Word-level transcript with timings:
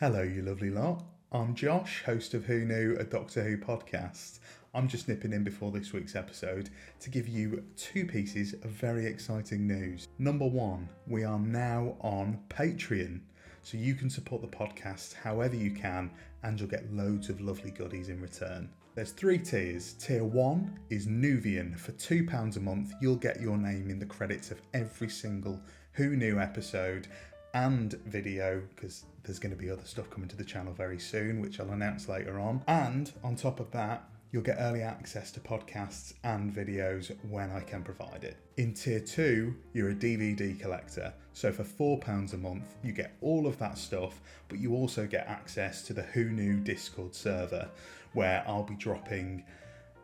Hello, 0.00 0.22
you 0.22 0.40
lovely 0.40 0.70
lot. 0.70 1.04
I'm 1.30 1.54
Josh, 1.54 2.02
host 2.04 2.32
of 2.32 2.46
Who 2.46 2.64
Knew, 2.64 2.96
a 2.98 3.04
Doctor 3.04 3.42
Who 3.42 3.58
podcast. 3.58 4.38
I'm 4.72 4.88
just 4.88 5.08
nipping 5.08 5.34
in 5.34 5.44
before 5.44 5.70
this 5.70 5.92
week's 5.92 6.16
episode 6.16 6.70
to 7.00 7.10
give 7.10 7.28
you 7.28 7.62
two 7.76 8.06
pieces 8.06 8.54
of 8.54 8.70
very 8.70 9.04
exciting 9.04 9.66
news. 9.66 10.08
Number 10.18 10.46
one, 10.46 10.88
we 11.06 11.24
are 11.24 11.38
now 11.38 11.96
on 12.00 12.38
Patreon, 12.48 13.20
so 13.62 13.76
you 13.76 13.94
can 13.94 14.08
support 14.08 14.40
the 14.40 14.48
podcast 14.48 15.12
however 15.12 15.54
you 15.54 15.72
can 15.72 16.10
and 16.44 16.58
you'll 16.58 16.70
get 16.70 16.90
loads 16.94 17.28
of 17.28 17.42
lovely 17.42 17.70
goodies 17.70 18.08
in 18.08 18.22
return. 18.22 18.70
There's 18.94 19.12
three 19.12 19.36
tiers. 19.36 19.92
Tier 19.92 20.24
one 20.24 20.78
is 20.88 21.08
Nuvian. 21.08 21.78
For 21.78 21.92
£2 21.92 22.56
a 22.56 22.60
month, 22.60 22.94
you'll 23.02 23.16
get 23.16 23.38
your 23.38 23.58
name 23.58 23.90
in 23.90 23.98
the 23.98 24.06
credits 24.06 24.50
of 24.50 24.62
every 24.72 25.10
single 25.10 25.60
Who 25.92 26.16
Knew 26.16 26.40
episode 26.40 27.06
and 27.54 27.92
video 28.06 28.62
because 28.74 29.04
there's 29.22 29.38
going 29.38 29.54
to 29.54 29.60
be 29.60 29.70
other 29.70 29.84
stuff 29.84 30.10
coming 30.10 30.28
to 30.28 30.36
the 30.36 30.44
channel 30.44 30.72
very 30.72 30.98
soon, 30.98 31.40
which 31.40 31.60
I'll 31.60 31.70
announce 31.70 32.08
later 32.08 32.38
on. 32.40 32.62
And 32.66 33.12
on 33.22 33.36
top 33.36 33.60
of 33.60 33.70
that, 33.72 34.04
you'll 34.32 34.42
get 34.42 34.58
early 34.60 34.82
access 34.82 35.30
to 35.32 35.40
podcasts 35.40 36.14
and 36.22 36.54
videos 36.54 37.16
when 37.28 37.50
I 37.50 37.60
can 37.60 37.82
provide 37.82 38.24
it. 38.24 38.36
In 38.56 38.74
tier 38.74 39.00
two, 39.00 39.56
you're 39.72 39.90
a 39.90 39.94
DVD 39.94 40.58
collector. 40.58 41.12
So 41.32 41.52
for 41.52 41.64
£4 41.64 42.32
a 42.32 42.36
month, 42.36 42.76
you 42.82 42.92
get 42.92 43.16
all 43.20 43.46
of 43.46 43.58
that 43.58 43.78
stuff, 43.78 44.20
but 44.48 44.58
you 44.58 44.74
also 44.74 45.06
get 45.06 45.26
access 45.26 45.82
to 45.82 45.92
the 45.92 46.02
Who 46.02 46.30
Knew 46.30 46.60
Discord 46.60 47.14
server 47.14 47.68
where 48.12 48.44
I'll 48.46 48.64
be 48.64 48.74
dropping 48.74 49.44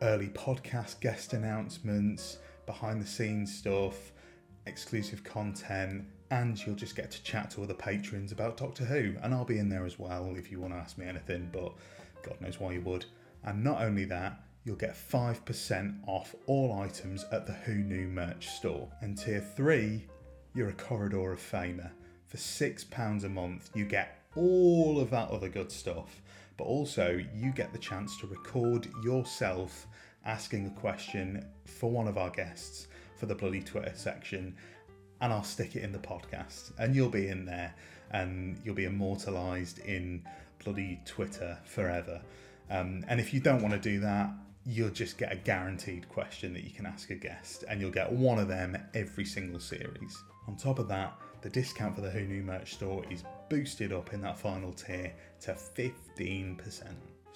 early 0.01 0.27
podcast 0.27 0.99
guest 0.99 1.33
announcements, 1.33 2.37
behind 2.65 3.01
the 3.01 3.07
scenes 3.07 3.55
stuff, 3.55 4.11
exclusive 4.65 5.23
content, 5.23 6.05
and 6.31 6.63
you'll 6.65 6.75
just 6.75 6.95
get 6.95 7.11
to 7.11 7.23
chat 7.23 7.51
to 7.51 7.63
other 7.63 7.73
patrons 7.73 8.31
about 8.31 8.57
Doctor 8.57 8.85
Who. 8.85 9.13
And 9.21 9.33
I'll 9.33 9.45
be 9.45 9.59
in 9.59 9.69
there 9.69 9.85
as 9.85 9.97
well 9.97 10.35
if 10.37 10.51
you 10.51 10.59
want 10.59 10.73
to 10.73 10.79
ask 10.79 10.97
me 10.97 11.05
anything, 11.05 11.49
but 11.51 11.73
God 12.23 12.39
knows 12.41 12.59
why 12.59 12.73
you 12.73 12.81
would. 12.81 13.05
And 13.43 13.63
not 13.63 13.81
only 13.81 14.05
that, 14.05 14.41
you'll 14.65 14.75
get 14.75 14.95
5% 14.95 15.95
off 16.07 16.35
all 16.45 16.79
items 16.81 17.25
at 17.31 17.45
the 17.45 17.53
Who 17.53 17.75
Knew 17.75 18.07
merch 18.07 18.47
store. 18.47 18.89
And 19.01 19.17
tier 19.17 19.39
3, 19.39 20.05
you're 20.53 20.69
a 20.69 20.73
Corridor 20.73 21.31
of 21.31 21.39
Famer. 21.39 21.91
For 22.25 22.37
£6 22.37 23.23
a 23.23 23.29
month, 23.29 23.69
you 23.73 23.85
get 23.85 24.23
all 24.35 24.99
of 24.99 25.09
that 25.11 25.29
other 25.29 25.47
good 25.47 25.71
stuff, 25.71 26.21
but 26.57 26.65
also 26.65 27.21
you 27.33 27.51
get 27.51 27.71
the 27.71 27.79
chance 27.79 28.17
to 28.17 28.27
record 28.27 28.89
yourself 29.03 29.87
asking 30.25 30.67
a 30.67 30.79
question 30.81 31.45
for 31.65 31.89
one 31.89 32.07
of 32.07 32.17
our 32.17 32.29
guests 32.29 32.87
for 33.15 33.25
the 33.25 33.35
bloody 33.35 33.61
Twitter 33.61 33.93
section 33.95 34.55
and 35.21 35.33
I'll 35.33 35.43
stick 35.43 35.75
it 35.75 35.83
in 35.83 35.91
the 35.91 35.99
podcast, 35.99 36.71
and 36.77 36.95
you'll 36.95 37.09
be 37.09 37.27
in 37.27 37.45
there, 37.45 37.73
and 38.11 38.59
you'll 38.63 38.75
be 38.75 38.85
immortalized 38.85 39.79
in 39.79 40.23
bloody 40.63 40.99
Twitter 41.05 41.57
forever. 41.65 42.21
Um, 42.69 43.05
and 43.07 43.19
if 43.19 43.33
you 43.33 43.39
don't 43.39 43.61
want 43.61 43.73
to 43.73 43.79
do 43.79 43.99
that, 44.01 44.29
you'll 44.65 44.89
just 44.89 45.17
get 45.17 45.31
a 45.31 45.35
guaranteed 45.35 46.09
question 46.09 46.53
that 46.53 46.63
you 46.63 46.71
can 46.71 46.85
ask 46.85 47.09
a 47.09 47.15
guest, 47.15 47.63
and 47.69 47.79
you'll 47.79 47.91
get 47.91 48.11
one 48.11 48.39
of 48.39 48.47
them 48.47 48.77
every 48.93 49.25
single 49.25 49.59
series. 49.59 50.21
On 50.47 50.55
top 50.55 50.79
of 50.79 50.87
that, 50.89 51.17
the 51.41 51.49
discount 51.49 51.95
for 51.95 52.01
the 52.01 52.09
Who 52.09 52.21
Knew 52.21 52.43
merch 52.43 52.73
store 52.73 53.03
is 53.09 53.23
boosted 53.49 53.93
up 53.93 54.13
in 54.13 54.21
that 54.21 54.37
final 54.37 54.73
tier 54.73 55.13
to 55.41 55.53
15%. 55.53 56.83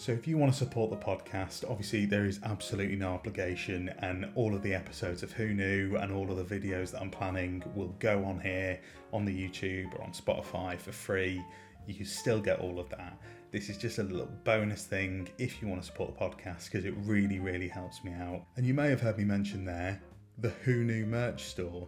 So, 0.02 0.12
if 0.12 0.28
you 0.28 0.36
want 0.36 0.52
to 0.52 0.58
support 0.58 0.90
the 0.90 0.98
podcast, 0.98 1.64
obviously 1.70 2.08
there 2.08 2.26
is 2.26 2.40
absolutely 2.44 2.96
no 2.96 3.10
obligation, 3.14 3.94
and 4.00 4.32
all 4.34 4.56
of 4.56 4.64
the 4.64 4.74
episodes 4.74 5.22
of 5.22 5.32
Who 5.32 5.54
Knew 5.54 5.96
and 5.98 6.12
all 6.12 6.32
of 6.32 6.38
the 6.38 6.60
videos 6.60 6.90
that 6.90 7.02
I'm 7.02 7.12
planning 7.12 7.62
will 7.76 7.96
go 8.00 8.26
on 8.26 8.40
here 8.40 8.80
on 9.14 9.26
the 9.26 9.32
YouTube 9.32 9.94
or 9.94 10.04
on 10.04 10.12
Spotify 10.12 10.80
for 10.80 10.92
free. 10.92 11.46
You 11.86 11.94
can 11.94 12.08
still 12.08 12.42
get 12.42 12.62
all 12.62 12.80
of 12.80 12.90
that. 12.90 13.16
This 13.52 13.70
is 13.70 13.78
just 13.78 14.00
a 14.00 14.04
little 14.04 14.32
bonus 14.44 14.86
thing 14.86 15.30
if 15.38 15.62
you 15.62 15.68
want 15.68 15.82
to 15.82 15.86
support 15.86 16.18
the 16.18 16.26
podcast 16.26 16.72
because 16.72 16.84
it 16.84 16.96
really, 17.04 17.38
really 17.38 17.68
helps 17.68 18.04
me 18.04 18.12
out. 18.14 18.42
And 18.58 18.66
you 18.66 18.74
may 18.74 18.90
have 18.90 19.02
heard 19.02 19.20
me 19.20 19.24
mention 19.24 19.66
there 19.66 20.02
the 20.40 20.50
Who 20.64 20.84
Knew 20.84 21.06
merch 21.06 21.44
store. 21.44 21.88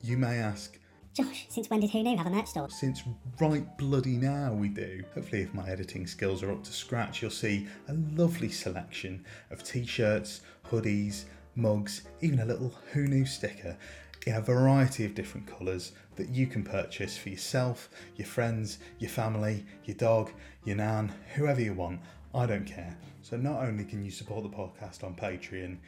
You 0.00 0.16
may 0.16 0.38
ask, 0.38 0.78
Josh, 1.16 1.46
since 1.48 1.70
when 1.70 1.80
did 1.80 1.88
Who 1.92 2.02
Knew 2.02 2.14
have 2.18 2.26
a 2.26 2.30
merch 2.30 2.48
store? 2.48 2.68
Since 2.68 3.02
right 3.40 3.78
bloody 3.78 4.18
now 4.18 4.52
we 4.52 4.68
do. 4.68 5.02
Hopefully, 5.14 5.40
if 5.40 5.54
my 5.54 5.66
editing 5.66 6.06
skills 6.06 6.42
are 6.42 6.52
up 6.52 6.62
to 6.64 6.72
scratch, 6.74 7.22
you'll 7.22 7.30
see 7.30 7.66
a 7.88 7.94
lovely 8.14 8.50
selection 8.50 9.24
of 9.50 9.64
t 9.64 9.86
shirts, 9.86 10.42
hoodies, 10.70 11.24
mugs, 11.54 12.02
even 12.20 12.40
a 12.40 12.44
little 12.44 12.74
Who 12.92 13.06
Knew 13.06 13.24
sticker 13.24 13.78
in 14.26 14.34
a 14.34 14.42
variety 14.42 15.06
of 15.06 15.14
different 15.14 15.46
colours 15.46 15.92
that 16.16 16.28
you 16.28 16.46
can 16.46 16.62
purchase 16.62 17.16
for 17.16 17.30
yourself, 17.30 17.88
your 18.16 18.26
friends, 18.26 18.78
your 18.98 19.08
family, 19.08 19.64
your 19.86 19.96
dog, 19.96 20.30
your 20.66 20.76
nan, 20.76 21.10
whoever 21.34 21.62
you 21.62 21.72
want. 21.72 21.98
I 22.34 22.44
don't 22.44 22.66
care. 22.66 22.94
So, 23.22 23.38
not 23.38 23.62
only 23.62 23.84
can 23.84 24.04
you 24.04 24.10
support 24.10 24.42
the 24.42 24.50
podcast 24.50 25.02
on 25.02 25.14
Patreon, 25.14 25.78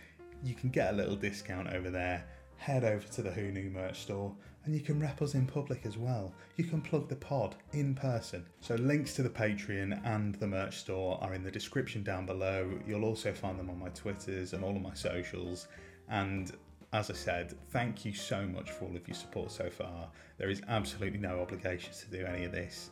you 0.42 0.54
can 0.54 0.70
get 0.70 0.94
a 0.94 0.96
little 0.96 1.16
discount 1.16 1.68
over 1.68 1.90
there. 1.90 2.24
Head 2.56 2.82
over 2.82 3.06
to 3.08 3.20
the 3.20 3.30
Who 3.30 3.52
Knew 3.52 3.68
merch 3.68 4.00
store 4.00 4.34
and 4.68 4.76
you 4.76 4.82
can 4.82 5.00
rep 5.00 5.22
us 5.22 5.32
in 5.32 5.46
public 5.46 5.86
as 5.86 5.96
well. 5.96 6.30
You 6.56 6.64
can 6.64 6.82
plug 6.82 7.08
the 7.08 7.16
pod 7.16 7.56
in 7.72 7.94
person. 7.94 8.44
So, 8.60 8.74
links 8.74 9.14
to 9.14 9.22
the 9.22 9.30
Patreon 9.30 9.98
and 10.04 10.34
the 10.34 10.46
merch 10.46 10.76
store 10.76 11.18
are 11.22 11.32
in 11.32 11.42
the 11.42 11.50
description 11.50 12.02
down 12.02 12.26
below. 12.26 12.78
You'll 12.86 13.06
also 13.06 13.32
find 13.32 13.58
them 13.58 13.70
on 13.70 13.78
my 13.78 13.88
Twitters 13.88 14.52
and 14.52 14.62
all 14.62 14.76
of 14.76 14.82
my 14.82 14.92
socials. 14.92 15.68
And 16.10 16.52
as 16.92 17.10
I 17.10 17.14
said, 17.14 17.54
thank 17.70 18.04
you 18.04 18.12
so 18.12 18.44
much 18.44 18.70
for 18.70 18.84
all 18.84 18.94
of 18.94 19.08
your 19.08 19.14
support 19.14 19.50
so 19.50 19.70
far. 19.70 20.10
There 20.36 20.50
is 20.50 20.60
absolutely 20.68 21.18
no 21.18 21.40
obligation 21.40 21.94
to 21.94 22.18
do 22.18 22.26
any 22.26 22.44
of 22.44 22.52
this. 22.52 22.90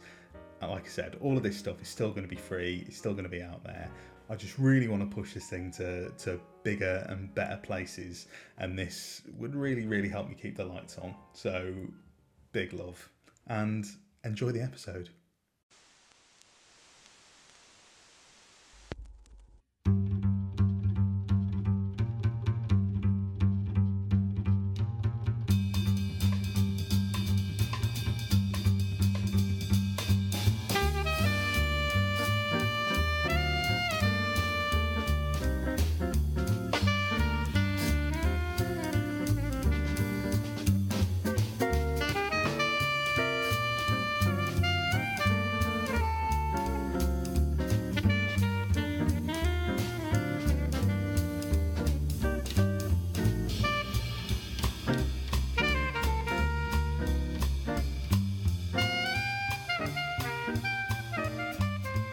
Like 0.63 0.87
I 0.87 0.89
said, 0.89 1.19
all 1.21 1.37
of 1.37 1.43
this 1.43 1.59
stuff 1.59 1.83
is 1.83 1.89
still 1.89 2.09
going 2.09 2.23
to 2.23 2.35
be 2.35 2.41
free, 2.41 2.87
it's 2.87 2.97
still 2.97 3.13
going 3.13 3.25
to 3.25 3.31
be 3.31 3.43
out 3.43 3.63
there. 3.65 3.91
I 4.29 4.35
just 4.35 4.59
really 4.59 4.89
want 4.89 5.09
to 5.09 5.15
push 5.15 5.35
this 5.35 5.49
thing 5.49 5.71
to, 5.73 6.11
to 6.11 6.41
bigger 6.65 7.07
and 7.09 7.33
better 7.35 7.59
places, 7.63 8.27
and 8.59 8.77
this 8.79 9.23
would 9.39 9.55
really, 9.55 9.87
really 9.87 10.09
help 10.09 10.29
me 10.29 10.35
keep 10.35 10.57
the 10.57 10.65
lights 10.65 10.99
on. 10.99 11.15
So, 11.33 11.73
big 12.53 12.73
love 12.73 13.09
and 13.47 13.87
enjoy 14.25 14.51
the 14.51 14.63
episode. 14.63 15.11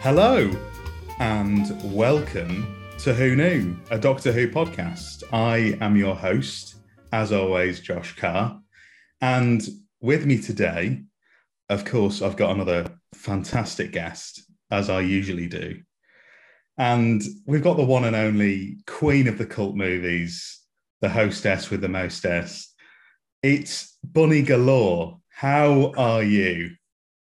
Hello, 0.04 0.52
and 1.20 1.82
welcome 1.96 2.76
to 2.98 3.14
Who 3.14 3.38
Knew, 3.38 3.74
a 3.90 3.98
Doctor 3.98 4.34
Who 4.34 4.50
podcast. 4.50 5.24
I 5.32 5.78
am 5.80 5.96
your 5.96 6.14
host, 6.14 6.76
as 7.14 7.32
always, 7.32 7.80
Josh 7.80 8.14
Carr. 8.18 8.60
And 9.22 9.66
with 10.02 10.26
me 10.26 10.42
today, 10.42 11.04
of 11.70 11.86
course, 11.86 12.22
I've 12.22 12.36
got 12.36 12.52
another 12.52 13.00
fantastic 13.14 13.94
guest, 13.94 14.44
as 14.70 14.90
I 14.90 15.00
usually 15.00 15.48
do. 15.48 15.80
And 16.78 17.24
we've 17.46 17.64
got 17.64 17.78
the 17.78 17.86
one 17.86 18.04
and 18.04 18.18
only 18.18 18.80
queen 18.86 19.30
of 19.30 19.38
the 19.38 19.46
cult 19.46 19.78
movies, 19.78 20.60
the 21.00 21.08
hostess 21.08 21.70
with 21.70 21.80
the 21.80 21.88
mostess. 21.88 22.76
It's 23.42 23.98
Bunny 24.04 24.42
Galore. 24.42 25.22
How 25.30 25.94
are 25.96 26.24
you? 26.24 26.72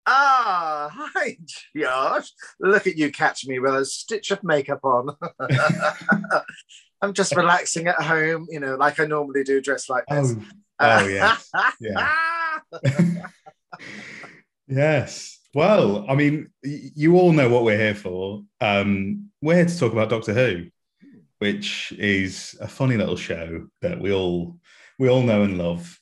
Ah, 0.06 0.91
hi, 0.93 1.37
Josh. 1.76 2.31
Look 2.58 2.87
at 2.87 2.97
you 2.97 3.12
catch 3.12 3.47
me 3.47 3.58
with 3.58 3.75
a 3.75 3.85
stitch 3.85 4.31
of 4.31 4.43
makeup 4.43 4.81
on. 4.85 5.17
I'm 7.02 7.14
just 7.14 7.35
relaxing 7.37 7.87
at 7.87 8.00
home, 8.02 8.47
you 8.50 8.61
know, 8.61 8.76
like 8.76 9.00
I 9.00 9.06
normally 9.06 9.44
do, 9.44 9.61
dressed 9.61 9.88
like 9.88 10.05
this. 10.06 10.35
Oh, 10.38 10.44
oh 10.81 11.06
yes. 11.06 11.50
Yeah. 11.81 13.26
yes. 14.69 15.38
Well, 15.55 16.06
I 16.08 16.14
mean, 16.14 16.50
you 16.62 17.17
all 17.17 17.32
know 17.32 17.49
what 17.49 17.64
we're 17.64 17.76
here 17.79 17.94
for. 17.94 18.43
Um, 18.61 19.31
we're 19.43 19.56
here 19.56 19.67
to 19.67 19.79
talk 19.79 19.93
about 19.93 20.11
Doctor 20.11 20.32
Who, 20.32 20.67
which 21.38 21.93
is 21.99 22.56
a 22.61 22.69
funny 22.69 22.97
little 22.97 23.17
show 23.17 23.67
that 23.82 24.00
we 24.00 24.12
all 24.12 24.58
we 24.99 25.08
all 25.08 25.23
know 25.23 25.43
and 25.43 25.58
love. 25.58 26.00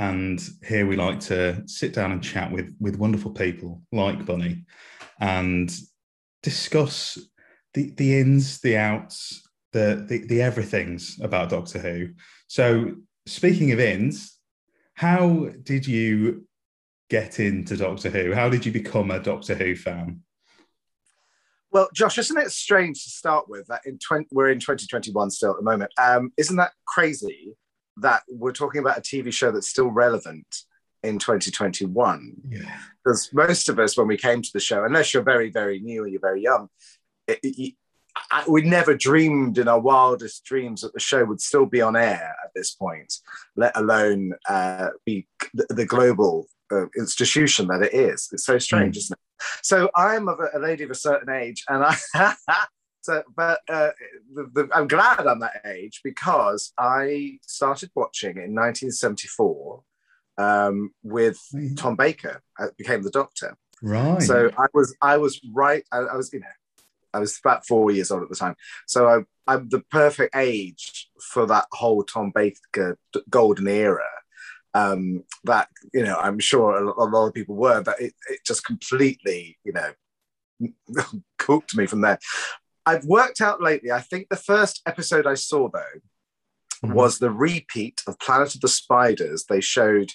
And 0.00 0.40
here 0.66 0.86
we 0.86 0.96
like 0.96 1.20
to 1.20 1.62
sit 1.66 1.92
down 1.92 2.10
and 2.10 2.24
chat 2.24 2.50
with 2.50 2.74
with 2.80 2.96
wonderful 2.96 3.32
people 3.32 3.82
like 3.92 4.24
Bunny, 4.24 4.64
and 5.20 5.70
discuss 6.42 7.18
the 7.74 7.90
the 7.98 8.18
ins, 8.18 8.60
the 8.60 8.78
outs, 8.78 9.46
the 9.72 10.06
the, 10.08 10.26
the 10.26 10.40
everythings 10.40 11.20
about 11.20 11.50
Doctor 11.50 11.78
Who. 11.78 12.08
So 12.48 12.94
speaking 13.26 13.72
of 13.72 13.78
ins, 13.78 14.38
how 14.94 15.50
did 15.62 15.86
you 15.86 16.46
get 17.10 17.38
into 17.38 17.76
Doctor 17.76 18.08
Who? 18.08 18.32
How 18.32 18.48
did 18.48 18.64
you 18.64 18.72
become 18.72 19.10
a 19.10 19.20
Doctor 19.20 19.54
Who 19.54 19.76
fan? 19.76 20.22
Well, 21.72 21.90
Josh, 21.94 22.16
isn't 22.16 22.38
it 22.38 22.50
strange 22.50 23.04
to 23.04 23.10
start 23.10 23.50
with 23.50 23.66
that 23.66 23.82
in 23.84 23.98
20, 23.98 24.28
we're 24.32 24.50
in 24.50 24.60
2021 24.60 25.30
still 25.30 25.50
at 25.50 25.58
the 25.58 25.62
moment? 25.62 25.92
Um, 25.98 26.32
isn't 26.38 26.56
that 26.56 26.72
crazy 26.86 27.54
that 27.98 28.22
we're 28.28 28.52
talking 28.52 28.80
about 28.80 28.98
a 28.98 29.02
TV 29.02 29.32
show 29.32 29.50
that's 29.50 29.68
still 29.68 29.88
relevant 29.88 30.46
in 31.02 31.18
2021? 31.18 32.34
Yeah. 32.48 32.78
Because 33.04 33.30
most 33.32 33.68
of 33.68 33.78
us, 33.78 33.96
when 33.96 34.06
we 34.06 34.16
came 34.16 34.42
to 34.42 34.50
the 34.52 34.60
show, 34.60 34.84
unless 34.84 35.12
you're 35.12 35.22
very, 35.22 35.50
very 35.50 35.80
new 35.80 36.04
and 36.04 36.12
you're 36.12 36.20
very 36.20 36.42
young, 36.42 36.68
it, 37.26 37.38
it, 37.42 37.74
I, 38.30 38.44
we 38.48 38.62
never 38.62 38.94
dreamed 38.96 39.58
in 39.58 39.68
our 39.68 39.80
wildest 39.80 40.44
dreams 40.44 40.82
that 40.82 40.92
the 40.92 41.00
show 41.00 41.24
would 41.24 41.40
still 41.40 41.66
be 41.66 41.80
on 41.80 41.96
air 41.96 42.34
at 42.44 42.50
this 42.54 42.74
point, 42.74 43.12
let 43.56 43.76
alone 43.76 44.34
uh, 44.48 44.88
be 45.06 45.26
the, 45.54 45.66
the 45.70 45.86
global 45.86 46.46
uh, 46.72 46.86
institution 46.96 47.68
that 47.68 47.82
it 47.82 47.94
is. 47.94 48.28
It's 48.32 48.44
so 48.44 48.58
strange, 48.58 48.96
mm. 48.96 48.98
isn't 48.98 49.18
it? 49.18 49.46
So 49.62 49.90
I'm 49.94 50.28
a, 50.28 50.36
a, 50.54 50.58
lady 50.58 50.84
of 50.84 50.90
a 50.90 50.94
certain 50.94 51.32
age, 51.32 51.64
and 51.68 51.84
I. 51.84 52.34
so, 53.02 53.22
but 53.34 53.60
uh, 53.68 53.90
the, 54.34 54.50
the, 54.52 54.68
I'm 54.74 54.88
glad 54.88 55.26
I'm 55.26 55.40
that 55.40 55.62
age 55.64 56.00
because 56.04 56.72
I 56.78 57.38
started 57.42 57.90
watching 57.94 58.36
in 58.36 58.54
1974 58.54 59.82
um, 60.38 60.90
with 61.02 61.38
mm. 61.54 61.76
Tom 61.76 61.96
Baker. 61.96 62.42
I 62.58 62.64
uh, 62.64 62.68
became 62.76 63.02
the 63.02 63.10
Doctor. 63.10 63.56
Right. 63.82 64.22
So 64.22 64.50
I 64.58 64.66
was 64.74 64.94
I 65.00 65.16
was 65.16 65.40
right. 65.54 65.84
I, 65.90 65.98
I 65.98 66.16
was 66.16 66.32
you 66.32 66.40
know 66.40 66.46
I 67.14 67.18
was 67.18 67.38
about 67.38 67.66
four 67.66 67.90
years 67.90 68.10
old 68.10 68.22
at 68.22 68.28
the 68.28 68.36
time. 68.36 68.54
So 68.86 69.08
I, 69.08 69.20
I'm 69.52 69.68
the 69.68 69.80
perfect 69.90 70.36
age 70.36 71.08
for 71.32 71.46
that 71.46 71.66
whole 71.72 72.02
Tom 72.02 72.32
Baker 72.34 72.98
golden 73.28 73.68
era. 73.68 74.06
Um, 74.72 75.24
that 75.44 75.68
you 75.92 76.04
know, 76.04 76.16
I'm 76.16 76.38
sure 76.38 76.76
a, 76.76 76.84
a 76.84 77.06
lot 77.08 77.26
of 77.26 77.34
people 77.34 77.56
were, 77.56 77.82
but 77.82 78.00
it, 78.00 78.14
it 78.28 78.40
just 78.46 78.64
completely, 78.64 79.58
you 79.64 79.72
know, 79.72 79.92
cooked 81.38 81.74
me 81.74 81.86
from 81.86 82.02
there. 82.02 82.18
I've 82.90 83.04
worked 83.04 83.40
out 83.40 83.62
lately. 83.62 83.92
I 83.92 84.00
think 84.00 84.28
the 84.28 84.36
first 84.36 84.82
episode 84.84 85.26
I 85.26 85.34
saw 85.34 85.68
though 85.68 85.98
mm-hmm. 86.84 86.92
was 86.92 87.18
the 87.18 87.30
repeat 87.30 88.02
of 88.08 88.18
Planet 88.18 88.54
of 88.54 88.60
the 88.60 88.68
Spiders. 88.68 89.44
They 89.48 89.60
showed, 89.60 90.10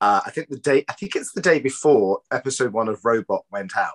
uh, 0.00 0.20
I 0.24 0.30
think 0.30 0.48
the 0.48 0.58
day, 0.58 0.84
I 0.88 0.92
think 0.92 1.16
it's 1.16 1.32
the 1.32 1.40
day 1.40 1.58
before 1.58 2.20
episode 2.30 2.72
one 2.72 2.88
of 2.88 3.04
Robot 3.04 3.44
went 3.50 3.76
out. 3.76 3.92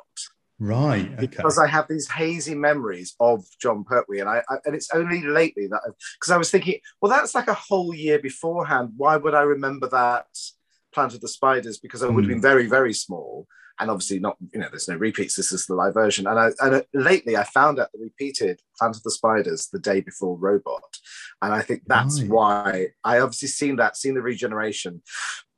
Right. 0.59 1.09
Okay. 1.13 1.27
Because 1.27 1.57
I 1.57 1.67
have 1.67 1.87
these 1.87 2.09
hazy 2.11 2.55
memories 2.55 3.15
of 3.21 3.45
Jon 3.61 3.85
Pertwee, 3.85 4.19
and 4.19 4.27
I, 4.27 4.43
I 4.49 4.57
and 4.65 4.75
it's 4.75 4.89
only 4.93 5.21
lately 5.21 5.67
that 5.67 5.81
because 6.19 6.31
I 6.31 6.37
was 6.37 6.51
thinking, 6.51 6.79
well, 7.01 7.09
that's 7.09 7.33
like 7.33 7.47
a 7.47 7.53
whole 7.53 7.95
year 7.95 8.19
beforehand. 8.19 8.91
Why 8.97 9.15
would 9.15 9.33
I 9.33 9.43
remember 9.43 9.87
that 9.87 10.25
Planet 10.93 11.15
of 11.15 11.21
the 11.21 11.29
Spiders? 11.29 11.79
Because 11.79 12.03
I 12.03 12.07
would 12.07 12.25
have 12.25 12.27
been 12.27 12.39
hmm. 12.39 12.51
very, 12.51 12.67
very 12.67 12.93
small, 12.93 13.47
and 13.79 13.89
obviously 13.89 14.19
not. 14.19 14.37
You 14.53 14.59
know, 14.59 14.67
there's 14.69 14.87
no 14.87 14.95
repeats. 14.95 15.35
This 15.35 15.51
is 15.51 15.65
the 15.65 15.75
live 15.75 15.93
version. 15.93 16.27
And 16.27 16.39
I 16.39 16.51
and 16.59 16.83
lately 16.93 17.37
I 17.37 17.43
found 17.43 17.79
out 17.79 17.91
the 17.93 17.99
repeated 17.99 18.61
Planet 18.77 18.97
of 18.97 19.03
the 19.03 19.11
Spiders 19.11 19.67
the 19.71 19.79
day 19.79 20.01
before 20.01 20.37
Robot, 20.37 20.97
and 21.41 21.53
I 21.53 21.61
think 21.61 21.83
that's 21.87 22.21
why 22.23 22.87
I 23.03 23.19
obviously 23.19 23.49
seen 23.49 23.77
that, 23.77 23.97
seen 23.97 24.15
the 24.15 24.21
regeneration, 24.21 25.01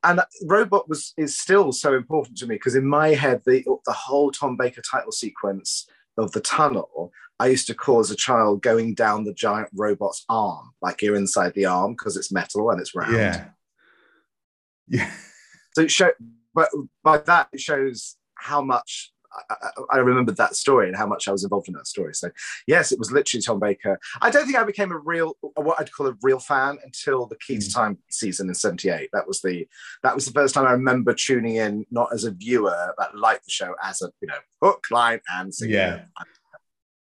and 0.04 0.22
robot 0.44 0.90
was 0.90 1.14
is 1.18 1.38
still 1.38 1.72
so 1.72 1.94
important 1.94 2.38
to 2.38 2.48
me 2.48 2.56
because 2.56 2.76
in 2.76 2.86
my 2.86 3.10
head 3.10 3.42
the 3.46 3.64
the 3.86 3.94
whole 3.94 4.32
tom 4.32 4.58
baker 4.58 4.82
title 4.82 5.12
sequence 5.12 5.88
of 6.18 6.32
the 6.32 6.42
tunnel 6.42 7.12
i 7.40 7.48
used 7.48 7.68
to 7.68 7.74
call 7.74 8.00
as 8.00 8.12
a 8.12 8.16
child 8.16 8.62
going 8.62 8.94
down 8.94 9.24
the 9.24 9.34
giant 9.34 9.70
robot's 9.74 10.26
arm 10.30 10.72
like 10.82 11.02
you're 11.02 11.16
inside 11.16 11.54
the 11.54 11.66
arm 11.66 11.94
because 11.94 12.18
it's 12.18 12.32
metal 12.32 12.70
and 12.72 12.80
it's 12.80 12.96
round 12.96 13.14
yeah 13.14 13.46
yeah 14.88 15.12
so 15.74 15.84
it 15.84 15.92
show 15.92 16.12
but 16.53 16.69
by 17.03 17.18
that 17.18 17.48
it 17.53 17.59
shows 17.59 18.18
how 18.36 18.62
much 18.62 19.12
I, 19.50 19.56
I, 19.94 19.98
remembered 20.00 20.38
that 20.38 20.56
story 20.56 20.88
and 20.88 20.98
how 20.98 21.07
much 21.07 21.27
I 21.27 21.31
was 21.31 21.44
involved 21.44 21.68
in 21.68 21.74
that 21.75 21.88
story. 21.88 22.13
So, 22.13 22.31
yes, 22.68 22.92
it 22.92 23.00
was 23.00 23.12
literally 23.12 23.42
Tom 23.42 23.59
Baker. 23.59 24.00
I 24.21 24.30
don't 24.30 24.45
think 24.45 24.57
I 24.57 24.63
became 24.63 24.92
a 24.92 24.98
real, 24.98 25.38
what 25.56 25.80
I'd 25.80 25.92
call 25.92 26.07
a 26.07 26.18
real 26.21 26.39
fan 26.39 26.77
until 26.83 27.27
the 27.27 27.38
Key 27.38 27.57
to 27.59 27.65
mm. 27.65 27.74
Time 27.74 27.98
season 28.09 28.50
in 28.50 28.56
'78. 28.56 29.09
That 29.13 29.27
was 29.27 29.42
the 29.42 29.68
that 30.03 30.15
was 30.15 30.25
the 30.25 30.33
first 30.33 30.53
time 30.53 30.68
I 30.68 30.71
remember 30.71 31.13
tuning 31.13 31.56
in, 31.56 31.86
not 31.92 32.09
as 32.13 32.25
a 32.25 32.31
viewer 32.31 32.94
but 32.98 33.15
like 33.15 33.44
the 33.44 33.51
show 33.51 33.74
as 33.81 34.01
a 34.01 34.12
you 34.21 34.27
know 34.27 34.39
hook, 34.62 34.86
line, 34.92 35.21
and 35.33 35.53
singer. 35.53 35.71
Yeah. 35.71 36.24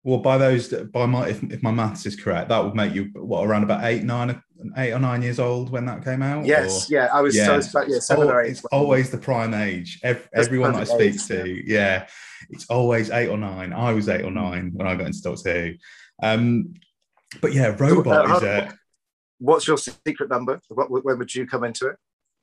Well, 0.04 0.18
by 0.18 0.38
those, 0.38 0.68
by 0.68 1.06
my 1.06 1.28
if, 1.28 1.42
if 1.44 1.62
my 1.62 1.72
maths 1.72 2.06
is 2.06 2.16
correct, 2.16 2.48
that 2.50 2.64
would 2.64 2.74
make 2.74 2.94
you 2.94 3.10
what 3.14 3.44
around 3.44 3.64
about 3.64 3.84
eight, 3.84 4.04
nine, 4.04 4.40
eight 4.76 4.92
or 4.92 4.98
nine 4.98 5.22
years 5.22 5.38
old 5.38 5.70
when 5.70 5.84
that 5.86 6.04
came 6.04 6.22
out. 6.22 6.46
Yes, 6.46 6.88
or? 6.88 6.94
yeah, 6.94 7.08
I 7.12 7.20
was. 7.20 7.36
Yeah, 7.36 7.60
so 7.60 7.84
yeah 7.86 7.98
seven 7.98 8.28
or 8.28 8.40
eight. 8.42 8.52
It's 8.52 8.64
always 8.66 9.10
the 9.10 9.18
prime 9.18 9.54
age. 9.54 9.98
Every, 10.02 10.22
everyone 10.34 10.72
that 10.74 10.82
I 10.82 10.84
speak 10.84 11.14
age, 11.14 11.26
to, 11.26 11.48
yeah. 11.48 11.74
yeah. 11.74 12.06
it's 12.50 12.66
always 12.66 13.10
eight 13.10 13.28
or 13.28 13.36
nine. 13.36 13.72
I 13.72 13.92
was 13.92 14.08
eight 14.08 14.24
or 14.24 14.30
nine 14.30 14.70
when 14.72 14.86
I 14.86 14.94
got 14.94 15.06
into 15.06 15.20
Doctor 15.20 15.52
Who. 15.52 15.74
Um, 16.22 16.74
but 17.40 17.52
yeah, 17.52 17.74
robot 17.78 18.30
uh, 18.30 18.36
is 18.36 18.42
a. 18.42 18.78
What's 19.40 19.66
your 19.66 19.78
secret 19.78 20.30
number? 20.30 20.60
What, 20.68 21.04
when 21.04 21.18
would 21.18 21.34
you 21.34 21.46
come 21.46 21.64
into 21.64 21.88
it? 21.88 21.96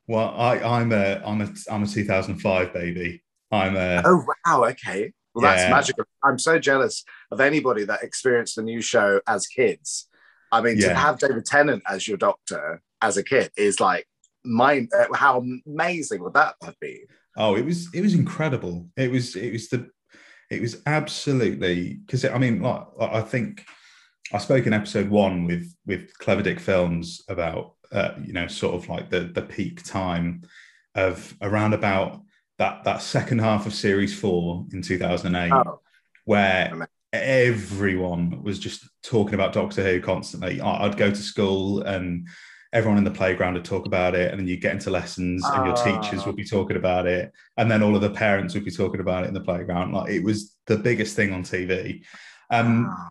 Well, 0.07 0.33
I, 0.37 0.59
I'm 0.59 0.91
a 0.91 1.21
I'm 1.25 1.41
a 1.41 1.49
I'm 1.71 1.83
a 1.83 1.87
2005 1.87 2.73
baby. 2.73 3.23
I'm 3.51 3.75
a. 3.75 4.01
Oh 4.05 4.25
wow! 4.45 4.65
Okay. 4.65 5.13
Well, 5.35 5.43
yeah. 5.43 5.55
that's 5.57 5.69
magical. 5.69 6.05
I'm 6.23 6.39
so 6.39 6.57
jealous 6.57 7.03
of 7.29 7.41
anybody 7.41 7.83
that 7.85 8.03
experienced 8.03 8.55
the 8.55 8.63
new 8.63 8.81
show 8.81 9.19
as 9.27 9.45
kids. 9.47 10.07
I 10.51 10.61
mean, 10.61 10.77
yeah. 10.77 10.89
to 10.89 10.95
have 10.95 11.19
David 11.19 11.45
Tennant 11.45 11.83
as 11.87 12.07
your 12.07 12.17
doctor 12.17 12.81
as 13.01 13.17
a 13.17 13.23
kid 13.23 13.51
is 13.57 13.79
like 13.79 14.07
mind. 14.45 14.89
Uh, 14.97 15.13
how 15.13 15.43
amazing 15.67 16.23
would 16.23 16.33
that 16.35 16.55
have 16.63 16.79
been? 16.79 17.05
Oh, 17.35 17.55
it 17.55 17.65
was 17.65 17.93
it 17.93 18.01
was 18.01 18.13
incredible. 18.13 18.87
It 18.95 19.11
was 19.11 19.35
it 19.35 19.51
was 19.51 19.67
the 19.67 19.89
it 20.49 20.61
was 20.61 20.81
absolutely 20.85 21.95
because 21.95 22.23
I 22.23 22.37
mean, 22.37 22.61
like, 22.61 22.85
I 22.99 23.21
think 23.21 23.65
I 24.31 24.37
spoke 24.37 24.65
in 24.65 24.73
episode 24.73 25.09
one 25.09 25.45
with 25.45 25.75
with 25.85 26.17
Clever 26.19 26.43
Dick 26.43 26.61
Films 26.61 27.21
about 27.27 27.73
uh, 27.91 28.11
you 28.23 28.31
know 28.31 28.47
sort 28.47 28.75
of 28.75 28.87
like 28.87 29.09
the 29.09 29.31
the 29.33 29.41
peak 29.41 29.83
time 29.83 30.43
of 30.95 31.35
around 31.41 31.73
about 31.73 32.21
that 32.57 32.83
that 32.83 33.01
second 33.01 33.39
half 33.39 33.65
of 33.65 33.73
series 33.73 34.17
four 34.17 34.65
in 34.71 34.81
2008 34.81 35.51
oh. 35.51 35.81
where 36.25 36.87
everyone 37.13 38.43
was 38.43 38.59
just 38.59 38.87
talking 39.03 39.33
about 39.33 39.53
doctor 39.53 39.83
who 39.83 40.01
constantly 40.01 40.59
i'd 40.61 40.97
go 40.97 41.09
to 41.09 41.15
school 41.15 41.81
and 41.83 42.27
everyone 42.73 42.97
in 42.97 43.05
the 43.05 43.11
playground 43.11 43.53
would 43.53 43.63
talk 43.63 43.85
about 43.85 44.15
it 44.15 44.31
and 44.31 44.39
then 44.39 44.47
you 44.47 44.57
get 44.57 44.73
into 44.73 44.89
lessons 44.89 45.43
and 45.45 45.65
your 45.65 45.75
teachers 45.75 46.21
ah. 46.21 46.25
would 46.25 46.35
be 46.35 46.43
talking 46.43 46.75
about 46.75 47.07
it 47.07 47.31
and 47.57 47.71
then 47.71 47.81
all 47.81 47.95
of 47.95 48.01
the 48.01 48.09
parents 48.09 48.53
would 48.53 48.65
be 48.65 48.71
talking 48.71 48.99
about 48.99 49.23
it 49.23 49.27
in 49.27 49.33
the 49.33 49.41
playground 49.41 49.93
like 49.93 50.11
it 50.11 50.23
was 50.23 50.57
the 50.67 50.77
biggest 50.77 51.15
thing 51.15 51.31
on 51.31 51.43
tv 51.43 52.03
um 52.51 52.89
ah. 52.89 53.09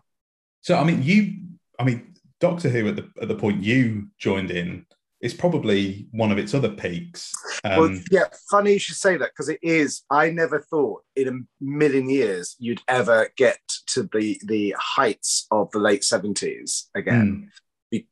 so 0.61 0.77
i 0.77 0.83
mean 0.83 1.01
you 1.01 1.33
i 1.79 1.83
mean 1.83 2.13
doctor 2.39 2.69
who 2.69 2.87
at 2.87 2.95
the 2.95 3.09
at 3.21 3.27
the 3.27 3.35
point 3.35 3.63
you 3.63 4.07
joined 4.19 4.51
in 4.51 4.85
it's 5.21 5.33
probably 5.33 6.07
one 6.11 6.31
of 6.31 6.37
its 6.37 6.53
other 6.53 6.69
peaks. 6.69 7.31
Um, 7.63 7.79
well, 7.79 7.99
yeah, 8.11 8.25
funny 8.51 8.73
you 8.73 8.79
should 8.79 8.97
say 8.97 9.17
that 9.17 9.31
because 9.31 9.49
it 9.49 9.59
is. 9.61 10.03
I 10.09 10.29
never 10.29 10.59
thought 10.59 11.03
in 11.15 11.27
a 11.27 11.63
million 11.63 12.09
years 12.09 12.55
you'd 12.59 12.81
ever 12.87 13.29
get 13.37 13.59
to 13.87 14.09
the 14.13 14.39
the 14.45 14.75
heights 14.77 15.47
of 15.51 15.71
the 15.71 15.79
late 15.79 16.03
seventies 16.03 16.89
again. 16.95 17.49
Mm. 17.93 18.05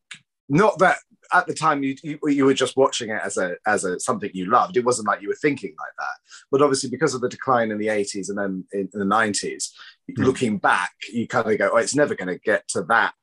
Not 0.50 0.78
that 0.80 0.98
at 1.34 1.48
the 1.48 1.54
time 1.54 1.84
you, 1.84 1.96
you, 2.04 2.20
you 2.28 2.46
were 2.46 2.54
just 2.54 2.78
watching 2.78 3.10
it 3.10 3.22
as 3.24 3.38
a 3.38 3.56
as 3.66 3.84
a 3.84 4.00
something 4.00 4.30
you 4.34 4.46
loved. 4.46 4.78
It 4.78 4.86
wasn't 4.86 5.08
like 5.08 5.22
you 5.22 5.30
were 5.30 5.36
thinking 5.36 5.76
like 5.80 5.94
that. 5.98 6.16
But 6.52 6.62
obviously, 6.62 6.90
because 6.90 7.14
of 7.14 7.22
the 7.22 7.30
decline 7.30 7.72
in 7.72 7.80
the 7.80 7.90
eighties 7.90 8.30
and 8.30 8.38
then 8.38 8.66
in, 8.72 8.90
in 8.94 9.00
the 9.00 9.06
nineties, 9.06 9.74
mm. 10.12 10.24
looking 10.24 10.58
back, 10.58 10.92
you 11.12 11.28
kind 11.28 11.50
of 11.50 11.58
go, 11.58 11.72
"Oh, 11.74 11.78
it's 11.78 11.96
never 11.96 12.16
going 12.16 12.28
to 12.28 12.40
get 12.40 12.68
to 12.70 12.84
that 12.84 13.14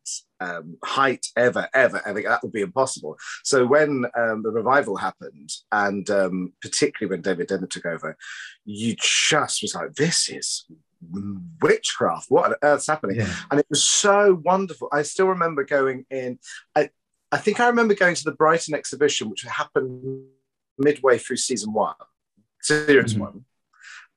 um, 0.40 0.78
height 0.84 1.26
ever, 1.36 1.68
ever, 1.74 2.00
ever. 2.06 2.22
That 2.22 2.42
would 2.42 2.52
be 2.52 2.62
impossible." 2.62 3.16
So 3.44 3.66
when 3.66 4.04
um, 4.16 4.42
the 4.42 4.50
revival 4.50 4.96
happened, 4.96 5.50
and 5.72 6.08
um, 6.10 6.52
particularly 6.62 7.14
when 7.14 7.22
David 7.22 7.48
Tennant 7.48 7.70
took 7.70 7.86
over, 7.86 8.16
you 8.64 8.96
just 8.98 9.62
was 9.62 9.74
like, 9.74 9.94
"This 9.94 10.28
is 10.28 10.66
witchcraft. 11.62 12.26
What 12.28 12.46
on 12.46 12.54
earth's 12.62 12.86
happening? 12.86 13.16
Yeah. 13.16 13.34
And 13.50 13.60
it 13.60 13.66
was 13.70 13.82
so 13.82 14.40
wonderful. 14.44 14.88
I 14.92 15.02
still 15.02 15.28
remember 15.28 15.64
going 15.64 16.06
in. 16.10 16.38
I, 16.76 16.90
I 17.32 17.38
think 17.38 17.60
I 17.60 17.68
remember 17.68 17.94
going 17.94 18.14
to 18.14 18.24
the 18.24 18.32
Brighton 18.32 18.74
exhibition, 18.74 19.30
which 19.30 19.42
happened 19.42 20.24
midway 20.78 21.18
through 21.18 21.36
season 21.36 21.72
one, 21.72 21.94
series 22.60 23.12
mm-hmm. 23.12 23.22
one. 23.22 23.44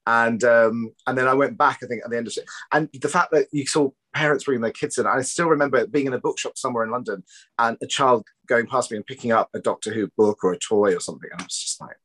And 0.05 0.43
um, 0.43 0.91
and 1.07 1.17
then 1.17 1.27
I 1.27 1.33
went 1.33 1.57
back, 1.57 1.79
I 1.81 1.87
think, 1.87 2.01
at 2.03 2.11
the 2.11 2.17
end 2.17 2.27
of 2.27 2.37
it. 2.37 2.45
And 2.71 2.89
the 2.93 3.07
fact 3.07 3.31
that 3.31 3.47
you 3.51 3.65
saw 3.65 3.89
parents 4.13 4.43
bringing 4.43 4.61
their 4.61 4.71
kids 4.71 4.97
in, 4.97 5.07
I 5.07 5.21
still 5.21 5.47
remember 5.47 5.87
being 5.87 6.07
in 6.07 6.13
a 6.13 6.19
bookshop 6.19 6.57
somewhere 6.57 6.83
in 6.83 6.91
London 6.91 7.23
and 7.57 7.77
a 7.81 7.87
child 7.87 8.25
going 8.47 8.67
past 8.67 8.91
me 8.91 8.97
and 8.97 9.05
picking 9.05 9.31
up 9.31 9.49
a 9.53 9.59
Doctor 9.59 9.93
Who 9.93 10.09
book 10.17 10.43
or 10.43 10.53
a 10.53 10.59
toy 10.59 10.95
or 10.95 10.99
something. 10.99 11.29
And 11.31 11.41
I 11.41 11.45
was 11.45 11.57
just 11.57 11.81
like, 11.81 11.95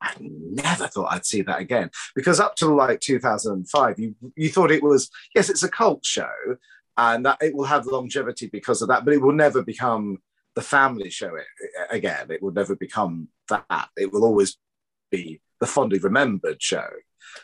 I 0.00 0.14
never 0.20 0.86
thought 0.86 1.12
I'd 1.12 1.26
see 1.26 1.42
that 1.42 1.60
again. 1.60 1.90
Because 2.14 2.40
up 2.40 2.56
till 2.56 2.74
like 2.74 3.00
2005, 3.00 3.98
you, 3.98 4.14
you 4.36 4.48
thought 4.48 4.70
it 4.70 4.82
was, 4.82 5.10
yes, 5.34 5.50
it's 5.50 5.62
a 5.62 5.68
cult 5.68 6.04
show 6.04 6.30
and 6.96 7.24
that 7.26 7.38
it 7.40 7.54
will 7.54 7.64
have 7.64 7.86
longevity 7.86 8.46
because 8.46 8.82
of 8.82 8.88
that, 8.88 9.04
but 9.04 9.14
it 9.14 9.22
will 9.22 9.32
never 9.32 9.62
become 9.62 10.18
the 10.54 10.62
family 10.62 11.10
show 11.10 11.34
it, 11.34 11.46
again. 11.90 12.26
It 12.30 12.42
will 12.42 12.52
never 12.52 12.74
become 12.76 13.28
that. 13.48 13.88
It 13.96 14.12
will 14.12 14.24
always 14.24 14.56
be 15.10 15.40
the 15.60 15.66
fondly 15.66 15.98
remembered 15.98 16.62
show. 16.62 16.88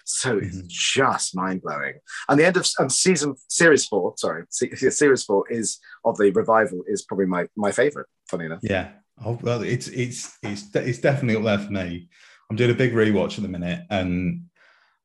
So 0.04 0.38
it's 0.38 0.56
mm-hmm. 0.56 0.66
just 0.68 1.36
mind 1.36 1.62
blowing. 1.62 1.94
And 2.28 2.38
the 2.38 2.46
end 2.46 2.56
of 2.56 2.66
um, 2.78 2.90
season 2.90 3.34
series 3.48 3.86
four, 3.86 4.14
sorry, 4.16 4.44
series 4.50 5.24
four 5.24 5.50
is 5.50 5.78
of 6.04 6.16
the 6.18 6.30
revival 6.30 6.82
is 6.86 7.02
probably 7.02 7.26
my 7.26 7.48
my 7.56 7.72
favorite. 7.72 8.06
Funny 8.28 8.46
enough. 8.46 8.60
Yeah. 8.62 8.90
Oh, 9.24 9.38
well, 9.42 9.62
it's 9.62 9.88
it's 9.88 10.36
it's 10.42 10.74
it's 10.74 10.98
definitely 10.98 11.36
up 11.36 11.44
there 11.44 11.66
for 11.66 11.72
me. 11.72 12.08
I'm 12.50 12.56
doing 12.56 12.70
a 12.70 12.74
big 12.74 12.92
rewatch 12.92 13.38
at 13.38 13.42
the 13.42 13.48
minute, 13.48 13.84
and 13.90 14.44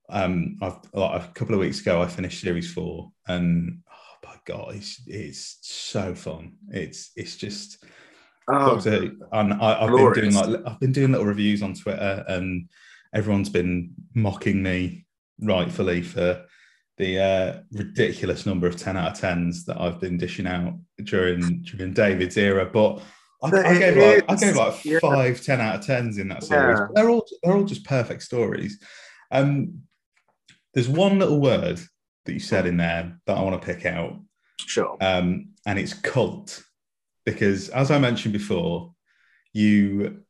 um, 0.09 0.57
I've 0.61 0.77
like, 0.93 1.23
a 1.23 1.27
couple 1.33 1.55
of 1.55 1.61
weeks 1.61 1.79
ago 1.79 2.01
I 2.01 2.07
finished 2.07 2.41
series 2.41 2.71
four, 2.71 3.11
and 3.27 3.79
oh 3.89 4.27
my 4.27 4.35
god, 4.45 4.75
it's 4.75 5.01
it's 5.07 5.57
so 5.61 6.13
fun. 6.13 6.53
It's 6.69 7.11
it's 7.15 7.37
just 7.37 7.83
oh, 8.49 8.75
Doctor 8.75 9.11
and 9.31 9.53
I, 9.53 9.79
have 9.79 9.89
been 9.89 10.13
doing 10.13 10.33
like 10.33 10.61
I've 10.65 10.79
been 10.79 10.91
doing 10.91 11.11
little 11.11 11.27
reviews 11.27 11.63
on 11.63 11.73
Twitter, 11.73 12.25
and 12.27 12.69
everyone's 13.13 13.49
been 13.49 13.93
mocking 14.13 14.61
me 14.63 15.05
rightfully 15.39 16.01
for 16.01 16.45
the 16.97 17.19
uh, 17.19 17.59
ridiculous 17.71 18.45
number 18.45 18.67
of 18.67 18.75
10 18.75 18.95
out 18.95 19.11
of 19.11 19.19
10s 19.19 19.65
that 19.65 19.79
I've 19.79 19.99
been 19.99 20.17
dishing 20.17 20.47
out 20.47 20.73
during 21.03 21.63
during 21.63 21.93
David's 21.93 22.37
era. 22.37 22.65
But 22.65 23.01
I, 23.41 23.47
I 23.47 23.79
gave 23.79 23.97
like 23.97 24.25
I 24.29 24.35
gave 24.35 24.55
like 24.55 24.85
yeah. 24.85 24.99
five 24.99 25.41
10 25.41 25.61
out 25.61 25.75
of 25.75 25.85
10s 25.85 26.19
in 26.19 26.27
that 26.27 26.43
series. 26.43 26.79
Yeah. 26.79 26.87
They're 26.93 27.09
all 27.09 27.25
they're 27.41 27.55
all 27.55 27.63
just 27.63 27.85
perfect 27.85 28.23
stories. 28.23 28.79
Um 29.31 29.81
there's 30.73 30.89
one 30.89 31.19
little 31.19 31.41
word 31.41 31.79
that 32.25 32.33
you 32.33 32.39
said 32.39 32.65
in 32.65 32.77
there 32.77 33.17
that 33.25 33.37
I 33.37 33.41
want 33.41 33.61
to 33.61 33.65
pick 33.65 33.85
out. 33.85 34.19
Sure. 34.59 34.95
Um, 35.01 35.49
and 35.65 35.79
it's 35.79 35.93
cult. 35.93 36.63
Because 37.25 37.69
as 37.69 37.91
I 37.91 37.99
mentioned 37.99 38.33
before, 38.33 38.93
you 39.53 40.23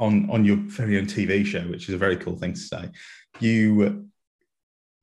on 0.00 0.28
on 0.30 0.44
your 0.44 0.56
very 0.56 0.98
own 0.98 1.06
TV 1.06 1.44
show, 1.44 1.62
which 1.62 1.88
is 1.88 1.94
a 1.94 1.98
very 1.98 2.16
cool 2.16 2.36
thing 2.36 2.54
to 2.54 2.60
say, 2.60 2.88
you 3.38 4.08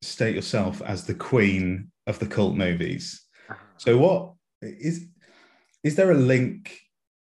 state 0.02 0.34
yourself 0.34 0.82
as 0.82 1.04
the 1.04 1.14
queen 1.14 1.90
of 2.06 2.18
the 2.18 2.26
cult 2.26 2.54
movies. 2.54 3.24
Uh-huh. 3.48 3.58
So 3.78 3.98
what 3.98 4.32
is 4.62 5.06
is 5.82 5.94
there 5.94 6.10
a 6.10 6.14
link 6.14 6.78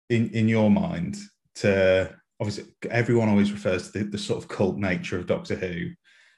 in 0.09 0.29
in 0.29 0.47
your 0.47 0.71
mind 0.71 1.17
to 1.55 2.15
obviously 2.39 2.65
everyone 2.89 3.29
always 3.29 3.51
refers 3.51 3.91
to 3.91 3.99
the, 3.99 4.05
the 4.05 4.17
sort 4.17 4.41
of 4.41 4.49
cult 4.49 4.77
nature 4.77 5.17
of 5.17 5.27
Doctor 5.27 5.55
Who. 5.55 5.89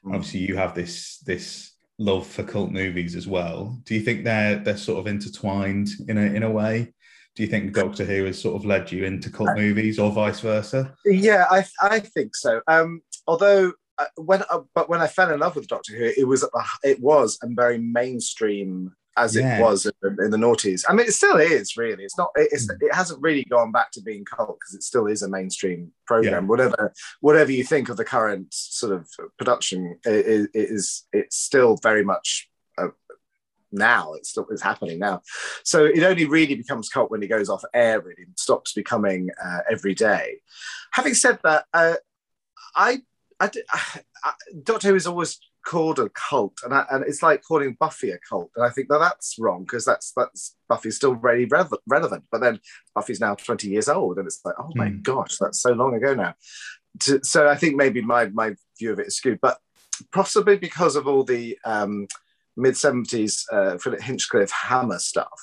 Mm. 0.04 0.14
Obviously, 0.14 0.40
you 0.40 0.56
have 0.56 0.74
this 0.74 1.18
this 1.18 1.72
love 1.98 2.26
for 2.26 2.44
cult 2.44 2.70
movies 2.70 3.16
as 3.16 3.26
well. 3.26 3.80
Do 3.84 3.94
you 3.94 4.00
think 4.00 4.24
they're 4.24 4.56
they're 4.56 4.76
sort 4.76 5.00
of 5.00 5.06
intertwined 5.06 5.88
in 6.08 6.18
a 6.18 6.22
in 6.22 6.42
a 6.42 6.50
way? 6.50 6.94
Do 7.38 7.44
you 7.44 7.48
think 7.48 7.72
Doctor 7.72 8.04
Who 8.04 8.24
has 8.24 8.42
sort 8.42 8.56
of 8.56 8.64
led 8.64 8.90
you 8.90 9.04
into 9.04 9.30
cult 9.30 9.56
movies 9.56 10.00
or 10.00 10.10
vice 10.10 10.40
versa? 10.40 10.92
Yeah, 11.04 11.46
I, 11.48 11.64
I 11.80 12.00
think 12.00 12.34
so. 12.34 12.60
Um, 12.66 13.00
although 13.28 13.74
uh, 13.96 14.06
when 14.16 14.42
uh, 14.50 14.62
but 14.74 14.88
when 14.88 15.00
I 15.00 15.06
fell 15.06 15.30
in 15.30 15.38
love 15.38 15.54
with 15.54 15.68
Doctor 15.68 15.96
Who, 15.96 16.10
it 16.16 16.26
was 16.26 16.44
it 16.82 16.98
was 16.98 17.38
a 17.40 17.46
very 17.48 17.78
mainstream 17.78 18.90
as 19.16 19.36
yeah. 19.36 19.56
it 19.58 19.62
was 19.62 19.86
in, 19.86 20.16
in, 20.20 20.32
the 20.32 20.36
noughties. 20.36 20.82
I 20.88 20.94
mean, 20.94 21.06
it 21.06 21.12
still 21.12 21.36
is 21.36 21.76
really. 21.76 22.02
It's 22.02 22.18
not. 22.18 22.30
It's, 22.34 22.66
mm. 22.66 22.76
it 22.80 22.92
hasn't 22.92 23.22
really 23.22 23.44
gone 23.44 23.70
back 23.70 23.92
to 23.92 24.02
being 24.02 24.24
cult 24.24 24.58
because 24.58 24.74
it 24.74 24.82
still 24.82 25.06
is 25.06 25.22
a 25.22 25.28
mainstream 25.28 25.92
program. 26.08 26.42
Yeah. 26.42 26.48
Whatever 26.48 26.92
whatever 27.20 27.52
you 27.52 27.62
think 27.62 27.88
of 27.88 27.96
the 27.96 28.04
current 28.04 28.52
sort 28.52 28.94
of 28.94 29.08
production, 29.38 29.96
it, 30.04 30.26
it 30.26 30.50
is 30.54 31.06
it's 31.12 31.36
still 31.36 31.78
very 31.84 32.02
much 32.02 32.48
now. 33.72 34.14
It's 34.14 34.30
still 34.30 34.46
it's 34.50 34.62
happening 34.62 34.98
now. 34.98 35.22
So 35.64 35.84
it 35.84 36.02
only 36.02 36.26
really 36.26 36.54
becomes 36.54 36.88
cult 36.88 37.10
when 37.10 37.22
it 37.22 37.28
goes 37.28 37.48
off 37.48 37.64
air. 37.74 38.00
Really 38.00 38.26
stops 38.36 38.72
becoming 38.72 39.30
uh, 39.44 39.60
every 39.70 39.94
day. 39.94 40.36
Having 40.92 41.14
said 41.14 41.38
that, 41.44 41.66
uh, 41.72 41.94
I, 42.74 43.02
I, 43.40 43.50
I, 44.24 44.32
Doctor 44.62 44.88
Who 44.88 44.94
is 44.94 45.06
always 45.06 45.38
called 45.64 45.98
a 45.98 46.08
cult, 46.08 46.58
and, 46.64 46.72
I, 46.72 46.86
and 46.90 47.04
it's 47.04 47.22
like 47.22 47.42
calling 47.42 47.76
Buffy 47.78 48.10
a 48.10 48.18
cult. 48.18 48.50
And 48.56 48.64
I 48.64 48.70
think 48.70 48.88
that 48.88 48.98
that's 48.98 49.36
wrong 49.38 49.64
because 49.64 49.84
that's 49.84 50.12
that's 50.16 50.56
Buffy's 50.68 50.96
still 50.96 51.14
very 51.14 51.44
re- 51.44 51.64
relevant. 51.86 52.24
But 52.30 52.40
then 52.40 52.60
Buffy's 52.94 53.20
now 53.20 53.34
twenty 53.34 53.68
years 53.68 53.88
old, 53.88 54.18
and 54.18 54.26
it's 54.26 54.40
like, 54.44 54.54
oh 54.58 54.70
my 54.74 54.88
mm. 54.88 55.02
gosh, 55.02 55.36
that's 55.38 55.60
so 55.60 55.72
long 55.72 55.94
ago 55.94 56.14
now. 56.14 56.34
To, 57.00 57.22
so 57.22 57.48
I 57.48 57.56
think 57.56 57.76
maybe 57.76 58.00
my 58.00 58.26
my 58.26 58.54
view 58.78 58.92
of 58.92 58.98
it 58.98 59.08
is 59.08 59.16
skewed, 59.16 59.40
but 59.40 59.58
possibly 60.12 60.56
because 60.56 60.96
of 60.96 61.06
all 61.06 61.24
the 61.24 61.58
um, 61.64 62.06
mid 62.58 62.74
70s 62.74 63.44
uh, 63.52 63.78
Philip 63.78 64.02
Hinchcliffe 64.02 64.50
Hammer 64.50 64.98
stuff, 64.98 65.40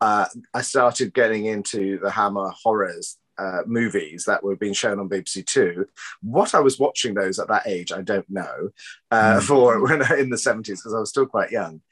uh, 0.00 0.26
I 0.52 0.62
started 0.62 1.14
getting 1.14 1.46
into 1.46 1.98
the 2.00 2.10
Hammer 2.10 2.50
horrors 2.50 3.18
uh, 3.38 3.62
movies 3.66 4.24
that 4.24 4.42
were 4.42 4.56
being 4.56 4.72
shown 4.72 4.98
on 4.98 5.08
BBC 5.08 5.44
Two. 5.46 5.86
What 6.22 6.54
I 6.54 6.60
was 6.60 6.78
watching 6.78 7.14
those 7.14 7.38
at 7.38 7.48
that 7.48 7.66
age, 7.66 7.92
I 7.92 8.02
don't 8.02 8.28
know. 8.30 8.70
Uh, 9.10 9.38
mm. 9.38 9.42
For 9.46 9.82
when 9.82 10.18
in 10.18 10.30
the 10.30 10.38
seventies, 10.38 10.80
because 10.80 10.94
I 10.94 10.98
was 10.98 11.10
still 11.10 11.26
quite 11.26 11.50
young. 11.50 11.82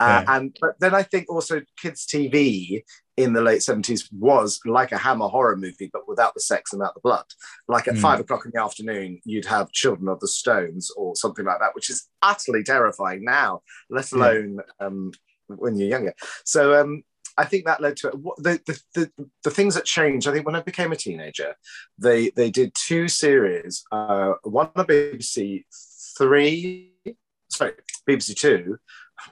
Uh, 0.00 0.24
yeah. 0.26 0.36
And 0.36 0.56
but 0.60 0.74
then 0.80 0.94
I 0.94 1.02
think 1.02 1.30
also 1.30 1.62
kids 1.80 2.06
TV 2.06 2.82
in 3.16 3.32
the 3.32 3.40
late 3.40 3.60
70s 3.60 4.08
was 4.12 4.60
like 4.66 4.90
a 4.90 4.98
Hammer 4.98 5.28
horror 5.28 5.56
movie, 5.56 5.88
but 5.92 6.08
without 6.08 6.34
the 6.34 6.40
sex 6.40 6.72
and 6.72 6.80
without 6.80 6.94
the 6.94 7.00
blood. 7.00 7.24
Like 7.68 7.86
at 7.86 7.94
mm. 7.94 8.00
five 8.00 8.18
o'clock 8.18 8.44
in 8.44 8.50
the 8.52 8.60
afternoon, 8.60 9.20
you'd 9.24 9.46
have 9.46 9.70
Children 9.70 10.08
of 10.08 10.18
the 10.20 10.28
Stones 10.28 10.90
or 10.96 11.14
something 11.14 11.44
like 11.44 11.60
that, 11.60 11.74
which 11.74 11.90
is 11.90 12.08
utterly 12.22 12.64
terrifying 12.64 13.24
now, 13.24 13.60
let 13.88 14.10
alone 14.12 14.58
yeah. 14.80 14.86
um, 14.86 15.12
when 15.46 15.76
you're 15.76 15.88
younger. 15.88 16.14
So 16.44 16.80
um, 16.80 17.04
I 17.36 17.44
think 17.44 17.66
that 17.66 17.80
led 17.80 17.96
to 17.98 18.10
the, 18.38 18.60
the, 18.66 18.80
the, 18.94 19.28
the, 19.44 19.50
things 19.50 19.74
that 19.74 19.84
changed. 19.84 20.26
I 20.26 20.32
think 20.32 20.46
when 20.46 20.56
I 20.56 20.60
became 20.60 20.92
a 20.92 20.96
teenager, 20.96 21.54
they, 21.98 22.30
they 22.30 22.50
did 22.50 22.74
two 22.74 23.08
series, 23.08 23.84
uh, 23.92 24.34
one 24.42 24.70
on 24.74 24.86
BBC 24.86 25.64
Three, 26.16 26.92
sorry, 27.48 27.72
BBC 28.08 28.36
Two, 28.36 28.78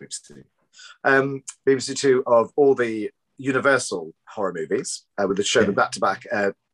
BBC, 0.01 0.45
um, 1.05 1.43
BBC 1.67 1.97
Two 1.97 2.23
of 2.27 2.53
all 2.57 2.75
the 2.75 3.11
Universal 3.39 4.15
horror 4.29 4.53
movies, 4.55 5.05
uh, 5.19 5.27
with 5.27 5.37
the 5.37 5.43
show 5.43 5.65
them 5.65 5.75
back 5.75 5.91
to 5.93 6.01
back, 6.01 6.25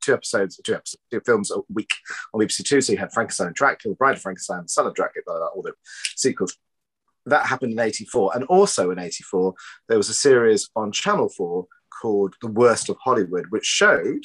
two 0.00 0.12
episodes, 0.12 0.60
two 0.64 0.74
episodes, 0.74 1.02
two 1.10 1.20
films 1.24 1.50
a 1.50 1.60
week 1.72 1.92
on 2.32 2.40
BBC 2.40 2.64
Two. 2.64 2.80
So 2.80 2.92
you 2.92 2.98
had 2.98 3.12
Frankenstein 3.12 3.48
and 3.48 3.56
Dracula, 3.56 3.94
Bride 3.96 4.16
of 4.16 4.22
Frankenstein, 4.22 4.68
Son 4.68 4.86
of 4.86 4.94
Dracula, 4.94 5.48
all 5.54 5.62
the 5.62 5.72
sequels. 6.16 6.56
That 7.26 7.46
happened 7.46 7.72
in 7.72 7.78
'84, 7.78 8.32
and 8.34 8.44
also 8.44 8.90
in 8.90 8.98
'84 8.98 9.54
there 9.88 9.98
was 9.98 10.08
a 10.08 10.14
series 10.14 10.68
on 10.76 10.92
Channel 10.92 11.28
Four 11.28 11.66
called 12.00 12.34
The 12.40 12.48
Worst 12.48 12.88
of 12.88 12.96
Hollywood, 13.02 13.46
which 13.50 13.64
showed 13.64 14.24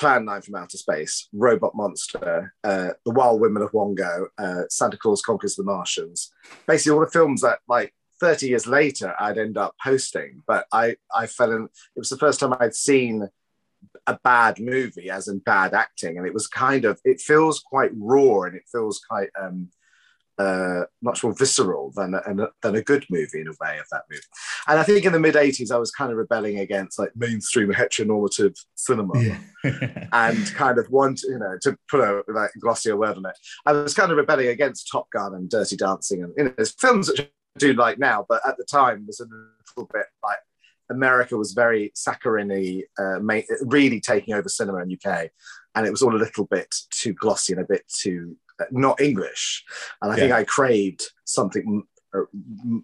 Plan 0.00 0.24
9 0.24 0.40
from 0.40 0.54
Outer 0.54 0.78
Space, 0.78 1.28
Robot 1.34 1.74
Monster, 1.74 2.54
uh, 2.64 2.88
The 3.04 3.12
Wild 3.12 3.38
Women 3.38 3.62
of 3.62 3.72
Wongo, 3.72 4.28
uh, 4.38 4.62
Santa 4.70 4.96
Claus 4.96 5.20
Conquers 5.20 5.56
the 5.56 5.62
Martians. 5.62 6.32
Basically, 6.66 6.92
all 6.92 7.04
the 7.04 7.10
films 7.10 7.42
that 7.42 7.58
like 7.68 7.92
30 8.18 8.48
years 8.48 8.66
later 8.66 9.14
I'd 9.20 9.36
end 9.36 9.58
up 9.58 9.74
posting. 9.82 10.42
But 10.46 10.64
I, 10.72 10.96
I 11.14 11.26
fell 11.26 11.52
in, 11.52 11.64
it 11.64 11.98
was 11.98 12.08
the 12.08 12.16
first 12.16 12.40
time 12.40 12.54
I'd 12.58 12.74
seen 12.74 13.28
a 14.06 14.18
bad 14.24 14.58
movie 14.58 15.10
as 15.10 15.28
in 15.28 15.40
bad 15.40 15.74
acting. 15.74 16.16
And 16.16 16.26
it 16.26 16.32
was 16.32 16.46
kind 16.46 16.86
of, 16.86 16.98
it 17.04 17.20
feels 17.20 17.60
quite 17.60 17.90
raw 17.94 18.44
and 18.44 18.56
it 18.56 18.64
feels 18.72 19.00
quite 19.06 19.28
um, 19.38 19.68
uh, 20.40 20.84
much 21.02 21.22
more 21.22 21.34
visceral 21.34 21.92
than 21.94 22.14
a, 22.14 22.48
than 22.62 22.74
a 22.74 22.82
good 22.82 23.04
movie 23.10 23.40
in 23.40 23.48
a 23.48 23.52
way 23.60 23.78
of 23.78 23.86
that 23.90 24.04
movie. 24.10 24.22
And 24.66 24.78
I 24.78 24.82
think 24.84 25.04
in 25.04 25.12
the 25.12 25.20
mid 25.20 25.34
80s, 25.34 25.70
I 25.70 25.76
was 25.76 25.90
kind 25.90 26.10
of 26.10 26.16
rebelling 26.16 26.58
against 26.58 26.98
like 26.98 27.10
mainstream 27.14 27.70
heteronormative 27.70 28.56
cinema 28.74 29.20
yeah. 29.20 29.38
and 30.12 30.46
kind 30.54 30.78
of 30.78 30.88
want, 30.90 31.22
you 31.22 31.38
know, 31.38 31.58
to 31.62 31.76
put 31.90 32.00
a 32.00 32.22
like 32.32 32.50
glossier 32.58 32.96
word 32.96 33.18
on 33.18 33.26
it. 33.26 33.36
I 33.66 33.72
was 33.72 33.92
kind 33.92 34.10
of 34.10 34.16
rebelling 34.16 34.48
against 34.48 34.88
Top 34.90 35.10
Gun 35.10 35.34
and 35.34 35.50
Dirty 35.50 35.76
Dancing 35.76 36.22
and, 36.22 36.32
you 36.38 36.44
know, 36.44 36.54
there's 36.56 36.72
films 36.72 37.08
that 37.08 37.30
do 37.58 37.74
like 37.74 37.98
now, 37.98 38.24
but 38.26 38.40
at 38.46 38.56
the 38.56 38.64
time 38.64 39.04
was 39.06 39.20
a 39.20 39.24
little 39.24 39.90
bit 39.92 40.06
like 40.24 40.38
America 40.90 41.36
was 41.36 41.52
very 41.52 41.92
saccharine 41.94 42.82
uh, 42.98 43.20
really 43.62 44.00
taking 44.00 44.34
over 44.34 44.48
cinema 44.48 44.78
in 44.78 44.92
UK, 44.92 45.28
and 45.74 45.86
it 45.86 45.90
was 45.90 46.02
all 46.02 46.16
a 46.16 46.18
little 46.18 46.46
bit 46.46 46.74
too 46.90 47.12
glossy 47.12 47.52
and 47.52 47.62
a 47.62 47.66
bit 47.66 47.82
too 47.88 48.36
not 48.70 49.00
English. 49.00 49.64
And 50.02 50.12
I 50.12 50.16
yeah. 50.16 50.20
think 50.20 50.32
I 50.32 50.44
craved 50.44 51.02
something 51.24 51.84
uh, 52.14 52.22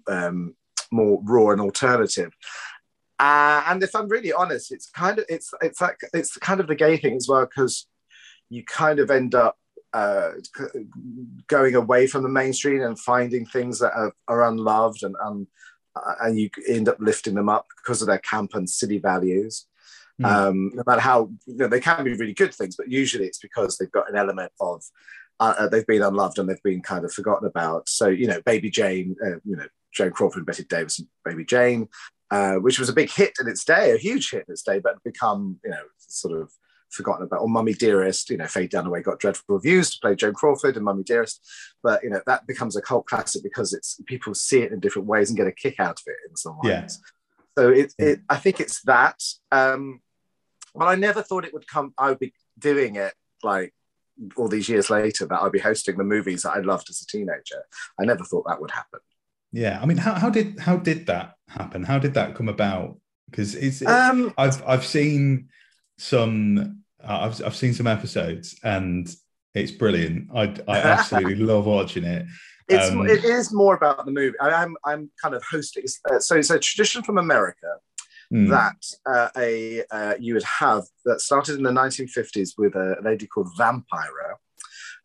um, 0.09 0.55
more 0.91 1.21
raw 1.25 1.51
and 1.51 1.61
alternative. 1.61 2.33
Uh, 3.19 3.63
and 3.67 3.83
if 3.83 3.95
I'm 3.95 4.09
really 4.09 4.33
honest, 4.33 4.73
it's 4.73 4.91
kind 4.91 5.19
of 5.19 5.25
it's 5.29 5.51
it's 5.63 5.81
like 5.81 5.99
it's 6.13 6.37
kind 6.37 6.61
of 6.61 6.67
the 6.67 6.75
gay 6.75 6.97
thing 6.97 7.17
as 7.17 7.29
well 7.29 7.47
because 7.47 7.87
you 8.51 8.63
kind 8.65 8.99
of 8.99 9.11
end 9.11 9.35
up 9.35 9.57
uh, 9.93 10.33
going 11.47 11.75
away 11.75 12.07
from 12.07 12.23
the 12.23 12.29
mainstream 12.29 12.83
and 12.83 12.99
finding 12.99 13.47
things 13.47 13.79
that 13.79 13.93
are, 13.95 14.13
are 14.29 14.49
unloved 14.49 15.03
and 15.03 15.17
um, 15.25 15.47
and 16.21 16.39
you 16.39 16.51
end 16.69 16.89
up 16.89 16.97
lifting 17.01 17.35
them 17.35 17.49
up 17.49 17.67
because 17.79 18.03
of 18.03 18.09
their 18.09 18.19
camp 18.19 18.55
and 18.55 18.69
city 18.69 18.99
values. 18.99 19.67
Mm. 20.21 20.27
Um, 20.27 20.71
no 20.75 20.83
matter 20.87 21.01
how 21.01 21.31
you 21.47 21.57
know 21.57 21.69
they 21.69 21.81
can 21.81 22.05
be 22.05 22.15
really 22.15 22.35
good 22.35 22.55
things, 22.55 22.77
but 22.77 22.91
usually 22.91 23.27
it's 23.27 23.39
because 23.39 23.77
they've 23.77 23.91
got 23.91 24.11
an 24.11 24.17
element 24.17 24.53
of 24.61 24.83
uh, 25.41 25.55
uh, 25.59 25.69
they've 25.69 25.87
been 25.87 26.03
unloved 26.03 26.39
and 26.39 26.49
they've 26.49 26.63
been 26.63 26.83
kind 26.83 27.05
of 27.05 27.13
forgotten 27.13 27.47
about. 27.47 27.89
So 27.89 28.09
you 28.09 28.27
know, 28.27 28.41
Baby 28.43 28.71
Jane, 28.71 29.17
uh, 29.25 29.39
you 29.45 29.57
know, 29.57 29.67
Joan 29.93 30.13
Crawford, 30.13 30.39
and 30.39 30.47
Bette 30.47 30.65
Davis, 30.65 30.99
and 30.99 31.09
Baby 31.25 31.45
Jane, 31.45 31.89
uh, 32.31 32.55
which 32.55 32.79
was 32.79 32.89
a 32.89 32.95
big 32.95 33.11
hit 33.11 33.35
in 33.41 33.49
its 33.49 33.65
day, 33.65 33.93
a 33.93 33.99
huge 33.99 34.31
hit 34.31 34.45
in 34.49 34.53
its 34.53 34.63
day, 34.63 34.79
but 34.79 35.03
become 35.05 35.59
you 35.65 35.71
know 35.71 35.83
sort 35.99 36.41
of 36.41 36.51
forgotten 36.91 37.27
about. 37.27 37.43
Or 37.43 37.49
Mummy 37.49 37.75
Dearest, 37.75 38.31
you 38.31 38.37
know, 38.37 38.47
Faye 38.47 38.69
Dunaway 38.69 39.03
got 39.03 39.19
dreadful 39.19 39.57
reviews 39.57 39.91
to 39.91 39.99
play 40.01 40.15
Joan 40.15 40.35
Crawford 40.35 40.77
and 40.77 40.85
Mummy 40.85 41.03
Dearest, 41.03 41.47
but 41.83 42.03
you 42.03 42.11
know 42.11 42.21
that 42.27 42.47
becomes 42.47 42.77
a 42.77 42.83
cult 42.83 43.07
classic 43.07 43.43
because 43.43 43.73
it's 43.73 44.01
people 44.07 44.35
see 44.35 44.61
it 44.61 44.73
in 44.73 44.81
different 44.81 45.09
ways 45.09 45.31
and 45.31 45.37
get 45.37 45.47
a 45.47 45.53
kick 45.53 45.79
out 45.79 46.01
of 46.01 46.05
it 46.07 46.17
in 46.31 46.37
some 46.37 46.59
ways. 46.59 46.71
Yeah. 46.71 46.89
So 47.59 47.71
it, 47.71 47.95
it, 47.99 48.21
I 48.29 48.37
think 48.37 48.61
it's 48.61 48.83
that. 48.83 49.23
Um, 49.51 50.01
but 50.75 50.89
I 50.89 50.95
never 50.95 51.23
thought 51.23 51.47
it 51.47 51.55
would 51.55 51.67
come. 51.67 51.95
I 51.97 52.11
would 52.11 52.19
be 52.19 52.35
doing 52.59 52.97
it 52.97 53.15
like 53.43 53.73
all 54.37 54.49
these 54.49 54.69
years 54.69 54.91
later 54.91 55.27
that 55.27 55.43
I'd 55.43 55.53
be 55.53 55.59
hosting 55.59 55.97
the 55.97 56.05
movies 56.05 56.43
that 56.43 56.53
I 56.53 56.61
loved 56.61 56.89
as 56.91 57.01
a 57.01 57.07
teenager. 57.07 57.63
I 58.01 58.05
never 58.05 58.25
thought 58.25 58.47
that 58.49 58.61
would 58.61 58.71
happen. 58.71 59.01
Yeah, 59.53 59.79
I 59.81 59.87
mean, 59.87 59.97
how, 59.97 60.15
how 60.15 60.31
did 60.31 60.59
how 60.59 60.77
did 60.77 61.07
that 61.07 61.35
happen? 61.49 61.83
How 61.85 61.99
did 61.99 62.15
that 62.15 62.35
come 62.35 62.49
about? 62.49 62.99
Because 63.31 63.55
it's 63.55 63.85
um, 63.87 64.33
I've 64.37 64.63
I've 64.67 64.85
seen 64.85 65.49
some 65.99 66.83
uh, 67.03 67.31
I've 67.31 67.45
I've 67.45 67.57
seen 67.57 67.75
some 67.75 67.87
episodes 67.87 68.57
and 68.63 69.09
it's 69.55 69.73
brilliant. 69.73 70.31
I 70.35 70.55
I 70.69 70.79
absolutely 70.95 71.37
love 71.37 71.67
watching 71.67 72.05
it. 72.05 72.27
It's 72.69 72.91
um, 72.91 73.09
it 73.09 73.25
is 73.25 73.53
more 73.53 73.77
about 73.77 74.05
the 74.05 74.13
movie. 74.13 74.37
I, 74.41 74.63
am 74.63 74.77
I'm, 74.85 74.93
I'm 74.93 75.11
kind 75.23 75.35
of 75.35 75.43
hosting. 75.49 75.85
Uh, 76.11 76.19
so 76.19 76.37
it's 76.37 76.51
a 76.51 76.59
tradition 76.59 77.03
from 77.03 77.19
America 77.19 77.69
mm. 78.33 78.49
that 78.51 78.77
uh, 79.07 79.29
a 79.37 79.83
uh, 79.91 80.15
you 80.19 80.35
would 80.35 80.43
have 80.45 80.85
that 81.05 81.21
started 81.21 81.57
in 81.57 81.63
the 81.63 81.71
1950s 81.71 82.51
with 82.59 82.75
a 82.75 82.97
lady 83.03 83.27
called 83.27 83.49
Vampira, 83.59 84.37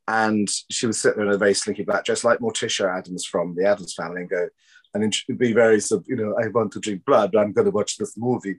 and 0.08 0.50
she 0.70 0.86
would 0.86 0.96
sit 0.96 1.16
there 1.16 1.26
in 1.26 1.34
a 1.34 1.38
very 1.38 1.54
slinky 1.54 1.84
black 1.84 2.06
dress, 2.06 2.24
like 2.24 2.40
Morticia 2.40 2.98
Addams 2.98 3.26
from 3.26 3.56
the 3.56 3.66
Addams 3.66 3.94
Family, 3.94 4.22
and 4.22 4.30
go 4.30 4.48
and 4.94 5.16
be 5.38 5.54
very 5.54 5.80
you 6.08 6.16
know, 6.16 6.36
I 6.42 6.48
want 6.50 6.74
to 6.74 6.80
drink 6.80 7.06
blood, 7.06 7.32
but 7.32 7.40
I'm 7.40 7.54
going 7.54 7.66
to 7.66 7.72
watch 7.72 7.98
this 7.98 8.18
movie, 8.18 8.56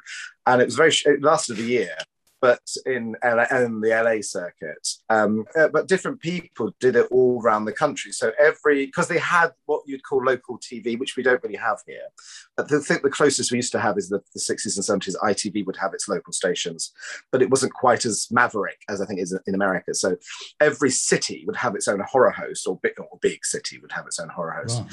and 0.46 0.62
it 0.62 0.66
was 0.66 0.76
very. 0.76 0.92
It 1.04 1.22
lasted 1.22 1.58
a 1.58 1.62
year, 1.62 1.96
but 2.42 2.60
in 2.86 3.16
LA, 3.24 3.44
in 3.52 3.80
the 3.80 3.90
LA 3.90 4.20
circuit. 4.20 4.88
Um, 5.08 5.44
uh, 5.56 5.68
but 5.68 5.86
different 5.86 6.20
people 6.20 6.74
did 6.80 6.96
it 6.96 7.06
all 7.12 7.40
around 7.40 7.64
the 7.64 7.72
country. 7.72 8.10
So 8.10 8.32
every 8.38 8.86
because 8.86 9.06
they 9.06 9.20
had 9.20 9.52
what 9.66 9.82
you'd 9.86 10.02
call 10.02 10.24
local 10.24 10.58
TV, 10.58 10.98
which 10.98 11.16
we 11.16 11.22
don't 11.22 11.42
really 11.44 11.56
have 11.56 11.78
here. 11.86 12.08
But 12.56 12.68
the 12.68 12.80
the 13.02 13.10
closest 13.10 13.52
we 13.52 13.58
used 13.58 13.70
to 13.72 13.80
have 13.80 13.96
is 13.96 14.08
the, 14.08 14.20
the 14.34 14.40
60s 14.40 14.76
and 14.76 15.02
70s. 15.02 15.14
ITV 15.22 15.64
would 15.64 15.76
have 15.76 15.94
its 15.94 16.08
local 16.08 16.32
stations, 16.32 16.92
but 17.30 17.42
it 17.42 17.48
wasn't 17.48 17.74
quite 17.74 18.04
as 18.04 18.26
maverick 18.32 18.80
as 18.88 19.00
I 19.00 19.06
think 19.06 19.20
is 19.20 19.38
in 19.46 19.54
America. 19.54 19.94
So 19.94 20.16
every 20.60 20.90
city 20.90 21.44
would 21.46 21.56
have 21.56 21.76
its 21.76 21.86
own 21.86 22.00
horror 22.00 22.32
host, 22.32 22.66
or 22.66 22.76
big, 22.82 22.98
or 22.98 23.18
big 23.20 23.44
city 23.44 23.78
would 23.78 23.92
have 23.92 24.06
its 24.06 24.18
own 24.18 24.28
horror 24.28 24.60
host. 24.60 24.80
Right 24.80 24.92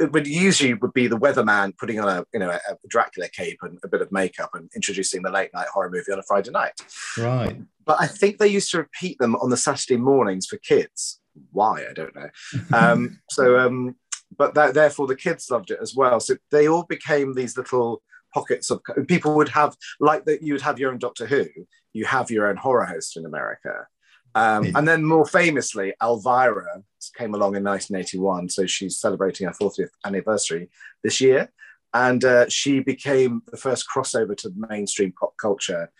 it 0.00 0.12
would 0.12 0.26
usually 0.26 0.74
would 0.74 0.92
be 0.92 1.06
the 1.06 1.18
weatherman 1.18 1.76
putting 1.76 2.00
on 2.00 2.08
a 2.08 2.24
you 2.32 2.40
know 2.40 2.50
a, 2.50 2.60
Dracula 2.88 3.28
cape 3.28 3.58
and 3.62 3.78
a 3.84 3.88
bit 3.88 4.00
of 4.00 4.10
makeup 4.10 4.50
and 4.54 4.70
introducing 4.74 5.22
the 5.22 5.30
late 5.30 5.50
night 5.54 5.68
horror 5.68 5.90
movie 5.90 6.12
on 6.12 6.18
a 6.18 6.24
Friday 6.24 6.50
night. 6.50 6.72
Right. 7.16 7.60
But 7.84 7.98
I 8.00 8.06
think 8.06 8.38
they 8.38 8.48
used 8.48 8.70
to 8.72 8.78
repeat 8.78 9.18
them 9.18 9.36
on 9.36 9.50
the 9.50 9.56
Saturday 9.56 9.96
mornings 9.96 10.46
for 10.46 10.56
kids. 10.58 11.20
Why 11.52 11.84
I 11.88 11.92
don't 11.92 12.14
know. 12.14 12.30
Um, 12.72 13.20
so, 13.30 13.58
um, 13.58 13.96
but 14.36 14.54
that, 14.54 14.74
therefore 14.74 15.06
the 15.06 15.16
kids 15.16 15.50
loved 15.50 15.70
it 15.70 15.78
as 15.80 15.94
well. 15.94 16.20
So 16.20 16.36
they 16.50 16.68
all 16.68 16.84
became 16.84 17.34
these 17.34 17.56
little 17.56 18.02
pockets 18.32 18.70
of 18.70 18.80
people 19.08 19.36
would 19.36 19.48
have 19.50 19.76
like 19.98 20.24
that. 20.24 20.42
You 20.42 20.54
would 20.54 20.62
have 20.62 20.78
your 20.78 20.92
own 20.92 20.98
Doctor 20.98 21.26
Who. 21.26 21.46
You 21.92 22.04
have 22.06 22.30
your 22.30 22.46
own 22.46 22.56
horror 22.56 22.84
host 22.84 23.16
in 23.16 23.26
America. 23.26 23.86
Um, 24.34 24.72
and 24.76 24.86
then 24.86 25.04
more 25.04 25.26
famously, 25.26 25.92
Elvira 26.02 26.82
came 27.16 27.34
along 27.34 27.56
in 27.56 27.64
1981. 27.64 28.48
So 28.50 28.66
she's 28.66 28.98
celebrating 28.98 29.46
her 29.46 29.52
40th 29.52 29.90
anniversary 30.04 30.70
this 31.02 31.20
year. 31.20 31.50
And 31.92 32.24
uh, 32.24 32.48
she 32.48 32.80
became 32.80 33.42
the 33.50 33.56
first 33.56 33.86
crossover 33.92 34.36
to 34.38 34.52
mainstream 34.54 35.12
pop 35.12 35.34
culture, 35.36 35.90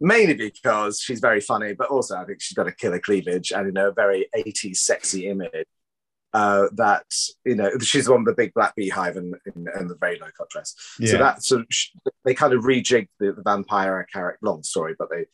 mainly 0.00 0.34
because 0.34 1.00
she's 1.00 1.18
very 1.18 1.40
funny, 1.40 1.72
but 1.72 1.88
also 1.88 2.16
I 2.16 2.24
think 2.24 2.40
she's 2.40 2.56
got 2.56 2.68
a 2.68 2.72
killer 2.72 3.00
cleavage 3.00 3.50
and, 3.50 3.66
you 3.66 3.72
know, 3.72 3.88
a 3.88 3.92
very 3.92 4.28
80s 4.36 4.76
sexy 4.76 5.28
image. 5.28 5.66
Uh, 6.34 6.68
that 6.72 7.04
you 7.44 7.54
know 7.54 7.70
she's 7.82 8.08
one 8.08 8.20
of 8.20 8.24
the 8.24 8.32
big 8.32 8.54
black 8.54 8.74
beehive 8.74 9.18
and, 9.18 9.34
and, 9.54 9.90
the 9.90 9.98
very 10.00 10.18
low 10.18 10.28
cut 10.34 10.48
dress. 10.48 10.74
Yeah. 10.98 11.10
So 11.10 11.18
that 11.18 11.44
sort 11.44 11.60
of 11.60 11.66
they 12.24 12.32
kind 12.32 12.54
of 12.54 12.64
rejigged 12.64 13.08
the, 13.20 13.34
the 13.34 13.42
vampire 13.42 14.06
character. 14.10 14.38
Long 14.40 14.62
story, 14.62 14.94
but 14.98 15.10
they 15.10 15.26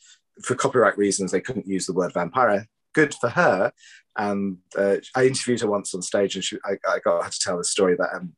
for 0.42 0.54
copyright 0.54 0.98
reasons, 0.98 1.30
they 1.30 1.40
couldn't 1.40 1.68
use 1.68 1.86
the 1.86 1.92
word 1.92 2.12
vampire. 2.12 2.66
Good 2.94 3.14
for 3.14 3.28
her. 3.28 3.72
And 4.16 4.58
uh, 4.76 4.96
I 5.14 5.26
interviewed 5.26 5.60
her 5.60 5.70
once 5.70 5.94
on 5.94 6.02
stage, 6.02 6.34
and 6.34 6.44
she, 6.44 6.58
I, 6.64 6.76
I 6.88 6.98
got 6.98 7.24
her 7.24 7.30
to 7.30 7.40
tell 7.40 7.58
the 7.58 7.64
story 7.64 7.96
that 7.96 8.14
um, 8.14 8.34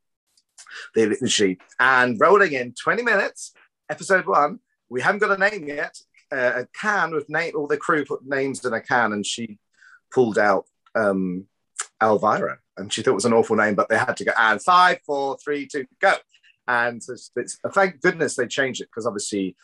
they 0.94 1.06
literally 1.06 1.58
and 1.78 2.20
rolling 2.20 2.52
in 2.52 2.74
20 2.74 3.02
minutes, 3.02 3.52
episode 3.88 4.26
one. 4.26 4.60
We 4.88 5.00
haven't 5.00 5.20
got 5.20 5.40
a 5.40 5.50
name 5.50 5.68
yet. 5.68 5.96
Uh, 6.32 6.62
a 6.62 6.66
can 6.78 7.12
with 7.12 7.28
name, 7.28 7.54
all 7.56 7.66
the 7.66 7.76
crew 7.76 8.04
put 8.04 8.26
names 8.26 8.64
in 8.64 8.72
a 8.72 8.80
can, 8.80 9.12
and 9.12 9.24
she 9.24 9.58
pulled 10.12 10.38
out 10.38 10.66
um, 10.94 11.46
Elvira, 12.02 12.58
and 12.76 12.92
she 12.92 13.02
thought 13.02 13.12
it 13.12 13.14
was 13.14 13.24
an 13.24 13.32
awful 13.32 13.56
name, 13.56 13.74
but 13.74 13.88
they 13.88 13.98
had 13.98 14.16
to 14.16 14.24
go. 14.24 14.32
And 14.38 14.62
five, 14.62 15.00
four, 15.04 15.38
three, 15.42 15.66
two, 15.66 15.86
go. 16.00 16.14
And 16.68 17.02
it's, 17.08 17.30
it's, 17.34 17.58
thank 17.72 18.00
goodness 18.00 18.36
they 18.36 18.46
changed 18.46 18.80
it 18.80 18.88
because 18.90 19.06
obviously 19.06 19.56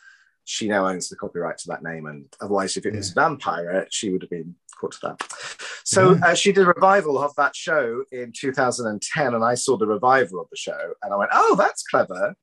she 0.47 0.69
now 0.69 0.87
owns 0.87 1.09
the 1.09 1.15
copyright 1.17 1.57
to 1.57 1.67
that 1.67 1.83
name. 1.83 2.05
And 2.05 2.25
otherwise, 2.39 2.77
if 2.77 2.85
it 2.85 2.95
was 2.95 3.11
Vampire, 3.11 3.85
she 3.91 4.11
would 4.11 4.21
have 4.21 4.29
been 4.29 4.55
caught 4.79 4.93
to 4.93 4.99
that. 5.03 5.81
So 5.83 6.17
uh, 6.23 6.35
she 6.35 6.53
did 6.53 6.63
a 6.63 6.67
revival 6.67 7.19
of 7.19 7.35
that 7.35 7.53
show 7.53 8.05
in 8.13 8.31
2010, 8.31 9.33
and 9.33 9.43
I 9.43 9.55
saw 9.55 9.75
the 9.77 9.87
revival 9.87 10.39
of 10.39 10.47
the 10.49 10.55
show, 10.55 10.93
and 11.03 11.13
I 11.13 11.17
went, 11.17 11.31
"Oh, 11.33 11.55
that's 11.57 11.83
clever." 11.83 12.33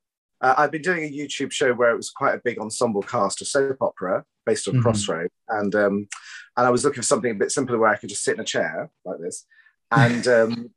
Uh, 0.42 0.54
I've 0.58 0.70
been 0.70 0.82
doing 0.82 1.04
a 1.04 1.10
YouTube 1.10 1.50
show 1.50 1.72
where 1.72 1.90
it 1.90 1.96
was 1.96 2.10
quite 2.10 2.34
a 2.34 2.42
big 2.44 2.58
ensemble 2.58 3.02
cast 3.02 3.40
of 3.40 3.48
soap 3.48 3.78
opera 3.80 4.24
based 4.44 4.68
on 4.68 4.74
mm-hmm. 4.74 4.82
Crossroad, 4.82 5.30
and 5.48 5.74
um, 5.74 6.08
and 6.56 6.66
I 6.66 6.70
was 6.70 6.84
looking 6.84 7.02
for 7.02 7.06
something 7.06 7.30
a 7.30 7.34
bit 7.34 7.52
simpler 7.52 7.78
where 7.78 7.90
I 7.90 7.96
could 7.96 8.10
just 8.10 8.22
sit 8.22 8.34
in 8.34 8.40
a 8.40 8.44
chair 8.44 8.90
like 9.06 9.20
this, 9.20 9.46
and 9.90 10.28
um, 10.38 10.70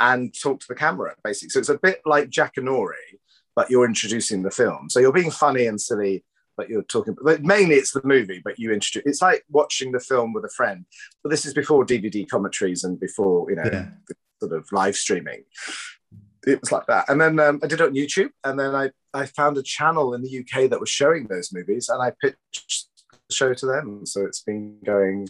and 0.00 0.34
talk 0.38 0.60
to 0.60 0.68
the 0.68 0.74
camera, 0.74 1.14
basically. 1.24 1.50
So 1.50 1.60
it's 1.60 1.70
a 1.70 1.78
bit 1.78 2.02
like 2.04 2.28
Jackanory, 2.28 3.18
but 3.56 3.70
you're 3.70 3.86
introducing 3.86 4.42
the 4.42 4.50
film. 4.50 4.90
So 4.90 5.00
you're 5.00 5.12
being 5.12 5.30
funny 5.30 5.66
and 5.66 5.80
silly 5.80 6.24
but 6.58 6.68
you're 6.68 6.82
talking 6.82 7.16
but 7.22 7.42
mainly 7.42 7.76
it's 7.76 7.92
the 7.92 8.02
movie 8.04 8.42
but 8.44 8.58
you 8.58 8.72
introduce 8.72 9.06
it's 9.06 9.22
like 9.22 9.44
watching 9.48 9.92
the 9.92 10.00
film 10.00 10.34
with 10.34 10.44
a 10.44 10.50
friend. 10.50 10.84
But 11.22 11.30
this 11.30 11.46
is 11.46 11.54
before 11.54 11.86
dvd 11.86 12.28
commentaries 12.28 12.84
and 12.84 13.00
before 13.00 13.48
you 13.48 13.56
know 13.56 13.70
yeah. 13.72 13.86
sort 14.42 14.52
of 14.52 14.70
live 14.72 14.96
streaming. 14.96 15.44
It 16.46 16.60
was 16.60 16.72
like 16.72 16.86
that. 16.86 17.08
And 17.08 17.20
then 17.20 17.38
um, 17.40 17.60
i 17.62 17.66
did 17.66 17.80
it 17.80 17.86
on 17.86 17.94
youtube 17.94 18.30
and 18.44 18.58
then 18.58 18.74
i 18.74 18.90
i 19.14 19.24
found 19.24 19.56
a 19.56 19.62
channel 19.62 20.12
in 20.12 20.22
the 20.22 20.40
uk 20.40 20.68
that 20.68 20.80
was 20.80 20.90
showing 20.90 21.28
those 21.28 21.52
movies 21.52 21.88
and 21.88 22.02
i 22.02 22.12
pitched 22.20 22.88
the 23.12 23.34
show 23.34 23.54
to 23.54 23.66
them. 23.66 24.04
So 24.04 24.26
it's 24.26 24.42
been 24.42 24.78
going 24.84 25.28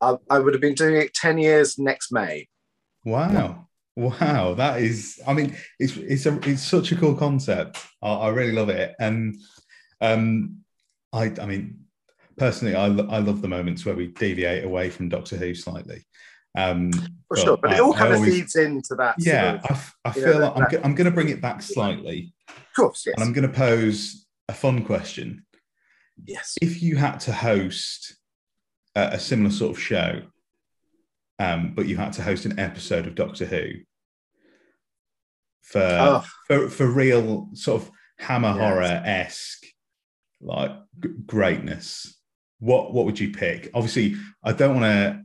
i, 0.00 0.16
I 0.30 0.38
would 0.40 0.54
have 0.54 0.62
been 0.62 0.74
doing 0.74 0.96
it 0.96 1.14
10 1.14 1.38
years 1.38 1.78
next 1.78 2.10
may. 2.10 2.48
Wow. 3.04 3.68
Wow, 3.96 4.54
that 4.54 4.80
is. 4.80 5.20
I 5.26 5.34
mean, 5.34 5.54
it's 5.78 5.96
it's 5.96 6.24
a 6.24 6.38
it's 6.48 6.62
such 6.62 6.92
a 6.92 6.96
cool 6.96 7.14
concept. 7.14 7.84
I, 8.02 8.12
I 8.12 8.28
really 8.28 8.52
love 8.52 8.70
it, 8.70 8.94
and 8.98 9.34
um, 9.34 9.40
I, 10.00 11.32
I 11.40 11.46
mean, 11.46 11.84
personally, 12.36 12.74
I, 12.74 12.86
I 12.86 13.18
love 13.18 13.42
the 13.42 13.48
moments 13.48 13.84
where 13.84 13.94
we 13.94 14.08
deviate 14.08 14.64
away 14.64 14.90
from 14.90 15.08
Doctor 15.08 15.36
Who 15.36 15.54
slightly. 15.54 16.04
Um, 16.56 16.92
For 17.28 17.36
sure, 17.36 17.56
but 17.56 17.70
I, 17.70 17.76
it 17.76 17.80
all 17.80 17.94
kind 17.94 18.14
of 18.14 18.24
feeds 18.24 18.56
into 18.56 18.94
that. 18.96 19.16
Yeah, 19.18 19.60
sort 19.60 19.70
of, 19.70 19.94
I, 20.04 20.08
I 20.08 20.12
feel 20.12 20.38
know, 20.38 20.52
like 20.54 20.70
that, 20.70 20.78
I'm, 20.78 20.84
I'm 20.86 20.94
going 20.94 21.04
to 21.04 21.10
bring 21.10 21.28
it 21.28 21.40
back 21.40 21.62
slightly. 21.62 22.32
Of 22.48 22.74
course, 22.74 23.04
yes. 23.06 23.14
And 23.16 23.24
I'm 23.24 23.32
going 23.32 23.46
to 23.46 23.54
pose 23.54 24.26
a 24.48 24.52
fun 24.52 24.84
question. 24.84 25.44
Yes. 26.24 26.56
If 26.60 26.82
you 26.82 26.96
had 26.96 27.20
to 27.20 27.32
host 27.32 28.16
a, 28.94 29.10
a 29.12 29.18
similar 29.18 29.50
sort 29.50 29.76
of 29.76 29.82
show, 29.82 30.22
um, 31.38 31.72
but 31.74 31.86
you 31.86 31.96
had 31.96 32.12
to 32.14 32.22
host 32.22 32.44
an 32.44 32.58
episode 32.58 33.06
of 33.06 33.14
Doctor 33.14 33.46
Who 33.46 33.70
for 35.62 35.80
oh. 35.80 36.24
for, 36.46 36.68
for 36.68 36.86
real 36.86 37.48
sort 37.54 37.82
of 37.82 37.90
Hammer 38.18 38.48
yes. 38.48 38.58
horror 38.58 39.02
esque 39.04 39.59
like 40.40 40.72
g- 41.02 41.10
greatness, 41.26 42.16
what 42.58 42.92
what 42.92 43.06
would 43.06 43.18
you 43.18 43.30
pick? 43.30 43.70
Obviously, 43.74 44.16
I 44.42 44.52
don't 44.52 44.80
want 44.80 44.84
to 44.84 45.22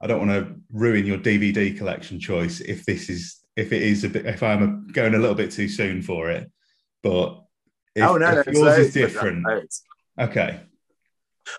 I 0.00 0.06
don't 0.06 0.26
want 0.26 0.30
to 0.30 0.54
ruin 0.72 1.06
your 1.06 1.18
DVD 1.18 1.76
collection 1.76 2.20
choice 2.20 2.60
if 2.60 2.84
this 2.84 3.08
is 3.08 3.36
if 3.56 3.72
it 3.72 3.82
is 3.82 4.04
a 4.04 4.08
bit 4.08 4.26
if 4.26 4.42
I'm 4.42 4.88
going 4.88 5.14
a 5.14 5.18
little 5.18 5.34
bit 5.34 5.50
too 5.50 5.68
soon 5.68 6.02
for 6.02 6.30
it. 6.30 6.50
But 7.02 7.42
if, 7.94 8.04
oh, 8.04 8.16
no, 8.16 8.38
if 8.38 8.46
no, 8.46 8.52
yours 8.52 8.78
is 8.78 8.94
different, 8.94 9.46
okay. 10.18 10.60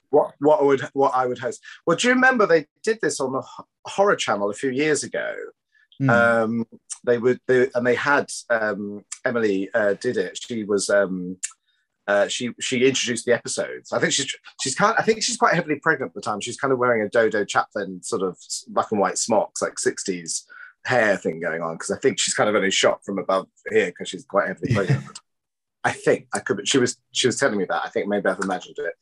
what 0.10 0.34
what 0.40 0.66
would 0.66 0.82
what 0.94 1.14
I 1.16 1.26
would 1.26 1.40
host. 1.40 1.62
Well, 1.86 1.98
do 1.98 2.08
you 2.08 2.14
remember 2.14 2.46
they 2.46 2.66
did 2.84 3.00
this 3.02 3.20
on 3.20 3.34
the 3.34 3.44
Horror 3.86 4.16
Channel 4.16 4.50
a 4.50 4.54
few 4.54 4.72
years 4.72 5.04
ago? 5.04 5.36
Hmm. 6.00 6.10
Um, 6.10 6.66
they 7.04 7.18
would, 7.18 7.40
they, 7.48 7.70
and 7.76 7.86
they 7.86 7.96
had 7.96 8.30
um, 8.50 9.04
Emily 9.26 9.70
uh, 9.74 9.96
did 9.96 10.18
it. 10.18 10.38
She 10.42 10.64
was 10.64 10.90
um, 10.90 11.38
uh, 12.10 12.28
she 12.28 12.50
she 12.60 12.88
introduced 12.88 13.26
the 13.26 13.34
episodes. 13.34 13.94
I 13.94 14.00
think 14.00 14.14
she's 14.14 14.36
she's 14.62 14.74
kind. 14.74 14.96
I 14.98 15.04
think 15.04 15.22
she's 15.22 15.38
quite 15.38 15.54
heavily 15.54 15.76
pregnant 15.76 16.10
at 16.10 16.16
the 16.16 16.22
time. 16.22 16.42
She's 16.42 16.58
kind 16.58 16.74
of 16.74 16.80
wearing 16.80 17.04
a 17.04 17.10
Dodo 17.10 17.46
Chaplet 17.46 18.04
sort 18.04 18.24
of 18.24 18.36
black 18.70 18.92
and 18.92 19.00
white 19.00 19.20
smocks, 19.20 19.62
like 19.62 19.78
sixties 19.78 20.48
hair 20.86 21.18
thing 21.18 21.40
going 21.40 21.62
on. 21.62 21.76
Because 21.76 21.92
I 21.92 22.00
think 22.00 22.18
she's 22.20 22.34
kind 22.34 22.50
of 22.50 22.56
only 22.56 22.72
shot 22.72 23.06
from 23.06 23.20
above 23.20 23.46
here 23.70 23.88
because 23.88 24.10
she's 24.10 24.26
quite 24.26 24.48
heavily 24.48 24.74
pregnant. 24.74 25.20
I 25.84 25.92
think 25.92 26.28
I 26.34 26.40
could. 26.40 26.68
She 26.68 26.80
was 26.80 26.98
she 27.12 27.28
was 27.28 27.40
telling 27.40 27.60
me 27.60 27.66
that. 27.66 27.86
I 27.86 27.90
think 27.90 28.08
maybe 28.08 28.28
I've 28.28 28.40
imagined 28.40 28.78
it. 28.80 28.94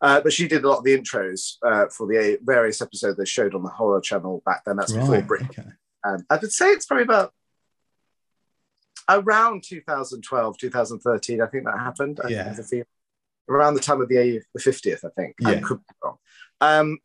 Uh, 0.00 0.20
but 0.20 0.32
she 0.32 0.46
did 0.46 0.62
a 0.62 0.68
lot 0.68 0.78
of 0.78 0.84
the 0.84 0.96
intros 0.96 1.56
uh, 1.66 1.86
for 1.88 2.06
the 2.06 2.38
various 2.44 2.80
episodes 2.80 3.18
they 3.18 3.24
showed 3.24 3.56
on 3.56 3.64
the 3.64 3.70
horror 3.70 4.00
channel 4.00 4.40
back 4.46 4.62
then. 4.64 4.76
That's 4.76 4.92
before 4.92 5.16
right. 5.16 5.26
Brit. 5.26 5.42
Okay. 5.42 5.68
And 6.04 6.22
I 6.30 6.36
would 6.36 6.52
say 6.52 6.70
it's 6.70 6.86
probably 6.86 7.04
about 7.04 7.32
around 9.08 9.64
2012, 9.64 10.58
2013. 10.58 11.40
I 11.42 11.46
think 11.46 11.64
that 11.64 11.78
happened. 11.78 12.20
I 12.24 12.28
Yeah. 12.28 12.54
a. 12.72 12.84
Around 13.48 13.74
the 13.74 13.80
time 13.80 14.00
of 14.00 14.08
the 14.08 14.40
the 14.54 14.60
50th, 14.60 15.04
I 15.04 15.08
think. 15.16 15.34
I 15.44 15.54
Yeah. 15.54 15.60
could 15.60 15.78
be 15.78 15.94
wrong. 16.02 16.18
Um, 16.60 16.98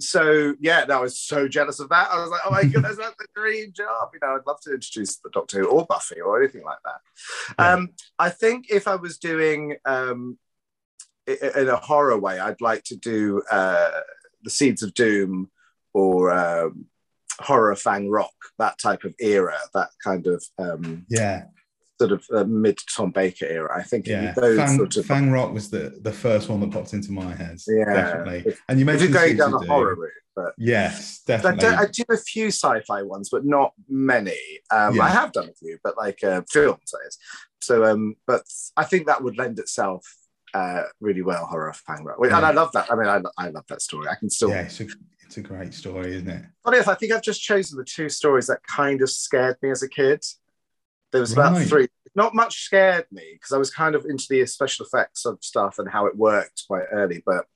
so 0.00 0.54
yeah, 0.58 0.84
no, 0.88 0.98
I 0.98 1.00
was 1.02 1.18
so 1.18 1.46
jealous 1.46 1.78
of 1.78 1.88
that. 1.90 2.10
I 2.10 2.20
was 2.20 2.30
like, 2.30 2.40
oh 2.44 2.50
my 2.50 2.62
goodness, 2.64 2.96
that's 2.96 3.16
the 3.16 3.28
dream 3.34 3.72
job. 3.72 4.10
You 4.12 4.18
know, 4.22 4.34
I'd 4.34 4.46
love 4.46 4.60
to 4.62 4.74
introduce 4.74 5.16
the 5.18 5.30
Doctor 5.30 5.60
Who 5.60 5.66
or 5.68 5.86
Buffy 5.86 6.20
or 6.20 6.42
anything 6.42 6.64
like 6.64 6.78
that. 6.84 7.00
Yeah. 7.58 7.72
Um, 7.74 7.90
I 8.18 8.30
think 8.30 8.66
if 8.70 8.88
I 8.88 8.96
was 8.96 9.18
doing 9.18 9.76
um, 9.84 10.36
i- 11.28 11.38
i- 11.40 11.60
in 11.60 11.68
a 11.68 11.76
horror 11.76 12.18
way, 12.18 12.40
I'd 12.40 12.60
like 12.60 12.82
to 12.84 12.96
do 12.96 13.40
uh, 13.50 14.00
the 14.42 14.50
Seeds 14.50 14.82
of 14.82 14.94
Doom 14.94 15.50
or 15.92 16.32
um, 16.32 16.86
horror 17.40 17.74
Fang 17.76 18.08
Rock, 18.10 18.32
that 18.58 18.78
type 18.78 19.04
of 19.04 19.14
era, 19.20 19.58
that 19.74 19.88
kind 20.02 20.26
of 20.26 20.44
um, 20.58 21.04
Yeah. 21.08 21.44
sort 22.00 22.12
of 22.12 22.24
uh, 22.34 22.44
mid 22.44 22.78
Tom 22.96 23.10
Baker 23.10 23.46
era. 23.46 23.76
I 23.78 23.82
think 23.82 24.06
Yeah. 24.06 24.32
those 24.32 24.58
Fang, 24.58 24.76
sort 24.76 24.96
of 24.96 25.06
Fang 25.06 25.30
Rock 25.30 25.52
was 25.52 25.70
the, 25.70 25.98
the 26.02 26.12
first 26.12 26.48
one 26.48 26.60
that 26.60 26.70
popped 26.72 26.92
into 26.92 27.12
my 27.12 27.34
head. 27.34 27.58
Yeah. 27.66 27.84
Definitely. 27.92 28.54
And 28.68 28.78
you 28.78 28.84
mentioned 28.84 29.12
going 29.12 29.36
down 29.36 29.52
the 29.52 29.58
Doom. 29.60 29.68
horror 29.68 29.94
route, 29.94 30.10
but 30.36 30.52
Yes, 30.58 31.22
I, 31.28 31.32
definitely. 31.32 31.60
don't, 31.60 31.78
I 31.78 31.86
do 31.86 32.04
a 32.10 32.16
few 32.16 32.48
sci-fi 32.48 33.02
ones, 33.02 33.28
but 33.30 33.44
not 33.44 33.72
many. 33.88 34.38
Um, 34.70 34.96
Yeah. 34.96 35.02
I 35.04 35.08
have 35.10 35.32
done 35.32 35.48
a 35.48 35.54
few, 35.54 35.78
but 35.84 35.96
like 35.96 36.22
uh, 36.24 36.42
films, 36.50 36.90
that 36.92 37.00
is. 37.06 37.18
So, 37.60 37.84
um, 37.84 38.16
but 38.26 38.42
I 38.76 38.84
think 38.84 39.06
that 39.06 39.22
would 39.22 39.38
lend 39.38 39.58
itself 39.58 40.04
uh, 40.54 40.84
really 41.00 41.22
well, 41.22 41.44
horror 41.46 41.72
Fang 41.72 42.04
Rock, 42.04 42.16
and 42.20 42.30
Yeah. 42.30 42.38
I 42.40 42.52
love 42.52 42.70
that. 42.72 42.90
I 42.90 42.94
mean, 42.96 43.06
I, 43.08 43.20
I 43.36 43.48
love 43.50 43.64
that 43.68 43.82
story. 43.82 44.08
I 44.08 44.14
can 44.14 44.30
still 44.30 44.50
yeah, 44.50 44.62
it's 44.62 44.80
a, 44.80 44.86
it's 45.26 45.36
a 45.36 45.40
great 45.42 45.74
story, 45.74 46.14
isn't 46.14 46.28
it? 46.28 46.44
Funny 46.64 46.76
enough, 46.78 46.88
I 46.88 46.94
think 46.94 47.12
I've 47.12 47.22
just 47.22 47.42
chosen 47.42 47.76
the 47.78 47.84
two 47.84 48.08
stories 48.08 48.46
that 48.46 48.60
kind 48.66 49.02
of 49.02 49.10
scared 49.10 49.56
me 49.62 49.70
as 49.70 49.82
a 49.82 49.88
kid. 49.88 50.24
There 51.12 51.20
was 51.20 51.32
about 51.32 51.52
Right. 51.54 51.68
three. 51.68 51.88
Not 52.16 52.34
much 52.34 52.62
scared 52.64 53.06
me 53.10 53.30
because 53.32 53.52
I 53.52 53.58
was 53.58 53.70
kind 53.72 53.94
of 53.96 54.04
into 54.04 54.26
the 54.30 54.46
special 54.46 54.86
effects 54.86 55.24
of 55.26 55.38
stuff 55.42 55.78
and 55.78 55.88
how 55.90 56.06
it 56.06 56.16
worked 56.16 56.62
quite 56.68 56.84
early. 56.92 57.22
But 57.26 57.46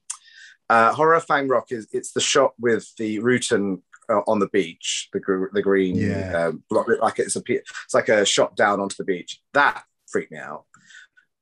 uh, 0.68 0.92
Horror 0.92 1.20
Fang 1.20 1.46
Rock 1.48 1.70
is 1.70 1.86
it's 1.92 2.12
the 2.12 2.20
shot 2.20 2.52
with 2.58 2.88
the 2.98 3.18
Rutan 3.20 3.82
uh, 4.08 4.20
on 4.26 4.38
the 4.40 4.48
beach, 4.48 5.08
the 5.12 5.20
gr- 5.20 5.52
the 5.52 5.62
green, 5.62 5.94
Yeah. 5.96 6.46
um, 6.48 6.64
block- 6.68 6.88
like 7.00 7.18
it's 7.20 7.36
a 7.36 7.42
it's 7.48 7.94
like 7.94 8.08
a 8.08 8.24
shot 8.24 8.56
down 8.56 8.80
onto 8.80 8.96
the 8.96 9.04
beach. 9.04 9.40
That 9.54 9.84
freaked 10.10 10.32
me 10.32 10.38
out. 10.38 10.64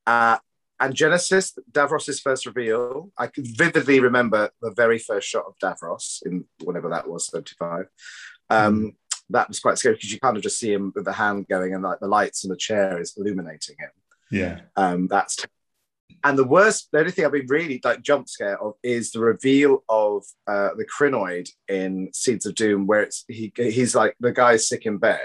Uh, 0.05 0.37
and 0.79 0.93
Genesis, 0.93 1.53
Davros's 1.71 2.19
first 2.19 2.45
reveal. 2.45 3.11
I 3.17 3.27
can 3.27 3.43
vividly 3.45 3.99
remember 3.99 4.51
the 4.61 4.71
very 4.71 4.99
first 4.99 5.27
shot 5.27 5.45
of 5.47 5.57
Davros 5.57 6.19
in 6.25 6.45
whatever 6.63 6.89
that 6.89 7.09
was, 7.09 7.27
75. 7.27 7.85
Um, 8.49 8.95
That 9.29 9.49
was 9.49 9.59
quite 9.59 9.77
scary 9.77 9.95
because 9.95 10.13
you 10.13 10.19
kind 10.19 10.37
of 10.37 10.43
just 10.43 10.59
see 10.59 10.71
him 10.71 10.93
with 10.95 11.05
the 11.05 11.13
hand 11.13 11.47
going 11.49 11.73
and 11.73 11.83
like 11.83 11.99
the 11.99 12.07
lights 12.07 12.43
and 12.43 12.51
the 12.51 12.57
chair 12.57 13.01
is 13.01 13.13
illuminating 13.17 13.75
him. 13.79 13.89
Yeah. 14.31 14.61
Um, 14.75 15.07
that's 15.07 15.45
and 16.23 16.37
the 16.37 16.47
worst, 16.47 16.89
the 16.91 16.99
only 16.99 17.11
thing 17.11 17.25
I've 17.25 17.31
been 17.31 17.47
really 17.47 17.79
like 17.83 18.01
jump 18.01 18.27
scare 18.27 18.61
of 18.61 18.73
is 18.83 19.11
the 19.11 19.19
reveal 19.19 19.83
of 19.89 20.23
uh, 20.47 20.69
the 20.75 20.85
Krynoid 20.85 21.49
in 21.67 22.09
Seeds 22.13 22.45
of 22.45 22.55
Doom, 22.55 22.87
where 22.87 23.01
it's 23.01 23.23
he 23.27 23.51
he's 23.55 23.95
like 23.95 24.15
the 24.19 24.31
guy's 24.31 24.67
sick 24.67 24.85
in 24.85 24.97
bed 24.97 25.19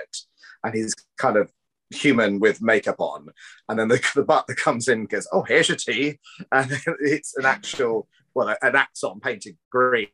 and 0.64 0.74
he's 0.74 0.94
kind 1.16 1.36
of 1.36 1.50
human 1.92 2.40
with 2.40 2.62
makeup 2.62 2.96
on, 2.98 3.28
and 3.68 3.78
then 3.78 3.88
the, 3.88 4.00
the 4.14 4.24
butler 4.24 4.54
comes 4.54 4.88
in 4.88 5.00
and 5.00 5.08
goes, 5.08 5.28
"Oh, 5.32 5.42
here's 5.42 5.68
your 5.68 5.76
tea," 5.76 6.18
and 6.50 6.70
it's 7.00 7.36
an 7.36 7.46
actual 7.46 8.08
well, 8.34 8.54
an 8.62 8.76
axon 8.76 9.20
painted 9.20 9.56
green, 9.70 10.08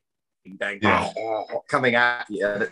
going 0.58 0.80
Yeah. 0.82 1.12
coming 1.68 1.94
at 1.94 2.26
you. 2.28 2.46
And 2.46 2.70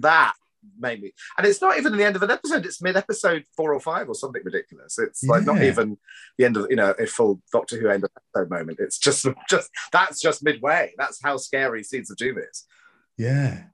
that 0.00 0.34
made 0.78 1.02
me, 1.02 1.12
and 1.36 1.46
it's 1.46 1.60
not 1.60 1.76
even 1.78 1.96
the 1.96 2.04
end 2.04 2.16
of 2.16 2.22
an 2.22 2.30
episode; 2.30 2.64
it's 2.66 2.82
mid-episode 2.82 3.44
four 3.56 3.72
or 3.74 3.80
five 3.80 4.08
or 4.08 4.14
something 4.14 4.42
ridiculous. 4.44 4.98
It's 4.98 5.22
like 5.24 5.44
not 5.44 5.62
even 5.62 5.98
the 6.38 6.44
end 6.44 6.56
of 6.56 6.66
you 6.70 6.76
know 6.76 6.94
a 6.98 7.06
full 7.06 7.42
Doctor 7.52 7.78
Who 7.78 7.88
end 7.88 8.04
of 8.04 8.10
episode 8.16 8.50
moment. 8.50 8.78
It's 8.80 8.98
just 8.98 9.26
just 9.48 9.70
that's 9.92 10.20
just 10.20 10.44
midway. 10.44 10.92
That's 10.98 11.20
how 11.22 11.36
scary 11.36 11.82
Seeds 11.82 12.10
of 12.10 12.16
Doom 12.16 12.38
is. 12.38 12.64
Yeah. 13.16 13.64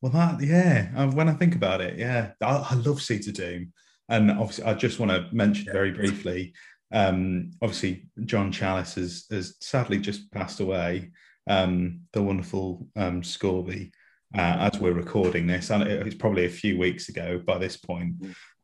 Well, 0.00 0.10
that, 0.12 0.42
yeah. 0.42 0.88
Uh, 0.96 1.06
When 1.12 1.28
I 1.28 1.32
think 1.34 1.54
about 1.54 1.80
it, 1.80 1.96
yeah, 1.96 2.32
I, 2.42 2.66
I 2.70 2.74
love 2.74 3.00
Seeds 3.00 3.28
of 3.28 3.34
Doom. 3.34 3.72
And 4.12 4.30
obviously, 4.30 4.64
I 4.64 4.74
just 4.74 5.00
want 5.00 5.10
to 5.10 5.26
mention 5.34 5.72
very 5.72 5.90
briefly 5.90 6.52
um, 6.92 7.52
obviously, 7.62 8.06
John 8.24 8.52
Challis 8.52 8.94
has, 8.94 9.24
has 9.30 9.56
sadly 9.60 9.98
just 9.98 10.30
passed 10.30 10.60
away, 10.60 11.10
um, 11.48 12.00
the 12.12 12.22
wonderful 12.22 12.86
um, 12.96 13.22
Scorby. 13.22 13.90
Uh, 14.34 14.70
as 14.72 14.80
we're 14.80 14.92
recording 14.92 15.46
this, 15.46 15.68
and 15.68 15.82
it's 15.82 16.14
probably 16.14 16.46
a 16.46 16.50
few 16.50 16.78
weeks 16.78 17.10
ago 17.10 17.38
by 17.46 17.58
this 17.58 17.76
point. 17.76 18.14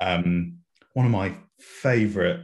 Um, 0.00 0.60
one 0.94 1.04
of 1.04 1.12
my 1.12 1.34
favourite, 1.60 2.40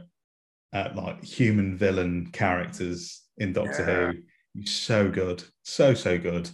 uh, 0.73 0.89
like 0.93 1.23
human 1.23 1.75
villain 1.75 2.29
characters 2.31 3.23
in 3.39 3.51
Doctor 3.51 3.79
Yeah. 3.79 4.11
Who. 4.11 4.19
He's 4.61 4.75
so 4.75 5.09
good, 5.09 5.43
so 5.63 5.95
so 5.95 6.19
good. 6.19 6.51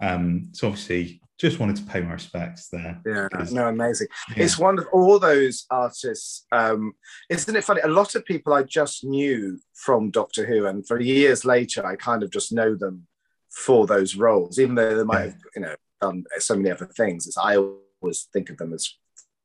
Um, 0.00 0.50
so 0.52 0.68
obviously, 0.68 1.21
just 1.48 1.58
wanted 1.58 1.76
to 1.76 1.82
pay 1.82 2.00
my 2.00 2.12
respects 2.12 2.68
there. 2.68 3.00
Yeah, 3.04 3.28
no, 3.50 3.68
amazing. 3.68 4.06
Yeah. 4.36 4.44
It's 4.44 4.58
one 4.58 4.78
of 4.78 4.86
all 4.92 5.18
those 5.18 5.66
artists. 5.70 6.46
Um, 6.52 6.92
isn't 7.28 7.54
it 7.56 7.64
funny? 7.64 7.80
A 7.82 7.88
lot 7.88 8.14
of 8.14 8.24
people 8.24 8.52
I 8.54 8.62
just 8.62 9.04
knew 9.04 9.58
from 9.74 10.10
Doctor 10.10 10.46
Who, 10.46 10.66
and 10.66 10.86
for 10.86 11.00
years 11.00 11.44
later, 11.44 11.84
I 11.84 11.96
kind 11.96 12.22
of 12.22 12.30
just 12.30 12.52
know 12.52 12.74
them 12.76 13.06
for 13.50 13.86
those 13.86 14.14
roles, 14.16 14.58
even 14.58 14.76
though 14.76 14.96
they 14.96 15.04
might 15.04 15.18
Yeah. 15.18 15.24
have, 15.24 15.36
you 15.56 15.62
know, 15.62 15.74
done 16.00 16.24
so 16.38 16.56
many 16.56 16.70
other 16.70 16.86
things. 16.86 17.26
It's, 17.26 17.36
I 17.36 17.56
always 17.56 18.28
think 18.32 18.48
of 18.48 18.56
them 18.56 18.72
as 18.72 18.88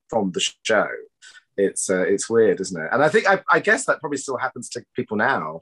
from 0.10 0.32
the 0.32 0.40
show. 0.64 0.88
It's 1.58 1.90
uh, 1.90 2.04
it's 2.04 2.30
weird, 2.30 2.62
isn't 2.62 2.80
it? 2.80 2.90
And 2.92 3.04
I 3.04 3.10
think 3.10 3.28
I, 3.28 3.42
I 3.52 3.60
guess 3.60 3.86
that 3.86 4.00
probably 4.00 4.20
still 4.20 4.38
happens 4.38 4.70
to 4.70 4.86
people 4.96 5.18
now. 5.18 5.60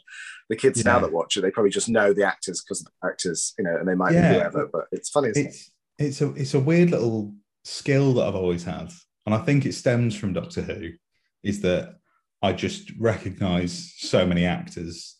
The 0.50 0.58
kids 0.58 0.84
now 0.84 1.00
that 1.00 1.14
watch 1.14 1.38
it, 1.38 1.42
they 1.42 1.52
probably 1.52 1.72
just 1.72 1.88
know 1.88 2.12
the 2.12 2.26
actors 2.28 2.62
because 2.62 2.82
of 2.82 2.88
the 2.88 3.08
actors, 3.08 3.54
you 3.58 3.64
know, 3.64 3.78
and 3.78 3.88
they 3.88 3.96
might 3.96 4.14
Yeah. 4.14 4.30
be 4.34 4.36
whoever. 4.36 4.68
But 4.72 4.88
it's 4.92 5.10
funny, 5.10 5.30
isn't 5.30 5.48
it? 5.48 5.56
It's 5.98 6.22
a 6.22 6.34
it's 6.34 6.54
a 6.54 6.60
weird 6.60 6.92
little 6.92 7.34
skill 7.64 8.14
that 8.14 8.28
I've 8.28 8.36
always 8.36 8.64
had, 8.64 8.92
and 9.26 9.36
I 9.36 9.40
think 9.40 9.66
it 9.66 9.74
stems 9.74 10.16
from 10.16 10.34
Doctor 10.34 10.62
Who, 10.62 10.92
is 11.44 11.62
that 11.62 11.96
I 12.42 12.54
just 12.54 12.92
recognise 13.00 13.94
so 13.98 14.26
many 14.26 14.46
actors, 14.46 15.18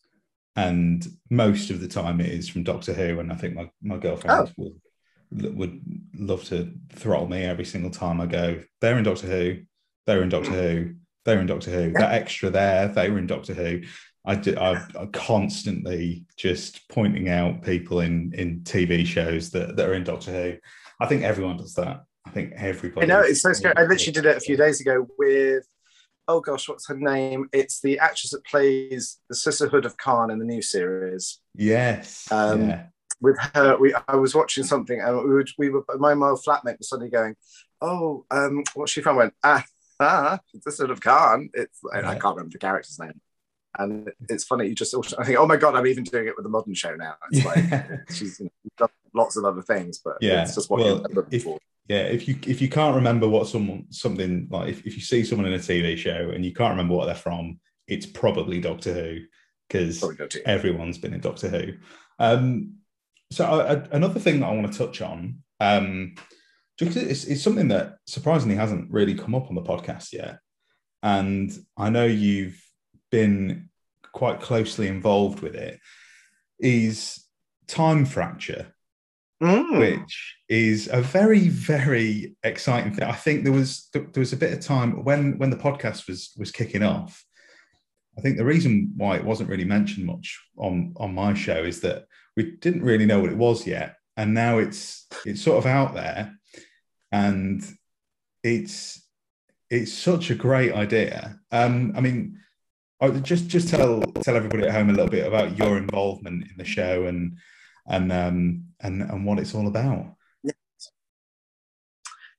and 0.56 1.06
most 1.30 1.70
of 1.70 1.80
the 1.80 1.88
time 1.88 2.20
it 2.20 2.30
is 2.30 2.50
from 2.50 2.64
Doctor 2.64 2.94
Who, 2.94 3.20
and 3.20 3.32
I 3.32 3.36
think 3.36 3.56
my 3.56 3.70
my 3.82 3.98
girlfriend 3.98 4.50
oh. 4.50 4.52
would 4.58 5.56
would 5.58 5.82
love 6.14 6.44
to 6.46 6.74
throttle 6.94 7.28
me 7.28 7.44
every 7.44 7.66
single 7.66 7.92
time 7.92 8.22
I 8.22 8.26
go. 8.26 8.62
They're 8.82 8.98
in 8.98 9.04
Doctor 9.04 9.28
Who, 9.28 9.58
they're 10.06 10.24
in 10.24 10.30
Doctor 10.30 10.52
Who, 10.52 10.96
they're 11.26 11.42
in 11.42 11.48
Doctor 11.48 11.72
Who. 11.72 11.92
That 11.94 12.14
extra 12.14 12.50
there, 12.50 12.88
they 12.88 13.10
were 13.10 13.18
in 13.18 13.28
Doctor 13.28 13.54
Who. 13.54 13.82
I, 14.26 14.36
do, 14.36 14.58
I, 14.58 14.84
I 15.00 15.06
constantly 15.14 16.26
just 16.38 16.88
pointing 16.90 17.30
out 17.30 17.62
people 17.62 18.00
in 18.00 18.34
in 18.36 18.62
TV 18.62 19.06
shows 19.06 19.52
that, 19.52 19.76
that 19.76 19.88
are 19.88 19.94
in 19.94 20.04
Doctor 20.04 20.32
Who. 20.32 20.58
I 21.00 21.06
think 21.08 21.24
everyone 21.24 21.58
does 21.58 21.76
that. 21.76 22.04
I 22.26 22.30
think 22.32 22.54
everybody. 22.56 23.06
I 23.06 23.08
know 23.08 23.22
it's 23.22 23.42
so 23.42 23.54
scary. 23.54 23.76
I 23.78 23.84
literally 23.84 24.12
did 24.12 24.26
it 24.26 24.38
a 24.38 24.42
few 24.42 24.58
days 24.58 24.82
ago 24.82 25.08
with, 25.20 25.68
oh 26.28 26.40
gosh, 26.40 26.68
what's 26.68 26.88
her 26.88 26.98
name? 26.98 27.50
It's 27.54 27.82
the 27.82 28.00
actress 28.00 28.32
that 28.32 28.46
plays 28.46 29.20
the 29.30 29.36
Sisterhood 29.36 29.86
of 29.86 29.98
Karn 29.98 30.32
in 30.32 30.40
the 30.40 30.46
new 30.46 30.62
series. 30.62 31.40
Yes. 31.54 32.32
Um, 32.32 32.70
yeah. 32.70 32.86
With 33.22 33.38
her, 33.54 33.78
we 33.78 33.94
I 34.08 34.16
was 34.16 34.36
watching 34.36 34.64
something, 34.64 35.00
and 35.00 35.18
we 35.18 35.30
were, 35.30 35.46
we 35.58 35.70
were 35.70 35.86
my 35.98 36.14
my 36.16 36.28
flatmate 36.32 36.80
was 36.80 36.90
suddenly 36.90 37.12
going, 37.12 37.36
oh, 37.82 38.26
um, 38.32 38.64
what's 38.74 38.92
she 38.92 39.02
from? 39.02 39.16
I 39.16 39.20
went 39.20 39.34
ah 39.44 39.64
ah, 40.00 40.40
Sisterhood 40.62 40.92
of 40.92 41.02
Karn. 41.02 41.50
It's 41.54 41.80
I, 41.94 42.00
I 42.00 42.20
can't 42.20 42.36
remember 42.36 42.52
the 42.52 42.60
character's 42.60 43.00
name. 43.00 43.22
And 43.78 44.12
it's 44.30 44.44
funny, 44.44 44.68
you 44.70 44.76
just 44.76 44.96
I 45.20 45.24
think, 45.24 45.38
oh 45.38 45.46
my 45.46 45.58
god, 45.58 45.76
I'm 45.76 45.88
even 45.88 46.04
doing 46.04 46.28
it 46.28 46.36
with 46.36 46.44
the 46.44 46.50
modern 46.50 46.74
show 46.74 46.96
now. 46.96 47.16
It's 47.32 47.46
like 47.46 48.10
she's 48.12 48.40
you 48.40 48.46
know, 48.46 48.72
done 48.78 48.90
lots 49.14 49.36
of 49.38 49.46
other 49.46 49.62
things, 49.62 50.00
but 50.04 50.18
Yeah, 50.22 50.44
it's 50.44 50.56
just 50.56 50.70
what 50.70 50.80
well, 50.80 50.88
you're 50.88 50.98
looking 51.10 51.34
if- 51.34 51.44
for. 51.44 51.60
yeah. 51.88 52.04
If 52.04 52.28
you 52.28 52.38
if 52.48 52.62
you 52.62 52.70
can't 52.70 52.96
remember 52.96 53.28
what 53.28 53.48
someone 53.48 53.86
something 53.92 54.48
like 54.50 54.70
if, 54.70 54.86
if 54.86 54.96
you 54.96 55.02
see 55.02 55.24
someone 55.24 55.48
in 55.48 55.54
a 55.54 55.60
TV 55.60 55.98
show 55.98 56.32
and 56.34 56.46
you 56.46 56.54
can't 56.54 56.72
remember 56.72 56.96
what 56.96 57.06
they're 57.06 57.16
from, 57.16 57.60
it's 57.88 58.06
probably 58.06 58.60
Doctor 58.62 58.94
Who 58.94 59.20
because 59.68 60.00
Probably 60.00 60.18
go 60.18 60.28
to. 60.28 60.48
everyone's 60.48 60.98
been 60.98 61.14
in 61.14 61.22
Doctor 61.22 61.50
Who. 61.50 61.74
Um, 62.20 62.76
so 63.32 63.44
I, 63.46 63.74
another 63.96 64.20
thing 64.20 64.40
that 64.40 64.48
I 64.48 64.54
want 64.54 64.72
to 64.72 64.78
touch 64.78 65.02
on, 65.02 65.40
um, 65.60 66.16
just 66.80 66.96
it's, 66.96 67.24
it's 67.26 67.42
something 67.42 67.70
that 67.70 67.98
surprisingly 68.08 68.56
hasn't 68.56 68.92
really 68.92 69.16
come 69.16 69.34
up 69.36 69.50
on 69.50 69.56
the 69.56 69.62
podcast 69.64 70.14
yet, 70.14 70.38
and 71.04 71.52
I 71.78 71.90
know 71.90 72.06
you've 72.06 72.62
been 73.16 73.70
quite 74.12 74.40
closely 74.42 74.88
involved 74.88 75.40
with 75.42 75.56
it. 75.56 75.80
Is 76.60 77.26
time 77.68 78.06
fracture, 78.06 78.64
Mm. 79.44 79.80
which 79.80 80.14
is 80.48 80.88
a 81.00 81.02
very 81.02 81.50
very 81.50 82.36
exciting 82.44 82.94
thing. 82.94 83.04
I 83.04 83.20
think 83.26 83.44
there 83.44 83.60
was 83.62 83.90
there 83.94 84.08
was 84.26 84.34
a 84.34 84.38
bit 84.44 84.54
of 84.54 84.62
time 84.62 85.04
when 85.04 85.38
when 85.40 85.50
the 85.50 85.64
podcast 85.68 86.08
was 86.10 86.20
was 86.38 86.52
kicking 86.60 86.84
off. 86.84 87.14
I 88.18 88.22
think 88.22 88.38
the 88.38 88.52
reason 88.54 88.94
why 88.96 89.18
it 89.18 89.26
wasn't 89.26 89.50
really 89.50 89.66
mentioned 89.78 90.06
much 90.06 90.28
on 90.58 90.94
on 91.04 91.14
my 91.14 91.34
show 91.34 91.62
is 91.72 91.82
that 91.82 92.06
we 92.38 92.44
didn't 92.64 92.88
really 92.90 93.06
know 93.06 93.20
what 93.20 93.32
it 93.34 93.44
was 93.48 93.68
yet, 93.68 93.90
and 94.18 94.34
now 94.34 94.54
it's 94.60 95.08
it's 95.26 95.42
sort 95.42 95.58
of 95.58 95.66
out 95.66 95.94
there, 95.94 96.22
and 97.12 97.62
it's 98.44 98.78
it's 99.70 99.94
such 99.94 100.30
a 100.32 100.42
great 100.48 100.74
idea. 100.86 101.40
Um, 101.52 101.94
I 101.98 102.02
mean, 102.02 102.40
Would 103.02 103.24
just 103.24 103.48
just 103.48 103.70
tell 103.70 104.02
tell 104.02 104.36
everybody 104.36 104.64
at 104.64 104.72
home 104.72 104.90
a 104.90 104.94
little 104.94 105.10
bit 105.10 105.28
about 105.28 105.58
your 105.58 105.78
involvement 105.78 106.50
in 106.50 106.58
the 106.58 106.66
show 106.66 107.06
and 107.06 107.38
and 107.88 108.12
um, 108.12 108.66
and 108.82 109.02
and 109.02 109.26
what 109.26 109.40
it's 109.40 109.54
all 109.54 109.68
about. 109.68 110.16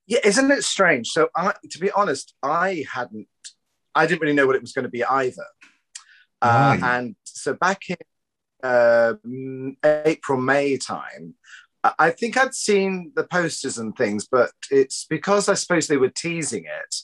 Yeah, 0.07 0.19
isn't 0.23 0.51
it 0.51 0.63
strange? 0.63 1.09
So, 1.09 1.29
I, 1.35 1.53
to 1.69 1.79
be 1.79 1.91
honest, 1.91 2.33
I 2.41 2.85
hadn't, 2.91 3.27
I 3.93 4.07
didn't 4.07 4.21
really 4.21 4.33
know 4.33 4.47
what 4.47 4.55
it 4.55 4.61
was 4.61 4.71
going 4.71 4.83
to 4.83 4.89
be 4.89 5.03
either. 5.03 5.45
Uh, 6.41 6.77
and 6.81 7.15
so 7.25 7.53
back 7.53 7.81
in 7.89 7.97
uh, 8.63 9.15
April, 9.83 10.39
May 10.39 10.77
time, 10.77 11.35
I 11.99 12.11
think 12.11 12.37
I'd 12.37 12.53
seen 12.53 13.11
the 13.15 13.25
posters 13.25 13.77
and 13.77 13.95
things, 13.95 14.27
but 14.31 14.51
it's 14.71 15.05
because 15.09 15.49
I 15.49 15.55
suppose 15.55 15.87
they 15.87 15.97
were 15.97 16.09
teasing 16.09 16.63
it, 16.65 16.95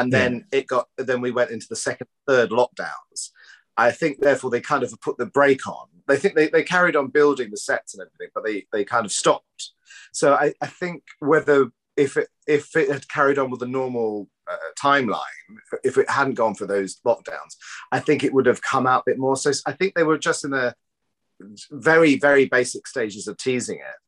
and 0.00 0.12
then 0.12 0.46
it 0.52 0.66
got, 0.66 0.88
then 0.96 1.20
we 1.20 1.30
went 1.30 1.50
into 1.50 1.66
the 1.68 1.76
second, 1.76 2.08
third 2.26 2.50
lockdowns. 2.50 3.30
I 3.76 3.90
think 3.90 4.20
therefore 4.20 4.50
they 4.50 4.60
kind 4.60 4.82
of 4.82 4.94
put 5.00 5.18
the 5.18 5.26
brake 5.26 5.66
on. 5.66 5.86
They 6.06 6.16
think 6.16 6.34
they, 6.34 6.48
they 6.48 6.62
carried 6.62 6.96
on 6.96 7.08
building 7.08 7.50
the 7.50 7.56
sets 7.56 7.94
and 7.94 8.02
everything, 8.02 8.30
but 8.34 8.44
they 8.44 8.66
they 8.72 8.84
kind 8.84 9.06
of 9.06 9.12
stopped. 9.12 9.72
So 10.12 10.34
I, 10.34 10.52
I 10.60 10.66
think 10.66 11.02
whether 11.18 11.70
if 11.96 12.16
it 12.16 12.28
if 12.46 12.76
it 12.76 12.90
had 12.90 13.08
carried 13.08 13.38
on 13.38 13.50
with 13.50 13.60
the 13.60 13.66
normal 13.66 14.28
uh, 14.50 14.56
timeline, 14.80 15.18
if 15.82 15.98
it 15.98 16.08
hadn't 16.08 16.34
gone 16.34 16.54
for 16.54 16.66
those 16.66 17.00
lockdowns, 17.06 17.56
I 17.90 18.00
think 18.00 18.22
it 18.22 18.32
would 18.32 18.46
have 18.46 18.62
come 18.62 18.86
out 18.86 19.02
a 19.02 19.10
bit 19.10 19.18
more. 19.18 19.36
So 19.36 19.50
I 19.66 19.72
think 19.72 19.94
they 19.94 20.04
were 20.04 20.18
just 20.18 20.44
in 20.44 20.50
the 20.50 20.74
very 21.70 22.16
very 22.18 22.46
basic 22.46 22.86
stages 22.86 23.26
of 23.26 23.36
teasing 23.38 23.78
it. 23.78 23.98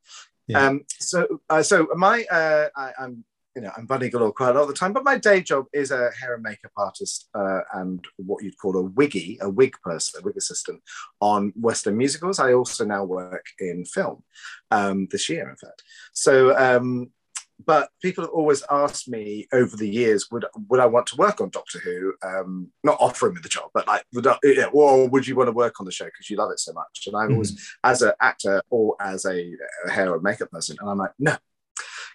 Yeah. 0.48 0.66
Um, 0.66 0.84
so 1.00 1.40
uh, 1.50 1.62
so 1.62 1.88
my 1.96 2.24
uh, 2.30 2.68
I, 2.76 2.92
I'm 3.00 3.24
you 3.56 3.62
know 3.62 3.72
I'm 3.76 3.86
bunny 3.86 4.10
galore 4.10 4.32
quite 4.32 4.50
a 4.50 4.52
lot 4.52 4.62
of 4.62 4.68
the 4.68 4.74
time, 4.74 4.92
but 4.92 5.02
my 5.02 5.16
day 5.16 5.40
job 5.40 5.64
is 5.72 5.90
a 5.90 6.10
hair 6.20 6.34
and 6.34 6.42
makeup 6.42 6.72
artist 6.76 7.28
uh, 7.34 7.60
and 7.72 8.04
what 8.18 8.44
you'd 8.44 8.58
call 8.58 8.76
a 8.76 8.82
wiggy, 8.82 9.38
a 9.40 9.48
wig 9.48 9.74
person, 9.82 10.20
a 10.20 10.24
wig 10.24 10.36
assistant 10.36 10.82
on 11.20 11.52
West 11.56 11.86
End 11.86 11.96
musicals. 11.96 12.38
I 12.38 12.52
also 12.52 12.84
now 12.84 13.04
work 13.04 13.46
in 13.58 13.86
film 13.86 14.22
um, 14.70 15.08
this 15.10 15.28
year, 15.28 15.48
in 15.48 15.56
fact. 15.56 15.82
So. 16.12 16.56
Um, 16.56 17.10
but 17.64 17.88
people 18.02 18.22
have 18.22 18.34
always 18.34 18.62
asked 18.70 19.08
me 19.08 19.48
over 19.50 19.78
the 19.78 19.88
years, 19.88 20.28
would 20.30 20.44
would 20.68 20.78
I 20.78 20.84
want 20.84 21.06
to 21.06 21.16
work 21.16 21.40
on 21.40 21.48
Doctor 21.48 21.78
Who? 21.78 22.12
Um, 22.22 22.68
not 22.84 22.98
offering 23.00 23.32
me 23.32 23.40
the 23.42 23.48
job, 23.48 23.70
but 23.72 23.86
like, 23.86 24.04
would 24.12 24.26
I, 24.26 24.36
yeah, 24.44 24.66
or 24.74 25.08
would 25.08 25.26
you 25.26 25.36
want 25.36 25.48
to 25.48 25.52
work 25.52 25.80
on 25.80 25.86
the 25.86 25.90
show 25.90 26.04
because 26.04 26.28
you 26.28 26.36
love 26.36 26.50
it 26.50 26.60
so 26.60 26.74
much? 26.74 27.04
And 27.06 27.16
I've 27.16 27.30
always, 27.30 27.74
as 27.82 28.02
an 28.02 28.12
actor 28.20 28.60
or 28.68 28.94
as 29.00 29.24
a, 29.24 29.54
a 29.86 29.90
hair 29.90 30.12
and 30.12 30.22
makeup 30.22 30.50
person, 30.50 30.76
and 30.78 30.90
I'm 30.90 30.98
like, 30.98 31.12
no, 31.18 31.34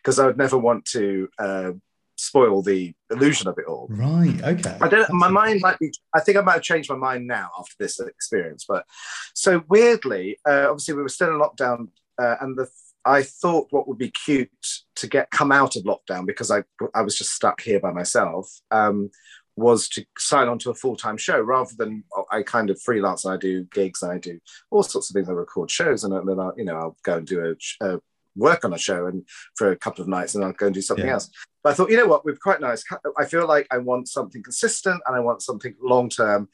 because 0.03 0.19
I 0.19 0.25
would 0.25 0.37
never 0.37 0.57
want 0.57 0.85
to 0.85 1.29
uh, 1.37 1.71
spoil 2.15 2.61
the 2.61 2.93
illusion 3.09 3.47
of 3.47 3.57
it 3.57 3.65
all. 3.65 3.87
Right. 3.89 4.41
Okay. 4.43 4.77
I 4.79 4.87
don't. 4.87 5.11
My 5.11 5.29
mind 5.29 5.61
might 5.61 5.79
be. 5.79 5.91
I 6.15 6.19
think 6.19 6.37
I 6.37 6.41
might 6.41 6.53
have 6.53 6.61
changed 6.63 6.89
my 6.89 6.95
mind 6.95 7.27
now 7.27 7.49
after 7.59 7.75
this 7.79 7.99
experience. 7.99 8.65
But 8.67 8.85
so 9.33 9.63
weirdly, 9.67 10.37
uh, 10.47 10.67
obviously 10.69 10.95
we 10.95 11.03
were 11.03 11.09
still 11.09 11.29
in 11.29 11.39
lockdown, 11.39 11.89
uh, 12.17 12.35
and 12.41 12.57
the 12.57 12.69
I 13.03 13.23
thought 13.23 13.67
what 13.71 13.87
would 13.87 13.97
be 13.97 14.11
cute 14.11 14.51
to 14.95 15.07
get 15.07 15.31
come 15.31 15.51
out 15.51 15.75
of 15.75 15.83
lockdown 15.83 16.25
because 16.25 16.51
I 16.51 16.63
I 16.93 17.01
was 17.01 17.17
just 17.17 17.31
stuck 17.31 17.61
here 17.61 17.79
by 17.79 17.91
myself. 17.91 18.49
Um, 18.69 19.09
was 19.57 19.89
to 19.89 20.05
sign 20.17 20.47
on 20.47 20.57
to 20.57 20.69
a 20.69 20.75
full 20.75 20.95
time 20.95 21.17
show 21.17 21.39
rather 21.39 21.73
than 21.77 22.03
I 22.31 22.41
kind 22.41 22.69
of 22.69 22.81
freelance. 22.81 23.25
I 23.25 23.37
do 23.37 23.65
gigs. 23.65 24.01
I 24.01 24.17
do 24.17 24.39
all 24.69 24.83
sorts 24.83 25.09
of 25.09 25.13
things. 25.13 25.29
I 25.29 25.33
record 25.33 25.69
shows, 25.69 26.03
and 26.03 26.27
then 26.27 26.39
I, 26.39 26.51
you 26.55 26.65
know 26.65 26.75
I'll 26.75 26.97
go 27.03 27.17
and 27.17 27.27
do 27.27 27.55
a, 27.81 27.85
a 27.85 27.99
work 28.35 28.63
on 28.65 28.73
a 28.73 28.77
show 28.77 29.05
and 29.07 29.25
for 29.55 29.71
a 29.71 29.75
couple 29.75 30.01
of 30.01 30.07
nights, 30.07 30.35
and 30.35 30.43
I'll 30.43 30.53
go 30.53 30.67
and 30.67 30.75
do 30.75 30.81
something 30.81 31.05
Yeah. 31.05 31.13
else. 31.13 31.29
But 31.63 31.71
I 31.71 31.73
thought, 31.73 31.91
you 31.91 31.97
know 31.97 32.07
what, 32.07 32.25
we're 32.25 32.35
quite 32.35 32.59
nice. 32.61 32.83
I 33.17 33.25
feel 33.25 33.45
like 33.47 33.67
I 33.71 33.77
want 33.77 34.07
something 34.07 34.41
consistent 34.41 35.01
and 35.05 35.15
I 35.15 35.19
want 35.19 35.41
something 35.43 35.75
long 35.81 36.09
term 36.09 36.49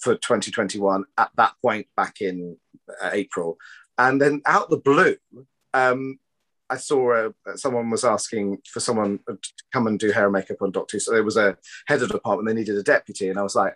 for 0.00 0.14
2021 0.16 1.04
at 1.16 1.30
that 1.36 1.52
point 1.62 1.86
back 1.96 2.20
in 2.20 2.56
uh, 3.02 3.10
April. 3.12 3.56
And 3.98 4.20
then 4.20 4.42
out 4.46 4.68
the 4.70 4.78
blue, 4.78 5.16
um, 5.74 6.18
I 6.70 6.76
saw 6.76 7.12
uh, 7.28 7.56
someone 7.56 7.88
was 7.90 8.04
asking 8.04 8.58
for 8.66 8.80
someone 8.80 9.20
to 9.28 9.38
come 9.72 9.86
and 9.86 9.98
do 9.98 10.10
hair 10.10 10.24
and 10.24 10.32
makeup 10.32 10.60
on 10.60 10.70
Doctor 10.72 10.98
So 11.00 11.12
there 11.12 11.22
was 11.24 11.36
a 11.36 11.56
head 11.86 12.02
of 12.02 12.10
department, 12.10 12.48
they 12.48 12.54
needed 12.60 12.76
a 12.76 12.82
deputy. 12.82 13.28
And 13.28 13.38
I 13.38 13.42
was 13.42 13.54
like, 13.54 13.74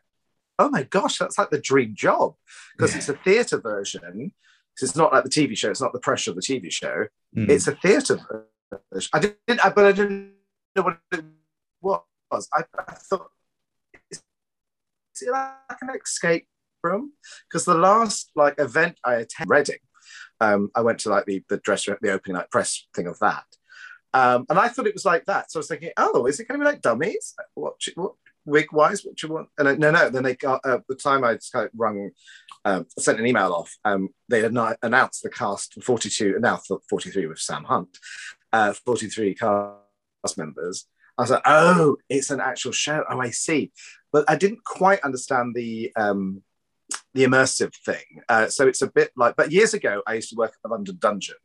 oh 0.58 0.68
my 0.68 0.82
gosh, 0.82 1.18
that's 1.18 1.38
like 1.38 1.50
the 1.50 1.58
dream 1.60 1.94
job 1.96 2.34
because 2.76 2.92
Yeah. 2.92 2.98
it's 2.98 3.08
a 3.08 3.14
theatre 3.14 3.60
version. 3.60 4.32
So 4.76 4.84
it's 4.84 4.96
not 4.96 5.12
like 5.12 5.24
the 5.24 5.30
TV 5.30 5.56
show, 5.56 5.70
it's 5.70 5.80
not 5.80 5.92
the 5.92 6.00
pressure 6.00 6.30
of 6.30 6.36
the 6.36 6.42
TV 6.42 6.70
show 6.72 7.06
Mm. 7.36 7.48
it's 7.48 7.66
a 7.66 7.74
theatre 7.74 8.18
version. 8.92 9.10
I 9.14 9.18
didn't, 9.18 9.64
I, 9.64 9.70
but 9.70 9.86
I 9.86 9.92
didn't 9.92 10.32
know 10.76 10.82
what 10.82 10.98
it 11.12 11.24
was. 12.30 12.46
I, 12.52 12.64
I 12.78 12.92
thought, 12.92 13.30
is 14.10 14.22
it 15.22 15.30
like 15.30 15.78
an 15.80 15.90
escape 16.04 16.46
room? 16.82 17.12
Because 17.48 17.64
the 17.64 17.74
last 17.74 18.30
like 18.36 18.54
event 18.58 18.98
I 19.02 19.14
attended, 19.14 19.50
Reading, 19.50 19.78
um, 20.40 20.70
I 20.74 20.82
went 20.82 20.98
to 21.00 21.08
like 21.08 21.24
the 21.24 21.42
the 21.48 21.56
dress 21.58 21.86
the 21.86 22.10
opening 22.12 22.36
night 22.36 22.50
press 22.50 22.86
thing 22.94 23.06
of 23.06 23.18
that, 23.20 23.44
um, 24.12 24.44
and 24.50 24.58
I 24.58 24.68
thought 24.68 24.86
it 24.86 24.94
was 24.94 25.06
like 25.06 25.24
that. 25.26 25.50
So 25.50 25.58
I 25.58 25.60
was 25.60 25.68
thinking, 25.68 25.92
oh, 25.96 26.26
is 26.26 26.38
it 26.38 26.48
going 26.48 26.60
to 26.60 26.64
be 26.64 26.70
like 26.70 26.82
dummies? 26.82 27.34
What, 27.54 27.74
what 27.94 28.12
wig 28.44 28.72
wise? 28.72 29.04
What 29.04 29.22
you 29.22 29.28
want? 29.28 29.48
And 29.58 29.68
I, 29.68 29.74
no, 29.74 29.90
no. 29.90 30.10
Then 30.10 30.22
they 30.22 30.36
got 30.36 30.60
uh, 30.64 30.78
the 30.88 30.94
time 30.94 31.24
I 31.24 31.38
kind 31.52 31.66
of 31.66 31.70
rung 31.76 32.10
um, 32.64 32.86
sent 32.98 33.20
an 33.20 33.26
email 33.26 33.52
off. 33.52 33.76
Um, 33.84 34.08
they 34.28 34.40
had 34.42 34.52
not 34.52 34.76
announced 34.82 35.22
the 35.22 35.30
cast 35.30 35.74
for 35.74 35.80
42, 35.80 36.38
now 36.40 36.60
43 36.88 37.26
with 37.26 37.38
Sam 37.38 37.64
Hunt, 37.64 37.98
uh, 38.52 38.72
43 38.72 39.34
cast 39.34 40.38
members. 40.38 40.86
I 41.18 41.22
was 41.22 41.30
like, 41.30 41.42
oh, 41.44 41.96
it's 42.08 42.30
an 42.30 42.40
actual 42.40 42.72
show. 42.72 43.04
Oh, 43.08 43.20
I 43.20 43.30
see. 43.30 43.72
But 44.12 44.24
I 44.28 44.36
didn't 44.36 44.64
quite 44.64 45.00
understand 45.00 45.54
the 45.54 45.92
um, 45.96 46.42
the 47.14 47.24
immersive 47.24 47.74
thing. 47.84 48.22
Uh, 48.28 48.48
so 48.48 48.66
it's 48.66 48.82
a 48.82 48.86
bit 48.86 49.10
like, 49.16 49.36
but 49.36 49.52
years 49.52 49.74
ago, 49.74 50.02
I 50.06 50.14
used 50.14 50.30
to 50.30 50.36
work 50.36 50.50
at 50.50 50.62
the 50.62 50.68
London 50.68 50.96
Dungeon 50.98 51.36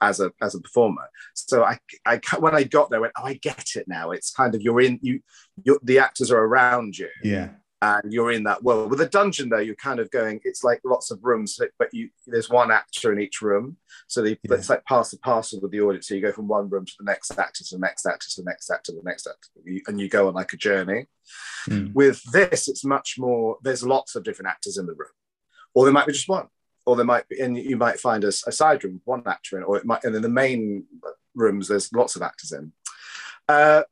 as 0.00 0.20
a 0.20 0.32
as 0.42 0.54
a 0.54 0.60
performer. 0.60 1.08
So 1.34 1.64
I, 1.64 1.78
I 2.06 2.20
when 2.38 2.54
I 2.54 2.64
got 2.64 2.90
there, 2.90 2.98
I 2.98 3.02
went, 3.02 3.12
oh, 3.18 3.24
I 3.24 3.34
get 3.34 3.76
it 3.76 3.86
now. 3.88 4.10
It's 4.10 4.30
kind 4.30 4.54
of 4.54 4.62
you're 4.62 4.80
in 4.80 4.98
you, 5.02 5.20
you're, 5.64 5.78
the 5.82 5.98
actors 5.98 6.30
are 6.30 6.38
around 6.44 6.98
you 6.98 7.08
Yeah. 7.22 7.50
and 7.80 8.12
you're 8.12 8.32
in 8.32 8.44
that 8.44 8.62
world. 8.62 8.90
With 8.90 9.00
a 9.00 9.08
dungeon, 9.08 9.48
though, 9.48 9.58
you're 9.58 9.74
kind 9.76 10.00
of 10.00 10.10
going. 10.10 10.40
It's 10.44 10.64
like 10.64 10.80
lots 10.84 11.10
of 11.10 11.20
rooms, 11.22 11.58
but 11.78 11.88
you 11.92 12.10
there's 12.26 12.50
one 12.50 12.70
actor 12.70 13.12
in 13.12 13.20
each 13.20 13.40
room, 13.42 13.76
so 14.08 14.20
they, 14.22 14.30
Yeah. 14.42 14.56
it's 14.56 14.68
like 14.70 14.84
pass 14.84 15.10
the 15.10 15.18
parcel 15.18 15.60
with 15.60 15.70
the 15.70 15.80
audience. 15.80 16.08
So 16.08 16.14
you 16.14 16.20
go 16.22 16.32
from 16.32 16.48
one 16.48 16.68
room 16.68 16.84
to 16.86 16.92
the 16.98 17.04
next 17.04 17.30
actor, 17.38 17.64
to 17.64 17.74
the 17.76 17.80
next 17.80 18.04
actor, 18.06 18.26
to 18.30 18.42
the 18.42 18.50
next 18.50 18.70
actor, 18.70 18.92
to 18.92 18.98
the 18.98 19.08
next 19.08 19.26
actor, 19.26 19.82
and 19.86 20.00
you 20.00 20.08
go 20.08 20.28
on 20.28 20.34
like 20.34 20.52
a 20.52 20.56
journey. 20.56 21.06
Mm. 21.68 21.94
With 21.94 22.22
this, 22.32 22.68
it's 22.68 22.84
much 22.84 23.16
more. 23.18 23.56
There's 23.62 23.82
lots 23.84 24.16
of 24.16 24.24
different 24.24 24.50
actors 24.50 24.76
in 24.76 24.86
the 24.86 24.92
room, 24.94 25.08
or 25.74 25.84
there 25.84 25.92
might 25.94 26.06
be 26.06 26.12
just 26.12 26.28
one, 26.28 26.48
or 26.86 26.96
there 26.96 27.04
might 27.04 27.28
be, 27.28 27.40
and 27.40 27.56
you 27.56 27.76
might 27.76 27.98
find 28.00 28.24
a, 28.24 28.28
a 28.28 28.52
side 28.52 28.84
room 28.84 28.94
with 28.94 29.06
one 29.06 29.22
actor 29.26 29.56
in, 29.56 29.64
or 29.64 29.76
it 29.76 29.86
might, 29.86 30.04
and 30.04 30.14
in 30.14 30.22
the 30.22 30.28
main 30.28 30.84
rooms, 31.34 31.68
there's 31.68 31.92
lots 31.92 32.16
of 32.16 32.22
actors 32.22 32.52
in. 32.52 32.72
Uh, 33.48 33.82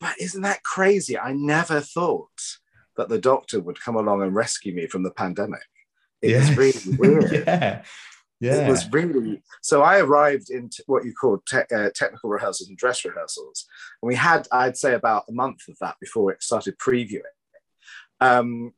but 0.00 0.14
isn't 0.20 0.42
that 0.42 0.62
crazy? 0.62 1.18
I 1.18 1.32
never 1.32 1.80
thought 1.80 2.58
that 2.96 3.08
the 3.08 3.18
doctor 3.18 3.60
would 3.60 3.80
come 3.80 3.96
along 3.96 4.22
and 4.22 4.34
rescue 4.34 4.74
me 4.74 4.86
from 4.86 5.02
the 5.02 5.10
pandemic. 5.10 5.62
It 6.20 6.30
Yes. 6.30 6.48
was 6.48 6.56
really 6.56 6.96
weird. 6.98 7.32
yeah. 7.46 7.82
Yeah. 8.40 8.66
It 8.66 8.70
was 8.70 8.90
really 8.92 9.40
so. 9.60 9.82
I 9.82 9.98
arrived 10.00 10.50
into 10.50 10.82
what 10.86 11.04
you 11.04 11.14
call 11.14 11.38
te- 11.48 11.72
uh, 11.72 11.90
technical 11.94 12.28
rehearsals 12.28 12.68
and 12.68 12.76
dress 12.76 13.04
rehearsals, 13.04 13.66
and 14.02 14.08
we 14.08 14.16
had, 14.16 14.48
I'd 14.50 14.76
say, 14.76 14.94
about 14.94 15.26
a 15.28 15.32
month 15.32 15.68
of 15.68 15.76
that 15.80 15.94
before 16.00 16.32
it 16.32 16.42
started 16.42 16.76
previewing. 16.78 17.22
Um, 18.20 18.72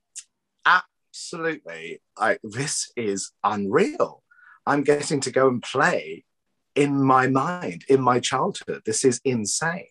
absolutely, 1.14 2.00
I, 2.18 2.38
this 2.42 2.90
is 2.96 3.30
unreal. 3.44 4.22
I'm 4.66 4.82
getting 4.82 5.20
to 5.20 5.30
go 5.30 5.48
and 5.48 5.62
play 5.62 6.24
in 6.74 7.04
my 7.04 7.28
mind, 7.28 7.84
in 7.88 8.00
my 8.00 8.18
childhood. 8.18 8.82
This 8.84 9.04
is 9.04 9.20
insane. 9.24 9.86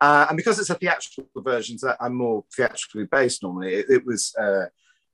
Uh, 0.00 0.26
and 0.28 0.36
because 0.36 0.60
it's 0.60 0.70
a 0.70 0.74
theatrical 0.74 1.42
version, 1.42 1.76
so 1.78 1.94
I'm 2.00 2.14
more 2.14 2.44
theatrically 2.54 3.06
based 3.06 3.42
normally. 3.42 3.74
It, 3.74 3.86
it 3.88 4.06
was 4.06 4.32
uh, 4.38 4.66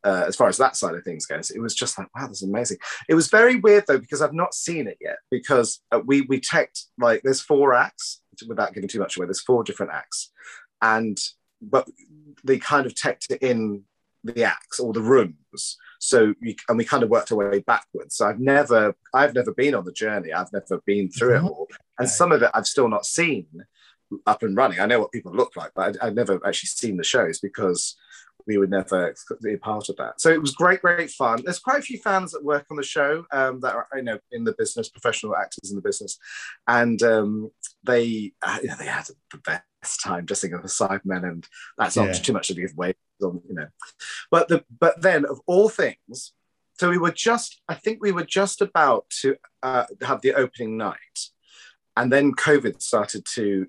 uh, 0.05 0.25
as 0.27 0.37
far 0.37 0.49
as 0.49 0.59
that 0.59 0.77
side 0.77 0.95
of 0.95 1.05
things 1.05 1.25
goes. 1.25 1.51
It 1.51 1.61
was 1.61 1.75
just 1.75 1.97
like, 1.97 2.09
wow, 2.15 2.27
this 2.27 2.43
is 2.43 2.49
amazing. 2.49 2.79
It 3.09 3.15
was 3.15 3.29
very 3.29 3.57
weird 3.57 3.85
though 3.87 3.99
because 3.99 4.21
I've 4.21 4.35
not 4.35 4.53
seen 4.53 4.89
it 4.89 4.99
yet 5.01 5.19
because 5.31 5.81
uh, 5.93 6.01
we 6.05 6.23
we 6.23 6.41
teched 6.41 6.87
like 6.99 7.23
there's 7.23 7.41
four 7.41 7.73
acts 7.73 8.21
without 8.47 8.75
giving 8.75 8.89
too 8.89 8.99
much 8.99 9.17
away. 9.17 9.27
There's 9.27 9.43
four 9.43 9.63
different 9.63 9.93
acts, 9.93 10.33
and 10.83 11.17
but 11.63 11.89
they 12.43 12.59
kind 12.59 12.87
of 12.87 12.95
teched 12.95 13.31
it 13.31 13.43
in 13.43 13.85
the 14.25 14.45
acts 14.45 14.81
or 14.81 14.93
the 14.93 15.01
rooms. 15.03 15.77
So 15.99 16.35
we, 16.41 16.57
and 16.69 16.79
we 16.79 16.85
kind 16.85 17.03
of 17.03 17.11
worked 17.11 17.33
our 17.33 17.39
way 17.39 17.61
backwards. 17.61 18.17
So 18.17 18.27
I've 18.27 18.41
never 18.41 18.95
I've 19.15 19.35
never 19.35 19.53
been 19.53 19.75
on 19.75 19.85
the 19.85 19.93
journey. 19.93 20.33
I've 20.33 20.53
never 20.53 20.81
been 20.87 21.11
through 21.11 21.37
it 21.37 21.43
all, 21.43 21.69
and 21.99 22.09
some 22.09 22.33
of 22.33 22.43
it 22.43 22.51
I've 22.55 22.67
still 22.67 22.89
not 22.89 23.07
seen 23.07 23.47
up 24.27 24.43
and 24.43 24.57
running. 24.57 24.81
I 24.81 24.87
know 24.87 24.99
what 25.01 25.13
people 25.13 25.33
look 25.33 25.57
like, 25.57 25.73
but 25.75 25.97
I, 26.03 26.09
I've 26.09 26.15
never 26.15 26.41
actually 26.47 26.69
seen 26.69 26.97
the 26.97 27.05
shows 27.05 27.39
because 27.41 27.97
we 28.47 28.57
would 28.57 28.71
never 28.71 29.15
be 29.43 29.53
a 29.55 29.59
part 29.59 29.89
of 29.91 29.97
that. 29.97 30.21
So 30.21 30.31
it 30.31 30.41
was 30.41 30.53
great, 30.53 30.81
great 30.81 31.11
fun. 31.11 31.43
There's 31.45 31.59
quite 31.59 31.79
a 31.79 31.83
few 31.83 31.99
fans 31.99 32.33
that 32.33 32.43
work 32.43 32.67
on 32.71 32.77
the 32.77 32.83
show 32.83 33.25
um, 33.33 33.61
that 33.61 33.75
are, 33.75 33.87
you 33.95 34.03
know, 34.03 34.19
in 34.33 34.45
the 34.45 34.55
business, 34.59 34.89
professional 34.89 35.37
actors 35.37 35.71
in 35.71 35.77
the 35.77 35.83
business, 35.83 36.19
and 36.67 37.01
um, 37.03 37.51
they, 37.85 38.33
uh, 38.43 38.59
you 38.63 38.69
know, 38.69 38.77
they 38.79 38.87
had 38.87 39.07
the 39.31 39.39
best 39.83 40.03
time 40.03 40.27
just 40.27 40.41
thinking 40.41 40.57
of 40.57 40.63
the 40.63 40.69
Cybermen, 40.69 41.29
and 41.29 41.47
that's 41.79 41.97
not 41.97 42.07
Yeah. 42.09 42.13
too 42.15 42.33
much 42.33 42.49
to 42.49 42.55
give 42.55 42.77
away, 43.23 43.41
you 43.49 43.55
know. 43.55 43.69
But 44.31 44.49
the, 44.49 44.65
but 44.79 45.01
then 45.01 45.25
of 45.25 45.41
all 45.47 45.69
things, 45.69 46.33
so 46.79 46.89
we 46.89 46.99
were 46.99 47.13
just, 47.13 47.61
I 47.69 47.75
think 47.75 47.99
we 48.01 48.13
were 48.13 48.25
just 48.25 48.63
about 48.63 49.05
to 49.21 49.37
uh, 49.63 49.85
have 50.03 50.23
the 50.23 50.35
opening 50.35 50.77
night, 50.77 51.19
and 51.97 52.11
then 52.13 52.33
COVID 52.35 52.81
started 52.81 53.25
to 53.35 53.67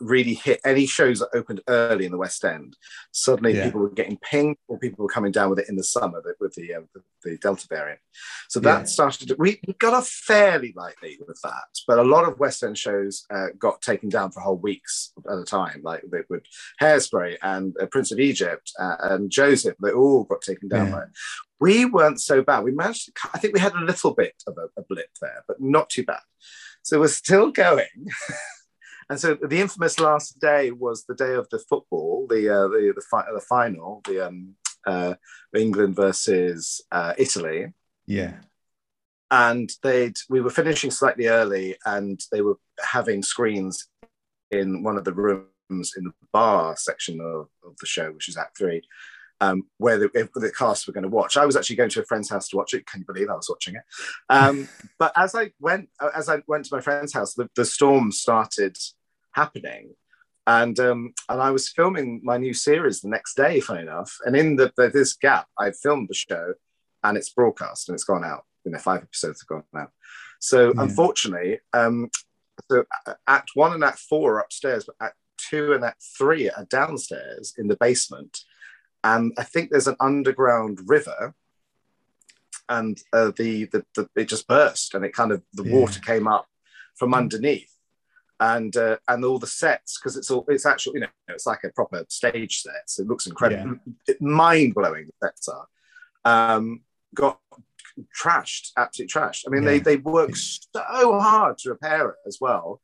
really 0.00 0.34
hit 0.34 0.60
any 0.64 0.86
shows 0.86 1.18
that 1.20 1.28
opened 1.34 1.60
early 1.68 2.06
in 2.06 2.12
the 2.12 2.18
West 2.18 2.44
End. 2.44 2.76
Suddenly, 3.12 3.54
Yeah. 3.54 3.64
people 3.66 3.80
were 3.80 3.90
getting 3.90 4.18
pinged, 4.18 4.56
or 4.68 4.78
people 4.78 5.02
were 5.04 5.10
coming 5.12 5.32
down 5.32 5.50
with 5.50 5.58
it 5.58 5.68
in 5.68 5.76
the 5.76 5.84
summer 5.84 6.22
with 6.40 6.54
the, 6.54 6.74
uh, 6.74 6.80
the 6.94 7.02
the 7.22 7.36
Delta 7.36 7.66
variant. 7.68 8.00
So 8.48 8.60
that 8.60 8.78
Yeah. 8.80 8.84
started. 8.84 9.28
To, 9.28 9.36
we 9.38 9.60
we 9.66 9.74
got 9.74 9.92
off 9.92 10.08
fairly 10.08 10.72
lightly 10.74 11.18
with 11.28 11.38
that, 11.42 11.68
but 11.86 11.98
a 11.98 12.02
lot 12.02 12.26
of 12.26 12.38
West 12.38 12.62
End 12.62 12.78
shows 12.78 13.26
uh, 13.30 13.48
got 13.58 13.82
taken 13.82 14.08
down 14.08 14.30
for 14.32 14.40
whole 14.40 14.56
weeks 14.56 15.12
at 15.30 15.38
a 15.38 15.44
time. 15.44 15.82
Like 15.82 16.02
they 16.10 16.22
would 16.30 16.46
Hairspray 16.80 17.36
and 17.42 17.76
uh, 17.78 17.86
Prince 17.86 18.10
of 18.10 18.18
Egypt 18.20 18.72
uh, 18.78 18.96
and 19.00 19.30
Joseph. 19.30 19.76
They 19.82 19.90
all 19.92 20.24
got 20.24 20.40
taken 20.40 20.68
down 20.68 20.86
Yeah. 20.86 20.92
by 20.92 21.02
it. 21.02 21.08
We 21.60 21.84
weren't 21.84 22.22
so 22.22 22.42
bad. 22.42 22.64
We 22.64 22.70
managed. 22.72 23.06
To, 23.14 23.28
I 23.34 23.38
think 23.38 23.52
we 23.52 23.60
had 23.60 23.74
a 23.74 23.84
little 23.84 24.14
bit 24.14 24.42
of 24.46 24.56
a, 24.56 24.80
a 24.80 24.82
blip 24.88 25.10
there, 25.20 25.44
but 25.46 25.60
not 25.60 25.90
too 25.90 26.04
bad. 26.04 26.22
So 26.82 27.00
we're 27.00 27.08
still 27.08 27.50
going. 27.50 27.86
And 29.10 29.18
so 29.18 29.34
the 29.34 29.60
infamous 29.60 29.98
last 29.98 30.38
day 30.38 30.70
was 30.70 31.04
the 31.04 31.16
day 31.16 31.34
of 31.34 31.48
the 31.50 31.58
football, 31.58 32.28
the 32.30 32.48
uh, 32.48 32.68
the 32.68 32.92
the, 32.94 33.02
fi- 33.10 33.26
the 33.34 33.40
final, 33.40 34.02
the 34.06 34.28
um, 34.28 34.54
uh, 34.86 35.14
England 35.54 35.96
versus 35.96 36.80
uh, 36.92 37.12
Italy, 37.18 37.74
Yeah. 38.06 38.34
and 39.32 39.68
they'd 39.82 40.16
we 40.28 40.40
were 40.40 40.50
finishing 40.50 40.92
slightly 40.92 41.26
early, 41.26 41.76
and 41.84 42.20
they 42.30 42.40
were 42.40 42.56
having 42.82 43.24
screens 43.24 43.88
in 44.52 44.84
one 44.84 44.96
of 44.96 45.04
the 45.04 45.12
rooms 45.12 45.92
in 45.96 46.04
the 46.04 46.12
bar 46.32 46.76
section 46.76 47.20
of, 47.20 47.48
of 47.64 47.76
the 47.80 47.86
show, 47.86 48.12
which 48.12 48.28
is 48.28 48.36
Act 48.36 48.56
Three, 48.58 48.80
um, 49.40 49.64
where 49.78 49.98
the, 49.98 50.10
if 50.14 50.32
the 50.34 50.52
cast 50.56 50.86
were 50.86 50.92
going 50.92 51.02
to 51.02 51.08
watch. 51.08 51.36
I 51.36 51.46
was 51.46 51.56
actually 51.56 51.76
going 51.76 51.90
to 51.90 52.02
a 52.02 52.04
friend's 52.04 52.30
house 52.30 52.48
to 52.50 52.56
watch 52.56 52.74
it. 52.74 52.86
Can 52.86 53.00
you 53.00 53.06
believe 53.06 53.28
I 53.28 53.34
was 53.34 53.50
watching 53.50 53.74
it? 53.74 53.82
Um, 54.28 54.68
but 55.00 55.12
as 55.16 55.34
I 55.34 55.50
went, 55.58 55.88
as 56.14 56.28
I 56.28 56.42
went 56.46 56.66
to 56.66 56.74
my 56.76 56.80
friend's 56.80 57.12
house, 57.12 57.34
the, 57.34 57.48
the 57.56 57.64
storm 57.64 58.12
started 58.12 58.76
happening. 59.32 59.94
And 60.46 60.78
um, 60.80 61.12
and 61.28 61.40
I 61.40 61.50
was 61.50 61.68
filming 61.68 62.20
my 62.24 62.36
new 62.36 62.54
series 62.54 63.00
the 63.00 63.08
next 63.08 63.34
day, 63.36 63.60
funny 63.60 63.82
enough. 63.82 64.16
And 64.24 64.34
in 64.36 64.56
the, 64.56 64.72
the 64.76 64.88
this 64.88 65.12
gap, 65.14 65.46
I 65.58 65.70
filmed 65.70 66.08
the 66.08 66.14
show, 66.14 66.54
and 67.04 67.16
it's 67.16 67.30
broadcast 67.30 67.88
and 67.88 67.94
it's 67.94 68.04
gone 68.04 68.24
out. 68.24 68.44
You 68.64 68.72
know, 68.72 68.78
five 68.78 69.02
episodes 69.02 69.42
have 69.42 69.48
gone 69.48 69.64
out. 69.82 69.90
So 70.40 70.72
Yeah. 70.74 70.82
unfortunately, 70.82 71.60
um, 71.72 72.10
so 72.70 72.84
uh, 73.06 73.14
Act 73.26 73.50
One 73.54 73.74
and 73.74 73.84
Act 73.84 73.98
Four 74.00 74.36
are 74.36 74.40
upstairs, 74.40 74.84
but 74.86 74.96
Act 75.00 75.16
Two 75.38 75.72
and 75.74 75.84
Act 75.84 76.02
Three 76.18 76.50
are 76.50 76.64
downstairs 76.64 77.54
in 77.58 77.68
the 77.68 77.76
basement. 77.76 78.40
And 79.04 79.32
I 79.38 79.44
think 79.44 79.70
there's 79.70 79.86
an 79.88 79.96
underground 80.00 80.80
river, 80.86 81.34
and 82.68 82.98
uh, 83.12 83.32
the, 83.36 83.66
the 83.66 83.84
the 83.94 84.08
it 84.16 84.28
just 84.28 84.48
burst, 84.48 84.94
and 84.94 85.04
it 85.04 85.12
kind 85.12 85.32
of 85.32 85.42
the 85.52 85.64
Yeah. 85.64 85.74
water 85.76 86.00
came 86.00 86.26
up 86.26 86.46
from 86.96 87.14
underneath 87.14 87.72
and 88.40 88.74
uh, 88.76 88.96
and 89.06 89.24
all 89.24 89.38
the 89.38 89.46
sets 89.46 89.98
because 89.98 90.16
it's 90.16 90.30
all 90.30 90.44
it's 90.48 90.66
actually 90.66 90.94
you 90.94 91.00
know 91.00 91.08
it's 91.28 91.46
like 91.46 91.62
a 91.64 91.70
proper 91.70 92.04
stage 92.08 92.62
set. 92.62 92.88
So 92.88 93.02
it 93.02 93.08
looks 93.08 93.26
incredible. 93.26 93.76
Mind 94.20 94.74
blowing 94.74 95.06
the 95.06 95.28
sets 95.28 95.48
are. 95.48 95.66
Um, 96.24 96.80
got 97.14 97.38
trashed 98.18 98.70
absolutely 98.76 99.12
trashed. 99.12 99.44
I 99.46 99.50
mean 99.50 99.64
they 99.64 99.76
Yeah. 99.76 99.82
they 99.82 99.96
worked 99.98 100.38
so 100.38 101.20
hard 101.20 101.58
to 101.58 101.70
repair 101.70 102.10
it 102.10 102.16
as 102.26 102.38
well. 102.40 102.80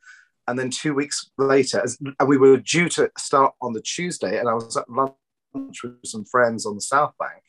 And 0.48 0.58
then 0.58 0.70
two 0.70 0.94
weeks 0.94 1.30
later 1.38 1.80
as, 1.82 1.98
and 2.20 2.28
we 2.28 2.36
were 2.36 2.58
due 2.58 2.88
to 2.90 3.10
start 3.18 3.54
on 3.60 3.72
the 3.72 3.80
Tuesday 3.80 4.38
and 4.38 4.48
I 4.48 4.54
was 4.54 4.76
at 4.76 4.88
lunch 4.88 5.16
with 5.82 5.96
some 6.04 6.24
friends 6.24 6.66
on 6.66 6.76
the 6.76 6.80
South 6.80 7.14
Bank. 7.18 7.42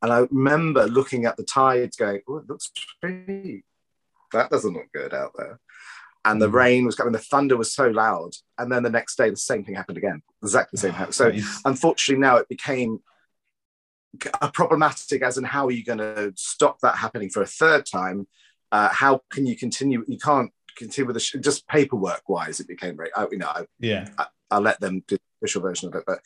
And 0.00 0.12
I 0.12 0.26
remember 0.30 0.86
looking 0.86 1.26
at 1.26 1.36
the 1.36 1.44
tides 1.44 1.96
going 1.96 2.20
oh 2.28 2.36
it 2.36 2.48
looks 2.48 2.70
pretty. 3.00 3.64
That 4.32 4.50
doesn't 4.50 4.72
look 4.72 4.90
good 4.94 5.12
out 5.12 5.32
there 5.36 5.58
and 6.24 6.40
the 6.40 6.48
Mm. 6.48 6.52
rain 6.52 6.84
was 6.86 6.94
coming, 6.94 7.12
the 7.12 7.18
thunder 7.18 7.56
was 7.56 7.74
so 7.74 7.88
loud. 7.88 8.32
And 8.58 8.70
then 8.70 8.82
the 8.82 8.90
next 8.90 9.16
day, 9.16 9.30
the 9.30 9.36
same 9.36 9.64
thing 9.64 9.74
happened 9.74 9.98
again, 9.98 10.22
exactly 10.42 10.76
the 10.76 10.80
same. 10.80 10.92
happened. 10.92 11.14
So 11.14 11.32
unfortunately, 11.64 12.20
now 12.20 12.36
it 12.36 12.48
became 12.48 13.00
a 14.40 14.50
problematic 14.50 15.22
as 15.22 15.38
in 15.38 15.44
how 15.44 15.66
are 15.66 15.70
you 15.72 15.84
going 15.84 15.98
to 15.98 16.32
stop 16.36 16.78
that 16.80 16.96
happening 16.96 17.30
for 17.30 17.42
a 17.42 17.46
third 17.46 17.86
time? 17.86 18.28
Uh, 18.70 18.88
how 18.90 19.22
can 19.30 19.46
you 19.46 19.56
continue? 19.56 20.04
You 20.06 20.18
can't 20.18 20.52
continue 20.76 21.06
with 21.06 21.14
the 21.14 21.20
sh- 21.20 21.36
just 21.40 21.66
paperwork 21.66 22.28
wise. 22.28 22.60
It 22.60 22.68
became 22.68 22.96
very, 22.96 23.10
I, 23.14 23.26
you 23.30 23.38
know, 23.38 23.48
I, 23.48 23.66
yeah. 23.80 24.08
I'll 24.50 24.60
let 24.60 24.80
them 24.80 25.02
do 25.08 25.16
the 25.16 25.20
official 25.40 25.62
version 25.62 25.88
of 25.88 25.94
it, 25.94 26.04
but 26.06 26.20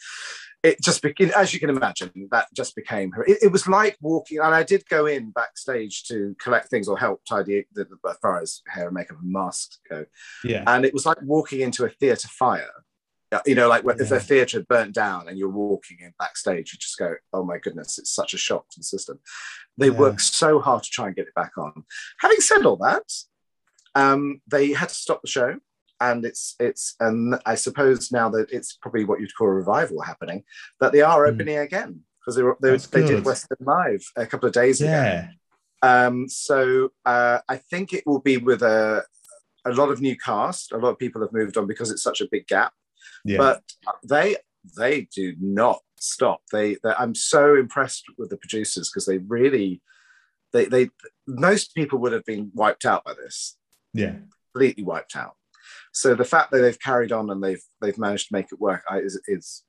it 0.68 0.76
just 0.83 1.00
became, 1.02 1.31
as 1.42 1.55
you 1.55 1.61
can 1.61 1.70
imagine, 1.70 2.11
that 2.33 2.46
just 2.61 2.74
became 2.74 3.09
her. 3.12 3.22
It, 3.24 3.38
it 3.46 3.52
was 3.52 3.64
like 3.68 3.96
walking, 4.00 4.38
and 4.38 4.55
I 4.61 4.62
did 4.72 4.83
go 4.88 5.07
in 5.07 5.31
backstage 5.31 6.05
to 6.09 6.35
collect 6.44 6.66
things 6.68 6.88
or 6.88 6.96
help 6.98 7.18
tidy 7.29 7.66
the, 7.72 7.85
the, 7.85 7.96
as 8.11 8.16
far 8.24 8.40
as 8.40 8.62
hair 8.74 8.87
and 8.88 8.94
makeup 8.94 9.18
and 9.22 9.33
masks 9.33 9.79
go 9.88 10.05
Yeah. 10.52 10.64
and 10.66 10.85
it 10.85 10.92
was 10.92 11.07
like 11.07 11.20
walking 11.22 11.61
into 11.61 11.85
a 11.85 11.88
theatre 12.00 12.29
fire. 12.29 12.76
Uh, 13.33 13.40
You 13.46 13.55
know, 13.59 13.68
like 13.68 13.85
if 14.05 14.11
Yeah. 14.11 14.16
a 14.16 14.20
theatre 14.20 14.59
had 14.59 14.68
burnt 14.68 14.94
down 14.94 15.29
and 15.29 15.37
you're 15.38 15.48
walking 15.48 15.98
in 16.00 16.12
backstage, 16.18 16.72
you 16.72 16.79
just 16.79 16.98
go, 16.98 17.11
"Oh 17.33 17.44
my 17.44 17.59
goodness, 17.59 17.98
it's 17.98 18.12
such 18.20 18.33
a 18.35 18.38
shock 18.38 18.64
to 18.70 18.81
the 18.81 18.85
system." 18.85 19.16
They 19.79 19.90
Yeah. 19.90 19.98
worked 20.05 20.20
so 20.42 20.50
hard 20.66 20.83
to 20.85 20.90
try 20.90 21.07
and 21.09 21.16
get 21.16 21.29
it 21.31 21.35
back 21.42 21.55
on. 21.59 21.72
Having 22.24 22.40
said 22.40 22.64
all 22.66 22.76
that, 22.88 23.09
um, 23.94 24.40
they 24.46 24.72
had 24.81 24.90
to 24.90 24.94
stop 24.94 25.22
the 25.22 25.29
show, 25.38 25.50
and 26.00 26.24
it's 26.24 26.54
it's 26.61 26.94
and 27.00 27.38
I 27.46 27.54
suppose 27.54 28.12
now 28.12 28.28
that 28.30 28.50
it's 28.50 28.74
probably 28.74 29.04
what 29.04 29.20
you'd 29.20 29.35
call 29.37 29.48
a 29.48 29.52
revival 29.52 30.00
happening, 30.02 30.44
that 30.80 30.92
they 30.92 31.02
are 31.02 31.26
Mm. 31.26 31.32
opening 31.32 31.59
again 31.59 32.00
because 32.20 32.37
they 32.37 32.42
were, 32.42 32.56
they, 32.61 32.76
they 32.76 33.06
did 33.06 33.24
West 33.24 33.46
End 33.50 33.66
Live 33.66 34.04
a 34.16 34.26
couple 34.26 34.48
of 34.48 34.52
days 34.52 34.80
ago. 34.80 34.90
Yeah. 34.90 35.28
Um, 35.82 36.28
so 36.28 36.90
uh, 37.04 37.38
I 37.48 37.56
think 37.56 37.92
it 37.92 38.04
will 38.06 38.20
be 38.20 38.37
with 38.38 38.62
a 38.62 39.04
a 39.64 39.72
lot 39.72 39.90
of 39.90 40.00
new 40.00 40.16
cast. 40.16 40.72
A 40.72 40.78
lot 40.78 40.90
of 40.90 40.98
people 40.98 41.20
have 41.22 41.32
moved 41.32 41.56
on 41.56 41.66
because 41.66 41.90
it's 41.90 42.02
such 42.02 42.20
a 42.20 42.28
big 42.30 42.46
gap. 42.46 42.72
Yeah. 43.24 43.38
But 43.38 43.62
they 44.04 44.37
they 44.76 45.09
do 45.14 45.35
not 45.40 45.80
stop. 45.98 46.40
They, 46.52 46.74
they 46.82 46.92
I'm 46.98 47.14
so 47.14 47.54
impressed 47.56 48.04
with 48.18 48.30
the 48.30 48.37
producers 48.37 48.90
because 48.90 49.06
they 49.06 49.18
really 49.18 49.80
they 50.52 50.66
they 50.66 50.90
most 51.26 51.74
people 51.74 51.98
would 52.00 52.12
have 52.12 52.24
been 52.24 52.50
wiped 52.54 52.85
out 52.85 53.04
by 53.04 53.14
this, 53.14 53.56
yeah. 53.92 54.16
completely 54.52 54.85
wiped 54.85 55.16
out. 55.16 55.37
So 55.93 56.15
the 56.15 56.25
fact 56.25 56.51
that 56.51 56.59
they've 56.61 56.79
carried 56.81 57.12
on 57.12 57.31
and 57.31 57.43
they've 57.43 57.62
they've 57.81 57.99
managed 57.99 58.29
to 58.29 58.35
make 58.35 58.47
it 58.53 58.61
work 58.61 58.83
I, 58.89 58.99
is 58.99 59.21
is 59.27 59.62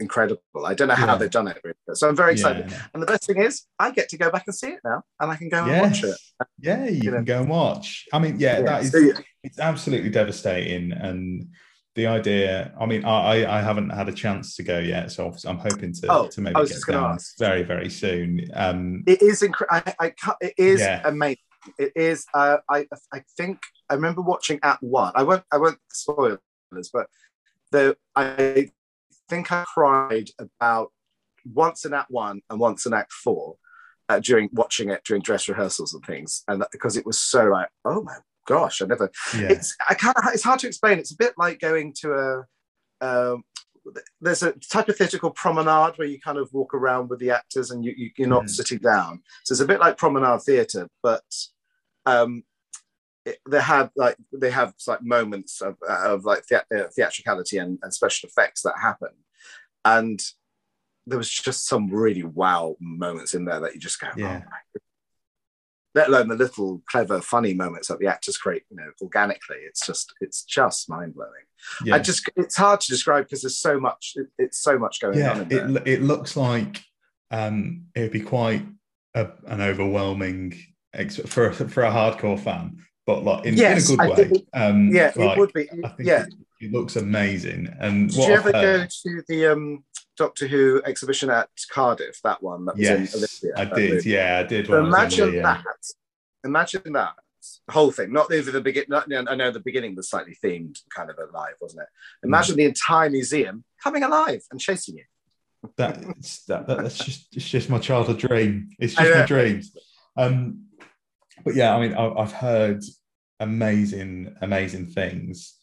incredible. 0.00 0.40
I 0.64 0.74
don't 0.74 0.88
know 0.88 0.94
how 0.94 1.06
Yeah. 1.06 1.16
they've 1.16 1.30
done 1.30 1.48
it, 1.48 1.60
really. 1.64 1.74
so 1.94 2.08
I'm 2.08 2.14
very 2.16 2.32
excited. 2.32 2.70
Yeah. 2.70 2.82
And 2.94 3.02
the 3.02 3.06
best 3.06 3.26
thing 3.26 3.38
is, 3.38 3.64
I 3.80 3.90
get 3.90 4.08
to 4.10 4.16
go 4.16 4.30
back 4.30 4.44
and 4.46 4.54
see 4.54 4.68
it 4.68 4.80
now, 4.84 5.02
and 5.18 5.30
I 5.30 5.36
can 5.36 5.48
go 5.48 5.64
and 5.64 5.80
watch 5.82 6.04
it. 6.04 6.16
Yeah, 6.60 6.84
you, 6.84 7.02
You 7.02 7.10
know. 7.10 7.16
can 7.18 7.24
go 7.24 7.40
and 7.40 7.48
watch. 7.50 8.06
I 8.12 8.18
mean, 8.20 8.36
yeah, 8.38 8.58
Yeah, 8.58 8.64
that 8.64 8.82
is 8.84 8.92
so 8.92 9.22
it's 9.42 9.58
absolutely 9.58 10.10
devastating. 10.10 10.92
And 10.92 11.48
the 11.96 12.06
idea, 12.06 12.72
I 12.80 12.86
mean, 12.86 13.04
I, 13.04 13.42
I 13.42 13.58
I 13.58 13.62
haven't 13.62 13.90
had 13.90 14.08
a 14.08 14.12
chance 14.12 14.54
to 14.56 14.62
go 14.62 14.78
yet, 14.78 15.10
so 15.10 15.32
I'm 15.46 15.58
hoping 15.58 15.92
to, 15.94 16.06
Oh, 16.08 16.28
to 16.28 16.40
maybe 16.40 16.64
get 16.66 16.76
down 16.88 17.14
ask. 17.14 17.36
very, 17.38 17.64
very 17.64 17.90
soon. 17.90 18.44
Um, 18.54 19.02
it 19.06 19.20
is 19.20 19.42
incredible. 19.42 19.94
I, 19.98 20.12
I 20.28 20.34
it 20.40 20.54
is 20.56 20.80
amazing. 21.04 21.42
It 21.76 21.92
is. 21.96 22.24
Uh, 22.32 22.58
I 22.70 22.86
I 23.12 23.24
think 23.36 23.58
I 23.90 23.94
remember 23.94 24.20
watching 24.22 24.58
at 24.62 24.82
one. 24.82 25.12
I 25.14 25.22
won't 25.22 25.44
I 25.52 25.58
won't 25.58 25.78
spoil 25.90 26.38
this, 26.72 26.90
but 26.90 27.06
the 27.72 27.96
I 28.14 28.70
think 29.28 29.52
I 29.52 29.64
cried 29.72 30.30
about 30.38 30.92
once 31.52 31.84
in 31.84 31.94
Act 31.94 32.10
One 32.10 32.42
and 32.50 32.58
once 32.60 32.86
in 32.86 32.92
Act 32.94 33.12
Four 33.12 33.56
uh, 34.08 34.20
during 34.20 34.48
watching 34.52 34.90
it 34.90 35.02
during 35.04 35.22
dress 35.22 35.48
rehearsals 35.48 35.94
and 35.94 36.04
things, 36.04 36.44
and 36.48 36.60
that, 36.60 36.70
because 36.72 36.96
it 36.96 37.06
was 37.06 37.18
so 37.18 37.44
like, 37.46 37.68
oh 37.84 38.02
my 38.02 38.16
gosh, 38.46 38.80
I 38.82 38.86
never. 38.86 39.10
yeah, 39.36 39.48
It's 39.50 39.76
I 39.88 39.94
can't. 39.94 40.16
It's 40.34 40.42
hard 40.44 40.60
to 40.60 40.66
explain. 40.66 40.98
It's 40.98 41.12
a 41.12 41.16
bit 41.16 41.34
like 41.38 41.60
going 41.60 41.94
to 42.00 42.12
a. 43.00 43.06
Um, 43.06 43.44
there's 44.20 44.42
a 44.42 44.52
type 44.52 44.88
of 44.90 44.96
theatre 44.96 45.18
called 45.18 45.34
promenade 45.34 45.96
where 45.96 46.08
you 46.08 46.20
kind 46.20 46.36
of 46.36 46.52
walk 46.52 46.74
around 46.74 47.08
with 47.08 47.20
the 47.20 47.30
actors 47.30 47.70
and 47.70 47.82
you, 47.82 47.94
you 47.96 48.26
are 48.26 48.28
not 48.28 48.44
Mm. 48.44 48.50
sitting 48.50 48.78
down. 48.78 49.22
So 49.44 49.52
it's 49.54 49.62
a 49.62 49.66
bit 49.66 49.80
like 49.80 49.96
promenade 49.96 50.42
theatre, 50.42 50.88
but 51.02 51.22
um, 52.04 52.42
it, 53.24 53.38
they 53.48 53.60
have 53.60 53.90
like 53.96 54.16
they 54.32 54.50
have 54.50 54.74
like 54.86 55.02
moments 55.02 55.60
of, 55.60 55.76
of 55.88 56.24
like 56.24 56.44
thea- 56.44 56.64
uh, 56.74 56.88
theatricality 56.94 57.58
and, 57.58 57.78
and 57.82 57.92
special 57.92 58.28
effects 58.28 58.62
that 58.62 58.74
happen, 58.80 59.10
and 59.84 60.20
there 61.06 61.18
was 61.18 61.30
just 61.30 61.66
some 61.66 61.90
really 61.90 62.22
wow 62.22 62.76
moments 62.80 63.34
in 63.34 63.44
there 63.44 63.60
that 63.60 63.74
you 63.74 63.80
just 63.80 64.00
go, 64.00 64.08
Yeah. 64.16 64.42
oh. 64.46 64.80
Let 65.94 66.08
alone 66.08 66.28
the 66.28 66.36
little 66.36 66.82
clever, 66.86 67.20
funny 67.22 67.54
moments 67.54 67.88
that 67.88 67.98
the 67.98 68.06
actors 68.06 68.36
create, 68.36 68.64
you 68.70 68.76
know, 68.76 68.90
organically. 69.00 69.56
It's 69.66 69.86
just, 69.86 70.12
it's 70.20 70.44
just 70.44 70.88
mind 70.88 71.14
blowing. 71.14 71.46
Yeah. 71.82 71.94
I 71.94 71.98
just 71.98 72.28
it's 72.36 72.56
hard 72.56 72.80
to 72.82 72.88
describe 72.88 73.24
because 73.24 73.42
there's 73.42 73.58
so 73.58 73.80
much 73.80 74.12
it, 74.16 74.28
it's 74.38 74.58
so 74.58 74.78
much 74.78 75.00
going 75.00 75.20
on 75.22 75.50
yeah, 75.50 75.58
in 75.58 75.76
it, 75.78 75.88
it 75.88 76.02
looks 76.02 76.36
like 76.36 76.82
um, 77.30 77.86
it'd 77.94 78.12
be 78.12 78.20
quite 78.20 78.66
a, 79.14 79.28
an 79.46 79.60
overwhelming 79.60 80.56
for 81.26 81.52
for 81.52 81.82
a 81.84 81.90
hardcore 81.90 82.38
fan, 82.38 82.84
but 83.08 83.24
like 83.24 83.46
in, 83.46 83.56
Yes, 83.56 83.88
in 83.88 83.98
a 83.98 84.02
I 84.02 84.06
good 84.06 84.18
way. 84.18 84.24
think- 84.28 84.48
Um, 84.52 84.90
yeah, 84.94 85.12
like, 85.16 85.30
it 85.30 85.38
would 85.38 85.52
be. 85.54 85.62
I 85.82 85.88
think 85.88 86.06
yeah. 86.06 86.26
it, 86.26 86.34
it 86.60 86.72
looks 86.72 86.94
amazing. 86.96 87.74
And 87.80 88.10
Did 88.10 88.28
you 88.28 88.34
ever 88.34 88.52
go 88.52 88.84
to 88.84 89.22
the 89.26 89.46
um, 89.46 89.82
Doctor 90.18 90.46
Who 90.46 90.82
exhibition 90.84 91.30
at 91.30 91.48
Cardiff? 91.70 92.20
That 92.22 92.42
one 92.42 92.66
that 92.66 92.76
was 92.76 92.82
yes, 92.84 93.14
in 93.14 93.18
Olympia. 93.18 93.52
I 93.56 93.74
did. 93.74 93.94
movie? 93.94 94.10
Yeah, 94.10 94.40
I 94.40 94.42
did. 94.42 94.66
So 94.66 94.76
I 94.76 94.86
imagine 94.86 95.40
that. 95.40 95.64
Imagine 96.44 96.92
that 96.92 97.14
whole 97.70 97.92
thing. 97.92 98.12
Not 98.12 98.28
the, 98.28 98.42
the 98.42 98.60
beginning. 98.60 98.92
I 99.26 99.34
know 99.34 99.50
the 99.50 99.60
beginning 99.60 99.96
was 99.96 100.10
slightly 100.10 100.36
themed, 100.44 100.78
kind 100.94 101.08
of 101.08 101.16
alive, 101.18 101.54
wasn't 101.62 101.84
it? 101.84 101.88
Mm. 102.26 102.28
Imagine 102.28 102.56
the 102.56 102.64
entire 102.66 103.08
museum 103.08 103.64
coming 103.82 104.02
alive 104.02 104.42
and 104.50 104.60
chasing 104.60 104.98
you. 104.98 105.04
That's 105.78 106.44
that, 106.44 106.66
that, 106.66 106.78
that's 106.82 106.98
just 106.98 107.34
it's 107.34 107.48
just 107.48 107.70
my 107.70 107.78
childhood 107.78 108.18
dream. 108.18 108.68
It's 108.78 108.94
just 108.94 109.14
my 109.18 109.24
dreams. 109.24 109.74
Um, 110.14 110.67
but 111.44 111.54
yeah, 111.54 111.74
I 111.74 111.80
mean, 111.80 111.94
I, 111.94 112.08
I've 112.14 112.32
heard 112.32 112.82
amazing, 113.40 114.34
amazing 114.42 114.86
things. 114.88 115.54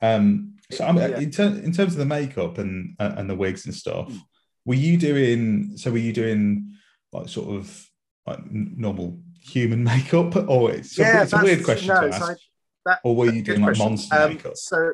Um, 0.00 0.54
so 0.70 0.84
I 0.84 0.92
mean, 0.92 1.10
Yeah. 1.10 1.18
in, 1.18 1.30
ter- 1.30 1.60
in 1.66 1.72
terms 1.72 1.92
of 1.92 1.98
the 1.98 2.04
makeup 2.06 2.58
and 2.58 2.96
uh, 2.98 3.14
and 3.16 3.28
the 3.30 3.36
wigs 3.36 3.66
and 3.66 3.74
stuff, 3.74 4.08
Mm. 4.08 4.20
were 4.64 4.74
you 4.74 4.96
doing? 4.96 5.76
So 5.76 5.90
were 5.90 5.98
you 5.98 6.12
doing 6.12 6.72
like 7.12 7.28
sort 7.28 7.56
of 7.56 7.88
like 8.26 8.40
normal 8.50 9.20
human 9.40 9.82
makeup, 9.92 10.36
or 10.48 10.70
it's, 10.72 10.98
a- 10.98 11.22
it's 11.22 11.32
a 11.32 11.38
weird 11.42 11.64
question 11.64 11.88
no, 11.88 12.00
to 12.02 12.12
so 12.12 12.18
ask? 12.24 12.30
I- 12.32 12.36
that- 12.84 13.00
or 13.04 13.14
were 13.14 13.30
you 13.30 13.42
doing 13.42 13.60
like 13.60 13.76
question. 13.76 13.84
monster 13.90 14.16
Um, 14.16 14.30
makeup? 14.30 14.56
So 14.56 14.92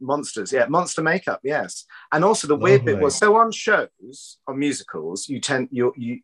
monsters, 0.00 0.52
yeah, 0.52 0.66
monster 0.68 1.02
makeup, 1.02 1.40
yes. 1.42 1.84
And 2.12 2.24
also 2.24 2.46
the 2.48 2.56
weird 2.56 2.84
bit 2.84 2.98
was 2.98 3.16
so 3.16 3.36
on 3.36 3.50
shows, 3.52 4.38
on 4.46 4.58
musicals, 4.58 5.28
you 5.28 5.40
tend 5.40 5.68
you 5.70 5.92
you 5.96 6.20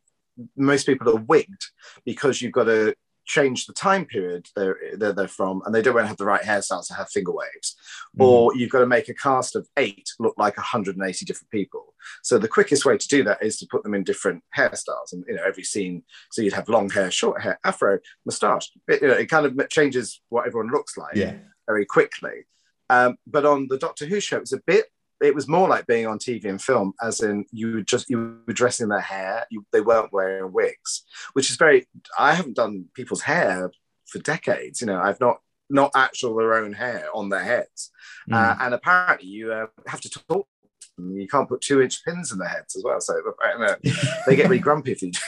most 0.57 0.87
people 0.87 1.09
are 1.09 1.21
wigged 1.21 1.61
because 2.05 2.41
you've 2.41 2.53
got 2.53 2.65
to 2.65 2.95
change 3.25 3.67
the 3.67 3.73
time 3.73 4.05
period 4.05 4.47
they're 4.57 4.77
they're, 4.97 5.13
they're 5.13 5.29
from, 5.29 5.63
and 5.65 5.75
they 5.75 5.81
don't 5.81 5.95
want 5.95 6.05
to 6.05 6.09
have 6.09 6.17
the 6.17 6.25
right 6.25 6.43
hairstyles 6.43 6.89
to 6.89 6.95
have 6.95 7.09
finger 7.09 7.33
waves, 7.33 7.77
Mm-hmm. 8.15 8.23
or 8.25 8.55
you've 8.55 8.71
got 8.71 8.81
to 8.81 8.87
make 8.87 9.09
a 9.09 9.15
cast 9.15 9.57
of 9.57 9.67
eight 9.79 10.11
look 10.19 10.35
like 10.37 10.57
180 10.59 11.25
different 11.25 11.51
people. 11.51 11.95
So 12.23 12.37
the 12.37 12.49
quickest 12.49 12.85
way 12.85 12.99
to 12.99 13.09
do 13.09 13.25
that 13.25 13.43
is 13.43 13.59
to 13.59 13.67
put 13.71 13.83
them 13.85 13.95
in 13.95 14.05
different 14.05 14.43
hairstyles, 14.57 15.13
and 15.13 15.25
you 15.29 15.35
know 15.35 15.45
every 15.47 15.63
scene. 15.63 16.03
So 16.31 16.43
you'd 16.43 16.53
have 16.53 16.69
long 16.69 16.91
hair, 16.91 17.11
short 17.11 17.41
hair, 17.41 17.59
afro, 17.65 18.01
moustache. 18.27 18.71
It, 18.89 19.03
you 19.03 19.09
know, 19.09 19.15
it 19.15 19.31
kind 19.31 19.47
of 19.47 19.69
changes 19.71 20.21
what 20.29 20.47
everyone 20.47 20.71
looks 20.73 20.97
like 20.99 21.15
yeah, 21.15 21.37
very 21.67 21.87
quickly. 21.87 22.47
Um, 22.91 23.17
but 23.27 23.47
on 23.47 23.69
the 23.69 23.79
Doctor 23.79 24.05
Who 24.05 24.21
show, 24.21 24.37
it 24.37 24.41
was 24.41 24.53
a 24.53 24.61
bit. 24.67 24.87
It 25.23 25.35
was 25.35 25.49
more 25.49 25.69
like 25.69 25.87
being 25.87 26.07
on 26.07 26.19
TV 26.19 26.45
and 26.47 26.61
film, 26.61 26.95
as 27.03 27.21
in 27.21 27.45
you 27.53 27.75
were 27.75 27.83
just 27.83 28.11
you 28.11 28.39
were 28.47 28.53
dressing 28.53 28.89
their 28.89 29.01
hair. 29.01 29.47
You, 29.51 29.65
they 29.73 29.81
weren't 29.81 30.13
wearing 30.13 30.53
wigs, 30.53 31.05
which 31.33 31.51
is 31.51 31.57
very. 31.57 31.87
I 32.19 32.35
haven't 32.35 32.57
done 32.57 32.87
people's 32.95 33.23
hair 33.23 33.71
for 34.07 34.19
decades. 34.19 34.81
You 34.81 34.89
know, 34.89 35.01
I've 35.01 35.21
not 35.21 35.41
not 35.71 35.93
actual 35.95 36.37
their 36.37 36.55
own 36.55 36.73
hair 36.73 37.07
on 37.15 37.29
their 37.29 37.45
heads. 37.45 37.91
Mm. 38.31 38.35
Uh, 38.35 38.57
and 38.61 38.75
apparently, 38.75 39.29
you 39.29 39.53
uh, 39.53 39.67
have 39.87 40.01
to 40.03 40.11
talk. 40.11 40.27
to 40.29 40.89
them. 40.99 41.17
You 41.19 41.29
can't 41.29 41.49
put 41.49 41.61
two 41.61 41.81
inch 41.81 42.05
pins 42.05 42.33
in 42.33 42.39
their 42.39 42.49
heads 42.49 42.77
as 42.77 42.83
well. 42.85 43.01
So 43.01 43.15
uh, 43.45 43.77
they 44.27 44.37
get 44.37 44.49
really 44.49 44.59
grumpy 44.59 44.93
if 44.93 45.03
you. 45.03 45.13
do. 45.13 45.19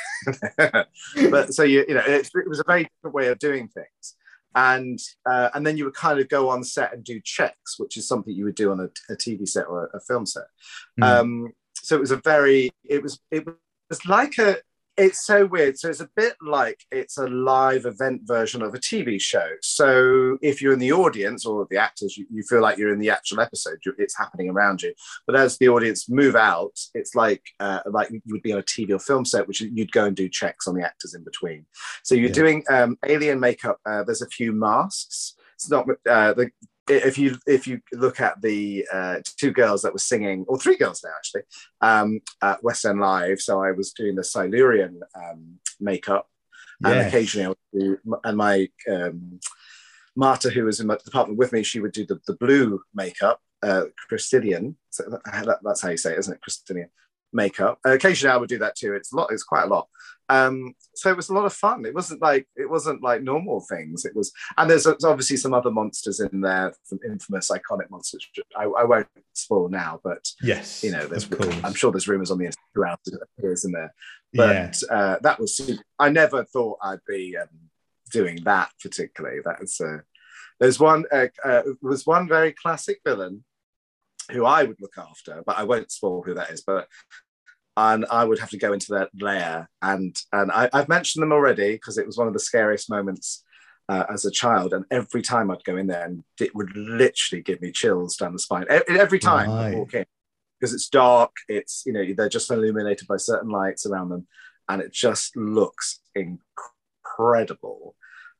but 1.30 1.54
so 1.54 1.62
you 1.62 1.84
you 1.88 1.94
know 1.94 2.04
it, 2.06 2.30
it 2.34 2.48
was 2.48 2.60
a 2.60 2.64
very 2.66 2.84
different 2.84 3.14
way 3.14 3.28
of 3.28 3.38
doing 3.38 3.68
things 3.68 4.16
and 4.54 5.00
uh, 5.26 5.50
and 5.54 5.66
then 5.66 5.76
you 5.76 5.84
would 5.84 5.94
kind 5.94 6.20
of 6.20 6.28
go 6.28 6.48
on 6.48 6.62
set 6.62 6.92
and 6.92 7.04
do 7.04 7.20
checks 7.20 7.78
which 7.78 7.96
is 7.96 8.06
something 8.06 8.34
you 8.34 8.44
would 8.44 8.54
do 8.54 8.70
on 8.70 8.80
a, 8.80 8.88
a 9.12 9.16
tv 9.16 9.48
set 9.48 9.66
or 9.66 9.86
a, 9.86 9.96
a 9.96 10.00
film 10.00 10.26
set 10.26 10.44
Mm. 10.98 11.04
um 11.04 11.52
so 11.74 11.96
it 11.96 12.00
was 12.00 12.12
a 12.12 12.16
very 12.16 12.70
it 12.84 13.02
was 13.02 13.20
it 13.30 13.44
was 13.90 14.06
like 14.06 14.38
a 14.38 14.58
it's 14.96 15.26
so 15.26 15.46
weird. 15.46 15.78
So 15.78 15.88
it's 15.88 16.00
a 16.00 16.08
bit 16.14 16.34
like 16.40 16.84
it's 16.92 17.18
a 17.18 17.26
live 17.26 17.84
event 17.84 18.22
version 18.24 18.62
of 18.62 18.74
a 18.74 18.78
tv 18.78 19.20
show. 19.20 19.48
So 19.60 20.38
if 20.40 20.62
you're 20.62 20.72
in 20.72 20.78
the 20.78 20.92
audience 20.92 21.44
or 21.44 21.66
the 21.70 21.78
actors 21.78 22.16
you, 22.16 22.26
you 22.30 22.42
feel 22.42 22.60
like 22.60 22.78
you're 22.78 22.92
in 22.92 23.00
the 23.00 23.10
actual 23.10 23.40
episode 23.40 23.78
you 23.84 23.92
it's 23.98 24.16
happening 24.16 24.50
around 24.50 24.82
you. 24.82 24.94
But 25.26 25.36
as 25.36 25.58
the 25.58 25.68
audience 25.68 26.08
move 26.08 26.36
out 26.36 26.78
it's 26.94 27.14
like 27.14 27.42
uh, 27.60 27.80
like 27.86 28.10
you 28.10 28.20
would 28.28 28.42
be 28.42 28.52
on 28.52 28.60
a 28.60 28.62
tv 28.62 28.90
or 28.90 28.98
film 28.98 29.24
set 29.24 29.48
which 29.48 29.60
you'd 29.60 29.92
go 29.92 30.04
and 30.04 30.14
do 30.16 30.28
checks 30.28 30.68
on 30.68 30.74
the 30.74 30.84
actors 30.84 31.14
in 31.14 31.24
between. 31.24 31.66
So 32.04 32.14
you're 32.14 32.28
Yeah. 32.28 32.34
doing 32.34 32.64
um, 32.70 32.96
alien 33.04 33.40
makeup 33.40 33.78
uh, 33.86 34.04
there's 34.04 34.22
a 34.22 34.28
few 34.28 34.52
masks. 34.52 35.34
It's 35.54 35.70
not 35.70 35.86
uh, 36.08 36.34
the 36.34 36.50
if 36.88 37.18
you 37.18 37.36
if 37.46 37.66
you 37.66 37.80
look 37.92 38.20
at 38.20 38.40
the 38.42 38.86
uh, 38.92 39.16
two 39.36 39.50
girls 39.50 39.82
that 39.82 39.92
were 39.92 39.98
singing, 39.98 40.44
or 40.48 40.58
three 40.58 40.76
girls 40.76 41.02
now 41.04 41.12
actually, 41.16 41.42
um, 41.80 42.20
at 42.42 42.62
West 42.62 42.84
End 42.84 43.00
Live. 43.00 43.40
So 43.40 43.62
I 43.62 43.72
was 43.72 43.92
doing 43.92 44.16
the 44.16 44.24
Silurian 44.24 45.00
um, 45.14 45.58
makeup, 45.80 46.28
and 46.84 47.00
occasionally 47.00 47.46
I 47.46 47.48
would 47.48 47.58
do, 47.72 47.98
and 48.24 48.36
my 48.36 48.68
um, 48.90 49.40
Marta, 50.16 50.50
who 50.50 50.64
was 50.64 50.80
in 50.80 50.86
my 50.86 50.96
department 50.96 51.38
with 51.38 51.52
me, 51.52 51.62
she 51.62 51.80
would 51.80 51.92
do 51.92 52.06
the, 52.06 52.20
the 52.26 52.36
blue 52.36 52.80
makeup, 52.94 53.40
uh, 53.62 53.84
Christinian. 54.08 54.76
So 54.90 55.04
that, 55.10 55.58
that's 55.62 55.82
how 55.82 55.90
you 55.90 55.96
say 55.96 56.12
it, 56.12 56.18
isn't 56.18 56.34
it? 56.34 56.42
Christinian 56.42 56.88
makeup. 57.32 57.78
Uh, 57.86 57.92
occasionally 57.92 58.32
I 58.32 58.36
would 58.36 58.48
do 58.48 58.58
that 58.58 58.76
too. 58.76 58.94
It's 58.94 59.12
a 59.12 59.16
lot. 59.16 59.32
It's 59.32 59.42
quite 59.42 59.64
a 59.64 59.68
lot. 59.68 59.88
Um, 60.28 60.74
so 60.94 61.10
it 61.10 61.16
was 61.16 61.28
a 61.28 61.34
lot 61.34 61.44
of 61.44 61.52
fun. 61.52 61.84
It 61.84 61.94
wasn't 61.94 62.22
like 62.22 62.46
it 62.56 62.68
wasn't 62.68 63.02
like 63.02 63.22
normal 63.22 63.60
things. 63.60 64.04
It 64.04 64.16
was, 64.16 64.32
and 64.56 64.70
there's, 64.70 64.86
obviously 64.86 65.36
some 65.36 65.52
other 65.52 65.70
monsters 65.70 66.20
in 66.20 66.40
there, 66.40 66.72
some 66.84 66.98
infamous, 67.04 67.50
iconic 67.50 67.90
monsters. 67.90 68.26
I, 68.56 68.64
I 68.64 68.84
won't 68.84 69.06
spoil 69.34 69.68
now, 69.68 70.00
but 70.02 70.26
yes, 70.42 70.82
you 70.82 70.92
know, 70.92 71.06
there's. 71.06 71.28
I'm 71.62 71.74
sure 71.74 71.92
there's 71.92 72.08
rumors 72.08 72.30
on 72.30 72.38
the 72.38 72.46
internet 72.46 72.64
throughout 72.72 73.00
it 73.06 73.14
appears 73.38 73.64
in 73.64 73.72
there. 73.72 73.94
But 74.32 74.80
yeah. 74.82 74.96
uh, 74.96 75.18
that 75.22 75.38
was, 75.38 75.78
I 75.98 76.08
never 76.08 76.44
thought 76.44 76.78
I'd 76.82 77.04
be 77.06 77.36
um, 77.36 77.48
doing 78.10 78.42
that 78.44 78.70
particularly. 78.82 79.40
That's 79.44 79.80
uh, 79.80 79.98
there's 80.58 80.80
one 80.80 81.04
uh, 81.12 81.26
uh, 81.44 81.62
was 81.82 82.06
one 82.06 82.28
very 82.28 82.52
classic 82.52 83.00
villain 83.04 83.44
who 84.32 84.44
I 84.44 84.64
would 84.64 84.80
look 84.80 84.96
after, 84.96 85.42
but 85.44 85.58
I 85.58 85.64
won't 85.64 85.92
spoil 85.92 86.22
who 86.22 86.34
that 86.34 86.50
is. 86.50 86.62
But 86.62 86.88
and 87.76 88.06
I 88.10 88.24
would 88.24 88.38
have 88.38 88.50
to 88.50 88.58
go 88.58 88.72
into 88.72 88.92
that 88.92 89.10
lair, 89.20 89.68
and 89.82 90.16
and 90.32 90.50
I, 90.52 90.68
I've 90.72 90.88
mentioned 90.88 91.22
them 91.22 91.32
already 91.32 91.72
because 91.72 91.98
it 91.98 92.06
was 92.06 92.16
one 92.16 92.28
of 92.28 92.32
the 92.32 92.38
scariest 92.40 92.88
moments 92.90 93.42
uh, 93.88 94.04
as 94.12 94.24
a 94.24 94.30
child. 94.30 94.72
And 94.72 94.84
every 94.90 95.22
time 95.22 95.50
I'd 95.50 95.64
go 95.64 95.76
in 95.76 95.86
there, 95.88 96.04
and 96.04 96.22
it 96.40 96.54
would 96.54 96.76
literally 96.76 97.42
give 97.42 97.60
me 97.60 97.72
chills 97.72 98.16
down 98.16 98.32
the 98.32 98.38
spine. 98.38 98.64
E- 98.72 98.96
Every 98.98 99.18
time 99.18 99.50
I 99.50 99.70
walk 99.74 99.94
in, 99.94 100.04
because 100.60 100.72
it's 100.72 100.88
dark, 100.88 101.32
it's 101.48 101.82
you 101.86 101.92
know 101.92 102.04
they're 102.16 102.28
just 102.28 102.50
illuminated 102.50 103.08
by 103.08 103.16
certain 103.16 103.50
lights 103.50 103.86
around 103.86 104.08
them, 104.10 104.26
and 104.68 104.80
it 104.80 104.92
just 104.92 105.36
looks 105.36 106.00
incredible. 106.14 107.94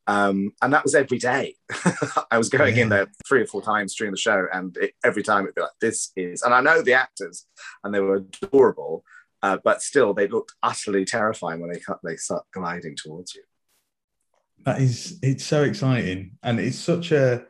Um, 0.06 0.50
and 0.60 0.72
that 0.74 0.84
was 0.84 0.94
every 0.94 1.18
day. 1.18 1.54
I 2.30 2.36
was 2.36 2.50
going 2.50 2.76
in 2.76 2.88
there 2.90 3.06
three 3.26 3.40
or 3.40 3.46
four 3.46 3.62
times 3.62 3.94
during 3.94 4.10
the 4.12 4.18
show, 4.18 4.46
and 4.52 4.76
it, 4.76 4.92
every 5.02 5.22
time 5.22 5.44
it'd 5.44 5.54
be 5.54 5.62
like, 5.62 5.70
"This 5.80 6.12
is." 6.14 6.42
And 6.42 6.52
I 6.52 6.60
know 6.60 6.82
the 6.82 6.92
actors, 6.92 7.46
and 7.82 7.94
they 7.94 8.00
were 8.00 8.16
adorable, 8.16 9.02
uh, 9.44 9.58
but 9.62 9.82
still, 9.82 10.14
they 10.14 10.26
looked 10.26 10.54
utterly 10.62 11.04
terrifying 11.04 11.60
when 11.60 11.70
they 11.70 11.78
cut, 11.78 11.98
they 12.02 12.16
start 12.16 12.44
gliding 12.50 12.96
towards 12.96 13.34
you. 13.34 13.42
That 14.64 14.80
is, 14.80 15.18
it's 15.22 15.44
so 15.44 15.64
exciting, 15.64 16.38
and 16.42 16.58
it's 16.58 16.78
such 16.78 17.12
a, 17.12 17.44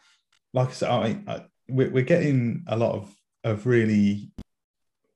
like 0.52 0.70
I 0.70 0.72
said, 0.72 0.90
I, 0.90 1.18
I 1.28 1.44
we're, 1.68 1.90
we're 1.90 2.02
getting 2.02 2.64
a 2.66 2.76
lot 2.76 2.96
of 2.96 3.14
of 3.44 3.66
really 3.66 4.32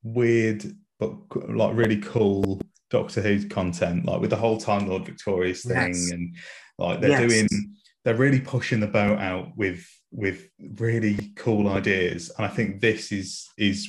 weird 0.02 0.62
but 1.00 1.12
like 1.48 1.74
really 1.74 1.96
cool 1.98 2.60
Doctor 2.90 3.22
Who 3.22 3.48
content, 3.48 4.04
like 4.06 4.20
with 4.20 4.30
the 4.30 4.36
whole 4.36 4.58
Time 4.58 4.86
Lord 4.88 5.04
Victorious 5.04 5.64
thing, 5.64 5.76
Yes. 5.76 6.10
and 6.12 6.36
like 6.78 7.00
they're 7.00 7.10
Yes. 7.10 7.28
doing, 7.28 7.48
they're 8.04 8.14
really 8.14 8.40
pushing 8.40 8.78
the 8.78 8.86
boat 8.86 9.18
out 9.18 9.56
with 9.56 9.84
with 10.12 10.48
really 10.78 11.32
cool 11.34 11.68
ideas, 11.68 12.30
and 12.36 12.46
I 12.46 12.48
think 12.48 12.80
this 12.80 13.10
is 13.10 13.48
is 13.58 13.88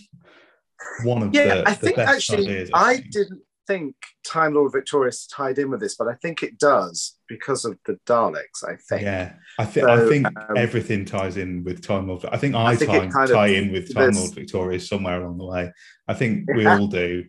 one 1.03 1.23
of 1.23 1.33
Yeah, 1.33 1.55
the, 1.55 1.69
I 1.69 1.73
think 1.73 1.97
actually, 1.97 2.47
ideas. 2.47 2.69
I 2.73 3.03
didn't 3.11 3.41
think 3.67 3.95
Time 4.25 4.55
Lord 4.55 4.71
Victorious 4.71 5.27
tied 5.27 5.59
in 5.59 5.69
with 5.69 5.79
this, 5.79 5.95
but 5.95 6.07
I 6.07 6.15
think 6.15 6.41
it 6.41 6.57
does 6.57 7.17
because 7.27 7.65
of 7.65 7.77
the 7.85 7.99
Daleks. 8.07 8.63
I 8.67 8.75
think. 8.89 9.03
Yeah, 9.03 9.33
I 9.59 9.65
think 9.65 9.85
So, 9.85 9.91
I 9.91 10.09
think 10.09 10.27
um, 10.27 10.57
everything 10.57 11.05
ties 11.05 11.37
in 11.37 11.63
with 11.63 11.81
Time 11.85 12.07
Lord. 12.07 12.25
I 12.25 12.37
think 12.37 12.55
I, 12.55 12.71
I 12.71 12.75
think 12.75 12.91
tie, 12.91 13.07
kind 13.07 13.29
of- 13.29 13.35
tie 13.35 13.47
in 13.47 13.71
with 13.71 13.93
Time 13.93 14.11
Lord 14.11 14.33
Victoria 14.33 14.79
somewhere 14.79 15.21
along 15.21 15.37
the 15.37 15.45
way. 15.45 15.71
I 16.07 16.13
think 16.15 16.49
we 16.53 16.65
all 16.65 16.87
do. 16.87 17.25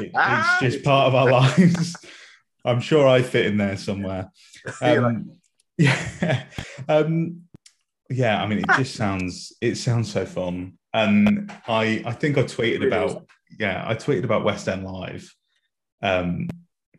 It- 0.00 0.12
it's 0.14 0.60
just 0.60 0.84
part 0.84 1.08
of 1.08 1.14
our 1.14 1.30
lives. 1.30 1.96
I'm 2.64 2.80
sure 2.80 3.08
I 3.08 3.22
fit 3.22 3.46
in 3.46 3.56
there 3.56 3.76
somewhere. 3.76 4.30
Um, 4.82 5.38
yeah, 5.78 6.44
um, 6.86 7.40
yeah. 8.10 8.42
I 8.42 8.46
mean, 8.46 8.58
it 8.58 8.66
just 8.76 8.94
sounds 8.94 9.54
it 9.62 9.76
sounds 9.76 10.12
so 10.12 10.26
fun, 10.26 10.74
and 10.92 11.52
I 11.66 12.02
I 12.04 12.12
think 12.12 12.38
I 12.38 12.42
tweeted 12.42 12.86
about 12.86 13.26
yeah 13.58 13.84
I 13.86 13.94
tweeted 13.94 14.24
about 14.24 14.44
West 14.44 14.68
End 14.68 14.84
Live. 14.84 15.34
Um, 16.02 16.48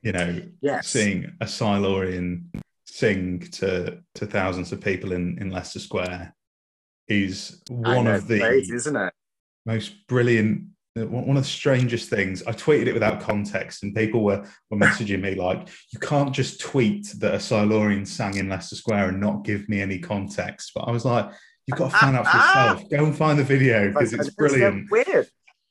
you 0.02 0.12
know, 0.12 0.42
yes. 0.62 0.88
seeing 0.88 1.34
a 1.42 1.48
Silurian 1.48 2.52
sing 2.86 3.40
to 3.40 4.00
to 4.16 4.26
thousands 4.26 4.72
of 4.72 4.82
people 4.82 5.12
in 5.12 5.38
in 5.40 5.50
Leicester 5.50 5.80
Square 5.80 6.36
is 7.08 7.62
one 7.70 8.06
know, 8.06 8.16
of 8.16 8.28
the 8.28 8.40
crazy, 8.40 8.76
isn't 8.76 8.96
it? 8.96 9.14
most 9.66 10.08
brilliant 10.08 10.64
one 10.96 11.28
one 11.28 11.38
of 11.38 11.44
the 11.44 11.50
strangest 11.50 12.10
things 12.10 12.44
i 12.48 12.52
tweeted 12.52 12.88
it 12.88 12.94
without 12.94 13.22
context 13.22 13.84
and 13.84 13.96
people 13.96 14.24
were 14.24 14.46
were 14.70 14.78
messaging 14.78 15.22
me 15.22 15.36
like 15.36 15.70
you 15.92 16.00
can't 16.00 16.34
just 16.34 16.60
tweet 16.60 17.08
that 17.20 17.34
a 17.34 17.40
silurian 17.40 18.06
sang 18.06 18.36
in 18.36 18.50
leicester 18.50 18.76
square 18.76 19.10
and 19.10 19.20
not 19.20 19.46
give 19.46 19.70
me 19.70 19.80
any 19.80 20.00
context 20.00 20.72
but 20.76 20.82
i 20.82 20.92
was 20.92 21.06
like 21.06 21.30
you've 21.68 21.78
got 21.78 21.90
to 21.92 21.96
ah, 21.96 22.00
find 22.00 22.18
out 22.18 22.26
for 22.26 22.32
ah. 22.34 22.72
yourself 22.74 22.90
go 22.90 23.06
and 23.06 23.16
find 23.16 23.40
the 23.40 23.44
video 23.44 23.88
because 23.90 24.14
it's 24.14 24.28
It's 24.28 24.36
so 24.36 24.36
brilliant 24.38 24.92
Weird. 24.92 25.30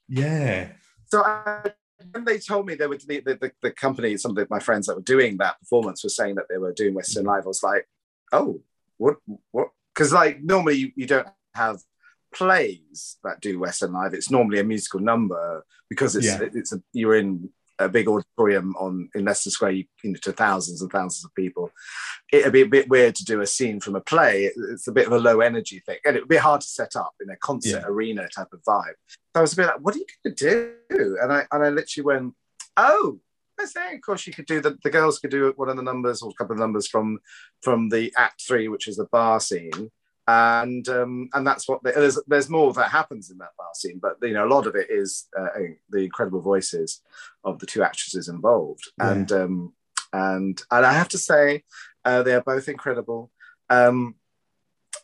yeah 0.09 0.68
So 1.07 1.22
I, 1.24 1.72
when 2.12 2.24
they 2.24 2.38
told 2.38 2.66
me 2.66 2.74
they 2.74 2.86
were 2.86 2.97
the, 2.97 3.20
the, 3.20 3.34
the, 3.34 3.53
the 3.62 3.70
company, 3.70 4.16
some 4.16 4.36
of 4.36 4.51
my 4.51 4.59
friends 4.59 4.86
that 4.86 4.97
were 4.97 5.03
doing 5.03 5.36
that 5.38 5.61
performance 5.61 6.03
were 6.03 6.11
saying 6.11 6.36
that 6.36 6.47
they 6.49 6.57
were 6.57 6.72
doing 6.72 6.95
West 6.95 7.16
End 7.16 7.26
Live, 7.26 7.45
I 7.45 7.49
was 7.49 7.62
like, 7.62 7.86
oh, 8.32 8.61
what, 8.97 9.16
what? 9.51 9.68
Because 9.95 10.12
like 10.12 10.43
normally 10.43 10.74
you, 10.76 10.93
you 10.97 11.07
don't 11.07 11.28
have 11.55 11.80
plays 12.32 13.16
that 13.24 13.41
do 13.41 13.59
West 13.59 13.82
End 13.82 13.93
Live. 13.93 14.14
It's 14.14 14.30
normally 14.30 14.61
a 14.61 14.64
musical 14.64 15.01
number 15.01 15.64
because 15.88 16.16
it's 16.16 16.26
Yeah. 16.26 16.41
it's 16.55 16.72
a, 16.72 16.82
you're 16.93 17.16
in 17.16 17.51
a 17.80 17.88
big 17.88 18.06
auditorium 18.08 18.74
on 18.76 19.08
in 19.14 19.24
Leicester 19.24 19.50
Square, 19.50 19.72
you, 19.72 19.84
you 20.04 20.10
know, 20.12 20.18
to 20.22 20.32
thousands 20.32 20.82
and 20.82 20.90
thousands 20.92 21.24
of 21.24 21.34
people. 21.34 21.70
It'd 22.32 22.52
be 22.52 22.60
a 22.62 22.66
bit 22.66 22.88
weird 22.88 23.14
to 23.16 23.24
do 23.24 23.40
a 23.40 23.46
scene 23.46 23.80
from 23.80 23.96
a 23.96 24.00
play. 24.00 24.50
It's 24.70 24.86
a 24.86 24.92
bit 24.92 25.06
of 25.06 25.12
a 25.12 25.18
low 25.18 25.40
energy 25.40 25.80
thing, 25.84 25.98
and 26.04 26.16
it 26.16 26.20
would 26.20 26.28
be 26.28 26.36
hard 26.36 26.60
to 26.60 26.66
set 26.66 26.94
up 26.96 27.14
in 27.20 27.30
a 27.30 27.36
concert 27.36 27.82
Yeah. 27.82 27.86
arena 27.88 28.28
type 28.28 28.52
of 28.52 28.62
vibe. 28.62 28.94
So 29.08 29.16
I 29.36 29.40
was 29.40 29.52
a 29.52 29.56
bit 29.56 29.66
like, 29.66 29.80
what 29.80 29.94
are 29.94 29.98
you 29.98 30.06
going 30.24 30.36
to 30.36 30.74
do? 30.90 31.18
And 31.20 31.32
I 31.32 31.46
and 31.50 31.64
I 31.64 31.70
literally 31.70 32.04
went, 32.04 32.34
oh, 32.76 33.18
I 33.58 33.64
say, 33.66 33.94
of 33.94 34.00
course, 34.00 34.26
you 34.26 34.32
could 34.32 34.46
do 34.46 34.60
the 34.60 34.78
the 34.84 34.90
girls 34.90 35.18
could 35.18 35.30
do 35.30 35.52
one 35.56 35.68
of 35.68 35.76
the 35.76 35.82
numbers 35.82 36.22
or 36.22 36.30
a 36.30 36.34
couple 36.34 36.54
of 36.54 36.60
numbers 36.60 36.86
from 36.88 37.18
from 37.62 37.88
the 37.88 38.12
Act 38.16 38.42
Three, 38.46 38.68
which 38.68 38.88
is 38.88 38.96
the 38.96 39.06
bar 39.12 39.40
scene. 39.40 39.90
And 40.30 40.84
um, 40.88 41.28
and 41.34 41.46
that's 41.46 41.68
what 41.68 41.82
the, 41.82 41.92
there's 41.92 42.18
there's 42.26 42.48
more 42.50 42.72
that 42.74 42.90
happens 42.90 43.30
in 43.30 43.38
that 43.38 43.56
bar 43.58 43.72
scene, 43.74 43.98
but 44.04 44.14
you 44.22 44.34
know 44.34 44.46
a 44.46 44.54
lot 44.56 44.66
of 44.66 44.74
it 44.76 44.88
is 44.90 45.28
uh, 45.38 45.48
the 45.94 46.04
incredible 46.08 46.40
voices 46.52 47.02
of 47.48 47.58
the 47.58 47.66
two 47.66 47.82
actresses 47.82 48.28
involved, 48.28 48.84
Yeah. 48.98 49.10
and 49.12 49.32
um, 49.32 49.72
and 50.12 50.56
and 50.70 50.86
I 50.86 50.92
have 50.92 51.08
to 51.10 51.18
say 51.18 51.64
uh, 52.08 52.22
they 52.22 52.34
are 52.34 52.42
both 52.42 52.68
incredible. 52.68 53.30
Um, 53.68 54.14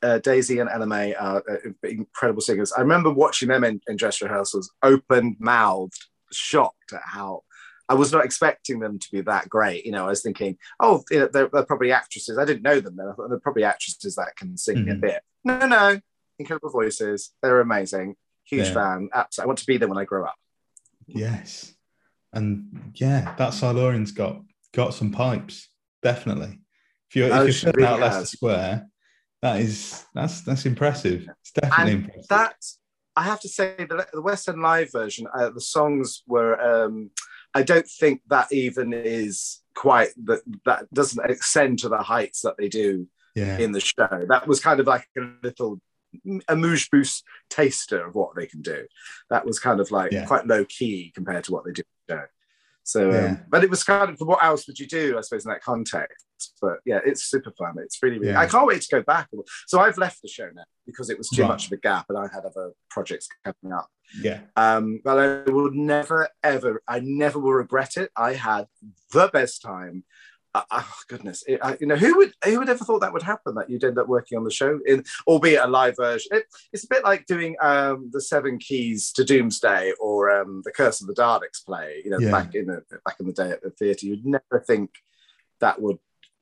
uh, 0.02 0.18
Daisy 0.18 0.58
and 0.58 0.68
Ella 0.68 0.86
May 0.86 1.14
are 1.14 1.42
uh, 1.50 1.70
incredible 1.82 2.42
singers. 2.42 2.72
I 2.76 2.80
remember 2.82 3.10
watching 3.10 3.48
them 3.48 3.64
in, 3.64 3.80
in 3.88 3.96
dress 3.96 4.20
rehearsals, 4.20 4.70
open 4.82 5.36
mouthed, 5.38 6.04
shocked 6.32 6.92
at 6.92 7.00
how 7.04 7.42
I 7.88 7.94
was 7.94 8.12
not 8.12 8.24
expecting 8.24 8.80
them 8.80 8.98
to 8.98 9.08
be 9.12 9.20
that 9.22 9.48
great. 9.48 9.86
You 9.86 9.92
know, 9.92 10.06
I 10.06 10.08
was 10.08 10.22
thinking, 10.22 10.58
oh, 10.80 11.04
you 11.10 11.20
know, 11.20 11.28
they're, 11.32 11.48
they're 11.52 11.64
probably 11.64 11.92
actresses. 11.92 12.36
I 12.38 12.44
didn't 12.44 12.62
know 12.62 12.80
them. 12.80 12.96
They're, 12.96 13.14
they're 13.28 13.38
probably 13.40 13.64
actresses 13.64 14.16
that 14.16 14.34
can 14.36 14.56
sing 14.56 14.88
a 14.88 14.94
Mhm. 14.94 15.00
bit. 15.00 15.22
No, 15.44 15.66
no, 15.66 16.00
incredible 16.38 16.70
voices. 16.70 17.32
They're 17.42 17.60
amazing. 17.60 18.16
Huge 18.44 18.66
Yeah. 18.68 18.74
fan. 18.74 19.08
Absolutely. 19.14 19.44
I 19.44 19.46
want 19.46 19.58
to 19.60 19.66
be 19.66 19.76
there 19.78 19.88
when 19.88 19.98
I 19.98 20.04
grow 20.04 20.24
up. 20.24 20.34
yes 21.06 21.72
and 22.32 22.90
yeah 22.94 23.34
that 23.38 23.54
silurian's 23.54 24.10
got 24.10 24.42
got 24.74 24.92
some 24.92 25.12
pipes 25.12 25.68
definitely 26.02 26.58
if 27.08 27.14
you're 27.16 27.32
Oh, 27.32 27.46
if 27.46 27.62
you're 27.62 27.72
really 27.76 27.88
out 27.88 28.00
leicester 28.00 28.26
square 28.26 28.86
that 29.42 29.60
is 29.60 30.04
that's 30.12 30.40
that's 30.40 30.66
impressive 30.66 31.28
it's 31.40 31.52
definitely 31.52 31.92
And 31.92 32.02
impressive 32.04 32.28
that 32.30 32.56
I 33.14 33.22
have 33.22 33.40
to 33.42 33.48
say 33.48 33.76
the, 33.78 34.06
the 34.12 34.20
West 34.20 34.46
End 34.48 34.60
Live 34.60 34.90
version, 34.92 35.26
uh, 35.34 35.48
the 35.48 35.60
songs 35.60 36.22
were. 36.26 36.60
Um, 36.60 37.10
I 37.56 37.62
don't 37.62 37.88
think 37.88 38.20
that 38.28 38.48
even 38.52 38.92
is 38.92 39.62
quite 39.74 40.10
that 40.24 40.42
that 40.66 40.92
doesn't 40.92 41.30
extend 41.30 41.78
to 41.80 41.88
the 41.88 42.02
heights 42.12 42.42
that 42.42 42.56
they 42.58 42.68
do 42.68 43.08
yeah 43.34 43.56
in 43.58 43.72
the 43.72 43.80
show. 43.80 44.08
That 44.28 44.46
was 44.46 44.60
kind 44.60 44.78
of 44.80 44.86
like 44.86 45.06
a 45.16 45.22
little 45.42 45.80
amuse-bouche 46.48 47.22
taster 47.50 48.06
of 48.06 48.14
what 48.14 48.36
they 48.36 48.46
can 48.46 48.62
do. 48.62 48.86
That 49.30 49.44
was 49.46 49.58
kind 49.58 49.80
of 49.80 49.90
like 49.90 50.12
Yeah. 50.12 50.26
quite 50.26 50.46
low 50.46 50.64
key 50.66 51.12
compared 51.14 51.44
to 51.44 51.52
what 51.52 51.64
they 51.64 51.72
do 51.72 51.82
in 51.82 51.92
the 52.08 52.14
show. 52.14 52.26
So, 52.86 53.10
Yeah. 53.10 53.26
um, 53.26 53.44
but 53.48 53.64
it 53.64 53.70
was 53.70 53.82
kind 53.82 54.10
of 54.10 54.16
what 54.20 54.44
else 54.44 54.68
would 54.68 54.78
you 54.78 54.86
do? 54.86 55.18
I 55.18 55.20
suppose 55.20 55.44
in 55.44 55.50
that 55.50 55.60
context. 55.62 56.24
But 56.62 56.78
yeah, 56.84 57.00
it's 57.04 57.24
super 57.24 57.50
fun. 57.58 57.74
It's 57.78 57.98
really, 58.00 58.18
really. 58.20 58.32
Yeah. 58.32 58.40
I 58.40 58.46
can't 58.46 58.66
wait 58.66 58.80
to 58.82 58.88
go 58.96 59.02
back. 59.02 59.28
So 59.66 59.80
I've 59.80 59.98
left 59.98 60.22
the 60.22 60.28
show 60.28 60.48
now 60.54 60.62
because 60.86 61.10
it 61.10 61.18
was 61.18 61.28
too 61.28 61.42
Right. 61.42 61.48
much 61.48 61.66
of 61.66 61.72
a 61.72 61.78
gap, 61.78 62.06
and 62.08 62.16
I 62.16 62.28
had 62.32 62.44
other 62.44 62.72
projects 62.90 63.26
coming 63.44 63.76
up. 63.76 63.88
yeah 64.20 64.42
Um, 64.54 65.00
but 65.02 65.18
I 65.18 65.50
will 65.50 65.72
never, 65.72 66.28
ever, 66.44 66.80
I 66.86 67.00
never 67.02 67.38
will 67.40 67.54
regret 67.54 67.96
it. 67.96 68.10
I 68.16 68.34
had 68.34 68.66
the 69.12 69.28
best 69.32 69.62
time. 69.62 70.04
Oh 70.70 70.92
goodness, 71.08 71.44
it, 71.46 71.60
I, 71.62 71.76
you 71.80 71.86
know 71.86 71.96
who 71.96 72.16
would 72.18 72.32
who 72.44 72.58
would 72.58 72.68
ever 72.68 72.84
thought 72.84 73.00
that 73.00 73.12
would 73.12 73.22
happen? 73.22 73.54
That 73.54 73.68
you'd 73.68 73.84
end 73.84 73.98
up 73.98 74.08
working 74.08 74.38
on 74.38 74.44
the 74.44 74.50
show, 74.50 74.78
in 74.86 75.04
albeit 75.26 75.64
a 75.64 75.66
live 75.66 75.96
version. 75.96 76.30
It, 76.32 76.44
it's 76.72 76.84
a 76.84 76.88
bit 76.88 77.04
like 77.04 77.26
doing 77.26 77.56
um, 77.60 78.10
the 78.12 78.20
Seven 78.20 78.58
Keys 78.58 79.12
to 79.12 79.24
Doomsday 79.24 79.92
or 80.00 80.30
um, 80.30 80.62
the 80.64 80.72
Curse 80.72 81.00
of 81.00 81.06
the 81.08 81.14
Daleks 81.14 81.64
play. 81.64 82.02
You 82.04 82.10
know, 82.10 82.18
Yeah. 82.20 82.30
back 82.30 82.54
in 82.54 82.66
the 82.66 82.82
back 83.04 83.20
in 83.20 83.26
the 83.26 83.32
day 83.32 83.50
at 83.50 83.62
the 83.62 83.70
theatre, 83.70 84.06
you'd 84.06 84.24
never 84.26 84.64
think 84.66 84.90
that 85.60 85.80
would 85.80 85.98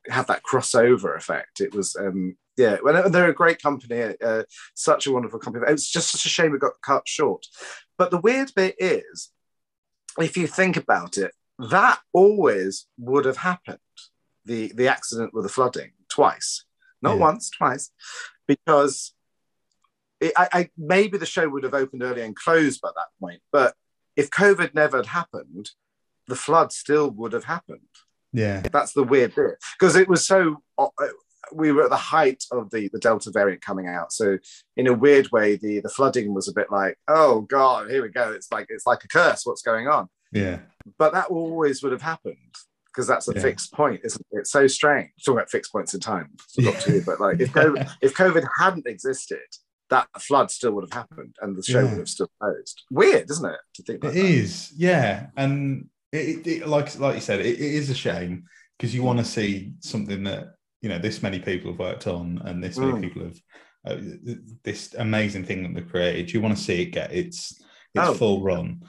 have 0.09 0.27
that 0.27 0.43
crossover 0.43 1.17
effect. 1.17 1.61
It 1.61 1.75
was, 1.75 1.97
um, 1.97 2.37
yeah, 2.57 2.77
well, 2.83 3.09
they're 3.09 3.31
a 3.31 3.35
great 3.35 3.63
company, 3.63 4.15
uh, 4.23 4.43
such 4.75 5.07
a 5.07 5.13
wonderful 5.13 5.39
company. 5.39 5.65
It's 5.69 5.91
just 5.91 6.11
such 6.11 6.27
a 6.27 6.29
shame 6.29 6.55
it 6.55 6.61
got 6.61 6.81
cut 6.83 7.09
short. 7.09 7.47
But 7.97 8.11
the 8.11 8.21
weird 8.21 8.53
bit 8.55 8.75
is, 8.79 9.31
if 10.19 10.37
you 10.37 10.47
think 10.47 10.77
about 10.77 11.17
it, 11.17 11.33
that 11.59 12.01
always 12.13 12.87
would 12.99 13.25
have 13.25 13.39
happened. 13.39 13.79
The 14.47 14.73
the 14.75 14.89
accident 14.89 15.33
with 15.35 15.45
the 15.45 15.49
flooding 15.51 15.93
twice, 16.09 16.65
not 17.03 17.15
Yeah. 17.15 17.21
once, 17.21 17.51
twice, 17.51 17.91
because 18.47 19.15
it, 20.21 20.33
I, 20.37 20.49
I 20.53 20.71
maybe 20.77 21.19
the 21.19 21.27
show 21.27 21.49
would 21.49 21.65
have 21.65 21.75
opened 21.75 22.03
early 22.03 22.23
and 22.23 22.37
closed 22.37 22.81
by 22.81 22.91
that 22.95 23.09
point. 23.21 23.41
But 23.53 23.75
if 24.17 24.31
COVID 24.31 24.75
never 24.75 24.99
had 24.99 25.07
happened, 25.07 25.71
the 26.29 26.37
flood 26.37 26.73
still 26.73 27.11
would 27.11 27.33
have 27.33 27.45
happened. 27.45 27.81
yeah 28.33 28.61
That's 28.73 28.93
the 28.93 29.03
weird 29.03 29.35
bit 29.35 29.57
because 29.79 29.97
it 29.97 30.09
was 30.09 30.27
so. 30.27 30.63
uh, 30.79 30.89
We 31.53 31.73
were 31.73 31.85
at 31.85 31.91
the 31.91 31.97
height 32.17 32.43
of 32.51 32.71
the, 32.71 32.89
the 32.93 32.99
Delta 32.99 33.31
variant 33.31 33.61
coming 33.61 33.87
out, 33.87 34.13
so 34.13 34.39
in 34.77 34.87
a 34.87 34.95
weird 35.05 35.29
way, 35.37 35.57
the 35.57 35.81
the 35.81 35.91
flooding 35.97 36.33
was 36.35 36.49
a 36.49 36.53
bit 36.61 36.69
like, 36.71 36.97
oh 37.09 37.43
god, 37.43 37.91
here 37.91 38.03
we 38.03 38.09
go. 38.09 38.33
It's 38.33 38.51
like 38.51 38.67
it's 38.75 38.87
like 38.87 39.05
a 39.05 39.09
curse. 39.09 39.41
What's 39.45 39.63
going 39.63 39.87
on? 39.89 40.09
yeah 40.33 40.59
But 40.99 41.13
that 41.13 41.27
always 41.39 41.83
would 41.83 41.93
have 41.93 42.03
happened 42.13 42.55
because 42.95 43.09
that's 43.09 43.27
a 43.29 43.35
Yeah. 43.35 43.43
fixed 43.43 43.73
point, 43.73 44.01
isn't 44.05 44.27
it? 44.31 44.39
It's 44.39 44.53
so 44.53 44.67
strange. 44.69 45.11
Talking 45.25 45.39
about 45.39 45.51
fixed 45.51 45.73
points 45.73 45.95
in 45.95 46.01
time, 46.01 46.31
Yeah. 46.57 46.79
to, 46.81 47.03
but 47.05 47.21
like 47.21 47.41
if 47.41 47.51
COVID, 47.53 47.91
if 48.03 48.15
COVID 48.15 48.47
hadn't 48.59 48.87
existed, 48.87 49.41
that 49.91 50.09
flood 50.21 50.51
still 50.51 50.73
would 50.73 50.85
have 50.85 50.93
happened, 50.93 51.35
and 51.43 51.57
the 51.57 51.63
show 51.63 51.81
Yeah. 51.81 51.91
would 51.91 51.99
have 51.99 52.09
still 52.09 52.31
closed. 52.41 52.83
Weird, 52.91 53.29
isn't 53.31 53.51
it? 53.51 53.61
To 53.75 53.83
think 53.83 54.05
like 54.05 54.15
It 54.15 54.23
that. 54.23 54.29
is, 54.29 54.73
yeah, 54.77 55.27
and 55.37 55.89
it, 56.13 56.29
it, 56.29 56.47
it- 56.47 56.69
like 56.69 56.99
like 56.99 57.17
you 57.17 57.21
said, 57.21 57.41
it, 57.41 57.47
it 57.47 57.61
is 57.61 57.91
a 57.91 57.95
shame 57.95 58.45
because 58.79 58.95
you 58.95 59.03
want 59.03 59.19
to 59.19 59.25
see 59.25 59.73
something 59.81 60.23
that 60.25 60.55
you 60.81 60.89
know 60.89 60.99
this 60.99 61.23
many 61.23 61.41
people 61.41 61.71
have 61.73 61.81
worked 61.81 62.07
on, 62.07 62.41
and 62.45 62.63
this 62.63 62.77
many 62.79 62.93
Mm. 62.93 63.01
people 63.03 63.25
have 63.25 63.39
uh, 63.87 64.01
this 64.63 64.95
amazing 64.95 65.45
thing 65.45 65.63
that 65.63 65.75
they've 65.75 65.91
created. 65.91 66.33
You 66.33 66.41
want 66.41 66.57
to 66.57 66.63
see 66.63 66.81
it 66.83 66.87
get 66.87 67.13
its 67.13 67.51
its 67.95 68.09
Oh. 68.09 68.15
full 68.15 68.43
run, 68.43 68.83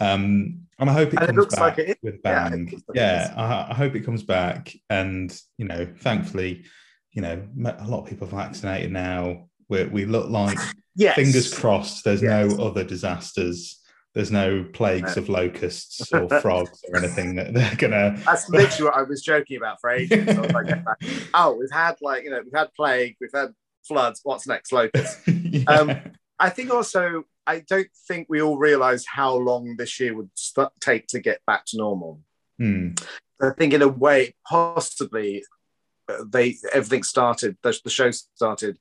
um, 0.00 0.65
and 0.78 0.90
I 0.90 0.92
hope 0.92 1.08
it 1.14 1.20
And 1.20 1.22
it 1.22 1.26
comes 1.26 1.38
looks 1.38 1.54
back 1.54 1.60
like 1.62 1.78
it 1.78 1.88
is. 1.90 1.96
with 2.02 2.14
a 2.14 2.18
Yeah, 2.24 2.48
bang. 2.50 2.64
looks 2.70 2.82
like 2.88 2.96
it 2.96 3.00
Yeah. 3.00 3.34
I, 3.36 3.70
I 3.72 3.74
hope 3.74 3.94
it 3.94 4.00
comes 4.04 4.22
back, 4.22 4.72
and 4.90 5.38
you 5.58 5.64
know, 5.66 5.86
thankfully, 6.00 6.64
you 7.12 7.22
know, 7.22 7.42
a 7.78 7.86
lot 7.86 8.02
of 8.02 8.06
people 8.08 8.26
are 8.28 8.30
vaccinated 8.30 8.92
now. 8.92 9.48
We 9.68 9.84
we 9.84 10.04
look 10.04 10.28
like 10.30 10.58
Yes. 10.98 11.14
fingers 11.16 11.52
crossed 11.52 12.04
there's 12.04 12.22
Yes. 12.22 12.50
no 12.50 12.64
other 12.64 12.82
disasters 12.82 13.82
there's 14.14 14.30
no 14.30 14.64
plagues 14.72 15.18
of 15.18 15.28
locusts 15.28 16.10
or 16.14 16.26
frogs 16.40 16.82
or 16.88 16.96
anything 16.96 17.34
that 17.34 17.52
they're 17.52 17.74
gonna 17.76 18.18
That's 18.24 18.48
literally 18.48 18.84
what 18.90 18.94
I 18.96 19.02
was 19.02 19.20
joking 19.22 19.58
about 19.58 19.78
for 19.78 19.90
ages. 19.90 20.26
Like, 20.38 20.74
oh, 21.34 21.54
we've 21.60 21.70
had 21.70 21.96
like 22.00 22.24
you 22.24 22.30
know 22.30 22.40
we've 22.42 22.54
had 22.58 22.72
plague, 22.74 23.16
we've 23.20 23.28
had 23.34 23.50
floods. 23.86 24.20
What's 24.24 24.46
next? 24.46 24.72
Locusts. 24.72 25.20
Yeah. 25.28 25.64
Um, 25.68 26.00
I 26.38 26.48
think 26.48 26.70
also 26.72 27.24
I 27.46 27.60
don't 27.60 27.88
think 28.08 28.26
we 28.28 28.42
all 28.42 28.58
realise 28.58 29.06
how 29.06 29.34
long 29.36 29.76
this 29.76 30.00
year 30.00 30.14
would 30.14 30.30
st- 30.34 30.68
take 30.80 31.06
to 31.08 31.20
get 31.20 31.40
back 31.46 31.64
to 31.66 31.76
normal. 31.76 32.20
Hmm. 32.58 32.90
I 33.40 33.50
think 33.50 33.72
in 33.72 33.82
a 33.82 33.88
way, 33.88 34.34
possibly 34.48 35.44
uh, 36.08 36.24
they 36.28 36.56
everything 36.72 37.02
started. 37.02 37.56
The, 37.62 37.78
the 37.84 37.90
show 37.90 38.10
started 38.10 38.78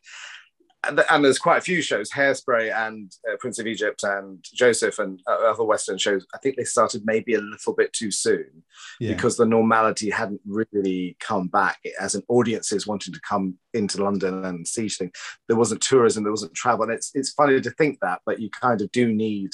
and, 0.88 1.26
there's 1.26 1.40
quite 1.40 1.58
a 1.58 1.62
few 1.62 1.82
shows 1.82 2.12
hairspray 2.12 2.74
and 2.74 3.12
uh, 3.30 3.36
prince 3.40 3.60
of 3.60 3.68
egypt 3.68 4.04
and 4.04 4.44
joseph 4.54 5.00
and 5.00 5.22
uh, 5.28 5.50
other 5.50 5.64
West 5.64 5.90
End 5.90 6.00
shows. 6.00 6.26
I 6.34 6.38
think 6.38 6.56
they 6.56 6.64
started 6.64 7.04
maybe 7.06 7.34
a 7.34 7.42
little 7.42 7.74
bit 7.74 7.94
too 7.94 8.12
soon 8.12 8.64
yeah. 9.00 9.14
because 9.14 9.38
the 9.38 9.46
normality 9.46 10.10
hadn't 10.10 10.42
really 10.46 11.18
come 11.20 11.48
back 11.48 11.80
as 12.00 12.16
an 12.16 12.24
audiences 12.28 12.88
wanting 12.88 13.14
to 13.14 13.22
come 13.22 13.58
into 13.74 14.04
london 14.04 14.46
and 14.46 14.68
see 14.68 14.90
things. 14.90 15.12
There 15.48 15.58
wasn't 15.58 15.82
tourism 15.82 16.24
there 16.24 16.32
wasn't 16.32 16.54
travel. 16.54 16.84
And 16.84 16.94
it's 16.94 17.12
it's 17.14 17.32
funny 17.32 17.60
to 17.60 17.72
think 17.72 18.00
that 18.02 18.22
but 18.26 18.40
you 18.40 18.50
kind 18.50 18.82
of 18.82 18.92
do 18.92 19.14
need 19.14 19.52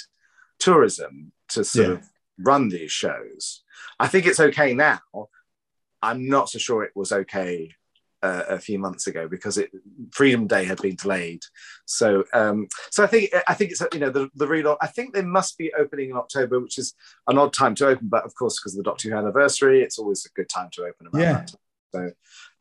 tourism 0.59 1.31
to 1.49 1.63
sort 1.63 1.87
yeah. 1.87 1.93
of 1.93 2.09
run 2.39 2.69
these 2.69 2.91
shows. 2.91 3.63
I 3.99 4.07
think 4.07 4.25
it's 4.25 4.39
okay 4.39 4.73
now. 4.73 4.99
I'm 6.01 6.27
not 6.27 6.49
so 6.49 6.57
sure 6.57 6.83
it 6.83 6.95
was 6.95 7.11
okay 7.11 7.75
uh, 8.23 8.43
a 8.49 8.59
few 8.59 8.77
months 8.77 9.07
ago 9.07 9.27
because 9.27 9.57
it 9.57 9.71
Freedom 10.11 10.47
Day 10.47 10.65
had 10.65 10.81
been 10.81 10.95
delayed. 10.95 11.43
So 11.85 12.23
um, 12.33 12.67
so 12.89 13.03
I 13.03 13.07
think 13.07 13.33
I 13.47 13.53
think 13.53 13.71
it's 13.71 13.81
you 13.93 13.99
know 13.99 14.09
the 14.09 14.29
the 14.35 14.47
real 14.47 14.77
I 14.81 14.87
think 14.87 15.13
they 15.13 15.23
must 15.23 15.57
be 15.57 15.73
opening 15.73 16.11
in 16.11 16.17
October, 16.17 16.59
which 16.59 16.77
is 16.77 16.93
an 17.27 17.37
odd 17.37 17.53
time 17.53 17.75
to 17.75 17.87
open, 17.87 18.07
but 18.07 18.25
of 18.25 18.35
course 18.35 18.59
because 18.59 18.73
of 18.73 18.83
the 18.83 18.89
Doctor 18.89 19.09
Who 19.09 19.15
anniversary, 19.15 19.81
it's 19.81 19.99
always 19.99 20.25
a 20.25 20.29
good 20.29 20.49
time 20.49 20.69
to 20.73 20.83
open. 20.83 21.07
Around 21.13 21.21
yeah. 21.21 21.45
So 21.93 22.11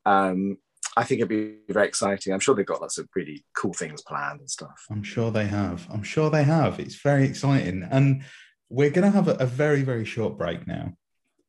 um, 0.07 0.59
I 0.97 1.05
think 1.05 1.21
it'd 1.21 1.29
be 1.29 1.73
very 1.73 1.87
exciting. 1.87 2.33
I'm 2.33 2.41
sure 2.41 2.55
they've 2.55 2.67
got 2.67 2.81
lots 2.81 2.99
of 2.99 3.09
really 3.15 3.45
cool 3.55 3.73
things 3.73 4.03
planned 4.03 4.41
and 4.41 4.51
stuff. 4.51 4.87
I'm 4.91 5.03
sure 5.03 5.31
they 5.31 5.47
have. 5.47 5.87
I'm 5.91 6.03
sure 6.03 6.31
they 6.31 6.45
have. 6.45 6.81
It's 6.81 7.01
very 7.01 7.27
exciting, 7.27 7.87
and 7.91 8.25
we're 8.69 8.91
going 8.91 9.11
to 9.11 9.17
have 9.17 9.29
a, 9.29 9.35
a 9.35 9.47
very 9.47 9.83
very 9.83 10.05
short 10.05 10.39
break 10.39 10.67
now. 10.67 10.95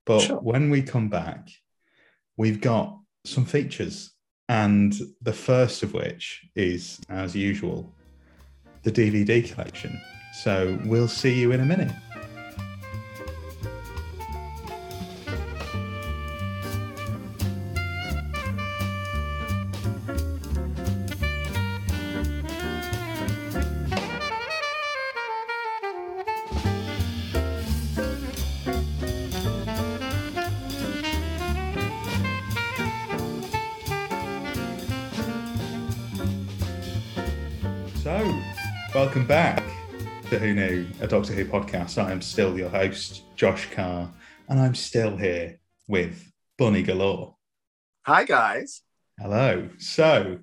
But 0.05 0.21
sure. 0.21 0.37
when 0.37 0.69
we 0.69 0.81
come 0.81 1.09
back, 1.09 1.49
we've 2.35 2.59
got 2.59 3.00
some 3.25 3.45
features. 3.45 4.11
And 4.49 4.93
the 5.21 5.33
first 5.33 5.81
of 5.81 5.93
which 5.93 6.45
is, 6.55 6.99
as 7.09 7.35
usual, 7.35 7.93
the 8.83 8.91
DVD 8.91 9.49
collection. 9.49 9.99
So 10.43 10.77
we'll 10.85 11.07
see 11.07 11.39
you 11.39 11.51
in 11.51 11.61
a 11.61 11.65
minute. 11.65 11.91
Doctor 41.11 41.33
Who 41.33 41.43
podcast. 41.43 42.01
I 42.01 42.13
am 42.13 42.21
still 42.21 42.57
your 42.57 42.69
host, 42.69 43.23
Josh 43.35 43.69
Carr, 43.71 44.09
and 44.47 44.61
I'm 44.61 44.73
still 44.73 45.17
here 45.17 45.59
with 45.89 46.31
Bunny 46.57 46.83
Galore. 46.83 47.35
Hi, 48.05 48.23
guys. 48.23 48.81
Hello. 49.19 49.67
So, 49.77 50.39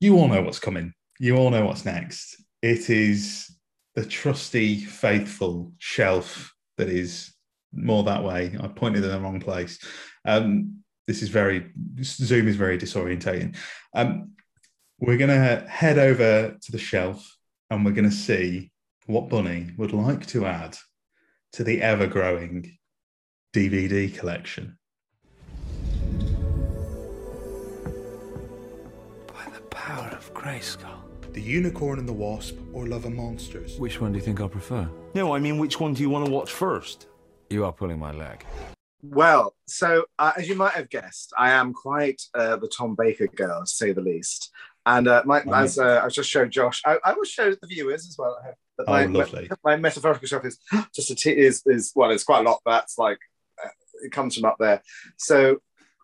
you 0.00 0.16
all 0.16 0.26
know 0.26 0.42
what's 0.42 0.58
coming. 0.58 0.94
You 1.20 1.36
all 1.36 1.50
know 1.50 1.64
what's 1.64 1.84
next. 1.84 2.42
It 2.60 2.90
is 2.90 3.56
the 3.94 4.04
trusty, 4.04 4.80
faithful 4.80 5.70
shelf 5.78 6.52
that 6.76 6.88
is 6.88 7.32
more 7.72 8.02
that 8.02 8.24
way. 8.24 8.56
I 8.60 8.66
pointed 8.66 9.04
in 9.04 9.10
the 9.10 9.20
wrong 9.20 9.38
place. 9.38 9.78
Um, 10.24 10.78
this 11.06 11.22
is 11.22 11.28
very, 11.28 11.70
Zoom 12.02 12.48
is 12.48 12.56
very 12.56 12.78
disorientating. 12.78 13.56
Um, 13.94 14.32
we're 14.98 15.18
going 15.18 15.30
to 15.30 15.64
head 15.68 16.00
over 16.00 16.56
to 16.60 16.72
the 16.72 16.78
shelf 16.78 17.24
and 17.70 17.84
we're 17.84 17.92
going 17.92 18.10
to 18.10 18.16
see 18.16 18.72
what 19.08 19.30
Bunny 19.30 19.70
would 19.78 19.94
like 19.94 20.26
to 20.26 20.44
add 20.44 20.76
to 21.52 21.64
the 21.64 21.80
ever 21.80 22.06
growing 22.06 22.78
DVD 23.54 24.14
collection. 24.14 24.76
By 29.26 29.46
the 29.54 29.62
power 29.70 30.08
of 30.08 30.32
Grayskull. 30.34 31.00
The 31.32 31.40
Unicorn 31.40 31.98
and 31.98 32.06
the 32.06 32.12
Wasp 32.12 32.56
or 32.74 32.86
Love 32.86 33.06
and 33.06 33.16
Monsters? 33.16 33.78
Which 33.78 33.98
one 33.98 34.12
do 34.12 34.18
you 34.18 34.24
think 34.24 34.42
I'll 34.42 34.48
prefer? 34.48 34.86
No, 35.14 35.34
I 35.34 35.38
mean, 35.38 35.56
which 35.56 35.80
one 35.80 35.94
do 35.94 36.02
you 36.02 36.10
want 36.10 36.26
to 36.26 36.30
watch 36.30 36.52
first? 36.52 37.06
You 37.48 37.64
are 37.64 37.72
pulling 37.72 37.98
my 37.98 38.12
leg. 38.12 38.44
Well, 39.00 39.54
so 39.66 40.04
uh, 40.18 40.32
as 40.36 40.50
you 40.50 40.54
might 40.54 40.72
have 40.72 40.90
guessed, 40.90 41.32
I 41.38 41.52
am 41.52 41.72
quite 41.72 42.20
uh, 42.34 42.56
the 42.56 42.68
Tom 42.68 42.94
Baker 42.94 43.28
girl, 43.28 43.60
to 43.62 43.66
say 43.66 43.92
the 43.92 44.02
least. 44.02 44.50
And 44.88 45.06
uh, 45.06 45.22
my, 45.26 45.42
as 45.54 45.78
uh, 45.78 46.00
I 46.02 46.08
just 46.08 46.30
showed 46.30 46.50
Josh, 46.50 46.80
I, 46.86 46.96
I 47.04 47.12
will 47.12 47.24
show 47.24 47.50
the 47.50 47.66
viewers 47.66 48.06
as 48.08 48.16
well. 48.18 48.38
But 48.78 48.88
oh, 48.88 48.92
my, 48.92 49.04
lovely. 49.04 49.46
My, 49.62 49.74
my 49.74 49.76
metaphorical 49.76 50.26
stuff 50.26 50.46
is 50.46 50.58
just 50.94 51.10
a 51.10 51.14
t- 51.14 51.36
is 51.36 51.62
is 51.66 51.92
well, 51.94 52.10
it's 52.10 52.24
quite 52.24 52.40
a 52.46 52.48
lot. 52.48 52.60
That's 52.64 52.96
like 52.96 53.18
uh, 53.62 53.68
it 54.02 54.12
comes 54.12 54.34
from 54.34 54.46
up 54.46 54.56
there. 54.58 54.82
So 55.18 55.58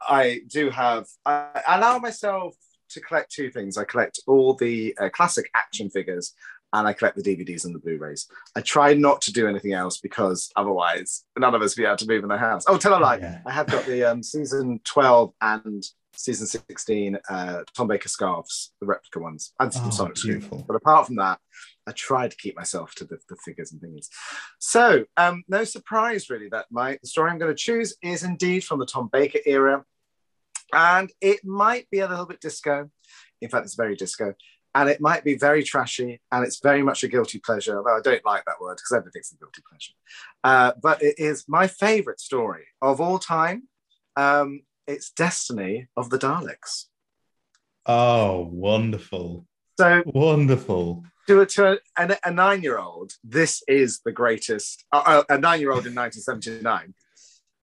I 0.07 0.43
do 0.49 0.69
have. 0.69 1.07
I 1.25 1.63
allow 1.67 1.99
myself 1.99 2.57
to 2.91 3.01
collect 3.01 3.33
two 3.33 3.51
things. 3.51 3.79
I 3.79 3.85
collect 3.85 4.21
all 4.27 4.53
the 4.55 4.95
uh, 5.01 5.09
classic 5.09 5.49
action 5.55 5.89
figures, 5.89 6.35
and 6.75 6.87
I 6.87 6.93
collect 6.93 7.17
the 7.17 7.23
DVDs 7.23 7.65
and 7.65 7.75
the 7.75 7.79
Blu-rays. 7.79 8.27
I 8.55 8.61
try 8.61 8.93
not 8.93 9.23
to 9.23 9.33
do 9.33 9.49
anything 9.49 9.73
else 9.73 9.97
because 9.97 10.51
otherwise 10.57 11.25
none 11.39 11.55
of 11.55 11.63
us 11.63 11.75
be 11.75 11.87
able 11.87 11.97
to 11.97 12.07
move 12.07 12.23
in 12.23 12.29
the 12.29 12.37
house. 12.37 12.65
Oh, 12.69 12.77
tell 12.77 12.99
a 12.99 13.01
lie! 13.01 13.17
Yeah. 13.17 13.39
I 13.47 13.53
have 13.53 13.67
got 13.67 13.87
the 13.87 14.05
um, 14.05 14.23
season 14.23 14.81
twelve 14.85 15.33
and 15.41 15.83
season 16.17 16.47
16 16.47 17.19
uh, 17.29 17.63
Tom 17.77 17.89
Baker 17.89 18.09
scarves, 18.09 18.73
the 18.81 18.87
replica 18.87 19.21
ones, 19.21 19.53
and 19.61 19.73
some 19.73 19.87
oh, 19.87 19.91
Sonic. 19.91 20.49
But 20.67 20.77
apart 20.77 21.07
from 21.07 21.17
that, 21.17 21.39
I 21.87 21.93
tried 21.93 22.31
to 22.31 22.37
keep 22.37 22.57
myself 22.57 22.95
to 22.97 23.05
the, 23.05 23.19
the 23.29 23.37
figures 23.45 23.73
and 23.73 23.81
things. 23.81 24.09
So, 24.59 25.05
um, 25.17 25.43
no 25.49 25.65
surprise 25.65 26.31
really 26.31 26.49
that 26.51 26.67
my 26.71 26.99
the 27.03 27.09
story 27.09 27.31
I'm 27.31 27.39
going 27.39 27.53
to 27.53 27.57
choose 27.57 27.97
is 28.03 28.23
indeed 28.23 28.65
from 28.65 28.79
the 28.79 28.87
Tom 28.87 29.09
Baker 29.13 29.41
era, 29.47 29.85
and 30.73 31.11
it 31.21 31.45
might 31.45 31.89
be 31.91 32.01
a 32.01 32.09
little 32.09 32.27
bit 32.27 32.41
disco. 32.41 32.91
In 33.41 33.49
fact, 33.49 33.67
it's 33.67 33.75
very 33.75 33.97
disco. 33.97 34.35
And 34.77 34.89
it 34.89 35.01
might 35.01 35.23
be 35.23 35.37
very 35.37 35.63
trashy, 35.63 36.21
and 36.33 36.45
it's 36.45 36.59
very 36.61 36.83
much 36.83 37.05
a 37.05 37.09
guilty 37.09 37.39
pleasure. 37.39 37.79
Although 37.79 37.97
I 37.97 38.01
don't 38.03 38.25
like 38.25 38.45
that 38.47 38.61
word 38.61 38.77
because 38.77 38.97
everything's 38.97 39.33
a 39.33 39.37
guilty 39.37 39.63
pleasure. 39.69 39.93
Uh, 40.43 40.73
but 40.83 41.01
it 41.01 41.15
is 41.17 41.45
my 41.47 41.69
favorite 41.69 42.19
story 42.19 42.65
of 42.83 43.01
all 43.01 43.21
time. 43.21 43.69
Um, 44.17 44.63
it's 44.87 45.11
Destiny 45.11 45.89
of 45.97 46.11
the 46.11 46.19
Daleks. 46.19 46.87
Oh, 47.87 48.49
wonderful! 48.53 49.47
So 49.79 50.03
wonderful. 50.07 51.05
To 51.27 51.41
a, 51.41 51.47
to 51.47 51.79
a, 51.99 52.17
a 52.23 52.31
nine-year-old, 52.31 53.13
this 53.25 53.63
is 53.67 54.01
the 54.05 54.13
greatest. 54.13 54.85
Uh, 54.93 55.03
uh 55.07 55.23
a 55.29 55.39
nine-year-old 55.39 55.87
in 55.87 55.95
1979. 55.95 56.95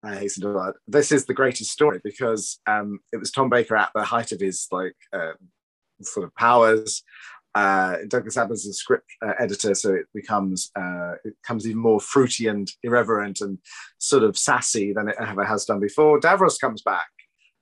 I 0.03 0.15
hasten 0.15 0.43
to 0.43 0.59
add, 0.59 0.73
this 0.87 1.11
is 1.11 1.25
the 1.25 1.33
greatest 1.33 1.71
story 1.71 2.01
because 2.03 2.59
um, 2.65 2.99
it 3.13 3.17
was 3.17 3.31
Tom 3.31 3.49
Baker 3.49 3.75
at 3.75 3.91
the 3.93 4.03
height 4.03 4.31
of 4.31 4.39
his 4.39 4.67
like 4.71 4.95
uh, 5.13 5.33
sort 6.01 6.25
of 6.25 6.35
powers. 6.35 7.03
Uh, 7.53 7.97
Douglas 8.07 8.37
Adams 8.37 8.65
is 8.65 8.71
a 8.71 8.73
script 8.73 9.09
uh, 9.25 9.33
editor, 9.39 9.73
so 9.75 9.93
it 9.93 10.05
becomes 10.13 10.71
uh, 10.75 11.13
it 11.25 11.35
becomes 11.41 11.67
even 11.67 11.81
more 11.81 11.99
fruity 11.99 12.47
and 12.47 12.71
irreverent 12.83 13.41
and 13.41 13.57
sort 13.97 14.23
of 14.23 14.37
sassy 14.37 14.93
than 14.93 15.09
it 15.09 15.15
ever 15.19 15.43
has 15.43 15.65
done 15.65 15.79
before. 15.79 16.19
Davros 16.19 16.59
comes 16.59 16.81
back, 16.81 17.09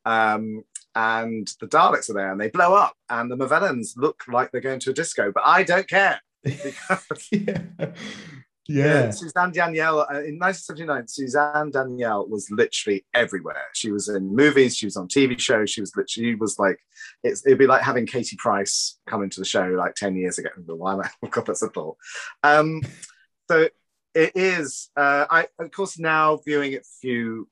um, 0.05 0.63
and 0.95 1.49
the 1.59 1.67
Daleks 1.67 2.09
are 2.09 2.13
there, 2.13 2.31
and 2.31 2.39
they 2.39 2.49
blow 2.49 2.75
up, 2.75 2.93
and 3.09 3.31
the 3.31 3.37
Movellans 3.37 3.93
look 3.97 4.21
like 4.27 4.51
they're 4.51 4.61
going 4.61 4.79
to 4.81 4.91
a 4.91 4.93
disco, 4.93 5.31
but 5.31 5.43
I 5.45 5.63
don't 5.63 5.87
care 5.87 6.21
because 6.43 7.27
yeah. 7.31 7.61
Yeah. 8.69 8.85
yeah. 8.85 9.09
Suzanne 9.09 9.51
Danielle, 9.51 10.01
uh, 10.01 10.21
in 10.21 10.37
1979, 10.37 11.07
Suzanne 11.07 11.71
Danielle 11.71 12.27
was 12.27 12.51
literally 12.51 13.03
everywhere. 13.15 13.65
She 13.73 13.91
was 13.91 14.09
in 14.09 14.35
movies, 14.35 14.77
she 14.77 14.85
was 14.85 14.95
on 14.95 15.07
TV 15.07 15.39
shows, 15.39 15.71
she 15.71 15.81
was 15.81 15.95
literally, 15.95 16.35
was 16.35 16.59
like, 16.59 16.79
it's, 17.23 17.45
it'd 17.47 17.57
be 17.57 17.65
like 17.65 17.81
having 17.81 18.05
Katie 18.05 18.37
Price 18.37 18.99
come 19.07 19.23
into 19.23 19.39
the 19.39 19.45
show 19.45 19.65
like 19.69 19.95
10 19.95 20.15
years 20.15 20.37
ago. 20.37 20.49
Why 20.67 20.93
am 20.93 21.01
I, 21.01 21.09
oh 21.23 21.27
God, 21.31 21.47
that's 21.47 21.63
a 21.63 21.69
thought. 21.69 21.97
Um, 22.43 22.83
so 23.49 23.69
it 24.13 24.31
is, 24.35 24.91
uh, 24.95 25.25
I, 25.27 25.47
of 25.57 25.71
course, 25.71 25.97
now 25.97 26.37
viewing 26.45 26.73
it 26.73 26.85
through, 27.01 27.47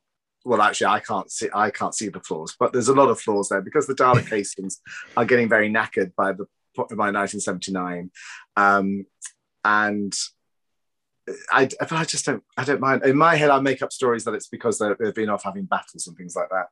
well, 0.46 0.62
actually, 0.62 0.88
I 0.88 1.00
can't 1.00 1.32
see, 1.32 1.50
I 1.52 1.72
can't 1.72 1.96
see 1.96 2.10
the 2.10 2.20
flaws, 2.20 2.56
but 2.60 2.74
there's 2.74 2.90
a 2.90 2.94
lot 2.94 3.10
of 3.10 3.20
flaws 3.20 3.50
there 3.50 3.62
because 3.62 3.88
the 3.88 3.96
Dalek 3.96 4.30
casings 4.30 4.82
are 5.18 5.26
getting 5.26 5.50
very 5.50 5.70
knackered 5.72 6.14
by 6.16 6.34
the, 6.34 6.46
by 6.76 7.10
1979. 7.10 8.12
Um, 8.56 9.08
and 9.66 10.14
I, 11.52 11.68
I 11.92 12.06
just 12.06 12.26
don't 12.26 12.44
I 12.56 12.64
don't 12.64 12.80
mind. 12.80 13.04
In 13.04 13.18
my 13.18 13.36
head, 13.36 13.50
I 13.50 13.60
make 13.60 13.82
up 13.82 13.92
stories 13.92 14.24
that 14.24 14.34
it's 14.34 14.48
because 14.48 14.80
they've 14.80 15.14
been 15.14 15.30
off 15.30 15.44
having 15.44 15.66
battles 15.66 16.08
and 16.08 16.16
things 16.16 16.36
like 16.36 16.50
that. 16.50 16.68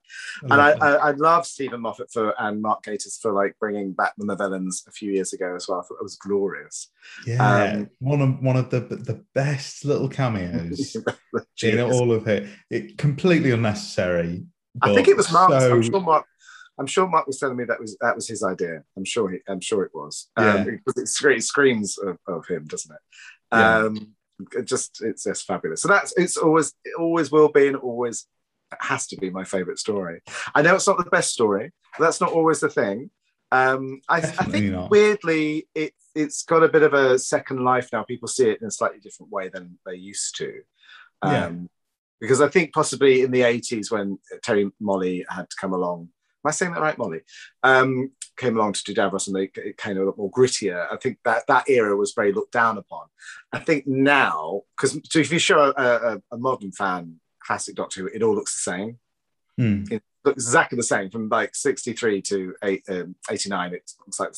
I 0.49 0.53
and 0.53 0.61
I, 0.61 0.71
I, 0.71 1.09
I, 1.09 1.11
love 1.11 1.45
Steven 1.45 1.81
Moffat 1.81 2.11
for 2.11 2.33
and 2.39 2.61
Mark 2.61 2.83
Gatiss 2.83 3.19
for 3.21 3.31
like 3.31 3.55
bringing 3.59 3.91
back 3.91 4.13
the 4.17 4.25
Movellans 4.25 4.87
a 4.87 4.91
few 4.91 5.11
years 5.11 5.33
ago 5.33 5.55
as 5.55 5.67
well. 5.67 5.79
I 5.79 5.83
thought 5.83 5.97
it 5.99 6.03
was 6.03 6.15
glorious. 6.15 6.89
Yeah, 7.25 7.73
um, 7.73 7.89
one 7.99 8.21
of 8.21 8.41
one 8.41 8.55
of 8.55 8.69
the 8.69 8.79
the 8.79 9.23
best 9.33 9.83
little 9.83 10.09
cameos 10.09 10.95
in 11.63 11.79
all 11.81 12.11
of 12.11 12.27
it. 12.27 12.47
It 12.69 12.97
completely 12.97 13.51
unnecessary. 13.51 14.45
I 14.81 14.93
think 14.93 15.07
it 15.07 15.17
was 15.17 15.31
Mark. 15.31 15.51
So... 15.51 15.73
I'm 15.73 15.81
sure 15.81 16.01
Mark 16.01 16.25
I'm 16.77 16.87
sure 16.87 17.07
Mark 17.07 17.27
was 17.27 17.39
telling 17.39 17.57
me 17.57 17.63
that 17.65 17.79
was 17.79 17.97
that 18.01 18.15
was 18.15 18.27
his 18.27 18.43
idea. 18.43 18.83
I'm 18.97 19.05
sure 19.05 19.29
he, 19.29 19.39
I'm 19.47 19.61
sure 19.61 19.83
it 19.83 19.91
was. 19.93 20.29
Yeah. 20.37 20.55
Um, 20.55 20.65
because 20.65 20.97
it, 20.97 21.37
it 21.37 21.43
screams 21.43 21.97
of, 21.97 22.17
of 22.27 22.45
him, 22.47 22.65
doesn't 22.65 22.93
it? 22.93 23.01
Yeah. 23.53 23.77
Um, 23.77 24.14
it 24.53 24.65
just 24.65 25.01
it's 25.01 25.23
just 25.23 25.45
fabulous. 25.45 25.81
So 25.81 25.87
that's 25.87 26.13
it's 26.17 26.37
always 26.37 26.73
it 26.83 26.99
always 26.99 27.31
will 27.31 27.49
be 27.49 27.67
and 27.67 27.75
always 27.77 28.27
has 28.79 29.07
to 29.07 29.17
be 29.17 29.29
my 29.29 29.43
favorite 29.43 29.79
story. 29.79 30.21
I 30.53 30.61
know 30.61 30.75
it's 30.75 30.87
not 30.87 30.97
the 30.97 31.09
best 31.09 31.31
story, 31.31 31.71
but 31.97 32.05
that's 32.05 32.21
not 32.21 32.31
always 32.31 32.59
the 32.59 32.69
thing. 32.69 33.09
Um, 33.51 34.01
I, 34.09 34.17
I 34.17 34.21
think 34.21 34.71
not. 34.71 34.89
weirdly 34.89 35.67
it 35.75 35.93
it's 36.15 36.43
got 36.43 36.63
a 36.63 36.69
bit 36.69 36.83
of 36.83 36.93
a 36.93 37.19
second 37.19 37.63
life 37.63 37.89
now. 37.93 38.03
People 38.03 38.27
see 38.27 38.49
it 38.49 38.61
in 38.61 38.67
a 38.67 38.71
slightly 38.71 38.99
different 38.99 39.31
way 39.31 39.49
than 39.49 39.77
they 39.85 39.95
used 39.95 40.35
to. 40.37 40.61
Um, 41.21 41.31
Yeah. 41.31 41.51
Because 42.21 42.39
I 42.39 42.47
think 42.47 42.73
possibly 42.73 43.21
in 43.21 43.31
the 43.31 43.41
80s 43.41 43.91
when 43.91 44.17
Terry 44.41 44.71
Molloy 44.79 45.23
had 45.29 45.47
come 45.59 45.73
along, 45.73 46.09
I 46.47 46.51
saying 46.51 46.73
that 46.73 46.81
right, 46.81 46.97
Molloy? 46.97 47.21
Um, 47.63 48.11
came 48.37 48.57
along 48.57 48.73
to 48.73 48.83
do 48.83 48.93
Davros 48.93 49.27
and 49.27 49.35
they 49.35 49.49
it 49.61 49.77
came 49.77 49.97
a 49.97 50.03
lot 50.03 50.17
more 50.17 50.29
grittier. 50.29 50.87
I 50.91 50.97
think 50.97 51.19
that 51.23 51.47
that 51.47 51.69
era 51.69 51.95
was 51.95 52.11
very 52.13 52.33
looked 52.33 52.51
down 52.51 52.77
upon. 52.77 53.07
I 53.53 53.59
think 53.59 53.87
now, 53.87 54.63
because 54.75 54.99
so 55.09 55.19
if 55.19 55.31
you 55.31 55.39
show 55.39 55.73
a, 55.77 55.83
a, 55.83 56.21
a 56.31 56.37
modern 56.37 56.71
fan 56.71 57.19
classic 57.39 57.75
Doctor 57.75 58.01
Who, 58.01 58.07
it 58.07 58.21
all 58.23 58.35
looks 58.35 58.53
the 58.53 58.71
same 58.71 58.97
Hmm. 59.57 59.85
it 59.89 60.03
looks 60.25 60.43
exactly 60.43 60.75
the 60.75 60.83
same 60.83 61.09
from 61.09 61.29
like 61.29 61.55
63 61.55 62.21
to 62.23 62.55
eight, 62.61 62.83
um, 62.89 63.15
89 63.31 63.73
it 63.73 63.89
looks 64.05 64.19
like 64.19 64.33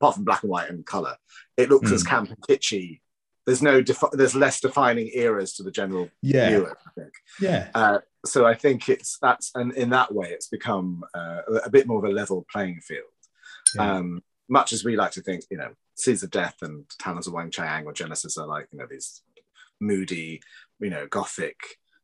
apart 0.00 0.14
from 0.14 0.22
black 0.24 0.44
and 0.44 0.50
white 0.52 0.70
and 0.70 0.86
color 0.86 1.16
it 1.56 1.68
looks 1.68 1.90
Mm. 1.90 1.94
as 1.94 2.04
camp 2.04 2.28
and 2.28 2.38
kitschy 2.42 3.00
there's 3.46 3.62
no 3.62 3.80
defi- 3.80 4.06
there's 4.12 4.34
less 4.34 4.60
defining 4.60 5.10
eras 5.14 5.54
to 5.54 5.62
the 5.62 5.70
general 5.70 6.08
Yeah. 6.22 6.48
viewer 6.48 6.76
i 6.86 6.90
think 7.00 7.12
Yeah. 7.40 7.70
uh, 7.74 7.98
so 8.24 8.46
i 8.46 8.54
think 8.54 8.88
it's 8.88 9.18
that's 9.20 9.50
and 9.54 9.72
in 9.72 9.90
that 9.90 10.14
way 10.14 10.28
it's 10.30 10.48
become 10.48 11.02
uh, 11.14 11.40
a- 11.64 11.70
bit 11.70 11.86
more 11.86 11.98
of 11.98 12.04
a 12.10 12.14
level 12.14 12.46
playing 12.52 12.80
field 12.80 13.04
Yeah. 13.74 13.96
um 13.96 14.22
much 14.48 14.72
as 14.72 14.84
we 14.84 14.96
like 14.96 15.12
to 15.12 15.22
think 15.22 15.44
you 15.50 15.56
know 15.58 15.72
seeds 15.96 16.22
of 16.22 16.30
death 16.30 16.56
and 16.62 16.84
talons 16.98 17.26
of 17.26 17.34
weng-chiang 17.34 17.84
or 17.86 17.92
genesis 17.92 18.36
are 18.38 18.46
like 18.46 18.68
you 18.72 18.78
know 18.78 18.86
these 18.90 19.22
moody 19.80 20.40
you 20.80 20.90
know 20.90 21.06
gothic 21.06 21.56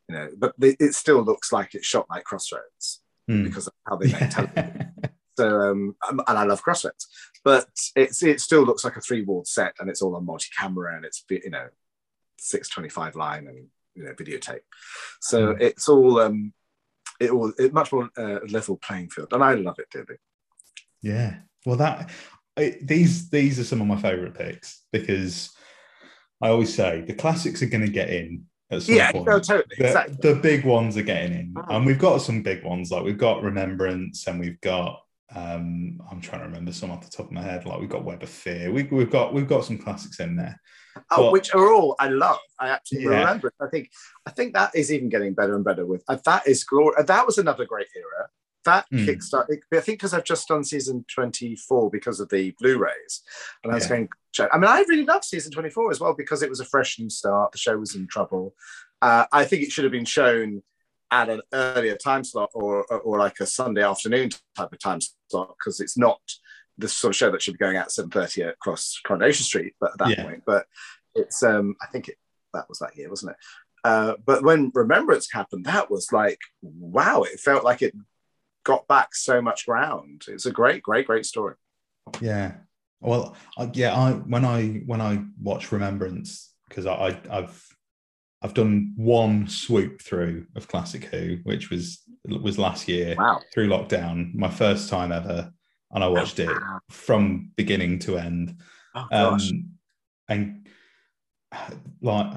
you 0.08 0.14
know 0.14 0.28
but 0.38 0.54
it 0.60 0.76
it 0.80 0.94
still 0.94 1.22
looks 1.22 1.52
like 1.52 1.74
it's 1.74 1.86
shot 1.86 2.06
like 2.10 2.24
crossroads 2.24 3.00
Hmm. 3.28 3.42
because 3.42 3.66
of 3.66 3.72
how 3.88 3.96
they 3.96 4.06
make 4.12 4.30
television. 4.30 4.92
Um, 5.40 5.96
and 6.08 6.20
I 6.26 6.44
love 6.44 6.62
CrossFit, 6.62 7.04
but 7.44 7.66
it's 7.94 8.22
it 8.22 8.40
still 8.40 8.64
looks 8.64 8.84
like 8.84 8.96
a 8.96 9.00
three 9.00 9.22
walled 9.22 9.46
set, 9.48 9.74
and 9.78 9.88
it's 9.90 10.02
all 10.02 10.16
on 10.16 10.26
multi 10.26 10.48
camera, 10.58 10.96
and 10.96 11.04
it's 11.04 11.24
you 11.30 11.50
know 11.50 11.68
six 12.38 12.68
twenty 12.68 12.88
five 12.88 13.16
line 13.16 13.46
and 13.46 13.66
you 13.94 14.04
know 14.04 14.12
videotape. 14.12 14.60
So 15.20 15.54
Mm. 15.54 15.60
it's 15.60 15.88
all 15.88 16.20
um, 16.20 16.52
it 17.20 17.30
all 17.30 17.52
it 17.58 17.72
much 17.72 17.92
more 17.92 18.10
uh, 18.16 18.40
level 18.48 18.76
playing 18.76 19.10
field, 19.10 19.32
and 19.32 19.42
I 19.42 19.54
love 19.54 19.78
it 19.78 19.90
dearly. 19.90 20.18
Yeah. 21.02 21.36
Well, 21.64 21.76
that 21.76 22.10
I, 22.56 22.78
these 22.82 23.28
these 23.30 23.58
are 23.58 23.64
some 23.64 23.80
of 23.80 23.86
my 23.86 24.00
favorite 24.00 24.34
picks 24.34 24.82
because 24.92 25.50
I 26.42 26.48
always 26.48 26.74
say 26.74 27.02
the 27.02 27.14
classics 27.14 27.62
are 27.62 27.66
going 27.66 27.84
to 27.86 27.90
get 27.92 28.10
in 28.10 28.44
at 28.70 28.82
some 28.82 28.94
Yeah, 28.96 29.12
point. 29.12 29.26
no, 29.26 29.38
totally, 29.38 29.74
The, 29.78 29.86
exactly. 29.86 30.16
the 30.20 30.34
big 30.40 30.64
ones 30.64 30.96
are 30.96 31.02
getting 31.02 31.32
in, 31.32 31.54
Mm. 31.54 31.64
and 31.76 31.86
we've 31.86 31.98
got 31.98 32.18
some 32.18 32.42
big 32.42 32.64
ones 32.64 32.90
like 32.90 33.04
we've 33.04 33.16
got 33.18 33.42
Remembrance, 33.42 34.26
and 34.26 34.38
we've 34.40 34.60
got 34.60 35.02
um, 35.34 36.00
I'm 36.10 36.20
trying 36.20 36.40
to 36.42 36.46
remember 36.46 36.72
some 36.72 36.90
off 36.90 37.04
the 37.04 37.10
top 37.10 37.26
of 37.26 37.32
my 37.32 37.42
head. 37.42 37.66
Like 37.66 37.80
we've 37.80 37.88
got 37.88 38.04
Web 38.04 38.22
of 38.22 38.28
Fear. 38.28 38.70
We, 38.72 38.84
we've 38.84 39.10
got 39.10 39.34
we've 39.34 39.48
got 39.48 39.64
some 39.64 39.78
classics 39.78 40.20
in 40.20 40.36
there. 40.36 40.60
Oh, 41.10 41.24
But- 41.24 41.32
which 41.32 41.54
are 41.54 41.72
all 41.72 41.96
I 41.98 42.08
love. 42.08 42.38
I 42.58 42.68
absolutely 42.68 43.10
Yeah. 43.12 43.20
remember. 43.20 43.52
I 43.60 43.66
think 43.68 43.90
I 44.26 44.30
think 44.30 44.54
that 44.54 44.74
is 44.74 44.92
even 44.92 45.08
getting 45.08 45.34
better 45.34 45.54
and 45.56 45.64
better. 45.64 45.84
With 45.84 46.04
uh, 46.08 46.18
that 46.24 46.46
is 46.46 46.64
glory. 46.64 47.02
That 47.04 47.26
was 47.26 47.38
another 47.38 47.64
great 47.64 47.88
era. 47.96 48.28
That 48.64 48.86
Mm. 48.92 49.06
kickstart. 49.06 49.46
I 49.72 49.80
think 49.80 49.98
because 49.98 50.14
I've 50.14 50.24
just 50.24 50.48
done 50.48 50.64
season 50.64 51.04
twenty 51.12 51.56
four 51.56 51.90
because 51.90 52.18
of 52.20 52.28
the 52.30 52.52
Blu-rays, 52.58 53.22
and 53.62 53.72
I 53.72 53.76
was 53.76 53.84
Yeah. 53.84 53.88
going. 53.90 54.08
I 54.52 54.58
mean, 54.58 54.68
I 54.68 54.84
really 54.88 55.04
loved 55.04 55.24
season 55.24 55.50
twenty 55.52 55.70
four 55.70 55.90
as 55.90 55.98
well 56.00 56.14
because 56.14 56.42
it 56.42 56.50
was 56.50 56.60
a 56.60 56.64
fresh 56.64 56.98
new 56.98 57.08
start. 57.10 57.52
The 57.52 57.58
show 57.58 57.76
was 57.78 57.94
in 57.94 58.06
trouble. 58.06 58.54
Uh, 59.02 59.24
I 59.32 59.44
think 59.44 59.62
it 59.62 59.72
should 59.72 59.84
have 59.84 59.92
been 59.92 60.04
shown 60.04 60.62
at 61.10 61.28
an 61.28 61.40
earlier 61.52 61.96
time 61.96 62.24
slot 62.24 62.50
or 62.54 62.84
or 62.84 63.18
like 63.18 63.38
a 63.40 63.46
Sunday 63.46 63.82
afternoon 63.82 64.30
type 64.56 64.72
of 64.72 64.78
time 64.78 64.98
slot 65.30 65.54
because 65.58 65.80
it's 65.80 65.96
not 65.96 66.20
the 66.78 66.88
sort 66.88 67.12
of 67.12 67.16
show 67.16 67.30
that 67.30 67.40
should 67.40 67.54
be 67.54 67.58
going 67.58 67.76
out 67.76 67.86
at 67.86 67.92
seven 67.92 68.10
thirty 68.10 68.42
across 68.42 69.00
Coronation 69.06 69.44
Street. 69.44 69.74
But 69.80 69.92
at 69.92 69.98
that 69.98 70.08
Yeah. 70.10 70.22
point, 70.24 70.42
but 70.44 70.66
it's 71.14 71.42
um 71.42 71.76
I 71.82 71.86
think 71.86 72.08
it 72.08 72.16
that 72.52 72.68
was 72.68 72.78
that 72.80 72.96
year, 72.96 73.08
wasn't 73.10 73.32
it? 73.32 73.36
Uh, 73.84 74.14
but 74.24 74.42
when 74.42 74.72
Remembrance 74.74 75.30
happened, 75.32 75.66
that 75.66 75.90
was 75.90 76.10
like 76.10 76.40
wow! 76.62 77.22
It 77.22 77.38
felt 77.40 77.64
like 77.64 77.82
it 77.82 77.94
got 78.64 78.88
back 78.88 79.14
so 79.14 79.40
much 79.40 79.64
ground. 79.66 80.24
It's 80.26 80.46
a 80.46 80.50
great, 80.50 80.82
great, 80.82 81.06
great 81.06 81.24
story. 81.24 81.54
Yeah. 82.20 82.54
Well, 83.00 83.36
I, 83.56 83.70
yeah. 83.74 83.94
I 83.94 84.12
when 84.12 84.44
I 84.44 84.82
when 84.86 85.00
I 85.00 85.22
watch 85.40 85.70
Remembrance 85.70 86.52
because 86.68 86.86
I, 86.86 86.92
I 86.94 87.20
I've 87.30 87.75
I've 88.42 88.54
done 88.54 88.92
one 88.96 89.48
swoop 89.48 90.02
through 90.02 90.46
of 90.56 90.68
Classic 90.68 91.04
Who, 91.04 91.38
which 91.44 91.70
was 91.70 92.02
was 92.24 92.58
last 92.58 92.88
year 92.88 93.14
Wow. 93.16 93.40
through 93.54 93.68
lockdown, 93.68 94.34
my 94.34 94.50
first 94.50 94.88
time 94.90 95.12
ever, 95.12 95.52
and 95.92 96.02
I 96.04 96.08
watched 96.08 96.38
it 96.40 96.56
from 96.90 97.52
beginning 97.56 98.00
to 98.00 98.18
end. 98.18 98.60
Oh 98.94 99.06
Um, 99.12 99.70
and 100.28 100.68
like 102.02 102.36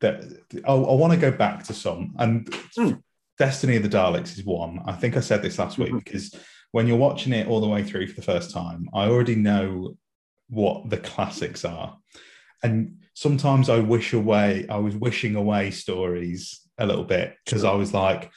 that, 0.00 0.22
I, 0.66 0.72
I 0.72 0.94
want 0.94 1.12
to 1.12 1.18
go 1.18 1.30
back 1.30 1.64
to 1.64 1.74
some, 1.74 2.14
and 2.18 2.52
Hmm. 2.76 2.92
Destiny 3.36 3.74
of 3.76 3.82
the 3.82 3.88
Daleks 3.88 4.38
is 4.38 4.44
one. 4.44 4.80
I 4.86 4.92
think 4.92 5.16
I 5.16 5.20
said 5.20 5.42
this 5.42 5.58
last 5.58 5.76
week 5.76 5.90
Mhm. 5.92 6.04
because 6.04 6.32
when 6.70 6.86
you're 6.86 6.96
watching 6.96 7.32
it 7.32 7.48
all 7.48 7.60
the 7.60 7.68
way 7.68 7.82
through 7.82 8.06
for 8.06 8.14
the 8.14 8.22
first 8.22 8.52
time, 8.52 8.88
I 8.94 9.06
already 9.08 9.34
know 9.34 9.96
what 10.48 10.88
the 10.88 10.98
classics 10.98 11.64
are, 11.64 11.98
and 12.62 13.00
sometimes 13.14 13.68
I 13.68 13.78
wish 13.78 14.12
away. 14.12 14.66
I 14.68 14.76
was 14.76 14.94
wishing 14.96 15.36
away 15.36 15.70
stories 15.70 16.60
a 16.78 16.86
little 16.86 17.04
bit 17.04 17.36
because 17.44 17.62
Sure. 17.62 17.70
I 17.70 17.74
was 17.74 17.94
like, 17.94 18.30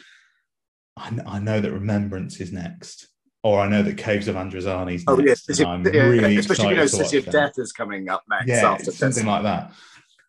I, 0.95 1.17
I 1.25 1.39
know 1.39 1.59
that 1.59 1.71
Remembrance 1.71 2.39
is 2.39 2.51
next. 2.51 3.07
Or 3.43 3.59
I 3.61 3.69
know 3.69 3.83
that 3.83 3.97
Caves 3.97 4.27
of 4.27 4.35
Androzani 4.35 4.95
is 4.95 5.05
next. 5.05 5.07
Oh 5.07 5.19
yes, 5.19 5.59
I'm 5.61 5.85
yeah, 5.85 6.01
really 6.01 6.37
especially 6.37 6.65
if 6.65 6.71
you 6.71 6.75
know 6.77 6.85
City 6.87 7.17
of 7.17 7.25
Death 7.25 7.53
is 7.57 7.71
coming 7.71 8.09
up 8.09 8.23
next. 8.29 8.47
yeah, 8.47 8.77
something 8.77 9.25
like 9.25 9.43
that. 9.43 9.71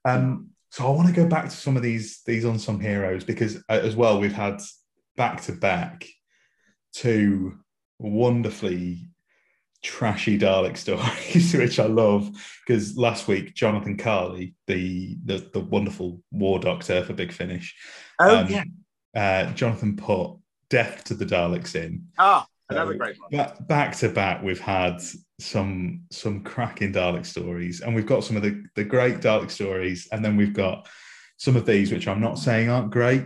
Um, 0.05 0.51
so 0.71 0.87
I 0.87 0.91
want 0.91 1.09
to 1.09 1.15
go 1.15 1.27
back 1.27 1.47
to 1.47 1.57
some 1.57 1.77
of 1.77 1.83
these 1.83 2.23
these 2.27 2.45
unsung 2.45 2.79
heroes 2.81 3.25
because 3.25 3.57
uh, 3.69 3.81
as 3.83 3.97
well 3.97 4.21
we've 4.21 4.33
had 4.33 4.61
back 5.17 5.41
to 5.43 5.53
back 5.53 6.07
two 6.93 7.59
wonderfully 7.99 9.09
trashy 9.83 10.39
Dalek 10.39 10.77
stories, 10.85 11.55
which 11.55 11.79
I 11.79 11.87
love. 11.87 12.31
Because 12.67 12.97
last 12.97 13.29
week 13.29 13.55
Jonathon 13.55 13.97
Carley, 13.97 14.55
the, 14.67 15.17
the 15.25 15.39
the 15.53 15.61
wonderful 15.61 16.21
War 16.31 16.59
Doctor 16.59 17.03
for 17.05 17.13
Big 17.15 17.33
Finish, 17.33 17.75
Oh 18.21 18.39
um, 18.39 18.49
yeah. 18.49 18.65
uh, 19.17 19.53
Jonathon 19.53 19.97
put 19.97 20.37
Death 20.71 21.05
to 21.05 21.15
the 21.15 21.25
Daleks 21.25 21.75
in. 21.75 22.07
Ah, 22.19 22.47
another 22.69 22.93
So, 22.93 22.99
great 22.99 23.17
one. 23.21 23.31
Back, 23.31 23.67
back 23.69 23.97
to 23.99 24.09
back, 24.11 24.43
we've 24.43 24.61
had 24.61 25.01
some 25.41 26.03
some 26.11 26.43
cracking 26.43 26.93
Dalek 26.93 27.25
stories, 27.25 27.81
and 27.81 27.95
we've 27.95 28.07
got 28.07 28.25
some 28.25 28.37
of 28.37 28.43
the, 28.43 28.63
the 28.75 28.85
great 28.85 29.19
Dalek 29.21 29.51
stories, 29.51 30.09
and 30.13 30.25
then 30.25 30.37
we've 30.37 30.53
got 30.55 30.89
some 31.37 31.55
of 31.57 31.65
these 31.65 31.93
which 31.93 32.09
I'm 32.09 32.21
not 32.21 32.39
saying 32.39 32.69
aren't 32.69 32.91
great. 32.91 33.25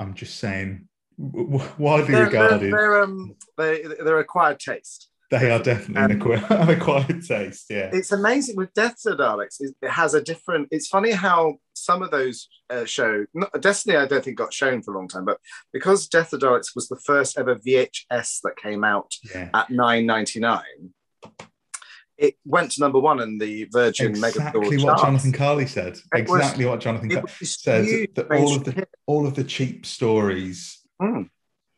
I'm 0.00 0.14
just 0.14 0.36
saying 0.40 0.88
w- 1.16 1.48
w- 1.52 1.70
widely 1.78 2.12
They're, 2.14 2.28
they're, 2.28 2.42
regarded. 2.42 2.72
they're, 2.72 3.02
um, 3.04 3.36
they, 3.56 3.82
they're 3.82 4.18
acquired 4.18 4.58
taste. 4.58 5.08
They 5.30 5.50
are 5.50 5.58
definitely 5.58 6.14
an 6.14 6.20
acqui- 6.20 6.50
an 6.62 6.68
acquired 6.70 7.24
taste. 7.26 7.66
Yeah, 7.70 7.90
It's 7.92 8.12
amazing 8.12 8.56
with 8.56 8.72
Death 8.74 8.96
to 9.02 9.10
the 9.10 9.16
Daleks. 9.16 9.56
It 9.60 9.74
has 9.90 10.14
a 10.14 10.22
different. 10.22 10.68
It's 10.70 10.88
funny 10.88 11.10
how 11.12 11.54
some 11.74 12.02
of 12.02 12.10
those 12.10 12.48
uh, 12.70 12.84
show 12.84 13.24
not, 13.34 13.60
Destiny. 13.60 13.96
I 13.96 14.06
don't 14.06 14.22
think 14.24 14.36
got 14.38 14.52
shown 14.52 14.82
for 14.82 14.94
a 14.94 14.98
long 14.98 15.08
time, 15.08 15.24
but 15.24 15.38
because 15.72 16.06
Death 16.08 16.30
to 16.30 16.38
the 16.38 16.46
Daleks 16.46 16.74
was 16.74 16.88
the 16.88 17.00
first 17.04 17.38
ever 17.38 17.56
VHS 17.56 18.40
that 18.42 18.56
came 18.62 18.84
out 18.84 19.12
yeah. 19.34 19.48
at 19.54 19.70
nine 19.70 20.06
ninety 20.06 20.40
nine, 20.40 20.92
it 22.16 22.36
went 22.44 22.72
to 22.72 22.80
number 22.80 23.00
one 23.00 23.20
in 23.20 23.38
the 23.38 23.64
Virgin 23.72 24.12
Exactly 24.12 24.78
what. 24.84 24.98
Jonathon 25.00 25.32
Carley 25.32 25.66
said. 25.66 25.98
It 26.14 26.28
was- 26.28 26.40
Exactly 26.40 26.66
what 26.66 26.80
Jonathon 26.80 27.10
said. 27.42 27.86
That 28.14 28.30
all 28.30 28.54
of 28.56 28.64
the 28.64 28.86
all 29.06 29.26
of 29.26 29.34
the 29.34 29.44
cheap 29.44 29.86
stories 29.86 30.80
Mm. 31.02 31.28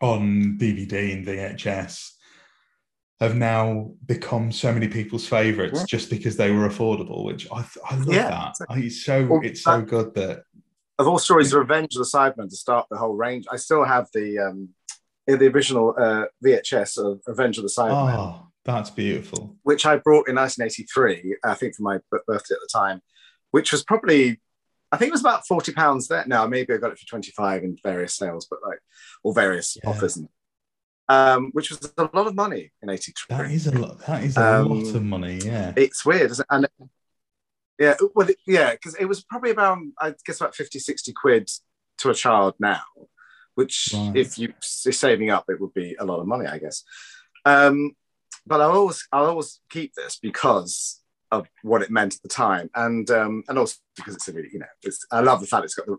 on 0.03 0.59
DVD 0.59 1.15
and 1.15 1.27
VHS 1.27 2.11
have 3.21 3.35
now 3.35 3.91
become 4.05 4.53
so 4.53 4.73
many 4.73 4.89
people's 4.89 5.27
favorites 5.27 5.81
Yeah. 5.81 5.87
just 5.89 6.11
because 6.11 6.37
they 6.37 6.51
were 6.51 6.69
affordable, 6.69 7.25
which 7.25 7.49
I, 7.51 7.65
I 7.89 7.97
love 7.97 8.09
Yeah, 8.13 8.29
that. 8.29 8.49
exactly. 8.51 8.87
It's 8.87 9.05
so 9.05 9.27
Well, 9.27 9.41
it's 9.43 9.63
so 9.63 9.79
that- 9.79 9.87
good 9.89 10.15
that 10.15 10.43
of 10.99 11.07
all 11.07 11.19
stories, 11.19 11.53
Revenge 11.55 11.95
of 11.95 11.99
the 11.99 12.05
Cybermen 12.11 12.49
to 12.49 12.57
start 12.57 12.87
the 12.91 12.97
whole 12.97 13.15
range. 13.15 13.47
I 13.53 13.57
still 13.57 13.85
have 13.85 14.09
the 14.15 14.39
um, 14.39 14.71
the 15.27 15.47
original 15.49 15.95
uh, 15.99 16.25
VHS 16.45 16.97
of 16.99 17.21
Revenge 17.27 17.59
of 17.59 17.65
the 17.65 17.71
Cybermen. 17.71 18.17
oh, 18.19 18.47
that's 18.65 18.91
beautiful. 18.91 19.57
which 19.63 19.85
I 19.85 19.97
brought 19.97 20.29
in 20.29 20.37
1983, 20.37 21.37
I 21.45 21.55
think 21.55 21.75
for 21.75 21.83
my 21.83 21.99
birthday 22.11 22.55
at 22.55 22.61
the 22.61 22.69
time, 22.73 23.01
which 23.51 23.73
was 23.73 23.83
probably, 23.85 24.41
I 24.93 24.97
think 24.97 25.09
it 25.09 25.13
was 25.13 25.21
about 25.21 25.47
40 25.47 25.73
pounds 25.73 26.09
there. 26.09 26.25
Now, 26.27 26.47
maybe 26.47 26.73
I 26.73 26.77
got 26.79 26.93
it 26.93 26.99
for 26.99 27.07
25 27.07 27.63
in 27.65 27.77
various 27.83 28.15
sales, 28.15 28.47
but 28.49 28.61
like, 28.67 28.79
or 29.23 29.35
various 29.35 29.77
Yeah. 29.83 29.91
offers. 29.91 30.17
And 30.17 30.29
um, 31.09 31.51
which 31.53 31.71
was 31.71 31.93
a 31.97 32.03
lot 32.13 32.27
of 32.27 32.35
money 32.35 32.73
in 32.83 32.91
'83. 32.91 33.37
That 33.37 33.51
is 33.51 33.67
a 33.67 33.79
lot. 33.79 33.99
That 34.07 34.25
is 34.25 34.37
a 34.37 34.57
Um, 34.61 34.69
lot 34.85 34.95
of 34.95 35.03
money. 35.03 35.39
Yeah. 35.45 35.73
It's 35.77 36.05
weird, 36.05 36.31
isn't 36.33 36.47
it? 36.51 36.55
And 36.55 36.67
yeah, 37.79 37.95
well, 38.15 38.29
it- 38.31 38.39
yeah, 38.47 38.73
because 38.73 38.95
it 38.97 39.05
was 39.07 39.23
probably 39.23 39.51
about, 39.51 39.79
I 40.01 40.15
guess, 40.25 40.41
about 40.41 40.55
50, 40.55 40.79
60 40.79 41.13
quid 41.13 41.51
to 41.99 42.11
a 42.11 42.15
child 42.15 42.55
now, 42.59 42.83
which 43.55 43.91
Right. 43.93 44.17
if 44.17 44.39
you- 44.39 44.55
you're 44.85 44.93
saving 44.93 45.31
up, 45.31 45.45
it 45.49 45.61
would 45.61 45.75
be 45.75 45.95
a 45.99 46.05
lot 46.05 46.21
of 46.21 46.27
money, 46.27 46.47
I 46.47 46.59
guess. 46.59 46.83
Um, 47.45 47.93
but 48.47 48.61
I'll 48.61 48.73
always, 48.73 49.07
I'll 49.13 49.27
always 49.27 49.61
keep 49.71 49.95
this 49.95 50.19
because 50.21 51.03
of 51.31 51.49
what 51.63 51.83
it 51.83 51.91
meant 51.91 52.15
at 52.15 52.23
the 52.23 52.29
time, 52.29 52.71
and 52.75 53.11
um, 53.11 53.43
and 53.49 53.59
also 53.59 53.77
because 53.97 54.15
it's 54.15 54.29
a 54.29 54.33
really, 54.33 54.49
you 54.53 54.61
know, 54.61 54.67
it's, 54.83 55.05
I 55.11 55.21
love 55.21 55.41
the 55.41 55.47
fact 55.47 55.65
it's 55.65 55.75
got 55.75 55.87
the 55.87 55.97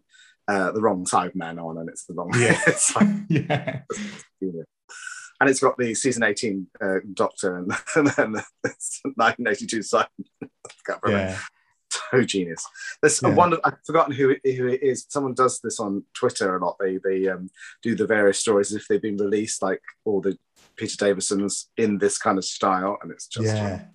uh, 0.47 0.72
the 0.72 0.80
wrong 0.82 1.03
Cyberman 1.05 1.62
on, 1.62 1.78
and 1.78 1.89
it's 1.89 2.05
the 2.05 2.14
wrong, 2.14 2.32
Yeah. 2.36 2.58
it's 2.68 2.95
like, 2.95 3.08
yeah. 3.30 3.82
you 4.39 4.53
know. 4.53 4.64
And 5.40 5.50
it's 5.50 5.60
got 5.60 5.78
the 5.78 5.94
season 5.94 6.24
18 6.24 6.68
uh, 6.82 6.96
Doctor 7.14 7.58
and, 7.58 7.72
and 7.96 8.08
then 8.08 8.32
the 8.34 8.44
1982 9.16 9.82
Simon. 9.84 10.08
I 10.44 10.48
can't 10.86 11.00
remember 11.04 11.32
Yeah. 11.32 11.40
so 12.12 12.24
genius. 12.24 12.66
There's 13.02 13.22
a 13.24 13.28
Yeah. 13.30 13.36
one 13.36 13.54
I've 13.64 13.84
forgotten 13.86 14.14
who 14.14 14.32
it, 14.32 14.56
who 14.56 14.68
it 14.68 14.82
is. 14.84 15.06
Someone 15.10 15.34
does 15.34 15.60
this 15.62 15.80
on 15.80 16.04
Twitter 16.14 16.56
a 16.56 16.64
lot. 16.66 16.78
They 16.80 16.98
they 17.04 17.28
um, 17.28 17.50
do 17.82 17.96
the 17.96 18.08
various 18.08 18.40
stories 18.40 18.72
as 18.72 18.78
if 18.82 18.88
they've 18.88 19.02
been 19.02 19.18
released, 19.18 19.62
like 19.62 19.82
all 20.06 20.22
the 20.22 20.38
Peter 20.76 20.98
Davisons 20.98 21.70
in 21.78 21.98
this 21.98 22.18
kind 22.18 22.38
of 22.38 22.46
style, 22.46 22.98
and 23.02 23.12
it's 23.12 23.28
just 23.28 23.46
Yeah. 23.48 23.86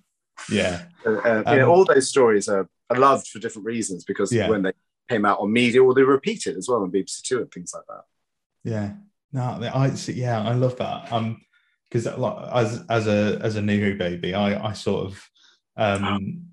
Yeah. 0.49 0.85
uh, 1.05 1.09
uh, 1.11 1.43
you 1.45 1.51
Um, 1.51 1.57
know, 1.59 1.69
all 1.71 1.85
those 1.85 2.09
stories 2.09 2.47
are, 2.49 2.67
are 2.89 2.97
loved 2.99 3.27
for 3.27 3.39
different 3.39 3.65
reasons 3.65 4.03
because 4.03 4.31
Yeah. 4.33 4.49
when 4.49 4.63
they 4.63 4.73
came 5.09 5.25
out 5.25 5.39
on 5.39 5.51
media 5.53 5.83
or 5.83 5.93
they 5.93 6.03
repeated 6.03 6.57
as 6.57 6.67
well 6.67 6.81
on 6.81 6.91
BBC 6.91 7.21
Two 7.21 7.41
and 7.41 7.51
things 7.51 7.73
like 7.73 7.83
that. 7.87 8.03
Yeah. 8.63 8.93
No, 9.33 9.69
I 9.73 9.89
see, 9.91 10.13
yeah, 10.13 10.41
I 10.41 10.53
love 10.53 10.77
that. 10.77 11.11
Um, 11.11 11.41
because 11.89 12.05
like 12.17 12.49
as 12.53 12.83
as 12.89 13.07
a 13.07 13.39
as 13.43 13.55
a 13.55 13.61
new 13.61 13.79
Who 13.79 13.97
baby, 13.97 14.33
I 14.33 14.69
I 14.69 14.73
sort 14.73 15.05
of 15.07 15.29
um 15.77 16.45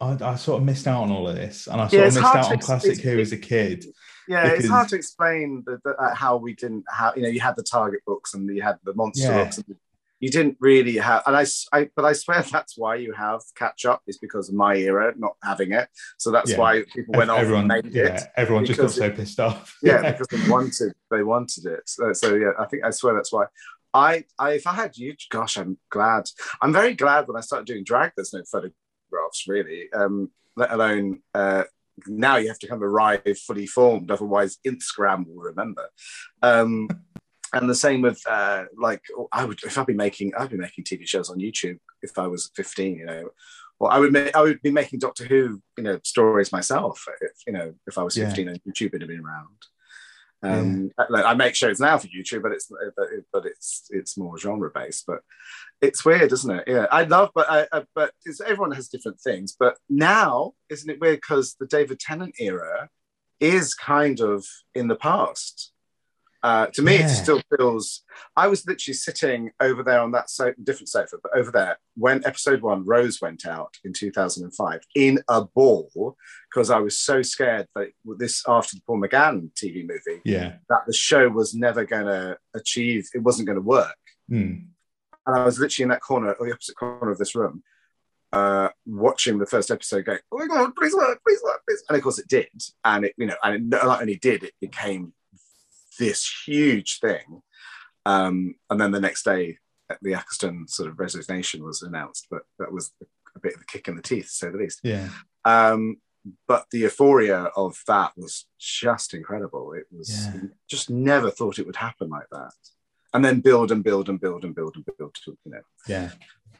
I, 0.00 0.16
I 0.22 0.36
sort 0.36 0.60
of 0.60 0.66
missed 0.66 0.86
out 0.86 1.02
on 1.02 1.10
all 1.10 1.28
of 1.28 1.36
this, 1.36 1.66
and 1.66 1.80
I 1.80 1.88
sort 1.88 2.00
Yeah, 2.00 2.06
of 2.08 2.14
missed 2.14 2.34
out 2.34 2.52
on 2.52 2.58
classic 2.58 3.00
Who 3.00 3.18
as 3.18 3.32
a 3.32 3.36
kid. 3.36 3.84
Yeah, 4.28 4.48
it's 4.48 4.68
hard 4.68 4.88
to 4.88 4.96
explain 4.96 5.62
the, 5.66 5.78
the, 5.84 5.90
uh, 5.90 6.14
how 6.14 6.36
we 6.36 6.54
didn't 6.54 6.84
have. 6.92 7.16
You 7.16 7.22
know, 7.22 7.28
you 7.28 7.40
had 7.40 7.56
the 7.56 7.62
Target 7.62 8.00
books 8.06 8.34
and 8.34 8.48
you 8.54 8.62
had 8.62 8.78
the 8.84 8.94
monster 8.94 9.28
Yeah. 9.28 9.44
books. 9.44 9.58
And 9.58 9.76
you 10.20 10.30
didn't 10.30 10.56
really 10.60 10.96
have, 10.96 11.22
and 11.26 11.36
I, 11.36 11.44
I 11.72 11.88
but 11.94 12.04
I 12.04 12.12
swear 12.12 12.42
that's 12.50 12.76
why 12.78 12.96
you 12.96 13.12
have 13.12 13.40
catch 13.54 13.84
up 13.84 14.02
is 14.06 14.18
because 14.18 14.48
of 14.48 14.54
my 14.54 14.76
era 14.76 15.12
not 15.16 15.36
having 15.42 15.72
it. 15.72 15.88
So 16.18 16.30
that's 16.30 16.52
Yeah. 16.52 16.58
why 16.58 16.84
people 16.94 17.14
went 17.16 17.30
off 17.30 17.40
everyone, 17.40 17.70
and 17.70 17.84
made 17.84 17.94
yeah, 17.94 18.16
it. 18.16 18.22
everyone 18.36 18.64
just 18.64 18.80
got 18.80 18.90
so 18.90 19.10
pissed 19.10 19.40
off. 19.40 19.76
Yeah, 19.82 20.02
because 20.12 20.28
they 20.28 20.50
wanted, 20.50 20.94
they 21.10 21.22
wanted 21.22 21.66
it. 21.66 21.82
So, 21.86 22.12
so 22.12 22.34
yeah, 22.34 22.52
I 22.58 22.64
think 22.66 22.84
I 22.84 22.90
swear 22.90 23.14
that's 23.14 23.32
why. 23.32 23.46
I, 23.94 24.24
I, 24.38 24.52
if 24.52 24.66
I 24.66 24.74
had 24.74 24.98
you, 24.98 25.14
gosh, 25.30 25.56
I'm 25.56 25.78
glad. 25.90 26.24
I'm 26.60 26.72
very 26.72 26.92
glad 26.94 27.28
when 27.28 27.36
I 27.36 27.40
started 27.40 27.66
doing 27.66 27.82
drag. 27.82 28.12
There's 28.14 28.34
no 28.34 28.42
photographs 28.44 29.48
really, 29.48 29.90
um, 29.94 30.30
let 30.54 30.70
alone 30.70 31.20
uh, 31.32 31.64
now 32.06 32.36
you 32.36 32.48
have 32.48 32.58
to 32.58 32.66
come 32.66 32.82
arrive 32.82 33.22
fully 33.46 33.66
formed. 33.66 34.10
Otherwise, 34.10 34.58
Instagram 34.66 35.26
will 35.26 35.42
remember. 35.42 35.88
Um, 36.42 36.88
and 37.52 37.68
the 37.68 37.74
same 37.74 38.02
with 38.02 38.20
uh, 38.28 38.64
like 38.76 39.02
I 39.32 39.44
would 39.44 39.62
if 39.62 39.78
I'd 39.78 39.86
be 39.86 39.94
making 39.94 40.32
I'd 40.36 40.50
be 40.50 40.56
making 40.56 40.84
TV 40.84 41.06
shows 41.06 41.30
on 41.30 41.38
YouTube 41.38 41.78
if 42.02 42.18
I 42.18 42.26
was 42.26 42.50
15, 42.56 42.98
you 42.98 43.06
know. 43.06 43.30
Well, 43.78 43.92
I 43.92 43.98
would 43.98 44.12
make, 44.12 44.34
I 44.34 44.40
would 44.40 44.62
be 44.62 44.70
making 44.70 45.00
Doctor 45.00 45.26
Who, 45.26 45.60
you 45.76 45.84
know, 45.84 46.00
stories 46.02 46.50
myself. 46.50 47.04
If 47.20 47.32
you 47.46 47.52
know, 47.52 47.74
if 47.86 47.98
I 47.98 48.02
was 48.02 48.16
Yeah. 48.16 48.26
15 48.28 48.48
and 48.48 48.60
YouTube 48.64 48.92
had 48.92 49.06
been 49.06 49.20
around. 49.20 49.56
Um, 50.42 50.90
like, 51.10 51.24
I 51.24 51.34
make 51.34 51.54
shows 51.54 51.80
now 51.80 51.98
for 51.98 52.08
YouTube, 52.08 52.42
but 52.42 52.52
it's 52.52 52.66
but, 52.68 53.08
it, 53.12 53.24
but 53.32 53.46
it's 53.46 53.88
it's 53.90 54.16
more 54.16 54.38
genre 54.38 54.70
based. 54.72 55.04
But 55.06 55.20
it's 55.80 56.04
weird, 56.04 56.32
isn't 56.32 56.58
it? 56.58 56.64
Yeah, 56.66 56.86
I 56.90 57.04
love, 57.04 57.30
but 57.34 57.50
I, 57.50 57.66
I 57.72 57.84
but 57.94 58.12
it's, 58.24 58.40
everyone 58.40 58.72
has 58.72 58.88
different 58.88 59.20
things. 59.20 59.56
But 59.58 59.76
now, 59.88 60.52
isn't 60.68 60.88
it 60.88 61.00
weird 61.00 61.16
because 61.16 61.56
the 61.58 61.66
David 61.66 61.98
Tennant 61.98 62.34
era 62.38 62.88
is 63.40 63.74
kind 63.74 64.20
of 64.20 64.44
in 64.74 64.88
the 64.88 64.96
past. 64.96 65.72
Uh, 66.46 66.66
to 66.66 66.80
me, 66.80 66.94
Yeah. 66.94 67.06
it 67.06 67.08
still 67.08 67.42
feels. 67.56 68.04
I 68.36 68.46
was 68.46 68.64
literally 68.68 68.94
sitting 68.94 69.50
over 69.58 69.82
there 69.82 70.00
on 70.00 70.12
that 70.12 70.30
so, 70.30 70.52
different 70.62 70.88
sofa, 70.88 71.16
but 71.20 71.32
over 71.36 71.50
there 71.50 71.76
when 71.96 72.24
episode 72.24 72.60
one 72.62 72.84
Rose 72.84 73.20
went 73.20 73.44
out 73.46 73.72
in 73.82 73.92
2005 73.92 74.80
in 74.94 75.18
a 75.28 75.44
ball 75.44 76.16
because 76.48 76.70
I 76.70 76.78
was 76.78 76.96
so 76.98 77.20
scared 77.22 77.66
that 77.74 77.88
this 78.18 78.44
after 78.46 78.76
the 78.76 78.82
Paul 78.86 79.00
McGann 79.00 79.50
TV 79.60 79.84
movie 79.84 80.20
Yeah. 80.24 80.58
that 80.68 80.82
the 80.86 80.92
show 80.92 81.28
was 81.28 81.52
never 81.52 81.84
going 81.84 82.06
to 82.06 82.38
achieve. 82.54 83.08
It 83.12 83.22
wasn't 83.24 83.46
going 83.48 83.56
to 83.62 83.68
work 83.78 83.96
Hmm. 84.28 84.54
and 85.26 85.36
I 85.40 85.44
was 85.44 85.58
literally 85.58 85.82
in 85.82 85.88
that 85.88 86.00
corner, 86.00 86.32
or 86.34 86.46
the 86.46 86.52
opposite 86.52 86.76
corner 86.76 87.10
of 87.10 87.18
this 87.18 87.34
room, 87.34 87.64
uh, 88.32 88.68
watching 88.86 89.38
the 89.38 89.46
first 89.46 89.72
episode, 89.72 90.04
going, 90.04 90.20
"Oh 90.30 90.38
my 90.38 90.46
god, 90.46 90.76
please 90.76 90.94
work, 90.94 91.18
please 91.26 91.40
work, 91.42 91.60
please!" 91.66 91.82
And 91.88 91.96
of 91.96 92.02
course, 92.04 92.20
it 92.20 92.28
did, 92.28 92.50
and 92.84 93.04
it, 93.06 93.14
you 93.16 93.26
know, 93.26 93.36
and 93.42 93.54
it 93.56 93.62
not 93.84 94.00
only 94.00 94.16
did, 94.16 94.44
it 94.44 94.54
became 94.60 95.12
this 95.98 96.30
huge 96.46 96.98
thing. 97.00 97.42
Um, 98.04 98.54
and 98.70 98.80
then 98.80 98.92
the 98.92 99.00
next 99.00 99.24
day, 99.24 99.58
the 100.02 100.14
Eccleston 100.14 100.68
sort 100.68 100.88
of 100.88 100.98
resignation 100.98 101.64
was 101.64 101.82
announced, 101.82 102.26
but 102.30 102.42
that 102.58 102.72
was 102.72 102.92
a 103.34 103.40
bit 103.40 103.54
of 103.54 103.60
a 103.60 103.64
kick 103.64 103.88
in 103.88 103.96
the 103.96 104.02
teeth, 104.02 104.26
to 104.26 104.30
say 104.32 104.50
the 104.50 104.58
least. 104.58 104.80
Yeah. 104.82 105.08
Um, 105.44 105.96
but 106.48 106.66
the 106.72 106.78
euphoria 106.80 107.50
of 107.56 107.78
that 107.86 108.12
was 108.16 108.46
just 108.58 109.14
incredible. 109.14 109.72
It 109.74 109.86
was 109.96 110.26
Yeah. 110.26 110.40
just 110.68 110.90
never 110.90 111.30
thought 111.30 111.58
it 111.58 111.66
would 111.66 111.76
happen 111.76 112.08
like 112.08 112.28
that. 112.32 112.52
And 113.14 113.24
then 113.24 113.40
build 113.40 113.70
and 113.70 113.82
build 113.84 114.08
and 114.08 114.20
build 114.20 114.44
and 114.44 114.54
build 114.54 114.74
and 114.76 114.84
build 114.98 115.16
you 115.26 115.36
know. 115.46 115.60
Yeah. 115.86 116.10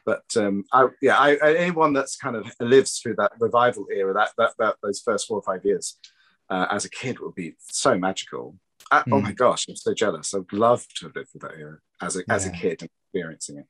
But 0.05 0.23
um, 0.37 0.63
I, 0.71 0.87
yeah, 1.01 1.17
I, 1.17 1.31
I- 1.43 1.55
anyone 1.55 1.91
that's 1.91 2.15
kind 2.15 2.37
of 2.37 2.49
lives 2.61 2.99
through 2.99 3.15
that 3.17 3.33
revival 3.39 3.87
era, 3.93 4.13
that 4.13 4.29
that, 4.37 4.53
that 4.57 4.75
those 4.81 5.01
first 5.01 5.27
four 5.27 5.37
or 5.37 5.43
five 5.43 5.65
years 5.65 5.99
uh, 6.49 6.67
as 6.71 6.85
a 6.85 6.89
kid 6.89 7.19
would 7.19 7.35
be 7.35 7.55
so 7.59 7.97
magical. 7.97 8.55
Oh 8.91 9.03
Mm. 9.07 9.23
my 9.23 9.31
gosh, 9.33 9.67
I'm 9.67 9.75
so 9.75 9.93
jealous. 9.93 10.33
I'd 10.33 10.51
love 10.53 10.85
to 10.97 11.05
have 11.05 11.15
lived 11.15 11.29
through 11.31 11.41
that 11.49 11.57
era 11.59 11.77
as 12.01 12.15
a 12.17 12.21
as 12.29 12.45
a 12.45 12.51
kid 12.51 12.81
and 12.81 12.89
experiencing 13.13 13.57
it. 13.59 13.65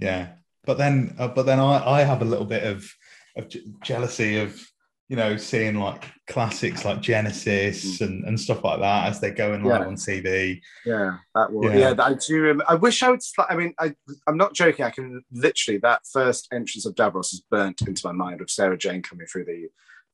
Yeah, 0.00 0.32
but 0.64 0.78
then, 0.78 1.14
uh, 1.18 1.28
but 1.28 1.46
then 1.46 1.60
I, 1.60 1.86
I 1.86 2.00
have 2.02 2.22
a 2.22 2.24
little 2.24 2.46
bit 2.46 2.64
of 2.64 2.88
of 3.36 3.48
je- 3.48 3.64
jealousy 3.82 4.38
of 4.38 4.60
you 5.08 5.16
know 5.16 5.36
seeing 5.36 5.76
like 5.76 6.04
classics 6.26 6.84
like 6.84 7.02
Genesis 7.02 8.00
and, 8.00 8.24
and 8.24 8.40
stuff 8.40 8.64
like 8.64 8.80
that 8.80 9.08
as 9.08 9.20
they're 9.20 9.30
going 9.34 9.62
live 9.62 9.82
Yeah. 9.82 9.86
on 9.86 9.96
TV. 9.96 10.60
Yeah, 10.86 11.18
that 11.34 11.52
will. 11.52 11.70
Yeah. 11.70 11.90
Yeah, 11.90 12.02
I 12.02 12.14
do. 12.14 12.42
rem- 12.42 12.62
I 12.66 12.74
wish 12.74 13.02
I 13.02 13.10
would. 13.10 13.20
I 13.50 13.54
mean, 13.54 13.74
I, 13.78 13.94
I'm 14.26 14.38
not 14.38 14.54
joking. 14.54 14.84
I 14.84 14.90
can 14.90 15.22
literally 15.30 15.78
that 15.80 16.02
first 16.10 16.48
entrance 16.52 16.86
of 16.86 16.94
Davros 16.94 17.32
is 17.34 17.42
burnt 17.50 17.82
into 17.82 18.06
my 18.06 18.12
mind 18.12 18.40
of 18.40 18.50
Sarah 18.50 18.78
Jane 18.78 19.02
coming 19.02 19.26
through 19.26 19.44
the 19.44 19.68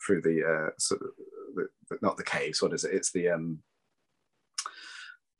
through 0.05 0.23
the 0.23 0.43
uh, 0.45 0.71
sort 0.79 1.03
of 1.03 1.09
the, 1.55 1.99
not 2.03 2.17
the 2.17 2.25
caves. 2.25 2.61
What 2.63 2.73
is 2.73 2.85
it? 2.85 2.93
It's 2.95 3.13
the 3.13 3.29
um 3.29 3.61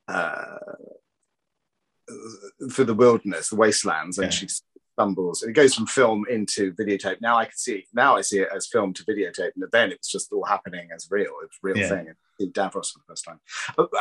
uh 0.07 0.57
through 2.71 2.85
the 2.85 2.93
wilderness, 2.93 3.49
the 3.49 3.55
wastelands, 3.55 4.17
and 4.17 4.25
Yeah. 4.25 4.29
she 4.31 4.47
stumbles. 4.97 5.43
It 5.43 5.53
goes 5.53 5.73
from 5.73 5.87
film 5.87 6.25
into 6.29 6.73
videotape. 6.73 7.21
Now 7.21 7.37
I 7.37 7.45
can 7.45 7.55
see. 7.55 7.85
Now 7.93 8.17
I 8.17 8.21
see 8.21 8.39
it 8.39 8.49
as 8.53 8.67
film 8.67 8.93
to 8.93 9.05
videotape, 9.05 9.51
and 9.55 9.63
then 9.71 9.91
it 9.91 9.99
was 9.99 10.07
just 10.09 10.31
all 10.33 10.43
happening 10.45 10.89
as 10.93 11.07
real. 11.09 11.31
It's 11.43 11.55
a 11.63 11.67
real 11.67 11.77
Yeah. 11.77 11.89
thing. 11.89 12.13
In 12.39 12.51
Davros 12.51 12.91
for 12.91 12.99
the 12.99 13.05
first 13.07 13.23
time. 13.23 13.39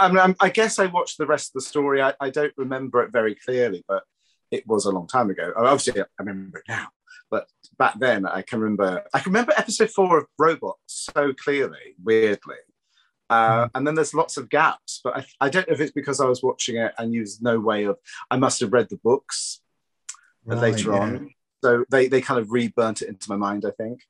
I, 0.01 0.09
mean, 0.09 0.19
I'm- 0.19 0.35
guess 0.55 0.79
I 0.79 0.87
watched 0.87 1.19
the 1.19 1.27
rest 1.27 1.51
of 1.51 1.55
the 1.63 1.67
story. 1.69 2.01
I, 2.03 2.15
I 2.21 2.31
don't 2.31 2.55
remember 2.57 3.03
it 3.03 3.13
very 3.13 3.35
clearly, 3.35 3.85
but 3.87 4.03
it 4.51 4.67
was 4.67 4.87
a 4.87 4.91
long 4.91 5.07
time 5.07 5.29
ago. 5.31 5.53
Uh, 5.57 5.65
Obviously, 5.65 6.01
I 6.01 6.07
remember 6.19 6.59
it 6.59 6.65
now, 6.67 6.89
but 7.31 7.49
back 7.79 7.99
then 8.01 8.27
I 8.27 8.43
can 8.43 8.61
remember. 8.61 9.05
I 9.15 9.21
can 9.21 9.33
remember 9.33 9.53
episode 9.57 9.91
four 9.91 10.19
of 10.19 10.27
Robot 10.39 10.77
so 10.87 11.33
clearly, 11.35 11.95
weirdly. 12.03 12.57
Uh, 13.31 13.69
and 13.77 13.87
then 13.87 13.95
there's 13.95 14.13
lots 14.13 14.37
of 14.37 14.51
gaps, 14.51 15.01
but 15.05 15.17
I, 15.17 15.25
I 15.41 15.49
don't 15.49 15.69
know 15.69 15.75
if 15.75 15.81
it's 15.81 15.93
because 15.93 16.21
I 16.21 16.27
was 16.27 16.43
watching 16.43 16.77
it 16.77 16.93
and 16.99 17.15
used 17.15 17.43
no 17.43 17.61
way 17.61 17.85
of. 17.85 17.97
I 18.29 18.37
must 18.37 18.59
have 18.59 18.73
read 18.73 18.89
the 18.91 18.97
books 18.97 19.61
later 20.45 20.91
Right, 20.91 21.01
on, 21.01 21.31
so 21.63 21.85
they 21.91 22.09
they 22.09 22.21
kind 22.21 22.41
of 22.41 22.51
reburnt 22.51 23.03
it 23.03 23.09
into 23.09 23.31
my 23.31 23.37
mind. 23.37 23.65
I 23.65 23.71
think, 23.71 24.03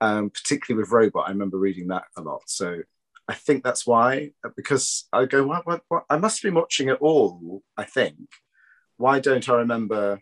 um, 0.00 0.30
particularly 0.30 0.80
with 0.80 0.92
Robot, 0.92 1.26
I 1.26 1.30
remember 1.30 1.58
reading 1.58 1.88
that 1.88 2.04
a 2.16 2.22
lot. 2.22 2.42
So 2.46 2.82
I 3.26 3.34
think 3.34 3.64
that's 3.64 3.84
why, 3.84 4.30
uh, 4.44 4.50
because 4.56 5.08
I 5.12 5.24
go, 5.24 5.44
what, 5.44 5.66
what, 5.66 5.82
what? 5.88 6.04
I 6.08 6.16
must 6.16 6.40
have 6.40 6.48
been 6.48 6.60
watching 6.60 6.88
it 6.88 6.98
all. 7.00 7.62
I 7.76 7.82
think. 7.84 8.28
Why 8.96 9.18
don't 9.18 9.48
I 9.48 9.54
remember? 9.54 10.20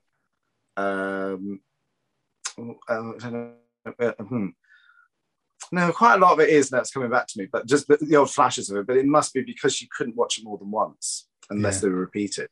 Um, 0.79 1.61
uh, 2.59 2.73
I 2.89 2.95
don't 3.19 3.33
know, 3.33 3.53
uh, 3.99 4.13
hmm. 4.13 4.49
No, 5.73 5.93
quite 5.93 6.15
a 6.15 6.19
lot 6.19 6.33
of 6.33 6.41
it 6.41 6.49
is 6.49 6.71
that's 6.71 6.91
coming 6.91 7.11
back 7.11 7.27
to 7.29 7.39
me, 7.41 7.49
but 7.51 7.67
just 7.67 7.89
the, 7.89 7.97
the 8.01 8.17
old 8.17 8.31
flashes 8.31 8.71
of 8.71 8.77
it. 8.79 8.87
But 8.87 8.97
it 8.97 9.07
must 9.07 9.35
be 9.35 9.43
because 9.43 9.81
you 9.83 9.89
couldn't 9.97 10.17
watch 10.17 10.39
it 10.39 10.45
more 10.45 10.59
than 10.59 10.71
once 10.71 11.29
unless 11.51 11.77
Yeah. 11.77 11.81
they 11.83 11.89
were 11.89 12.01
repeated. 12.01 12.49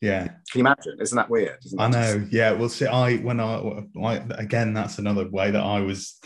Yeah, 0.00 0.24
Can 0.26 0.36
you 0.56 0.60
imagine? 0.62 0.96
Isn't 1.00 1.14
that 1.16 1.30
weird? 1.30 1.58
Isn't 1.64 1.80
I 1.80 1.88
that 1.88 2.02
just- 2.02 2.18
know. 2.18 2.26
Yeah, 2.32 2.52
well, 2.52 2.68
see, 2.68 2.86
I 2.86 3.16
when 3.18 3.38
I, 3.38 3.84
I 4.02 4.14
again, 4.36 4.74
that's 4.74 4.98
another 4.98 5.28
way 5.28 5.50
that 5.52 5.62
I 5.62 5.80
was. 5.80 6.18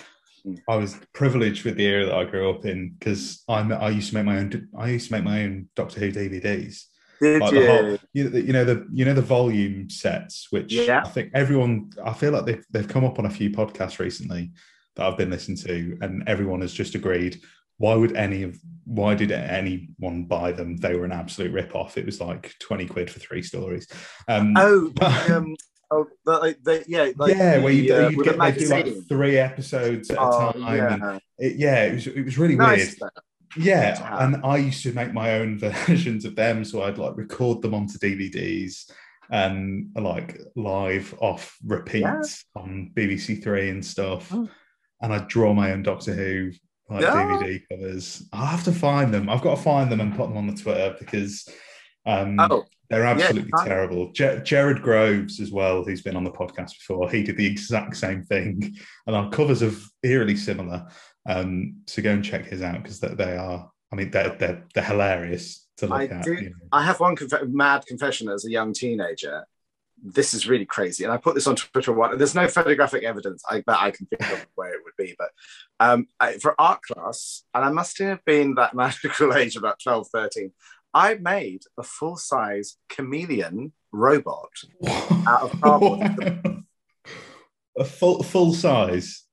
Mm. 0.47 0.59
I 0.69 0.77
was 0.77 0.97
privileged 1.13 1.65
with 1.65 1.77
the 1.77 1.85
era 1.85 2.07
that 2.07 2.15
I 2.15 2.25
grew 2.25 2.49
up 2.51 2.65
in 2.65 2.95
because 2.99 3.43
I 3.49 3.59
I 3.61 3.91
used 3.91 4.09
to 4.11 4.15
make 4.15 4.25
my 4.25 4.39
own 4.39 4.69
I 4.79 4.89
used 4.91 5.09
to 5.09 5.13
make 5.13 5.25
my 5.25 5.43
own 5.43 5.69
Doctor 5.77 6.01
Who 6.01 6.11
DVDs. 6.11 6.85
Did 7.21 7.41
Like 7.43 7.53
you? 7.53 7.61
the 7.61 7.67
whole, 7.73 7.99
you, 8.15 8.29
you 8.31 8.53
know 8.53 8.65
the 8.65 8.87
you 8.93 9.05
know 9.05 9.15
the 9.15 9.23
volume 9.23 9.91
sets, 9.91 10.47
which 10.51 10.73
Yeah. 10.73 11.03
I 11.05 11.09
think 11.09 11.33
everyone. 11.35 11.91
I 12.03 12.15
feel 12.15 12.33
like 12.33 12.47
they've 12.47 12.65
they've 12.71 12.89
come 12.89 13.05
up 13.05 13.19
on 13.19 13.27
a 13.27 13.31
few 13.31 13.51
podcasts 13.51 13.99
recently 13.99 14.53
that 14.97 15.07
I've 15.07 15.19
been 15.19 15.31
listening 15.31 15.59
to, 15.59 15.99
and 16.01 16.29
everyone 16.29 16.61
has 16.63 16.73
just 16.73 16.95
agreed. 16.95 17.41
Why 17.79 17.95
would 17.95 18.17
any 18.17 18.43
of 18.43 18.59
why 18.85 19.15
did 19.15 19.31
anyone 19.33 20.25
buy 20.25 20.53
them? 20.53 20.77
They 20.79 20.97
were 20.97 21.05
an 21.05 21.13
absolute 21.13 21.53
rip 21.53 21.75
off. 21.75 21.99
It 21.99 22.07
was 22.07 22.21
like 22.21 22.55
twenty 22.61 22.87
quid 22.87 23.11
for 23.11 23.21
three 23.21 23.43
stories. 23.43 23.87
Um, 24.29 24.55
Oh, 24.57 24.93
um, 25.31 25.55
oh, 25.91 26.07
like, 26.25 26.57
yeah, 26.89 27.11
like 27.17 27.35
yeah, 27.37 27.59
where 27.59 27.73
you 27.73 27.95
uh, 27.95 28.09
you 28.09 28.17
with 28.17 28.27
get 28.27 28.39
they 28.39 28.53
do 28.53 28.69
like 28.69 29.09
three 29.09 29.37
episodes 29.39 30.11
at 30.11 30.19
Oh, 30.19 30.49
a 30.49 30.53
time. 30.55 30.77
yeah. 30.77 31.19
it, 31.39 31.57
yeah, 31.57 31.85
it 31.85 31.95
was 31.95 32.07
it 32.07 32.25
was 32.25 32.39
really 32.39 32.57
nice. 32.57 32.79
weird. 32.99 33.13
though. 33.15 33.21
Yeah, 33.59 34.19
and 34.25 34.45
I 34.45 34.57
used 34.59 34.83
to 34.85 34.93
make 34.93 35.13
my 35.13 35.35
own 35.35 35.59
versions 35.87 36.25
of 36.25 36.35
them, 36.37 36.65
so 36.65 36.83
I'd 36.83 36.99
like 36.99 37.17
record 37.17 37.61
them 37.63 37.75
onto 37.75 37.99
DVDs 37.99 38.91
and 39.31 39.91
like 39.97 40.39
live 40.55 41.15
off 41.21 41.57
repeats 41.67 42.45
on 42.55 42.93
BBC 42.95 43.43
Three 43.43 43.69
and 43.71 43.85
stuff. 43.85 44.31
Oh. 44.33 44.49
And 45.01 45.13
I'd 45.13 45.29
draw 45.29 45.53
my 45.53 45.73
own 45.73 45.83
Doctor 45.83 46.15
Who 46.15 46.53
like 46.89 47.03
Yeah. 47.03 47.15
DVD 47.41 47.61
covers. 47.71 48.27
I'll 48.33 48.47
have 48.47 48.65
to 48.65 48.73
find 48.73 49.13
them. 49.13 49.29
I've 49.29 49.43
got 49.43 49.57
to 49.57 49.63
find 49.63 49.91
them 49.91 50.01
and 50.01 50.15
put 50.17 50.29
them 50.29 50.37
on 50.37 50.47
the 50.47 50.55
Twitter 50.61 50.95
because 50.99 51.49
um, 52.07 52.39
Oh, 52.39 52.65
they're 52.89 53.05
absolutely 53.05 53.51
fine. 53.51 53.67
terrible. 53.67 54.13
Jared 54.13 54.81
Groves 54.83 55.41
as 55.41 55.51
well, 55.51 55.83
who's 55.85 56.03
been 56.03 56.17
on 56.17 56.23
the 56.25 56.31
podcast 56.31 56.71
before, 56.79 57.11
he 57.11 57.23
did 57.25 57.37
the 57.37 57.47
exact 57.47 57.97
same 57.97 58.23
thing, 58.23 58.77
and 59.07 59.17
our 59.17 59.29
covers 59.31 59.63
are 59.63 59.73
eerily 60.05 60.37
similar. 60.37 60.87
Um, 61.29 61.79
so 61.89 62.01
go 62.03 62.13
and 62.13 62.25
check 62.25 62.47
his 62.47 62.63
out 62.63 62.83
because 62.83 63.01
they, 63.01 63.09
they 63.15 63.37
are. 63.37 63.69
I 63.93 63.97
mean, 63.97 64.11
they're 64.13 64.37
they're, 64.37 64.65
they're 64.73 64.85
hilarious 64.85 65.67
to 65.79 65.89
look 65.89 65.99
I 65.99 66.05
at. 66.07 66.25
do- 66.25 66.35
you 66.35 66.51
know. 66.51 66.57
I 66.73 66.85
have 66.85 67.01
one 67.01 67.17
conf- 67.17 67.49
mad 67.49 67.85
confession 67.87 68.29
as 68.29 68.45
a 68.45 68.51
young 68.51 68.73
teenager. 68.73 69.45
This 70.03 70.35
is 70.35 70.47
really 70.47 70.67
crazy, 70.67 71.05
and 71.05 71.13
I 71.13 71.17
put 71.17 71.35
this 71.35 71.47
on 71.47 71.57
Twitter. 71.57 71.93
One, 71.93 72.17
there's 72.19 72.35
no 72.35 72.49
photographic 72.49 73.03
evidence 73.03 73.43
I, 73.49 73.63
that 73.67 73.81
I 73.81 73.91
can 73.91 74.07
think 74.07 74.31
of 74.31 74.47
where 74.55 74.75
it 74.75 74.81
would 74.85 74.97
be, 74.99 75.15
but 75.19 75.31
um, 75.81 76.09
I, 76.21 76.35
for 76.35 76.55
art 76.61 76.81
class, 76.83 77.45
and 77.55 77.65
I 77.65 77.71
must 77.71 77.99
have 77.99 78.25
been 78.25 78.55
that 78.57 78.75
magical 78.83 79.35
age, 79.35 79.57
about 79.57 79.81
12, 79.83 80.09
13, 80.09 80.53
I 80.93 81.15
made 81.15 81.63
a 81.79 81.83
full 81.83 82.17
size 82.17 82.77
chameleon 82.89 83.73
robot 83.91 84.51
out 85.27 85.43
of 85.43 85.61
cardboard. 85.61 86.03
a 87.79 87.85
full 87.85 88.23
full 88.23 88.53
size, 88.55 89.25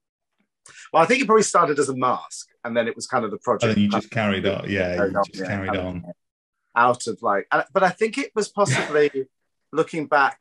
Well, 0.91 1.03
I 1.03 1.05
think 1.05 1.21
it 1.21 1.25
probably 1.25 1.43
started 1.43 1.77
as 1.79 1.89
a 1.89 1.95
mask, 1.95 2.49
and 2.63 2.75
then 2.75 2.87
it 2.87 2.95
was 2.95 3.05
kind 3.05 3.25
of 3.25 3.31
the 3.31 3.37
project. 3.37 3.63
and 3.63 3.75
then 3.75 3.83
you 3.83 3.89
just 3.89 4.11
carried 4.11 4.45
on. 4.45 4.69
Yeah, 4.69 5.05
you 5.05 5.13
just 5.13 5.35
yeah, 5.35 5.45
carried 5.47 5.71
carried 5.71 5.85
on. 5.85 6.05
out 6.75 7.05
of 7.07 7.21
like 7.21 7.47
but 7.73 7.83
i 7.83 7.89
think 7.89 8.17
it 8.17 8.31
was 8.33 8.49
possibly 8.49 9.27
looking 9.73 10.05
back 10.07 10.39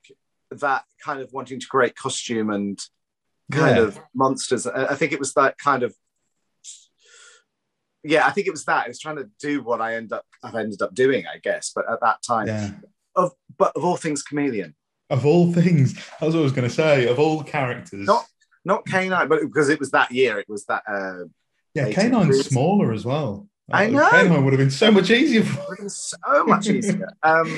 that 0.51 0.85
kind 1.05 1.21
of 1.21 1.33
wanting 1.33 1.59
to 1.59 1.67
create 1.67 1.95
costume 1.97 2.51
and 2.51 2.79
kind 3.51 3.77
Yeah. 3.77 3.83
of 3.85 3.99
monsters 4.15 4.67
i 4.67 4.87
I 4.93 4.95
think 4.99 5.11
it 5.13 5.19
was 5.25 5.33
that 5.35 5.53
kind 5.59 5.83
of 5.83 5.93
yeah 8.05 8.27
i 8.27 8.31
think 8.31 8.47
it 8.47 8.51
was 8.51 8.65
that 8.65 8.87
it 8.87 8.89
was 8.89 8.99
trying 9.05 9.17
to 9.17 9.29
do 9.41 9.63
what 9.63 9.81
i 9.81 9.95
end 9.95 10.13
up 10.13 10.25
i've 10.43 10.55
ended 10.55 10.83
up 10.83 10.95
doing 10.95 11.25
i 11.27 11.39
guess 11.39 11.73
but 11.75 11.85
at 11.91 12.01
that 12.01 12.19
time 12.23 12.47
Yeah. 12.49 12.71
of 13.15 13.33
but 13.59 13.73
of 13.77 13.85
all 13.85 13.97
things 13.97 14.23
chameleon 14.23 14.75
Of 15.11 15.27
all 15.27 15.53
things, 15.53 15.93
that's 15.95 16.09
what 16.13 16.23
I 16.23 16.27
was 16.27 16.35
always 16.37 16.53
going 16.57 16.69
to 16.71 16.75
say. 16.75 16.95
Of 17.13 17.19
all 17.19 17.43
characters, 17.57 18.07
Not- 18.07 18.27
not 18.65 18.81
k9 18.87 19.29
but 19.29 19.39
because 19.43 19.69
it 19.75 19.79
was 19.83 19.91
that 19.91 20.11
year 20.11 20.39
it 20.43 20.49
was 20.49 20.65
that 20.71 20.83
uh 20.97 21.25
yeah, 21.75 21.87
18 21.87 21.95
K9's 22.13 22.27
degrees. 22.27 22.47
smaller 22.49 22.89
as 22.99 23.05
well. 23.05 23.31
I 23.71 23.87
Uh, 23.87 23.91
know. 23.91 24.09
K9 24.11 24.43
would 24.45 24.53
have 24.55 24.59
been 24.67 24.71
so 24.85 24.91
much 24.91 25.11
easier. 25.11 25.43
For... 25.43 25.53
It 25.61 25.69
would 25.69 25.79
have 25.79 25.79
been 25.79 25.89
so 25.91 26.45
much 26.53 26.67
easier. 26.77 27.09
Um, 27.23 27.49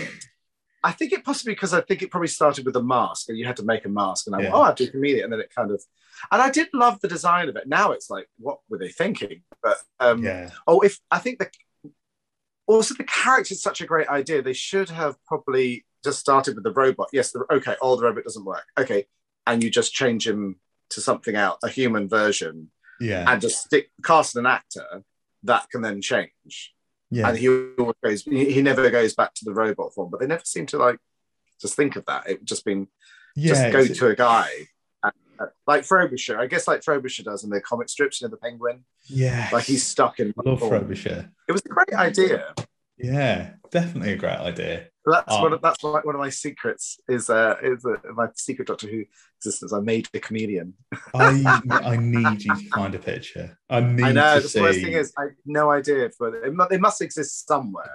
I 0.85 0.93
think 0.93 1.13
it 1.13 1.25
possibly 1.25 1.55
because 1.55 1.73
I 1.73 1.81
think 1.81 2.03
it 2.03 2.11
probably 2.11 2.29
started 2.29 2.67
with 2.67 2.77
a 2.77 2.83
mask, 2.83 3.31
and 3.31 3.39
you 3.39 3.47
had 3.47 3.57
to 3.57 3.65
make 3.65 3.87
a 3.87 3.89
mask, 3.89 4.27
and 4.27 4.37
I 4.37 4.39
went, 4.39 4.51
Yeah. 4.51 4.57
oh, 4.57 4.63
I'll 4.63 4.75
do 4.75 4.91
chameleon, 4.91 5.25
and 5.25 5.33
then 5.33 5.41
it 5.41 5.55
kind 5.55 5.71
of, 5.71 5.83
and 6.31 6.43
I 6.43 6.51
did 6.51 6.69
love 6.75 7.01
the 7.01 7.09
design 7.09 7.49
of 7.49 7.57
it. 7.57 7.67
Now 7.67 7.93
it's 7.93 8.11
like, 8.11 8.29
what 8.39 8.59
were 8.69 8.79
they 8.79 8.91
thinking? 8.91 9.43
But 9.63 9.79
um, 9.99 10.23
Yeah, 10.23 10.51
oh, 10.67 10.81
if 10.81 11.01
I 11.11 11.19
think 11.19 11.39
the 11.39 11.51
also 12.67 12.95
the 12.95 13.05
character 13.05 13.55
is 13.55 13.63
such 13.63 13.81
a 13.81 13.87
great 13.87 14.09
idea, 14.09 14.43
they 14.43 14.53
should 14.53 14.91
have 14.91 15.17
probably 15.27 15.87
just 16.05 16.19
started 16.21 16.55
with 16.55 16.65
the 16.65 16.73
robot. 16.73 17.09
Yes, 17.13 17.33
the, 17.33 17.45
okay, 17.51 17.77
oh, 17.81 17.97
the 17.97 18.05
robot 18.05 18.25
doesn't 18.25 18.45
work. 18.45 18.65
Okay, 18.79 19.07
and 19.47 19.63
you 19.65 19.71
just 19.71 19.95
change 19.95 20.27
him 20.27 20.61
to 20.91 21.01
something 21.01 21.35
else, 21.35 21.61
a 21.65 21.69
human 21.69 22.09
version, 22.09 22.71
yeah, 23.01 23.25
and 23.27 23.41
just 23.41 23.65
stick 23.65 23.91
cast 24.05 24.37
an 24.37 24.45
actor 24.45 25.03
that 25.45 25.69
can 25.71 25.81
then 25.81 26.03
change 26.03 26.75
yeah. 27.11 27.29
and 27.29 27.39
he 27.39 27.49
always 27.49 27.97
goes 28.03 28.23
he, 28.23 28.53
he 28.53 28.63
never 28.63 28.91
goes 28.91 29.15
back 29.15 29.35
to 29.35 29.45
the 29.45 29.53
robot 29.53 29.93
form 29.95 30.11
but 30.11 30.21
they 30.21 30.27
never 30.27 30.45
seem 30.45 30.67
to 30.67 30.79
like 30.79 30.99
just 31.61 31.75
think 31.75 31.97
of 31.97 32.05
that 32.07 32.29
it 32.29 32.45
just 32.45 32.65
been 32.65 32.89
yeah, 33.37 33.49
just 33.49 33.73
go 33.73 33.87
to 33.87 34.09
a 34.09 34.15
guy 34.15 34.49
and, 35.03 35.13
uh, 35.39 35.47
like 35.67 35.85
Frobisher 35.85 36.39
I 36.39 36.47
guess 36.47 36.69
like 36.69 36.83
Frobisher 36.83 37.23
does 37.23 37.45
in 37.45 37.51
the 37.51 37.61
comic 37.61 37.89
strips 37.89 38.21
you 38.21 38.27
know 38.27 38.31
the 38.31 38.37
penguin 38.37 38.85
yeah. 39.07 39.49
like 39.53 39.65
he's 39.65 39.87
stuck 39.87 40.21
in 40.21 40.35
I 40.39 40.49
love 40.49 40.61
form. 40.61 40.71
Frobisher. 40.71 41.31
it 41.49 41.53
was 41.53 41.63
a 41.65 41.69
great 41.69 41.95
idea 41.95 42.55
Yeah, 42.99 43.55
definitely 43.71 44.13
a 44.13 44.17
great 44.17 44.39
idea. 44.39 44.87
that's 45.05 45.25
Oh. 45.29 45.43
one 45.43 45.53
of, 45.53 45.61
that's 45.63 45.83
like 45.83 46.05
one 46.05 46.15
of 46.15 46.21
my 46.21 46.31
secrets 46.31 46.99
is 47.09 47.29
uh 47.29 47.57
is 47.63 47.85
uh, 47.85 47.97
my 48.15 48.29
secret 48.37 48.69
Doctor 48.69 48.87
Who 48.89 49.05
existence 49.39 49.73
I 49.73 49.81
made 49.81 50.09
a 50.15 50.21
chameleon 50.21 50.75
I 51.15 51.61
I 51.71 51.97
need 51.97 52.43
you 52.45 52.55
to 52.55 52.69
find 52.71 52.95
a 52.95 52.99
picture. 52.99 53.59
I 53.69 53.81
need 53.81 54.05
I 54.05 54.13
know 54.13 54.41
to 54.41 54.47
the 54.49 54.61
worst 54.63 54.79
see. 54.79 54.85
thing 54.85 54.93
is 54.95 55.13
I 55.19 55.23
have 55.25 55.31
no 55.45 55.71
idea 55.71 56.09
but 56.19 56.35
it, 56.35 56.53
they 56.71 56.79
must 56.79 57.03
exist 57.03 57.47
somewhere 57.47 57.91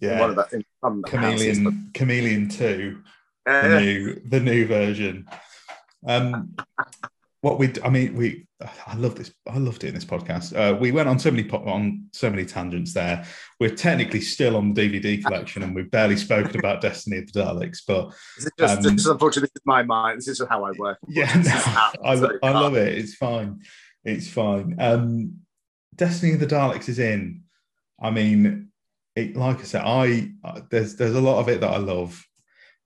yeah, 0.00 0.20
one 0.20 0.30
of 0.30 0.36
that 0.36 0.52
in 0.52 0.64
some 0.82 1.02
houses, 1.06 1.58
but- 1.60 1.72
Chameleon, 1.72 1.90
Chameleon 1.94 2.48
Two, 2.48 3.02
Uh, 3.46 3.62
the 3.68 3.80
new 3.80 4.20
the 4.28 4.40
new 4.40 4.66
version. 4.66 5.26
Um, 6.06 6.54
what 7.42 7.58
we 7.58 7.72
I 7.84 7.90
mean 7.90 8.14
we 8.14 8.46
I 8.86 8.94
love 8.94 9.16
this 9.16 9.32
I 9.48 9.58
love 9.58 9.78
doing 9.78 9.94
this 9.94 10.04
podcast. 10.04 10.56
Uh, 10.56 10.76
we 10.76 10.92
went 10.92 11.08
on 11.08 11.18
so 11.18 11.30
many 11.30 11.44
po- 11.44 11.64
on 11.66 12.06
so 12.12 12.30
many 12.30 12.44
tangents 12.44 12.94
there. 12.94 13.24
We're 13.58 13.74
technically 13.74 14.20
still 14.20 14.56
on 14.56 14.72
the 14.72 14.88
DVD 14.88 15.22
collection 15.22 15.64
and 15.64 15.74
we've 15.74 15.90
barely 15.90 16.16
spoken 16.16 16.58
about 16.58 16.80
Destiny 16.80 17.18
of 17.18 17.32
the 17.32 17.40
Daleks, 17.40 17.80
but 17.86 18.10
This 18.36 18.46
is 18.46 18.52
just, 18.58 18.76
Um, 18.78 18.82
this 18.84 18.92
is 18.92 19.06
unfortunately 19.06 19.50
this 19.52 19.60
is 19.60 19.66
my 19.66 19.82
mind. 19.82 20.18
This 20.18 20.28
is 20.28 20.42
how 20.48 20.64
I 20.64 20.70
work. 20.78 20.98
yeah, 21.08 21.34
no, 21.34 22.08
I, 22.08 22.16
so 22.16 22.38
I 22.42 22.50
love 22.52 22.76
it. 22.76 22.96
It's 22.96 23.14
fine. 23.16 23.60
It's 24.04 24.28
fine. 24.28 24.76
Um, 24.78 25.38
Destiny 25.96 26.34
of 26.34 26.40
the 26.40 26.46
Daleks 26.46 26.88
is 26.88 27.00
in. 27.00 27.42
I 28.00 28.10
mean, 28.10 28.68
it, 29.16 29.36
like 29.36 29.58
I 29.60 29.64
said, 29.64 29.82
I 29.84 30.30
uh, 30.44 30.60
there's 30.70 30.94
there's 30.96 31.14
a 31.14 31.20
lot 31.20 31.40
of 31.40 31.48
it 31.48 31.60
that 31.60 31.70
I 31.70 31.78
love. 31.78 32.24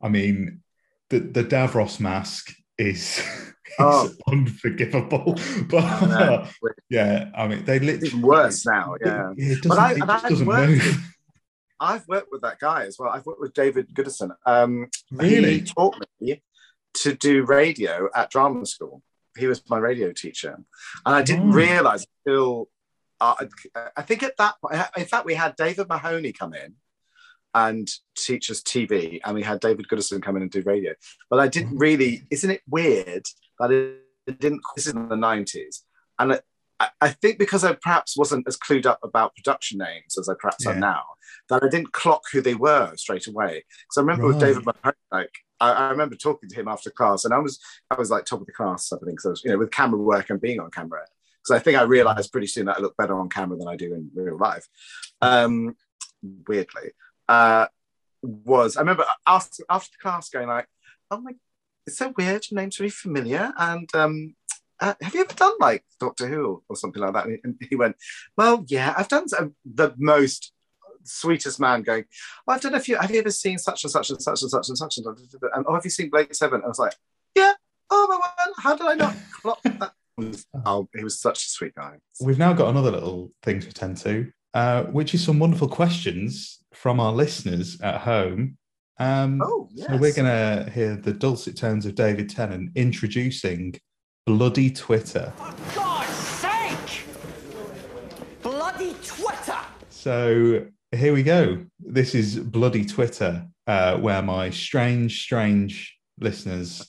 I 0.00 0.08
mean, 0.08 0.62
the 1.10 1.20
the 1.20 1.44
Davros 1.44 2.00
mask 2.00 2.54
is 2.78 3.22
Oh. 3.78 4.10
unforgivable, 4.28 5.34
but 5.70 6.00
know. 6.06 6.46
yeah, 6.90 7.30
I 7.34 7.46
mean, 7.48 7.64
they 7.64 7.78
literally 7.78 8.06
even 8.08 8.22
worse 8.22 8.64
now. 8.66 8.94
Yeah, 9.04 9.32
It, 9.36 9.58
it 9.58 9.58
But 9.62 9.68
doesn't, 9.76 9.84
I- 9.84 9.92
it 9.92 10.08
I've 10.10 10.22
doesn't 10.30 10.46
worked 10.46 10.68
move. 10.70 10.78
with- 10.84 11.12
I've 11.78 12.08
worked 12.08 12.28
with 12.32 12.40
that 12.40 12.58
guy 12.58 12.86
as 12.86 12.96
well. 12.98 13.10
I've 13.10 13.26
worked 13.26 13.40
with 13.40 13.52
David 13.52 13.92
Gooderson. 13.92 14.30
Um, 14.46 14.88
Really? 15.12 15.58
He 15.58 15.62
taught 15.64 15.94
me 16.20 16.42
to 16.94 17.12
do 17.14 17.44
radio 17.44 18.08
at 18.14 18.30
drama 18.30 18.64
school. 18.64 19.02
He 19.36 19.46
was 19.46 19.62
my 19.68 19.76
radio 19.76 20.10
teacher, 20.12 20.54
and 21.04 21.14
I 21.14 21.20
didn't 21.22 21.50
Oh. 21.50 21.52
realize 21.52 22.06
until 22.24 22.68
uh, 23.20 23.34
I 23.96 24.02
think 24.02 24.22
at 24.22 24.36
that 24.38 24.54
point. 24.62 24.74
In 24.96 25.04
fact, 25.04 25.26
we 25.26 25.34
had 25.34 25.54
David 25.56 25.88
Maloney 25.88 26.32
come 26.32 26.54
in 26.54 26.74
and 27.54 27.88
teach 28.16 28.50
us 28.50 28.60
TV, 28.62 29.20
and 29.24 29.34
we 29.34 29.42
had 29.42 29.60
David 29.60 29.86
Gooderson 29.88 30.22
come 30.22 30.36
in 30.36 30.42
and 30.42 30.50
do 30.50 30.62
radio. 30.64 30.94
But 31.30 31.40
I 31.40 31.48
didn't 31.48 31.74
Oh. 31.74 31.78
really. 31.78 32.22
Isn't 32.30 32.50
it 32.50 32.62
weird 32.68 33.24
that 33.58 33.70
it, 33.70 34.40
didn't? 34.40 34.62
This 34.74 34.86
is 34.86 34.94
in 34.94 35.08
the 35.08 35.16
nineties, 35.16 35.84
and 36.18 36.40
I, 36.80 36.88
I 37.00 37.08
think 37.10 37.38
because 37.38 37.64
I 37.64 37.74
perhaps 37.74 38.16
wasn't 38.16 38.46
as 38.46 38.56
clued 38.56 38.86
up 38.86 38.98
about 39.02 39.34
production 39.34 39.78
names 39.78 40.18
as 40.18 40.28
I 40.28 40.34
perhaps 40.38 40.64
Yeah. 40.64 40.72
am 40.72 40.80
now, 40.80 41.04
that 41.48 41.62
I 41.62 41.68
didn't 41.68 41.92
clock 41.92 42.22
who 42.32 42.40
they 42.40 42.54
were 42.54 42.94
straight 42.96 43.26
away. 43.26 43.64
Because 43.64 43.96
I 43.96 44.00
remember 44.00 44.26
with 44.26 44.40
David 44.40 44.64
Maloney, 44.66 44.96
like 45.10 45.30
I, 45.60 45.72
I 45.72 45.90
remember 45.90 46.16
talking 46.16 46.48
to 46.48 46.54
him 46.54 46.68
after 46.68 46.90
class, 46.90 47.24
and 47.24 47.32
I 47.32 47.38
was 47.38 47.58
I 47.90 47.94
was 47.94 48.10
like 48.10 48.24
top 48.24 48.40
of 48.40 48.46
the 48.46 48.52
class, 48.52 48.92
I 48.92 48.98
think, 49.04 49.18
because 49.22 49.42
you 49.44 49.50
know 49.50 49.58
with 49.58 49.70
camera 49.70 49.98
work 49.98 50.30
and 50.30 50.40
being 50.40 50.60
on 50.60 50.70
camera. 50.70 51.02
Because 51.42 51.60
I 51.60 51.62
think 51.62 51.78
I 51.78 51.82
realized 51.82 52.32
pretty 52.32 52.48
soon 52.48 52.66
that 52.66 52.78
I 52.78 52.80
look 52.80 52.96
better 52.96 53.16
on 53.18 53.28
camera 53.28 53.56
than 53.56 53.68
I 53.68 53.76
do 53.76 53.94
in 53.94 54.10
real 54.14 54.36
life. 54.36 54.66
Um, 55.22 55.76
weirdly, 56.48 56.90
uh, 57.28 57.66
was 58.22 58.76
I 58.76 58.80
remember 58.80 59.04
after 59.26 59.64
after 59.70 59.90
the 59.92 60.02
class 60.02 60.28
going 60.28 60.48
like, 60.48 60.66
oh 61.10 61.20
my, 61.20 61.32
it's 61.86 61.98
so 61.98 62.12
weird. 62.16 62.50
Your 62.50 62.60
name's 62.60 62.78
really 62.80 62.90
familiar, 62.90 63.52
and 63.56 63.88
um, 63.94 64.34
uh, 64.80 64.94
have 65.00 65.14
you 65.14 65.20
ever 65.22 65.34
done 65.34 65.52
like 65.60 65.84
Doctor 66.00 66.26
Who 66.28 66.62
or 66.68 66.76
something 66.76 67.02
like 67.02 67.14
that? 67.14 67.26
And 67.44 67.56
he 67.68 67.76
went, 67.76 67.96
well, 68.36 68.64
yeah, 68.68 68.94
I've 68.96 69.08
done 69.08 69.28
some, 69.28 69.54
the 69.64 69.94
most 69.96 70.52
sweetest 71.04 71.60
man 71.60 71.82
going, 71.82 72.04
oh, 72.46 72.52
I've 72.52 72.60
done 72.60 72.74
a 72.74 72.80
few. 72.80 72.96
Have 72.96 73.10
you 73.10 73.20
ever 73.20 73.30
seen 73.30 73.58
such 73.58 73.84
and 73.84 73.90
such 73.90 74.10
and 74.10 74.20
such 74.20 74.42
and 74.42 74.50
such 74.50 74.68
and 74.68 74.76
such 74.78 74.96
and 74.98 75.06
such? 75.18 75.40
And 75.54 75.64
oh, 75.68 75.74
have 75.74 75.84
you 75.84 75.90
seen 75.90 76.10
Blake 76.10 76.34
Seven? 76.34 76.62
I 76.64 76.68
was 76.68 76.78
like, 76.78 76.94
yeah. 77.34 77.52
Oh 77.88 78.06
my 78.08 78.16
word! 78.16 78.54
How 78.58 78.76
did 78.76 78.86
I 78.86 78.94
not 78.94 79.16
clock 79.40 79.62
that? 79.64 79.92
Oh, 80.64 80.88
he 80.96 81.04
was 81.04 81.20
such 81.20 81.44
a 81.44 81.48
sweet 81.48 81.74
guy. 81.74 81.98
We've 82.20 82.38
now 82.38 82.52
got 82.52 82.68
another 82.70 82.90
little 82.90 83.30
thing 83.42 83.60
to 83.60 83.68
attend 83.68 83.98
to. 83.98 84.32
uh, 84.54 84.84
which 84.84 85.14
is 85.14 85.22
some 85.22 85.38
wonderful 85.38 85.68
questions 85.68 86.58
from 86.72 86.98
our 86.98 87.12
listeners 87.12 87.78
at 87.82 88.00
home. 88.00 88.56
Um, 88.98 89.40
Oh, 89.44 89.68
So 89.76 89.96
we're 89.96 90.14
going 90.14 90.24
to 90.64 90.70
hear 90.70 90.96
the 90.96 91.12
dulcet 91.12 91.56
tones 91.56 91.86
of 91.86 91.94
David 91.94 92.30
Tennant 92.30 92.70
introducing 92.74 93.74
Bloody 94.26 94.70
Twitter. 94.70 95.32
God's 95.74 96.08
sake! 96.08 97.04
Bloody 98.42 98.94
Twitter! 99.04 99.58
So 99.90 100.66
here 100.92 101.12
we 101.12 101.22
go. 101.22 101.64
This 101.78 102.14
is 102.14 102.38
Bloody 102.38 102.84
Twitter, 102.84 103.46
uh, 103.66 103.98
where 103.98 104.22
my 104.22 104.50
strange, 104.50 105.22
strange 105.22 105.96
listeners 106.18 106.88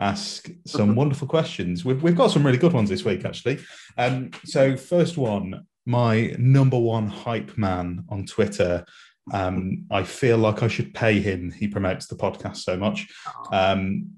ask 0.00 0.50
some 0.66 0.94
wonderful 0.96 1.28
questions. 1.28 1.84
We've, 1.84 2.02
we've 2.02 2.16
got 2.16 2.30
some 2.30 2.44
really 2.44 2.58
good 2.58 2.72
ones 2.74 2.90
this 2.90 3.04
week, 3.04 3.24
actually. 3.24 3.60
Um, 3.96 4.30
so, 4.44 4.76
first 4.76 5.16
one, 5.16 5.66
my 5.86 6.34
number 6.38 6.78
one 6.78 7.06
hype 7.08 7.56
man 7.56 8.04
on 8.10 8.26
Twitter. 8.26 8.84
Um, 9.32 9.86
I 9.90 10.02
feel 10.02 10.38
like 10.38 10.62
I 10.62 10.68
should 10.68 10.94
pay 10.94 11.20
him. 11.20 11.50
He 11.50 11.68
promotes 11.68 12.06
the 12.06 12.16
podcast 12.16 12.58
so 12.58 12.76
much. 12.76 13.08
Um, 13.52 14.12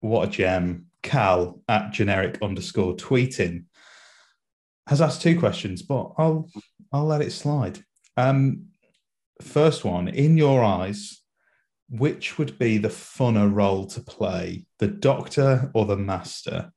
what 0.00 0.28
a 0.28 0.30
gem. 0.30 0.86
Cal 1.02 1.60
at 1.68 1.92
generic 1.92 2.38
underscore 2.40 2.96
tweeting 2.96 3.64
has 4.86 5.00
asked 5.00 5.22
two 5.22 5.38
questions, 5.38 5.82
but 5.82 6.12
I'll 6.16 6.48
I'll 6.92 7.04
let 7.04 7.22
it 7.22 7.32
slide. 7.32 7.84
Um, 8.16 8.66
first 9.42 9.84
one, 9.84 10.08
in 10.08 10.36
your 10.36 10.62
eyes, 10.62 11.20
which 11.88 12.38
would 12.38 12.58
be 12.58 12.78
the 12.78 12.88
funner 12.88 13.52
role 13.52 13.86
to 13.86 14.00
play, 14.00 14.66
the 14.78 14.88
Doctor 14.88 15.70
or 15.74 15.86
the 15.86 15.96
Master? 15.96 16.72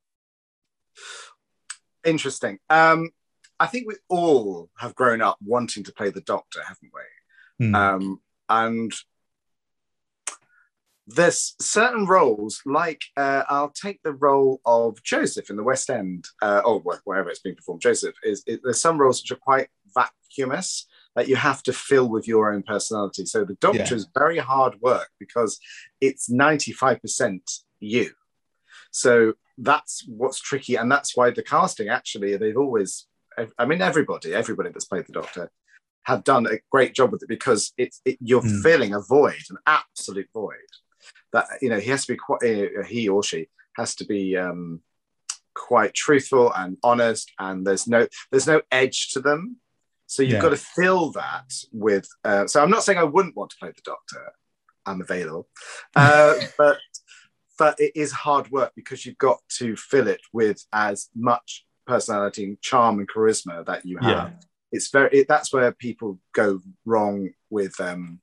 Interesting. 2.06 2.60
Um, 2.70 3.10
I 3.60 3.68
think 3.68 3.88
we 3.88 3.96
all 4.10 4.70
have 4.78 4.96
grown 4.96 5.22
up 5.22 5.38
wanting 5.42 5.84
to 5.86 5.94
play 5.94 6.10
the 6.10 6.22
Doctor, 6.22 6.62
haven't 6.62 6.92
we? 6.94 7.02
Hmm. 7.60 7.76
Um, 7.76 8.22
and 8.50 8.94
there's 11.08 11.56
certain 11.62 12.06
roles, 12.06 12.62
like 12.66 13.02
uh, 13.16 13.44
I'll 13.48 13.70
take 13.70 14.02
the 14.04 14.14
role 14.14 14.60
of 14.66 15.02
Joseph 15.04 15.50
in 15.50 15.56
the 15.56 15.64
West 15.64 15.90
End, 15.90 16.26
uh, 16.42 16.62
or 16.66 16.82
wh- 16.82 17.06
wherever 17.08 17.30
it's 17.30 17.40
being 17.40 17.56
performed. 17.56 17.82
Joseph 17.82 18.16
is, 18.24 18.44
is 18.46 18.60
there's 18.64 18.82
some 18.82 18.98
roles 19.00 19.22
which 19.22 19.32
are 19.32 19.36
quite 19.42 19.70
vacuumous 19.96 20.86
that 21.16 21.30
you 21.30 21.38
have 21.38 21.64
to 21.64 21.74
fill 21.74 22.10
with 22.10 22.28
your 22.28 22.54
own 22.54 22.62
personality. 22.62 23.26
So 23.26 23.46
the 23.46 23.56
Doctor 23.56 23.80
Yeah. 23.80 23.94
is 23.94 24.08
very 24.14 24.38
hard 24.38 24.80
work 24.82 25.10
because 25.18 25.60
it's 26.02 26.30
95% 26.30 27.62
you. 27.80 28.12
So 28.92 29.34
that's 29.58 30.06
what's 30.08 30.40
tricky, 30.42 30.76
and 30.76 30.92
that's 30.92 31.16
why 31.16 31.32
the 31.32 31.42
casting 31.42 31.88
actually 31.88 32.36
they've 32.36 32.58
always, 32.58 33.08
I 33.58 33.66
mean, 33.66 33.82
everybody, 33.82 34.34
everybody 34.34 34.70
that's 34.72 34.86
played 34.86 35.08
the 35.08 35.14
Doctor 35.14 35.52
have 36.08 36.24
done 36.24 36.46
a 36.48 36.58
great 36.72 36.94
job 36.96 37.12
with 37.12 37.22
it 37.24 37.30
because 37.30 37.74
it's 37.78 38.02
it, 38.06 38.18
you're 38.22 38.42
Mm. 38.42 38.62
filling 38.64 38.94
a 38.94 39.02
void, 39.02 39.44
an 39.50 39.58
absolute 39.68 40.30
void. 40.34 40.72
That 41.34 41.46
you 41.62 41.70
know 41.70 41.80
he 41.80 41.90
has 41.92 42.06
to 42.06 42.14
be 42.14 42.18
quite 42.18 42.42
uh, 42.44 42.84
he 42.88 43.10
or 43.10 43.22
she 43.24 43.48
has 43.76 43.94
to 43.96 44.06
be 44.06 44.38
um, 44.38 44.82
quite 45.54 45.94
truthful 45.94 46.54
and 46.54 46.78
honest, 46.82 47.32
and 47.40 47.68
there's 47.68 47.88
no 47.88 48.08
there's 48.32 48.48
no 48.48 48.62
edge 48.72 49.10
to 49.14 49.20
them. 49.20 49.58
So 50.06 50.24
you've 50.24 50.36
Yeah. 50.36 50.42
got 50.42 50.50
to 50.52 50.58
fill 50.58 51.12
that 51.12 51.52
with. 51.74 52.08
Uh, 52.24 52.48
so 52.48 52.64
I'm 52.64 52.70
not 52.70 52.84
saying 52.84 52.98
I 52.98 53.04
wouldn't 53.04 53.36
want 53.36 53.52
to 53.52 53.58
play 53.58 53.72
the 53.76 53.82
Doctor. 53.84 54.32
I'm 54.86 55.02
available, 55.02 55.50
uh, 55.98 56.36
but 56.58 56.78
but 57.60 57.78
it 57.80 57.92
is 57.96 58.14
hard 58.14 58.50
work 58.50 58.72
because 58.76 59.06
you've 59.06 59.18
got 59.18 59.40
to 59.58 59.76
fill 59.76 60.08
it 60.08 60.22
with 60.32 60.64
as 60.72 61.10
much 61.14 61.66
personality 61.86 62.46
and 62.46 62.62
charm 62.62 63.00
and 63.00 63.10
charisma 63.10 63.66
that 63.66 63.86
you 63.86 63.98
have 63.98 64.10
Yeah. 64.10 64.30
It's 64.72 64.90
very 64.90 65.10
it, 65.20 65.28
that's 65.28 65.52
where 65.54 65.72
people 65.72 66.20
go 66.34 66.60
wrong 66.86 67.30
with 67.50 67.80
um 67.80 68.20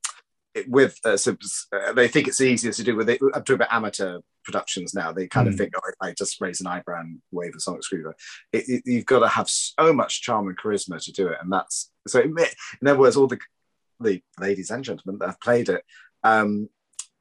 it, 0.53 0.69
with 0.69 0.97
uh, 1.03 1.17
subs- 1.17 1.67
uh, 1.73 1.91
they 1.93 2.07
think 2.07 2.27
it's 2.29 2.39
easier 2.39 2.71
to 2.71 2.83
do 2.83 2.95
with 2.95 3.09
it. 3.09 3.19
I'm 3.21 3.43
talking 3.43 3.55
about 3.55 3.73
amateur 3.73 4.19
productions 4.45 4.93
now. 4.93 5.11
They 5.11 5.27
kind 5.27 5.47
of 5.49 5.55
Mm. 5.55 5.57
think 5.57 5.73
oh, 5.75 5.91
i 6.01 6.13
just 6.13 6.39
raise 6.39 6.61
an 6.61 6.67
eyebrow 6.67 7.01
and 7.01 7.19
wave 7.31 7.53
a 7.57 7.59
sonic 7.59 7.83
screwdriver. 7.83 8.15
It, 8.53 8.63
it, 8.69 8.81
you've 8.85 9.05
got 9.05 9.19
to 9.19 9.27
have 9.27 9.49
so 9.49 9.91
much 9.91 10.21
charm 10.21 10.47
and 10.47 10.57
charisma 10.57 11.03
to 11.03 11.11
do 11.11 11.27
it 11.27 11.37
and 11.41 11.51
that's 11.51 11.91
so 12.07 12.19
it, 12.19 12.55
in 12.81 12.87
other 12.87 12.99
words 12.99 13.17
all 13.17 13.27
the 13.27 13.39
the 13.99 14.21
ladies 14.39 14.69
and 14.71 14.83
gentlemen 14.83 15.17
that 15.19 15.27
have 15.27 15.41
played 15.41 15.67
it 15.69 15.83
um 16.23 16.69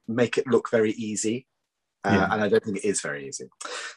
make 0.07 0.37
it 0.39 0.47
look 0.47 0.71
very 0.71 0.93
easy 0.93 1.47
uh, 2.05 2.11
Yeah. 2.13 2.29
and 2.33 2.43
I 2.45 2.49
don't 2.49 2.63
think 2.65 2.79
it 2.79 2.85
is 2.85 3.01
very 3.01 3.27
easy. 3.29 3.47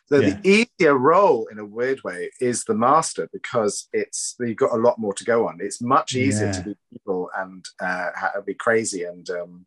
So 0.05 0.19
Yeah. 0.19 0.29
the 0.41 0.67
easier 0.79 0.97
role, 0.97 1.47
in 1.51 1.59
a 1.59 1.65
weird 1.65 2.03
way, 2.03 2.31
is 2.39 2.63
the 2.65 2.73
master 2.75 3.29
because 3.33 3.89
it's 3.93 4.35
you've 4.39 4.57
got 4.57 4.71
a 4.73 4.81
lot 4.81 4.97
more 4.97 5.13
to 5.13 5.23
go 5.23 5.47
on. 5.47 5.57
It's 5.59 5.81
much 5.81 6.15
easier 6.15 6.47
Yeah. 6.47 6.51
to 6.53 6.63
be 6.63 6.75
evil 6.91 7.29
and 7.35 7.65
uh, 7.81 8.09
be 8.45 8.53
crazy, 8.53 9.03
and 9.03 9.29
um, 9.29 9.65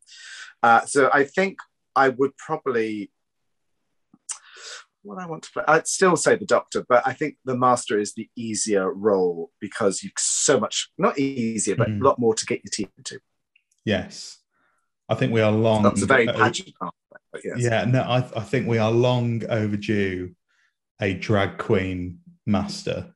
uh, 0.63 0.85
so 0.87 1.11
I 1.13 1.25
think 1.25 1.59
I 1.95 2.09
would 2.09 2.37
probably. 2.37 3.11
What 5.03 5.19
I 5.19 5.25
want 5.27 5.45
to 5.45 5.51
play, 5.53 5.65
I'd 5.67 5.87
still 5.89 6.15
say 6.15 6.37
the 6.37 6.45
Doctor, 6.45 6.85
but 6.87 7.03
I 7.07 7.15
think 7.15 7.39
the 7.47 7.57
Master 7.57 7.99
is 7.99 8.13
the 8.13 8.29
easier 8.37 8.93
role 8.93 9.51
because 9.59 10.03
you've 10.03 10.13
so 10.19 10.61
much, 10.61 10.91
not 10.99 11.19
easier, 11.19 11.75
but 11.75 11.89
Mm. 11.89 12.03
a 12.03 12.05
lot 12.05 12.19
more 12.19 12.35
to 12.35 12.45
get 12.45 12.61
your 12.63 12.71
teeth 12.71 12.93
into. 12.99 13.19
Yes. 13.83 14.41
I 15.09 15.15
think 15.15 15.33
we 15.33 15.41
are 15.41 15.51
long. 15.51 15.83
That's 15.83 16.03
a 16.03 16.07
very 16.07 16.29
uh, 16.29 16.35
pageant 16.35 16.75
but 16.79 16.93
yes. 17.45 17.57
Yeah, 17.59 17.85
no, 17.85 18.01
I, 18.03 18.19
I 18.37 18.41
think 18.41 18.67
we 18.67 18.79
are 18.79 18.91
long 18.91 19.43
overdue 19.49 20.35
a 21.01 21.15
drag 21.15 21.59
queen 21.59 22.19
master. 22.47 23.15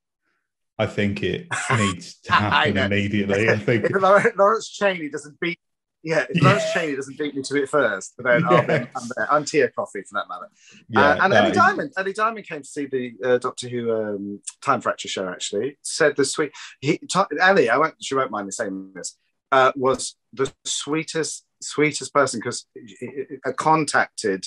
I 0.79 0.87
think 0.87 1.23
it 1.23 1.47
needs 1.77 2.17
to 2.23 2.33
happen 2.33 2.77
immediately. 2.77 3.49
I 3.51 3.57
think 3.69 3.85
if 3.85 4.37
Lawrence, 4.37 4.69
Chaney 4.71 5.09
doesn't 5.09 5.39
beat, 5.41 5.59
yeah, 6.03 6.25
if 6.29 6.37
Yeah. 6.43 6.49
Lawrence 6.49 6.73
Chaney 6.73 6.97
doesn't 6.97 7.17
beat 7.19 7.35
me 7.35 7.43
to 7.43 7.63
it 7.63 7.69
first, 7.69 8.15
then 8.19 8.45
I'll 8.45 8.67
be, 8.67 8.73
I'm 8.75 8.87
there. 9.17 9.33
I'm 9.33 9.45
Tia 9.45 9.69
Kofi 9.69 10.03
for 10.07 10.15
that 10.15 10.29
matter. 10.29 10.49
yeah, 10.89 11.11
Uh, 11.11 11.25
and 11.25 11.33
Ellie 11.35 11.51
is- 11.51 11.57
Diamond, 11.57 11.93
Ellie 11.97 12.13
Diamond 12.13 12.47
came 12.49 12.63
to 12.63 12.69
see 12.69 12.87
the 12.87 13.15
uh, 13.25 13.39
Doctor 13.39 13.69
Who 13.69 13.93
um, 13.93 14.41
Time 14.63 14.81
Fracture 14.81 15.09
show. 15.09 15.29
Actually, 15.29 15.79
said 15.83 16.17
the 16.17 16.25
sweet. 16.25 16.53
He, 16.81 16.99
t- 16.99 17.21
Ellie, 17.41 17.71
I 17.71 17.77
won't. 17.79 17.95
She 18.03 18.15
won't 18.15 18.31
mind 18.31 18.47
me 18.47 18.51
saying 18.53 18.93
this. 18.95 19.17
Uh, 19.53 19.71
was 19.77 20.17
the 20.33 20.53
sweetest, 20.65 21.45
sweetest 21.63 22.13
person 22.13 22.41
because 22.41 22.67
I 23.47 23.53
contacted 23.53 24.47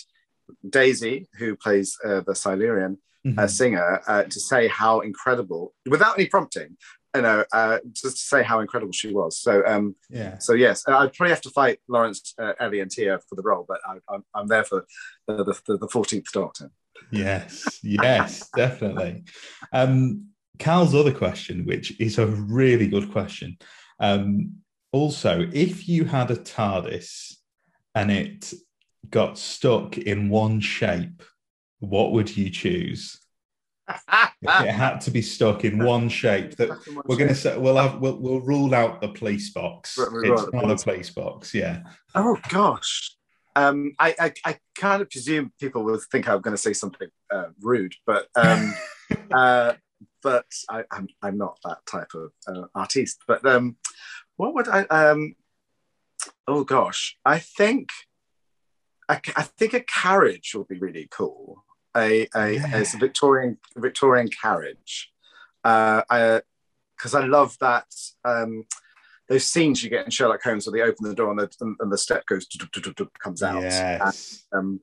Daisy, 0.67 1.27
who 1.37 1.55
plays 1.55 1.97
uh, 2.05 2.21
the 2.21 2.35
Silurian, 2.35 2.97
Mhm. 3.25 3.39
uh, 3.39 3.47
singer 3.47 4.01
uh, 4.07 4.23
to 4.23 4.39
say 4.39 4.67
how 4.67 5.01
incredible, 5.01 5.73
without 5.89 6.17
any 6.17 6.27
prompting, 6.27 6.77
you 7.15 7.21
know, 7.23 7.43
uh, 7.51 7.79
just 7.91 8.17
to 8.17 8.23
say 8.23 8.43
how 8.43 8.59
incredible 8.59 8.93
she 8.93 9.11
was. 9.11 9.39
So, 9.39 9.63
um, 9.65 9.95
yeah. 10.09 10.37
so 10.37 10.53
yes, 10.53 10.83
uh, 10.87 10.97
I'd 10.97 11.13
probably 11.13 11.31
have 11.31 11.41
to 11.41 11.49
fight 11.49 11.79
Lawrence, 11.89 12.33
uh, 12.39 12.53
Ellie, 12.59 12.79
and 12.79 12.91
Tia 12.91 13.19
for 13.27 13.35
the 13.35 13.41
role, 13.41 13.65
but 13.67 13.79
I, 13.85 13.97
I'm, 14.13 14.23
I'm 14.33 14.47
there 14.47 14.63
for 14.63 14.85
the, 15.27 15.43
14th 15.43 16.31
Doctor. 16.31 16.71
Yes, 17.11 17.79
yes, 17.83 18.49
definitely. 18.55 19.23
Um, 19.73 20.27
Cal's 20.59 20.95
other 20.95 21.13
question, 21.13 21.65
which 21.65 21.99
is 21.99 22.17
a 22.17 22.27
really 22.27 22.87
good 22.87 23.11
question. 23.11 23.57
Um, 23.99 24.57
also, 24.97 25.47
if 25.53 25.87
you 25.87 26.05
had 26.05 26.31
a 26.31 26.35
TARDIS 26.35 27.35
and 27.95 28.11
it 28.11 28.53
got 29.09 29.37
stuck 29.37 29.97
in 29.97 30.29
one 30.29 30.59
shape, 30.59 31.23
what 31.79 32.11
would 32.11 32.35
you 32.35 32.49
choose? 32.49 33.19
It 34.43 34.71
had 34.71 34.99
to 35.01 35.11
be 35.11 35.23
stuck 35.23 35.65
in 35.65 35.83
one 35.83 36.09
shape 36.09 36.55
that 36.57 36.69
we're 37.05 37.17
going 37.17 37.29
to 37.29 37.35
say 37.35 37.57
we'll 37.57 37.77
have 37.77 37.99
we'll, 37.99 38.17
we'll 38.17 38.41
rule 38.41 38.75
out 38.75 39.01
the 39.01 39.07
police 39.07 39.49
box. 39.49 39.97
Right, 39.97 40.11
right, 40.11 40.31
It's 40.31 40.43
right, 40.43 40.53
not 40.53 40.79
a 40.79 40.83
police 40.83 41.09
box. 41.09 41.53
Yeah. 41.53 41.81
Oh 42.13 42.37
gosh. 42.49 43.15
Um, 43.55 43.93
I, 43.97 44.15
I, 44.19 44.33
I 44.45 44.57
kind 44.75 45.01
of 45.01 45.09
presume 45.09 45.51
people 45.59 45.83
will 45.83 45.99
think 46.11 46.29
I'm 46.29 46.41
going 46.41 46.55
to 46.55 46.61
say 46.61 46.73
something 46.73 47.07
uh, 47.31 47.47
rude, 47.59 47.95
but 48.05 48.27
um, 48.35 48.75
uh, 49.35 49.73
but 50.21 50.45
I, 50.69 50.83
I'm, 50.91 51.07
I'm 51.23 51.37
not 51.37 51.57
that 51.63 51.79
type 51.89 52.13
of 52.13 52.31
uh, 52.47 52.67
artiste. 52.75 53.23
But 53.27 53.45
um, 53.45 53.77
what 54.37 54.53
would 54.53 54.67
I? 54.67 54.81
Um, 54.83 55.35
oh 56.47 56.63
gosh, 56.63 57.17
I 57.25 57.39
think 57.39 57.89
I, 59.09 59.19
I 59.35 59.43
think 59.43 59.73
a 59.73 59.81
carriage 59.81 60.53
would 60.55 60.67
be 60.67 60.79
really 60.79 61.07
cool. 61.11 61.63
A, 61.95 62.27
a 62.35 62.51
Yeah. 62.53 62.77
a 62.77 62.85
Victorian 62.97 63.57
Victorian 63.75 64.29
carriage. 64.29 65.11
Uh, 65.63 66.01
I 66.09 66.41
because 66.95 67.13
I 67.13 67.25
love 67.25 67.57
that. 67.59 67.85
Um, 68.23 68.65
those 69.29 69.45
scenes 69.45 69.83
you 69.83 69.89
get 69.89 70.05
in 70.05 70.11
Sherlock 70.11 70.41
Holmes 70.41 70.65
where 70.65 70.71
they 70.79 70.89
open 70.89 71.03
the 71.07 71.13
door 71.13 71.31
and 71.31 71.39
the, 71.39 71.75
and 71.81 71.91
the 71.91 71.97
step 71.97 72.25
goes 72.27 72.47
comes 73.21 73.43
out. 73.43 73.61
Yes. 73.61 74.45
Um, 74.53 74.79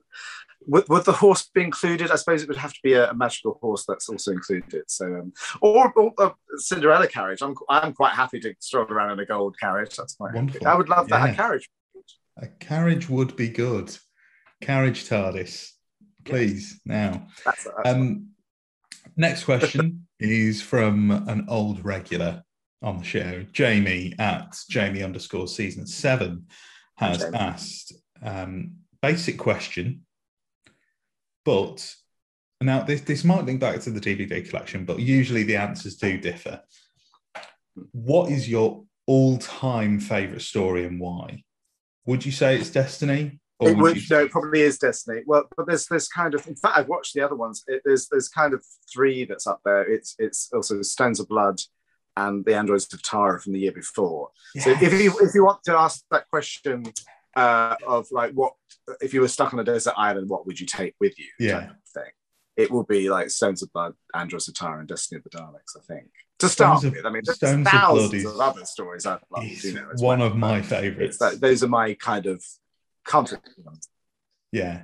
would, 0.67 0.87
would 0.89 1.05
the 1.05 1.11
horse 1.13 1.49
be 1.53 1.61
included? 1.63 2.11
I 2.11 2.15
suppose 2.15 2.41
it 2.41 2.47
would 2.47 2.57
have 2.57 2.73
to 2.73 2.79
be 2.83 2.93
a, 2.93 3.09
a 3.11 3.13
magical 3.13 3.57
horse 3.61 3.85
that's 3.87 4.09
also 4.09 4.31
included. 4.31 4.83
So, 4.87 5.05
um, 5.05 5.33
or, 5.61 5.91
or 5.93 6.13
a 6.19 6.31
Cinderella 6.57 7.07
carriage. 7.07 7.41
I'm 7.41 7.55
I'm 7.69 7.93
quite 7.93 8.13
happy 8.13 8.39
to 8.41 8.53
stroll 8.59 8.85
around 8.85 9.11
in 9.11 9.19
a 9.19 9.25
gold 9.25 9.55
carriage. 9.59 9.95
That's 9.95 10.15
quite 10.15 10.29
happy. 10.29 10.37
Wonderful. 10.37 10.67
I 10.67 10.75
would 10.75 10.89
love 10.89 11.07
that 11.09 11.25
Yeah. 11.25 11.31
a 11.33 11.35
carriage. 11.35 11.69
A 12.37 12.47
carriage 12.47 13.09
would 13.09 13.35
be 13.35 13.49
good. 13.49 13.95
Carriage 14.61 15.07
TARDIS, 15.07 15.71
please 16.23 16.79
now. 16.85 17.27
That's, 17.45 17.63
that's 17.63 17.75
Um, 17.89 18.29
next 19.15 19.43
question 19.51 20.07
is 20.19 20.61
from 20.61 21.11
an 21.11 21.45
old 21.49 21.83
regular 21.85 22.43
on 22.81 22.97
the 22.99 23.03
show, 23.03 23.43
Jamie 23.51 24.13
at 24.19 24.55
Jamie 24.69 25.01
underscore 25.03 25.47
season 25.47 25.87
seven, 25.87 26.47
has 26.97 27.19
Jamie. 27.19 27.37
asked 27.37 27.93
um, 28.21 28.71
basic 29.01 29.37
question, 29.37 30.05
but 31.45 31.95
now 32.61 32.81
this 32.83 33.01
this 33.01 33.23
might 33.23 33.45
link 33.45 33.61
back 33.61 33.79
to 33.81 33.91
the 33.91 33.99
DVD 33.99 34.47
collection, 34.47 34.83
but 34.85 34.99
usually 34.99 35.43
the 35.43 35.55
answers 35.55 35.95
do 35.95 36.17
differ. 36.17 36.61
What 37.91 38.31
is 38.31 38.49
your 38.49 38.83
all-time 39.05 39.99
favorite 39.99 40.41
story 40.41 40.85
and 40.85 40.99
why? 40.99 41.43
Would 42.05 42.25
you 42.25 42.31
say 42.31 42.57
it's 42.57 42.69
Destiny? 42.69 43.39
Or 43.59 43.69
It 43.69 43.75
would 43.75 43.83
would, 43.83 43.97
you 43.97 44.03
no, 44.09 44.23
it 44.23 44.31
probably 44.31 44.61
is 44.61 44.77
Destiny. 44.77 45.21
Well, 45.25 45.45
but 45.55 45.67
there's 45.67 45.85
there's 45.87 46.07
kind 46.07 46.33
of 46.33 46.45
in 46.47 46.55
fact 46.55 46.77
I've 46.77 46.89
watched 46.89 47.13
the 47.13 47.21
other 47.21 47.35
ones. 47.35 47.63
It, 47.67 47.81
there's 47.85 48.07
there's 48.09 48.27
kind 48.27 48.53
of 48.53 48.63
three 48.91 49.25
that's 49.25 49.47
up 49.47 49.61
there. 49.63 49.83
It's 49.89 50.15
it's 50.19 50.49
also 50.53 50.81
Stones 50.81 51.19
of 51.19 51.27
Blood 51.27 51.59
and 52.17 52.45
the 52.45 52.55
Androids 52.55 52.91
of 52.93 53.01
Tara 53.03 53.39
from 53.41 53.53
the 53.53 53.59
year 53.59 53.71
before. 53.71 54.29
So 54.59 54.71
if 54.71 54.93
you 54.93 55.13
if 55.21 55.35
you 55.35 55.45
want 55.45 55.63
to 55.65 55.77
ask 55.77 56.03
that 56.11 56.29
question 56.29 56.85
uh, 57.35 57.75
of 57.85 58.07
like 58.11 58.31
what 58.33 58.53
if 59.01 59.13
you 59.13 59.21
were 59.21 59.27
stuck 59.27 59.53
on 59.53 59.59
a 59.59 59.63
desert 59.63 59.93
island, 59.97 60.29
what 60.29 60.45
would 60.45 60.59
you 60.59 60.65
take 60.65 60.95
with 60.99 61.17
you? 61.19 61.27
Yeah. 61.39 61.69
of 61.71 61.75
thing. 61.93 62.11
It 62.57 62.71
will 62.71 62.83
be 62.83 63.09
like 63.09 63.29
Stones 63.29 63.61
of 63.61 63.71
Blood, 63.73 63.93
Androids 64.13 64.47
of 64.47 64.55
and 64.61 64.87
Destiny 64.87 65.17
of 65.19 65.23
the 65.23 65.37
Daleks. 65.37 65.75
I 65.77 65.81
think 65.81 66.09
to 66.39 66.47
start 66.49 66.79
Stones 66.79 66.95
with. 66.95 67.05
I 67.05 67.09
mean, 67.09 67.21
there's 67.25 67.37
Stones 67.37 67.67
thousands 67.67 68.23
Blood 68.23 68.33
of, 68.35 68.39
other 68.55 68.65
stories 68.65 69.05
I'd 69.05 69.19
love. 69.29 69.43
It's 69.43 69.63
You 69.65 69.73
know, 69.73 69.87
one 69.97 70.19
well. 70.19 70.27
of 70.29 70.37
my 70.37 70.61
favorites. 70.61 71.17
that, 71.19 71.41
those 71.41 71.63
are 71.63 71.67
my 71.67 71.93
kind 71.95 72.25
of 72.25 72.43
comfort 73.03 73.41
ones. 73.57 73.89
Yeah, 74.51 74.83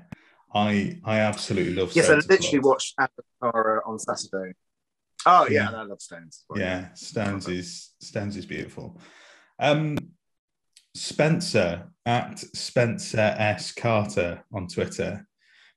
I 0.54 1.00
I 1.06 1.20
absolutely 1.20 1.74
love. 1.76 1.94
Yes, 1.94 2.06
I 2.06 2.20
Stones 2.20 2.26
of 2.26 2.30
literally 2.32 2.60
watched 2.60 2.96
Avatar 3.00 3.84
on 3.88 4.00
Saturday. 4.00 4.54
Oh 5.26 5.48
yeah, 5.50 5.70
Yeah. 5.72 5.78
I 5.80 5.84
love 5.84 6.02
Stones. 6.02 6.44
Well, 6.50 6.60
Yeah, 6.60 6.94
Stones 6.94 7.48
is 7.48 7.92
Stones 8.02 8.36
is 8.36 8.46
beautiful. 8.46 9.00
Um, 9.60 9.98
Spencer 10.94 11.88
at 12.06 12.40
Spencer 12.40 13.36
S 13.38 13.72
Carter 13.72 14.44
on 14.54 14.68
Twitter 14.68 15.26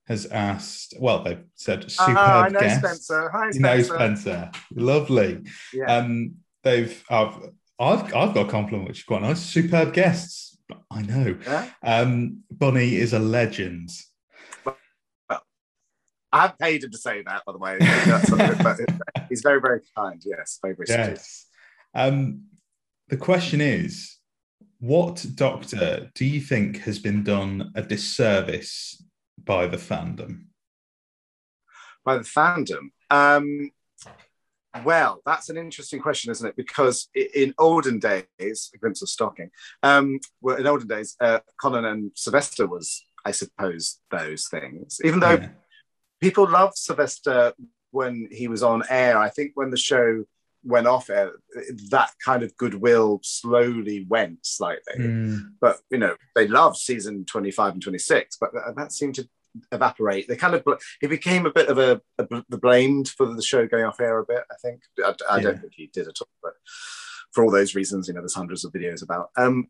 has 0.07 0.27
asked. 0.27 0.95
Well, 0.99 1.23
they've 1.23 1.45
said 1.55 1.91
superb 1.91 2.17
Ah, 2.19 2.43
I 2.45 2.49
know 2.49 2.61
guest. 2.61 2.81
Spencer. 2.81 3.31
Hi, 3.31 3.51
You 3.53 3.61
know 3.61 3.83
Spencer. 3.83 3.95
Spencer, 3.95 4.51
lovely. 4.75 5.43
Yeah. 5.73 5.97
Um, 5.97 6.35
they've 6.63 7.03
I've 7.09 7.37
I've 7.79 8.05
I've 8.15 8.35
got 8.35 8.47
a 8.47 8.51
compliment 8.51 8.89
which 8.89 8.99
is 9.01 9.05
quite 9.05 9.23
nice. 9.23 9.41
Superb 9.41 9.93
guests. 9.93 10.59
I 10.91 11.03
know. 11.03 11.37
Yeah? 11.43 11.71
Um, 11.83 12.43
Bunny 12.51 12.97
is 12.97 13.13
a 13.13 13.19
legend. 13.19 13.91
I 16.33 16.41
have 16.41 16.59
paid 16.59 16.83
him 16.83 16.91
to 16.91 16.99
say 16.99 17.23
that, 17.23 17.43
by 17.47 17.53
the 17.53 17.59
way. 17.59 17.79
But 17.79 19.27
he's 19.29 19.43
very, 19.43 19.61
very 19.61 19.81
kind. 19.97 20.21
Yes, 20.25 20.59
very, 20.61 20.75
very. 20.75 20.87
Yes. 20.89 21.47
Um, 21.95 22.45
the 23.09 23.17
question 23.17 23.61
is, 23.61 24.19
what 24.85 25.25
doctor 25.35 26.11
do 26.15 26.27
you 26.27 26.43
think 26.43 26.81
has 26.81 26.99
been 26.99 27.25
done 27.25 27.73
a 27.75 27.81
disservice 27.81 29.03
by 29.43 29.67
the 29.67 29.79
fandom? 29.79 30.45
by 32.05 32.19
the 32.19 32.25
fandom? 32.25 32.91
Um, 33.09 33.71
well, 34.85 35.23
that's 35.25 35.49
an 35.49 35.57
interesting 35.57 36.01
question, 36.01 36.31
isn't 36.33 36.47
it? 36.47 36.55
Because 36.55 37.09
in 37.15 37.55
olden 37.57 37.99
days, 37.99 38.71
a 38.75 38.79
glimpse 38.79 39.01
of 39.01 39.09
stocking. 39.09 39.51
Um, 39.83 40.21
well, 40.43 40.57
in 40.57 40.67
olden 40.67 40.87
days, 40.87 41.17
uh, 41.19 41.39
Colin 41.59 41.87
and 41.87 42.11
Sylvester 42.15 42.67
was, 42.67 43.07
I 43.25 43.31
suppose, 43.31 44.01
those 44.11 44.49
things. 44.49 45.01
Even 45.03 45.21
though 45.21 45.39
Yeah. 45.41 45.49
people 46.21 46.47
loved 46.47 46.77
Sylvester 46.77 47.55
when 47.91 48.29
he 48.31 48.49
was 48.49 48.63
on 48.63 48.83
air, 48.91 49.17
I 49.17 49.31
think 49.31 49.53
when 49.55 49.71
the 49.71 49.79
show 49.79 50.25
went 50.65 50.87
off 50.87 51.11
air, 51.11 51.33
that 51.91 52.11
kind 52.25 52.43
of 52.43 52.57
goodwill 52.57 53.21
slowly 53.23 54.07
went 54.09 54.45
slightly. 54.47 54.99
Mm, 54.99 55.51
but 55.61 55.79
you 55.91 55.99
know 55.99 56.17
they 56.35 56.49
loved 56.49 56.77
season 56.77 57.25
25 57.25 57.75
and 57.75 57.83
26 57.83 58.37
but 58.41 58.51
that, 58.77 58.93
seemed 58.93 59.15
to 59.17 59.29
evaporate. 59.73 60.27
They 60.29 60.37
kind 60.37 60.55
of 60.55 60.65
he 61.01 61.07
became 61.07 61.47
a 61.47 61.53
bit 61.53 61.69
of 61.69 61.79
a, 61.79 62.01
a 62.19 62.25
bl- 62.25 62.57
blamed 62.57 63.09
for 63.09 63.27
the 63.27 63.43
show 63.43 63.67
going 63.67 63.85
off 63.85 64.01
air 64.01 64.19
a 64.19 64.25
bit 64.27 64.43
i 64.51 64.55
think. 64.63 64.81
I, 65.05 65.15
I 65.31 65.37
Yeah. 65.37 65.43
don't 65.43 65.61
think 65.61 65.73
he 65.77 65.87
did 65.93 66.09
at 66.09 66.17
all 66.21 66.29
but 66.43 66.55
for 67.33 67.45
all 67.45 67.51
those 67.51 67.75
reasons 67.75 68.09
you 68.09 68.15
know 68.15 68.21
there's 68.21 68.35
hundreds 68.35 68.65
of 68.65 68.73
videos 68.73 69.03
about. 69.03 69.31
Um 69.37 69.69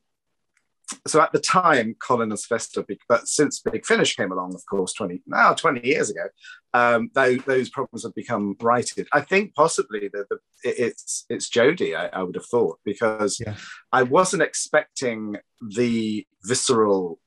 so 1.07 1.21
at 1.21 1.33
the 1.33 1.41
time 1.41 1.95
colin 2.01 2.31
and 2.31 2.39
sylvester 2.39 2.83
big- 2.83 2.99
but 3.09 3.27
since 3.29 3.61
big 3.61 3.85
finish 3.85 4.17
came 4.17 4.33
along 4.33 4.55
of 4.55 4.63
course 4.67 4.93
20 4.95 5.23
now 5.27 5.53
20 5.53 5.87
years 5.87 6.11
ago 6.11 6.25
um 6.73 7.11
those, 7.15 7.43
those 7.45 7.69
problems 7.71 8.03
have 8.05 8.15
become 8.15 8.57
righted 8.61 9.07
i 9.13 9.21
think 9.21 9.55
possibly 9.55 10.09
that 10.13 10.27
the 10.29 10.39
it's 10.65 11.25
it's 11.29 11.51
jodie 11.51 11.97
I, 11.97 12.07
I 12.19 12.23
would 12.23 12.35
have 12.37 12.47
thought 12.47 12.79
because 12.85 13.39
Yeah. 13.41 13.57
I 13.93 14.03
wasn't 14.03 14.43
expecting 14.43 15.37
the 15.77 16.27
visceral 16.45 17.19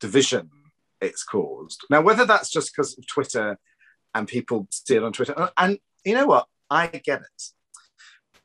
division 0.00 0.50
it's 1.00 1.22
caused. 1.22 1.84
Now, 1.90 2.00
whether 2.00 2.24
that's 2.24 2.50
just 2.50 2.72
because 2.74 2.96
of 2.98 3.06
Twitter 3.06 3.58
and 4.14 4.26
people 4.26 4.66
see 4.70 4.96
it 4.96 5.02
on 5.02 5.12
Twitter, 5.12 5.38
uh, 5.38 5.50
and 5.58 5.78
you 6.04 6.14
know 6.14 6.26
what? 6.26 6.46
I 6.70 6.86
get 6.86 7.20
it. 7.20 7.42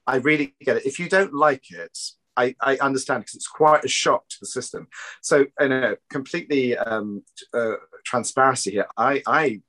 I 0.05 0.17
really 0.17 0.55
get 0.61 0.77
it. 0.77 0.85
If 0.85 0.99
you 0.99 1.07
don't 1.07 1.33
like 1.33 1.71
it, 1.71 1.97
I, 2.37 2.55
I 2.61 2.77
understand 2.77 3.21
because 3.21 3.35
it's 3.35 3.47
quite 3.47 3.83
a 3.83 3.89
shock 3.89 4.27
to 4.29 4.37
the 4.39 4.45
system. 4.45 4.87
So, 5.21 5.45
in 5.59 5.71
a 5.71 5.97
completely 6.09 6.77
um, 6.77 7.23
uh, 7.53 7.73
transparency 8.05 8.71
here, 8.71 8.87
I, 8.97 9.21
I 9.27 9.61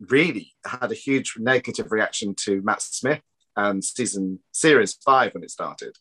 really 0.00 0.54
had 0.64 0.92
a 0.92 0.94
huge 0.94 1.34
negative 1.38 1.90
reaction 1.90 2.34
to 2.44 2.62
Matt 2.62 2.82
Smith 2.82 3.22
and 3.56 3.82
season 3.82 4.40
series 4.52 4.94
five 5.04 5.32
when 5.34 5.42
it 5.42 5.50
started. 5.50 5.96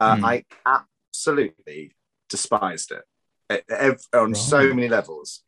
Uh, 0.00 0.16
Hmm. 0.16 0.24
I 0.24 0.44
absolutely 0.66 1.96
despised 2.28 2.92
it 2.92 3.04
E- 3.52 3.72
ev- 3.74 4.06
on 4.12 4.34
so 4.34 4.68
many 4.74 4.88
levels 4.88 5.42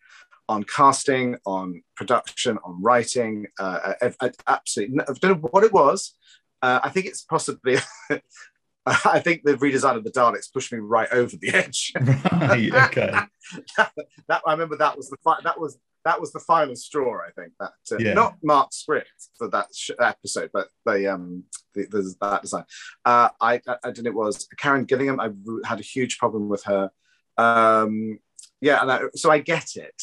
on 0.48 0.64
casting, 0.64 1.36
on 1.46 1.82
production, 1.94 2.58
on 2.64 2.82
writing. 2.82 3.46
Uh, 3.58 3.92
I, 4.02 4.12
I, 4.20 4.30
absolutely, 4.48 4.98
I 5.00 5.12
don't 5.20 5.42
know 5.42 5.48
what 5.50 5.62
it 5.62 5.72
was. 5.72 6.16
Uh, 6.62 6.80
I 6.82 6.88
think 6.88 7.06
it's 7.06 7.22
possibly. 7.22 7.76
I 8.86 9.20
think 9.20 9.42
the 9.44 9.54
redesign 9.54 9.96
of 9.96 10.04
the 10.04 10.10
Daleks 10.10 10.52
pushed 10.52 10.72
me 10.72 10.78
right 10.78 11.08
over 11.12 11.36
the 11.36 11.50
edge. 11.50 11.92
right. 12.32 12.72
Okay. 12.74 13.12
that 14.28 14.42
I 14.46 14.52
remember 14.52 14.76
that 14.76 14.96
was 14.96 15.10
the 15.10 15.16
fi- 15.22 15.40
that 15.44 15.60
was 15.60 15.78
that 16.04 16.18
was 16.20 16.32
the 16.32 16.40
final 16.40 16.74
straw. 16.76 17.18
I 17.20 17.30
think 17.32 17.52
that 17.60 17.72
uh, 17.92 17.98
Yeah. 17.98 18.14
not 18.14 18.36
Mark's 18.42 18.76
script 18.76 19.10
for 19.36 19.48
that 19.50 19.68
sh- 19.74 19.90
episode, 20.00 20.50
but 20.52 20.68
the 20.86 21.12
um 21.12 21.44
the, 21.74 21.86
the 21.86 22.14
that 22.20 22.42
design. 22.42 22.64
Uh, 23.04 23.28
I 23.40 23.60
I, 23.66 23.76
I 23.84 23.88
it 23.90 24.14
was 24.14 24.48
Karen 24.56 24.84
Gillingham. 24.84 25.20
I 25.20 25.30
had 25.68 25.78
a 25.80 25.82
huge 25.82 26.18
problem 26.18 26.48
with 26.48 26.64
her. 26.64 26.90
Um, 27.36 28.18
yeah, 28.60 28.80
and 28.82 28.90
I, 28.92 29.00
so 29.14 29.30
I 29.30 29.38
get 29.38 29.76
it. 29.76 30.02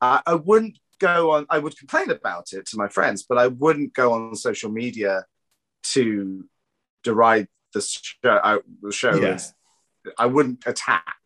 Uh, 0.00 0.20
I 0.26 0.34
wouldn't 0.34 0.78
go 1.00 1.32
on. 1.32 1.46
I 1.50 1.58
would 1.58 1.76
complain 1.76 2.10
about 2.10 2.52
it 2.52 2.66
to 2.66 2.76
my 2.76 2.88
friends, 2.88 3.24
but 3.28 3.38
I 3.38 3.48
wouldn't 3.48 3.94
go 3.94 4.12
on 4.12 4.36
social 4.36 4.70
media 4.70 5.24
to 5.84 6.44
deride 7.02 7.48
the 7.72 7.80
show. 7.80 8.30
uh, 8.30 8.58
the 8.82 8.92
show 8.92 9.14
Yeah. 9.14 9.34
as 9.34 9.54
I 10.18 10.26
wouldn't 10.26 10.64
attack 10.66 11.16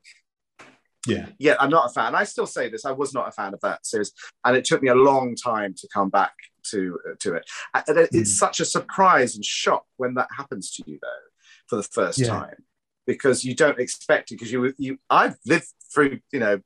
Yeah. 1.07 1.27
yeah, 1.39 1.55
I'm 1.61 1.71
not 1.71 1.91
a 1.91 1.93
fan. 1.93 2.15
I 2.17 2.25
still 2.25 2.47
say 2.47 2.69
this. 2.69 2.85
I 2.85 2.91
was 2.93 3.15
not 3.15 3.29
a 3.29 3.33
fan 3.33 3.55
of 3.55 3.61
that 3.61 3.87
series, 3.87 4.13
and 4.45 4.57
it 4.57 4.65
took 4.65 4.83
me 4.83 4.89
a 4.89 4.95
long 4.95 5.37
time 5.37 5.73
to 5.75 5.89
come 5.93 6.11
back 6.11 6.35
to 6.71 6.99
to 7.21 7.35
it. 7.35 7.49
And 7.75 7.99
It's 7.99 8.33
Mm. 8.33 8.39
such 8.45 8.61
a 8.61 8.65
surprise 8.65 9.37
and 9.37 9.45
shock 9.45 9.87
when 9.99 10.15
that 10.15 10.29
happens 10.37 10.73
to 10.75 10.83
you, 10.87 10.99
though, 11.01 11.25
for 11.69 11.77
the 11.77 11.85
first 11.85 12.19
Yeah. 12.19 12.29
time, 12.29 12.65
because 13.07 13.45
you 13.45 13.55
don't 13.55 13.79
expect 13.79 14.33
it. 14.33 14.35
Because 14.35 14.51
you 14.53 14.75
you 14.79 14.99
I've 15.09 15.37
lived 15.47 15.69
through 15.93 16.21
you 16.33 16.41
know 16.41 16.61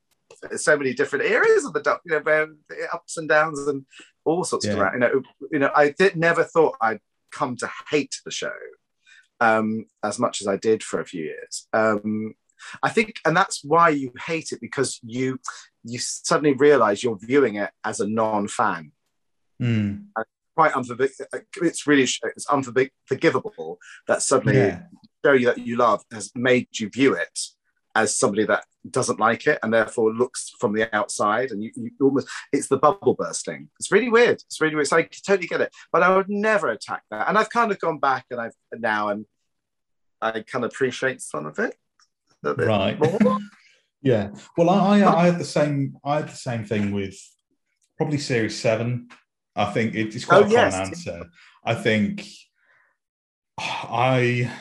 so 0.55 0.75
many 0.75 0.93
different 0.95 1.25
areas 1.25 1.63
of 1.65 1.73
the 1.73 1.99
you 2.05 2.19
know 2.19 2.55
ups 2.91 3.17
and 3.17 3.29
downs 3.29 3.59
and 3.67 3.85
all 4.25 4.43
sorts 4.43 4.65
of 4.65 4.73
Yeah. 4.75 4.83
that. 4.83 4.93
You 4.93 4.99
know, 4.99 5.21
you 5.51 5.59
know, 5.59 5.71
I 5.75 5.89
did 5.91 6.15
never 6.15 6.43
thought 6.43 6.77
I'd 6.81 6.99
come 7.31 7.55
to 7.57 7.69
hate 7.91 8.15
the 8.25 8.31
show 8.31 8.57
um, 9.41 9.85
as 10.03 10.19
much 10.19 10.39
as 10.39 10.47
I 10.47 10.55
did 10.55 10.81
for 10.83 11.01
a 11.01 11.05
few 11.05 11.23
years. 11.23 11.67
Um, 11.73 12.35
I 12.83 12.89
think, 12.89 13.19
and 13.25 13.35
that's 13.35 13.63
why 13.63 13.89
you 13.89 14.13
hate 14.25 14.51
it 14.51 14.61
because 14.61 14.99
you 15.03 15.39
you 15.83 15.97
suddenly 15.99 16.53
realize 16.53 17.03
you're 17.03 17.17
viewing 17.19 17.55
it 17.55 17.71
as 17.83 17.99
a 17.99 18.07
non-fan. 18.07 18.91
Mm, 19.61 20.05
Quite 20.55 20.73
unforgivable. 20.73 21.15
It's 21.61 21.87
really 21.87 22.03
it's 22.03 22.47
unforgivable 22.47 23.79
that 24.07 24.21
suddenly 24.21 24.57
yeah. 24.57 24.83
show 25.25 25.33
you 25.33 25.47
that 25.47 25.57
you 25.57 25.77
love 25.77 26.03
has 26.11 26.31
made 26.35 26.67
you 26.77 26.89
view 26.89 27.15
it 27.15 27.39
as 27.95 28.17
somebody 28.17 28.45
that 28.45 28.63
doesn't 28.89 29.19
like 29.19 29.45
it 29.47 29.59
and 29.61 29.73
therefore 29.73 30.13
looks 30.13 30.51
from 30.59 30.73
the 30.73 30.93
outside 30.95 31.51
and 31.51 31.63
you, 31.63 31.71
you 31.75 31.91
almost 32.01 32.27
it's 32.51 32.67
the 32.67 32.77
bubble 32.77 33.13
bursting 33.13 33.69
it's 33.79 33.91
really 33.91 34.09
weird 34.09 34.35
it's 34.35 34.59
really 34.59 34.75
weird 34.75 34.87
so 34.87 34.97
i 34.97 35.03
totally 35.25 35.47
get 35.47 35.61
it 35.61 35.71
but 35.91 36.01
i 36.01 36.15
would 36.15 36.29
never 36.29 36.69
attack 36.69 37.03
that 37.11 37.27
and 37.27 37.37
i've 37.37 37.49
kind 37.49 37.71
of 37.71 37.79
gone 37.79 37.99
back 37.99 38.25
and 38.31 38.39
i've 38.41 38.53
now 38.77 39.09
and 39.09 39.25
i 40.21 40.31
kind 40.41 40.65
of 40.65 40.71
appreciate 40.71 41.21
some 41.21 41.45
of 41.45 41.59
it 41.59 41.75
Right. 42.43 42.97
Yeah. 44.01 44.31
Well, 44.57 44.71
I, 44.71 45.01
I 45.01 45.13
I 45.21 45.25
had 45.27 45.37
the 45.39 45.45
same 45.45 45.95
I 46.03 46.15
had 46.17 46.29
the 46.29 46.35
same 46.35 46.65
thing 46.65 46.91
with 46.91 47.15
probably 47.97 48.17
series 48.17 48.59
seven. 48.59 49.09
I 49.55 49.65
think 49.65 49.93
it's 49.93 50.25
quite 50.25 50.45
Oh, 50.45 50.47
a 50.47 50.49
yes. 50.49 50.73
answer. 50.73 51.25
I 51.63 51.75
think 51.75 52.25
I 53.59 54.51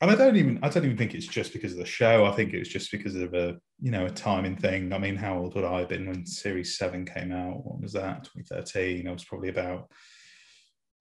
and 0.00 0.10
I 0.10 0.14
don't 0.14 0.36
even 0.36 0.58
I 0.62 0.68
don't 0.68 0.84
even 0.84 0.96
think 0.96 1.14
it's 1.14 1.26
just 1.26 1.52
because 1.52 1.72
of 1.72 1.78
the 1.78 1.84
show. 1.86 2.24
I 2.24 2.32
think 2.32 2.52
it 2.52 2.58
was 2.58 2.68
just 2.68 2.90
because 2.90 3.14
of 3.14 3.34
a 3.34 3.58
you 3.80 3.90
know 3.90 4.06
a 4.06 4.10
timing 4.10 4.56
thing. 4.56 4.92
I 4.92 4.98
mean, 4.98 5.16
how 5.16 5.38
old 5.38 5.54
would 5.54 5.64
I 5.64 5.80
have 5.80 5.88
been 5.88 6.06
when 6.06 6.24
Series 6.26 6.78
Seven 6.78 7.04
came 7.04 7.32
out? 7.32 7.64
What 7.64 7.80
was 7.80 7.92
that? 7.92 8.24
2013. 8.24 9.06
I 9.06 9.12
was 9.12 9.24
probably 9.24 9.50
about 9.50 9.90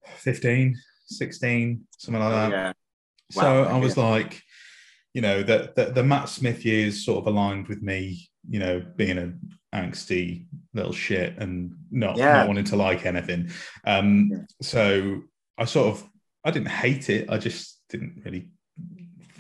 15, 0.06 0.76
16, 1.08 1.88
something 1.98 2.22
like 2.24 2.32
that. 2.32 2.52
Yeah. 2.52 2.74
So 3.32 3.64
Wow, 3.64 3.76
I 3.76 3.78
was 3.78 3.96
like, 3.96 4.42
you 5.14 5.22
know, 5.22 5.44
that 5.44 5.76
the, 5.76 5.86
the 5.86 6.04
Matt 6.04 6.30
Smith 6.30 6.66
years 6.66 7.06
sort 7.06 7.20
of 7.20 7.28
aligned 7.28 7.68
with 7.68 7.82
me, 7.82 8.28
you 8.50 8.60
know, 8.60 8.84
being 8.96 9.18
an 9.18 9.40
angsty 9.74 10.46
little 10.74 10.94
shit 10.94 11.38
and 11.38 11.74
not, 11.92 12.18
Yeah. 12.18 12.34
not 12.34 12.48
wanting 12.48 12.64
to 12.66 12.76
like 12.76 13.06
anything. 13.06 13.50
Um, 13.86 14.30
Yeah. 14.32 14.38
So 14.62 15.22
I 15.58 15.66
sort 15.66 15.88
of, 15.88 16.10
I 16.44 16.52
didn't 16.52 16.70
hate 16.70 17.10
it. 17.10 17.30
I 17.30 17.38
just 17.38 17.82
didn't 17.90 18.22
really 18.26 18.50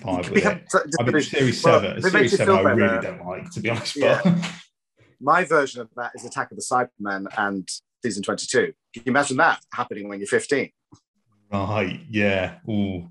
vibe 0.01 0.29
with 0.29 0.45
it. 0.45 0.93
I 0.99 1.03
mean, 1.03 1.21
Series 1.21 1.63
well, 1.63 1.81
Seven, 1.81 2.01
Series 2.01 2.37
Seven, 2.37 2.55
I 2.55 2.61
really 2.71 2.87
better- 2.87 3.01
don't 3.17 3.25
like, 3.27 3.49
to 3.51 3.59
be 3.59 3.69
honest. 3.69 3.95
Yeah. 3.95 4.21
But 4.23 4.51
My 5.21 5.43
version 5.43 5.81
of 5.81 5.89
that 5.97 6.11
is 6.15 6.23
Attack 6.25 6.51
of 6.51 6.57
the 6.57 6.63
Cybermen 6.63 7.27
and 7.37 7.67
season 8.03 8.23
22. 8.23 8.73
Can 8.93 9.03
you 9.05 9.09
imagine 9.11 9.37
that 9.37 9.59
happening 9.73 10.07
when 10.07 10.19
you're 10.19 10.27
15? 10.27 10.69
right, 11.51 11.99
yeah, 12.09 12.59
ooh, 12.69 13.09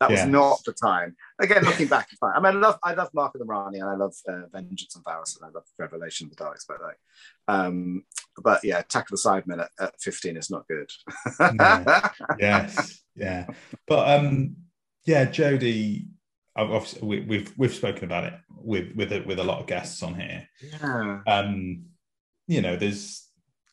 That 0.00 0.10
Yeah. 0.10 0.24
was 0.24 0.32
not 0.32 0.58
the 0.66 0.72
time. 0.72 1.14
Again, 1.40 1.62
looking 1.64 1.86
back, 1.86 2.08
fine. 2.18 2.32
I 2.34 2.40
mean, 2.40 2.56
I 2.56 2.58
love, 2.58 2.78
I 2.82 2.94
love 2.94 3.10
Mark 3.14 3.34
of 3.34 3.38
the 3.38 3.44
Rani, 3.46 3.78
and 3.78 3.88
I 3.88 3.94
love 3.94 4.14
uh, 4.28 4.46
Vengeance 4.52 4.96
on 4.96 5.02
Varos, 5.02 5.36
and 5.36 5.46
I 5.48 5.50
love 5.54 5.64
Revelation 5.78 6.26
of 6.26 6.36
the 6.36 6.42
Daleks, 6.44 6.66
by 6.66 6.76
the 6.78 6.84
way. 6.86 6.92
Um, 7.48 8.04
but 8.42 8.62
yeah, 8.64 8.80
Attack 8.80 9.10
of 9.10 9.18
the 9.20 9.28
Cybermen 9.28 9.60
at, 9.62 9.70
at 9.78 9.94
15 10.00 10.36
is 10.36 10.50
not 10.50 10.66
good. 10.68 10.90
No. 11.54 11.84
yes, 12.38 13.02
yeah. 13.14 13.46
But 13.86 14.08
um, 14.20 14.56
yeah, 15.04 15.26
Jodie, 15.26 16.06
Obviously, 16.56 17.06
we, 17.06 17.20
we've 17.20 17.52
we've 17.56 17.74
spoken 17.74 18.04
about 18.04 18.24
it 18.24 18.34
with 18.50 18.94
with 18.96 19.12
a, 19.12 19.20
with 19.20 19.38
a 19.38 19.44
lot 19.44 19.60
of 19.60 19.66
guests 19.66 20.02
on 20.02 20.14
here. 20.14 20.48
yeah. 20.60 21.20
Um, 21.26 21.84
you 22.48 22.60
know, 22.60 22.76
there's 22.76 23.28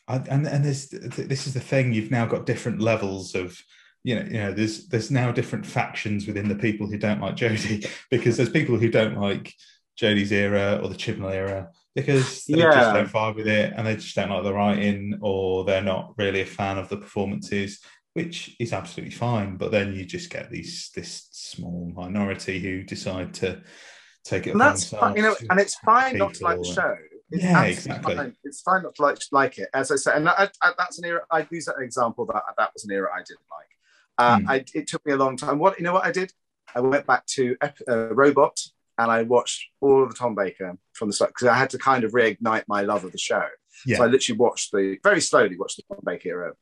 and 0.07 0.47
and 0.47 0.63
there's 0.63 0.87
this 0.89 1.47
is 1.47 1.53
the 1.53 1.59
thing. 1.59 1.91
You've 1.91 2.11
now 2.11 2.25
got 2.25 2.45
different 2.45 2.81
levels 2.81 3.35
of. 3.35 3.59
You 4.03 4.15
know, 4.15 4.25
you 4.25 4.37
know, 4.37 4.53
there's 4.53 4.87
there's 4.87 5.11
now 5.11 5.33
different 5.33 5.65
factions 5.65 6.27
within 6.27 6.47
the 6.47 6.55
people 6.55 6.87
who 6.87 6.97
don't 6.97 7.19
like 7.19 7.35
Jodie 7.35 7.89
because 8.11 8.37
there's 8.37 8.49
people 8.49 8.77
who 8.77 8.89
don't 8.89 9.17
like 9.17 9.53
Jodie's 9.99 10.31
era 10.31 10.79
or 10.81 10.87
the 10.87 10.95
Chibnall 10.95 11.33
era 11.33 11.69
because 11.93 12.45
they 12.45 12.53
just 12.53 12.93
don't 12.93 13.11
vibe 13.11 13.35
with 13.35 13.47
it 13.47 13.73
and 13.75 13.85
they 13.85 13.95
just 13.95 14.15
don't 14.15 14.29
like 14.29 14.43
the 14.43 14.53
writing 14.53 15.17
or 15.19 15.65
they're 15.65 15.81
not 15.81 16.13
really 16.17 16.39
a 16.41 16.45
fan 16.45 16.77
of 16.77 16.87
the 16.87 16.95
performances 16.95 17.81
which 18.17 18.55
is 18.59 18.73
absolutely 18.73 19.13
fine. 19.13 19.57
But 19.57 19.69
then 19.69 19.93
you 19.93 20.03
just 20.03 20.31
get 20.31 20.49
these 20.49 20.89
this 20.95 21.27
small 21.31 21.91
minority 21.95 22.57
who 22.59 22.81
decide 22.81 23.35
to 23.35 23.61
take 24.25 24.47
it. 24.47 24.51
And 24.51 24.59
that's 24.59 24.89
fine, 24.89 25.15
you 25.15 25.21
know, 25.21 25.35
and 25.51 25.59
it's 25.59 25.75
fine 25.75 26.17
not 26.17 26.33
to 26.33 26.43
like 26.43 26.57
the 26.57 26.63
show. 26.65 26.95
It's 27.29 27.43
Yeah, 27.43 27.63
exactly. 27.65 28.15
Fine. 28.15 28.35
It's 28.43 28.61
fine 28.61 28.81
not 28.81 28.95
to 28.95 29.01
like, 29.03 29.19
like 29.31 29.59
it, 29.59 29.69
as 29.71 29.91
I 29.91 29.97
said. 29.97 30.15
And 30.15 30.29
I, 30.29 30.49
I, 30.63 30.71
that's 30.79 30.97
an 30.97 31.05
era. 31.05 31.21
I 31.29 31.45
use 31.51 31.65
that 31.65 31.75
example 31.79 32.25
that 32.25 32.41
that 32.57 32.71
was 32.73 32.85
an 32.85 32.91
era 32.91 33.09
I 33.13 33.19
didn't 33.19 33.47
like. 33.51 33.71
Uh, 34.17 34.39
Hmm. 34.39 34.49
I, 34.49 34.65
it 34.73 34.87
took 34.87 35.05
me 35.05 35.13
a 35.13 35.17
long 35.17 35.37
time. 35.37 35.59
What 35.59 35.77
you 35.77 35.83
know? 35.85 35.93
What 35.93 36.05
I 36.05 36.11
did? 36.11 36.33
I 36.73 36.79
went 36.79 37.05
back 37.05 37.23
to 37.37 37.55
Ep- 37.61 37.87
uh, 37.87 38.15
Robot 38.15 38.59
and 38.97 39.11
I 39.11 39.21
watched 39.21 39.63
all 39.79 40.01
of 40.01 40.09
the 40.09 40.15
Tom 40.15 40.33
Baker 40.33 40.75
from 40.93 41.09
the 41.09 41.13
start 41.13 41.29
because 41.29 41.47
I 41.47 41.55
had 41.55 41.69
to 41.69 41.77
kind 41.77 42.03
of 42.03 42.13
reignite 42.13 42.63
my 42.67 42.81
love 42.81 43.03
of 43.05 43.11
the 43.11 43.19
show. 43.19 43.45
Yeah. 43.85 43.97
So 43.97 44.03
I 44.03 44.07
literally 44.07 44.37
watched 44.37 44.71
the 44.71 44.97
very 45.03 45.21
slowly 45.21 45.57
watched 45.57 45.77
the 45.77 45.83
Tom 45.83 46.03
Baker 46.03 46.29
era 46.29 46.53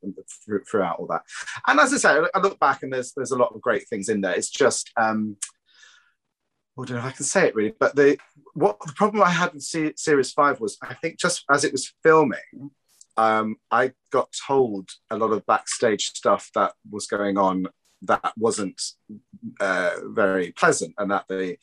throughout 0.67 0.99
all 0.99 1.07
that. 1.07 1.21
And 1.67 1.79
as 1.79 1.93
I 1.93 1.97
say, 1.97 2.27
I 2.33 2.39
look 2.39 2.59
back 2.59 2.83
and 2.83 2.91
there's 2.91 3.13
there's 3.13 3.31
a 3.31 3.37
lot 3.37 3.53
of 3.53 3.61
great 3.61 3.87
things 3.87 4.09
in 4.09 4.21
there. 4.21 4.33
It's 4.33 4.49
just 4.49 4.91
um, 4.97 5.37
I 6.77 6.83
don't 6.83 6.97
know 6.97 6.97
if 6.97 7.05
I 7.05 7.11
can 7.11 7.25
say 7.25 7.47
it 7.47 7.55
really, 7.55 7.73
but 7.79 7.95
the 7.95 8.17
what 8.53 8.77
the 8.85 8.93
problem 8.93 9.23
I 9.23 9.29
had 9.29 9.53
with 9.53 9.63
series 9.63 10.31
five 10.31 10.59
was 10.59 10.77
I 10.81 10.93
think 10.95 11.17
just 11.17 11.43
as 11.49 11.63
it 11.63 11.71
was 11.71 11.93
filming, 12.03 12.71
um, 13.17 13.55
I 13.71 13.93
got 14.11 14.29
told 14.47 14.89
a 15.09 15.17
lot 15.17 15.31
of 15.31 15.45
backstage 15.45 16.11
stuff 16.13 16.49
that 16.55 16.73
was 16.89 17.07
going 17.07 17.37
on 17.37 17.67
that 18.01 18.33
wasn't 18.37 18.81
uh, 19.59 19.91
very 20.07 20.51
pleasant, 20.51 20.93
and 20.97 21.11
that 21.11 21.25
the 21.29 21.57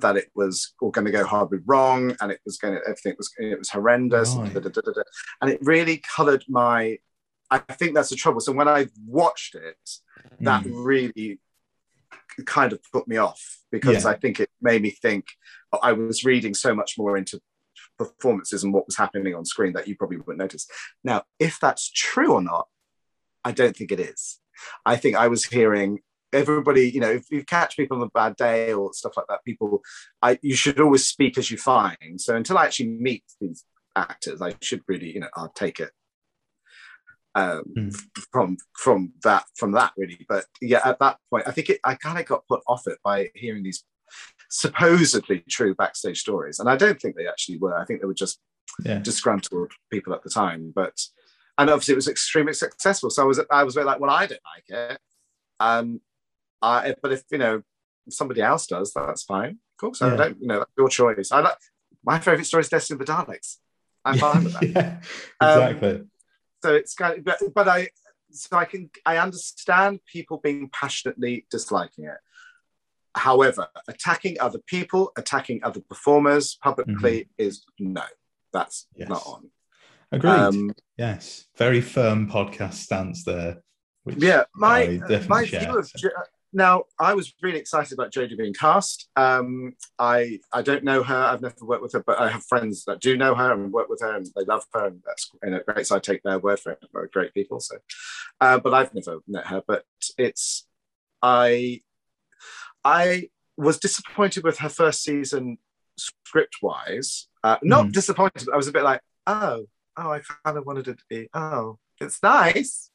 that 0.00 0.16
it 0.16 0.30
was 0.34 0.74
all 0.80 0.90
going 0.90 1.06
to 1.06 1.10
go 1.10 1.24
horribly 1.24 1.58
wrong, 1.66 2.14
and 2.20 2.30
it 2.30 2.40
was 2.44 2.58
going 2.58 2.74
to 2.74 2.80
everything 2.84 3.14
was 3.16 3.32
it 3.38 3.58
was 3.58 3.70
horrendous, 3.70 4.34
and, 4.34 4.44
Right. 4.54 4.62
da, 4.62 4.70
da, 4.70 4.80
da, 4.80 4.92
da, 4.92 5.02
and 5.40 5.50
it 5.50 5.58
really 5.62 5.98
coloured 6.16 6.44
my. 6.48 6.98
I 7.50 7.58
think 7.58 7.94
that's 7.94 8.10
the 8.10 8.16
trouble. 8.16 8.40
So 8.40 8.52
when 8.52 8.68
I 8.68 8.88
watched 9.06 9.54
it, 9.54 9.78
that 10.40 10.64
Mm. 10.64 10.84
really 10.84 11.40
kind 12.44 12.72
of 12.74 12.80
put 12.92 13.08
me 13.08 13.16
off 13.16 13.42
because 13.70 14.04
Yeah. 14.04 14.10
I 14.10 14.14
think 14.14 14.38
it 14.38 14.50
made 14.60 14.82
me 14.82 14.90
think 14.90 15.26
I 15.82 15.92
was 15.92 16.24
reading 16.24 16.54
so 16.54 16.74
much 16.74 16.96
more 16.98 17.16
into 17.16 17.40
performances 17.96 18.62
and 18.64 18.72
what 18.72 18.86
was 18.86 18.96
happening 18.96 19.34
on 19.34 19.44
screen 19.44 19.72
that 19.72 19.88
you 19.88 19.96
probably 19.96 20.18
wouldn't 20.18 20.38
notice. 20.38 20.66
Now, 21.02 21.24
if 21.38 21.58
that's 21.58 21.90
true 21.90 22.32
or 22.32 22.42
not, 22.42 22.68
I 23.44 23.52
don't 23.52 23.76
think 23.76 23.90
it 23.92 23.98
is. 24.00 24.40
I 24.84 24.96
think 24.96 25.16
I 25.16 25.28
was 25.28 25.44
hearing 25.46 26.00
everybody, 26.32 26.90
you 26.90 27.00
know, 27.00 27.10
if 27.10 27.24
you 27.30 27.44
catch 27.44 27.76
people 27.76 27.96
on 27.98 28.02
a 28.06 28.10
bad 28.10 28.36
day 28.36 28.72
or 28.72 28.92
stuff 28.92 29.16
like 29.16 29.26
that, 29.28 29.44
people, 29.44 29.82
I 30.22 30.38
you 30.42 30.54
should 30.54 30.80
always 30.80 31.06
speak 31.06 31.38
as 31.38 31.50
you 31.50 31.58
find. 31.58 32.20
So 32.20 32.36
until 32.36 32.58
I 32.58 32.64
actually 32.64 32.88
meet 32.88 33.24
these 33.40 33.64
actors, 33.96 34.40
I 34.42 34.54
should 34.60 34.82
really, 34.86 35.12
you 35.12 35.20
know, 35.20 35.28
I'll 35.34 35.50
take 35.50 35.80
it 35.80 35.90
um, 37.34 37.62
Hmm. 37.74 37.88
from 38.32 38.56
from 38.74 39.12
that 39.22 39.44
from 39.56 39.72
that 39.72 39.92
really. 39.96 40.24
But 40.28 40.46
yeah, 40.60 40.80
at 40.84 40.98
that 40.98 41.18
point, 41.30 41.44
I 41.46 41.52
think 41.52 41.70
it, 41.70 41.80
I 41.84 41.94
kind 41.94 42.18
of 42.18 42.26
got 42.26 42.46
put 42.48 42.62
off 42.66 42.86
it 42.86 42.98
by 43.04 43.30
hearing 43.34 43.62
these 43.62 43.84
supposedly 44.50 45.44
true 45.48 45.74
backstage 45.74 46.20
stories, 46.20 46.58
and 46.58 46.68
I 46.68 46.76
don't 46.76 47.00
think 47.00 47.16
they 47.16 47.26
actually 47.26 47.58
were. 47.58 47.76
I 47.78 47.84
think 47.84 48.00
they 48.00 48.06
were 48.06 48.14
just 48.14 48.40
Yeah. 48.84 48.98
disgruntled 48.98 49.72
people 49.90 50.12
at 50.14 50.22
the 50.22 50.30
time. 50.30 50.72
But 50.74 50.98
and 51.58 51.70
obviously 51.70 51.92
it 51.92 51.96
was 51.96 52.08
extremely 52.08 52.54
successful. 52.54 53.10
So 53.10 53.22
I 53.22 53.26
was 53.26 53.40
I 53.50 53.64
was 53.64 53.74
very 53.74 53.86
like, 53.86 54.00
well, 54.00 54.10
I 54.10 54.26
don't 54.26 54.40
like 54.54 54.68
it. 54.68 54.98
Um, 55.60 56.00
But 56.60 57.12
if 57.12 57.22
you 57.30 57.38
know 57.38 57.62
if 58.06 58.14
somebody 58.14 58.40
else 58.42 58.66
does, 58.66 58.92
that's 58.92 59.22
fine. 59.24 59.50
Of 59.74 59.76
course, 59.80 60.02
I 60.02 60.16
don't. 60.16 60.40
You 60.40 60.48
know, 60.48 60.58
that's 60.60 60.70
your 60.76 60.88
choice. 60.88 61.30
I 61.32 61.40
like 61.40 61.56
my 62.04 62.18
favorite 62.18 62.44
story 62.46 62.62
is 62.62 62.68
Destiny 62.68 63.00
of 63.00 63.06
the 63.06 63.12
Daleks. 63.12 63.56
I'm 64.04 64.18
fine 64.18 64.44
with 64.44 64.52
that 64.54 64.62
yeah, 64.74 65.00
Um, 65.40 65.62
exactly. 65.62 66.04
so 66.62 66.74
it's 66.74 66.94
kind 66.94 67.18
of, 67.18 67.24
but, 67.24 67.38
but 67.54 67.68
I, 67.68 67.88
so 68.30 68.56
I 68.56 68.64
can, 68.64 68.88
I 69.04 69.18
understand 69.18 70.00
people 70.06 70.38
being 70.38 70.70
passionately 70.72 71.46
disliking 71.50 72.04
it. 72.04 72.16
However, 73.14 73.68
attacking 73.88 74.40
other 74.40 74.60
people, 74.60 75.12
attacking 75.16 75.62
other 75.64 75.80
performers 75.80 76.56
publicly 76.62 77.28
is 77.36 77.64
no, 77.78 78.04
that's 78.52 78.86
Mm-hmm. 78.94 79.00
Yes. 79.00 79.08
not 79.08 79.26
on. 79.26 79.50
Agreed. 80.12 80.30
Um, 80.30 80.74
yes, 80.96 81.46
very 81.56 81.80
firm 81.80 82.30
podcast 82.30 82.74
stance 82.74 83.24
there. 83.24 83.58
Yeah, 84.06 84.44
my 84.54 85.00
my 85.28 85.44
share, 85.44 85.60
view 85.60 85.78
of 85.78 85.86
so. 85.88 85.98
Jo- 85.98 86.08
now, 86.52 86.84
I 86.98 87.14
was 87.14 87.34
really 87.42 87.58
excited 87.58 87.92
about 87.92 88.12
Jodie 88.12 88.36
being 88.38 88.54
cast. 88.54 89.08
Um, 89.16 89.74
I 89.98 90.40
I 90.52 90.62
don't 90.62 90.84
know 90.84 91.02
her. 91.02 91.14
I've 91.14 91.42
never 91.42 91.54
worked 91.62 91.82
with 91.82 91.92
her, 91.92 92.02
but 92.06 92.18
I 92.18 92.28
have 92.28 92.44
friends 92.44 92.84
that 92.86 93.00
do 93.00 93.16
know 93.16 93.34
her 93.34 93.52
and 93.52 93.72
work 93.72 93.88
with 93.88 94.00
her, 94.00 94.16
and 94.16 94.26
they 94.34 94.44
love 94.44 94.64
her, 94.74 94.86
and 94.86 95.02
that's 95.04 95.30
you 95.42 95.50
know, 95.50 95.60
great. 95.66 95.86
So 95.86 95.96
I 95.96 95.98
take 95.98 96.22
their 96.22 96.38
word 96.38 96.60
for 96.60 96.72
it. 96.72 96.84
They're 96.92 97.06
great 97.12 97.34
people. 97.34 97.60
So, 97.60 97.76
uh, 98.40 98.58
but 98.58 98.72
I've 98.72 98.94
never 98.94 99.18
met 99.26 99.46
her. 99.48 99.62
But 99.66 99.84
it's 100.16 100.66
I 101.22 101.82
I 102.84 103.28
was 103.56 103.78
disappointed 103.78 104.44
with 104.44 104.58
her 104.58 104.68
first 104.68 105.02
season 105.02 105.58
script 105.96 106.56
wise. 106.62 107.28
Uh, 107.44 107.58
not 107.62 107.86
Mm. 107.86 107.92
disappointed. 107.92 108.46
but 108.46 108.54
I 108.54 108.56
was 108.56 108.68
a 108.68 108.72
bit 108.72 108.84
like, 108.84 109.00
oh, 109.26 109.66
oh, 109.96 110.10
I 110.12 110.20
kind 110.44 110.56
of 110.56 110.64
wanted 110.64 110.88
it 110.88 110.98
to 110.98 111.04
be. 111.10 111.28
Oh, 111.34 111.78
it's 112.00 112.22
nice. 112.22 112.90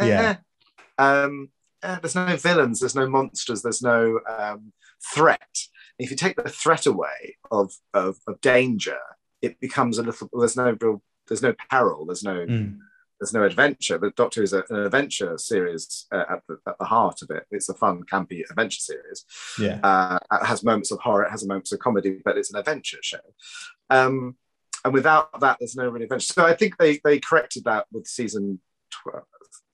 Yeah. 0.00 0.36
Um, 0.98 1.50
eh, 1.82 1.98
there's 2.00 2.14
no 2.14 2.36
villains, 2.36 2.80
there's 2.80 2.94
no 2.94 3.08
monsters, 3.08 3.62
there's 3.62 3.82
no 3.82 4.20
um, 4.28 4.72
threat. 5.14 5.56
If 5.98 6.10
you 6.10 6.16
take 6.16 6.36
the 6.36 6.48
threat 6.48 6.86
away 6.86 7.36
of, 7.50 7.72
of 7.94 8.16
of 8.26 8.40
danger, 8.40 8.98
it 9.42 9.58
becomes 9.60 9.98
a 9.98 10.02
little. 10.02 10.28
There's 10.32 10.56
no 10.56 10.76
real. 10.80 11.02
There's 11.28 11.42
no 11.42 11.54
peril. 11.70 12.06
There's 12.06 12.22
no. 12.22 12.46
Mm, 12.46 12.78
There's 13.18 13.32
no 13.32 13.44
adventure. 13.44 13.96
The 13.98 14.10
Doctor 14.10 14.42
is 14.42 14.52
a, 14.52 14.62
an 14.68 14.76
adventure 14.84 15.38
series 15.38 16.06
uh, 16.12 16.24
at, 16.32 16.40
the, 16.46 16.58
at 16.68 16.76
the 16.78 16.84
heart 16.84 17.22
of 17.22 17.30
it. 17.30 17.46
It's 17.50 17.70
a 17.70 17.74
fun, 17.74 18.02
campy 18.04 18.42
adventure 18.50 18.80
series. 18.80 19.24
yeah, 19.58 19.80
Uh, 19.82 20.18
it 20.32 20.44
has 20.44 20.62
moments 20.62 20.90
of 20.92 20.98
horror, 21.00 21.24
it 21.24 21.30
has 21.30 21.46
moments 21.46 21.72
of 21.72 21.78
comedy, 21.78 22.20
but 22.22 22.36
it's 22.36 22.52
an 22.52 22.58
adventure 22.58 22.98
show. 23.02 23.24
Um, 23.88 24.36
and 24.84 24.92
without 24.92 25.40
that, 25.40 25.56
there's 25.58 25.76
no 25.76 25.88
really 25.88 26.04
adventure. 26.04 26.34
So 26.34 26.44
I 26.44 26.52
think 26.54 26.76
they 26.76 27.00
they 27.04 27.18
corrected 27.18 27.64
that 27.64 27.86
with 27.90 28.06
season 28.06 28.60
12. 29.02 29.24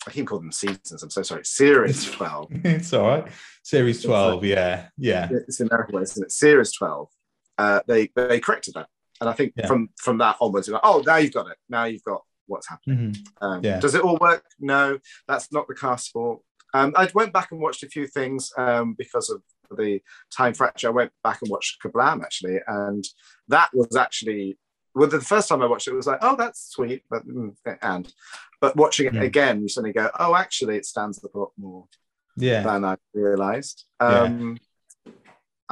I 0.07 0.11
keep 0.11 0.27
calling 0.27 0.45
them 0.45 0.53
seasons. 0.53 1.03
I'm 1.03 1.11
so 1.11 1.23
sorry. 1.23 1.45
Series 1.45 2.11
12. 2.11 2.49
it's 2.65 2.93
all 2.93 3.07
right. 3.09 3.29
Series 3.62 4.03
twelve. 4.03 4.45
Yeah, 4.45 4.89
yeah, 4.99 5.29
It's 5.31 5.59
the 5.59 5.66
American 5.66 5.95
way, 5.97 6.03
isn't 6.03 6.24
it? 6.24 6.33
Series 6.33 6.73
12. 6.73 7.09
Uh, 7.59 7.81
they 7.87 8.11
they 8.16 8.41
corrected 8.41 8.74
that, 8.74 8.89
and 9.20 9.31
I 9.31 9.33
think 9.35 9.53
Yeah. 9.57 9.66
from 9.69 9.91
from 9.99 10.19
that 10.19 10.37
onwards, 10.41 10.66
you're 10.66 10.74
like, 10.74 10.83
oh, 10.85 11.03
now 11.07 11.16
you've 11.16 11.33
got 11.33 11.47
it. 11.49 11.57
Now 11.69 11.85
you've 11.85 12.03
got 12.03 12.23
what's 12.47 12.69
happening. 12.69 13.12
Mhm. 13.12 13.27
Um, 13.41 13.65
Yeah. 13.65 13.79
Does 13.79 13.95
it 13.95 14.03
all 14.03 14.19
work? 14.20 14.45
No, 14.59 14.99
that's 15.29 15.53
not 15.53 15.69
the 15.69 15.74
cast 15.77 16.11
fault. 16.11 16.43
Um, 16.74 16.93
I 16.97 17.09
went 17.15 17.33
back 17.33 17.53
and 17.53 17.61
watched 17.61 17.83
a 17.85 17.89
few 17.89 18.07
things 18.09 18.51
um, 18.57 18.95
because 18.95 19.31
of 19.31 19.43
the 19.77 20.01
time 20.37 20.55
fracture, 20.55 20.89
I 20.89 20.91
went 20.91 21.12
back 21.23 21.41
and 21.43 21.51
watched 21.51 21.81
Kerblam 21.83 22.23
actually, 22.23 22.59
and 22.66 23.05
that 23.49 23.70
was 23.73 23.95
actually 23.97 24.59
well 24.95 25.09
the 25.09 25.20
first 25.20 25.49
time 25.49 25.62
I 25.62 25.66
watched 25.66 25.87
it, 25.87 25.93
it 25.93 25.97
was 25.97 26.07
like, 26.09 26.19
oh, 26.23 26.35
that's 26.37 26.70
sweet, 26.70 27.05
but 27.09 27.27
mm, 27.27 27.55
and 27.81 28.12
but 28.62 28.76
watching 28.76 29.06
it 29.09 29.12
Mm. 29.14 29.22
again, 29.24 29.60
you 29.60 29.68
suddenly 29.68 29.93
go, 29.93 30.09
oh, 30.20 30.36
actually, 30.36 30.76
it 30.76 30.86
stands 30.86 31.18
the 31.20 31.28
plot 31.28 31.51
more 31.59 31.89
Yeah. 32.36 32.62
than 32.62 32.84
I 32.84 32.97
realised. 33.12 33.84
Yeah. 34.01 34.22
Um, 34.22 34.59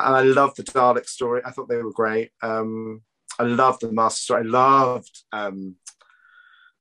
And 0.03 0.17
I 0.17 0.23
love 0.23 0.55
the 0.55 0.63
Dalek 0.65 1.07
story. 1.07 1.43
I 1.45 1.51
thought 1.51 1.69
they 1.69 1.77
were 1.83 1.93
great. 1.93 2.31
Um, 2.43 3.03
I 3.39 3.43
loved 3.43 3.83
the 3.83 3.93
Master 3.93 4.25
story. 4.25 4.41
I 4.45 4.49
loved 4.49 5.15
um, 5.31 5.77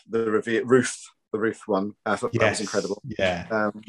the 0.10 0.32
reveal, 0.32 0.64
Ruth, 0.66 0.98
the 1.34 1.40
roof 1.40 1.62
one. 1.68 1.96
I 2.06 2.16
thought 2.16 2.32
that 2.34 2.50
was 2.50 2.62
incredible. 2.62 3.02
Yeah. 3.06 3.46
Um, 3.52 3.84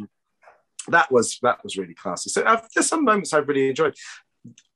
that 0.89 1.13
was 1.13 1.39
that 1.43 1.63
was 1.63 1.77
really 1.79 1.95
classy. 1.95 2.29
So 2.31 2.43
uh, 2.43 2.61
there's 2.75 2.89
some 2.89 3.05
moments 3.05 3.33
I've 3.33 3.47
really 3.47 3.69
enjoyed. 3.69 3.95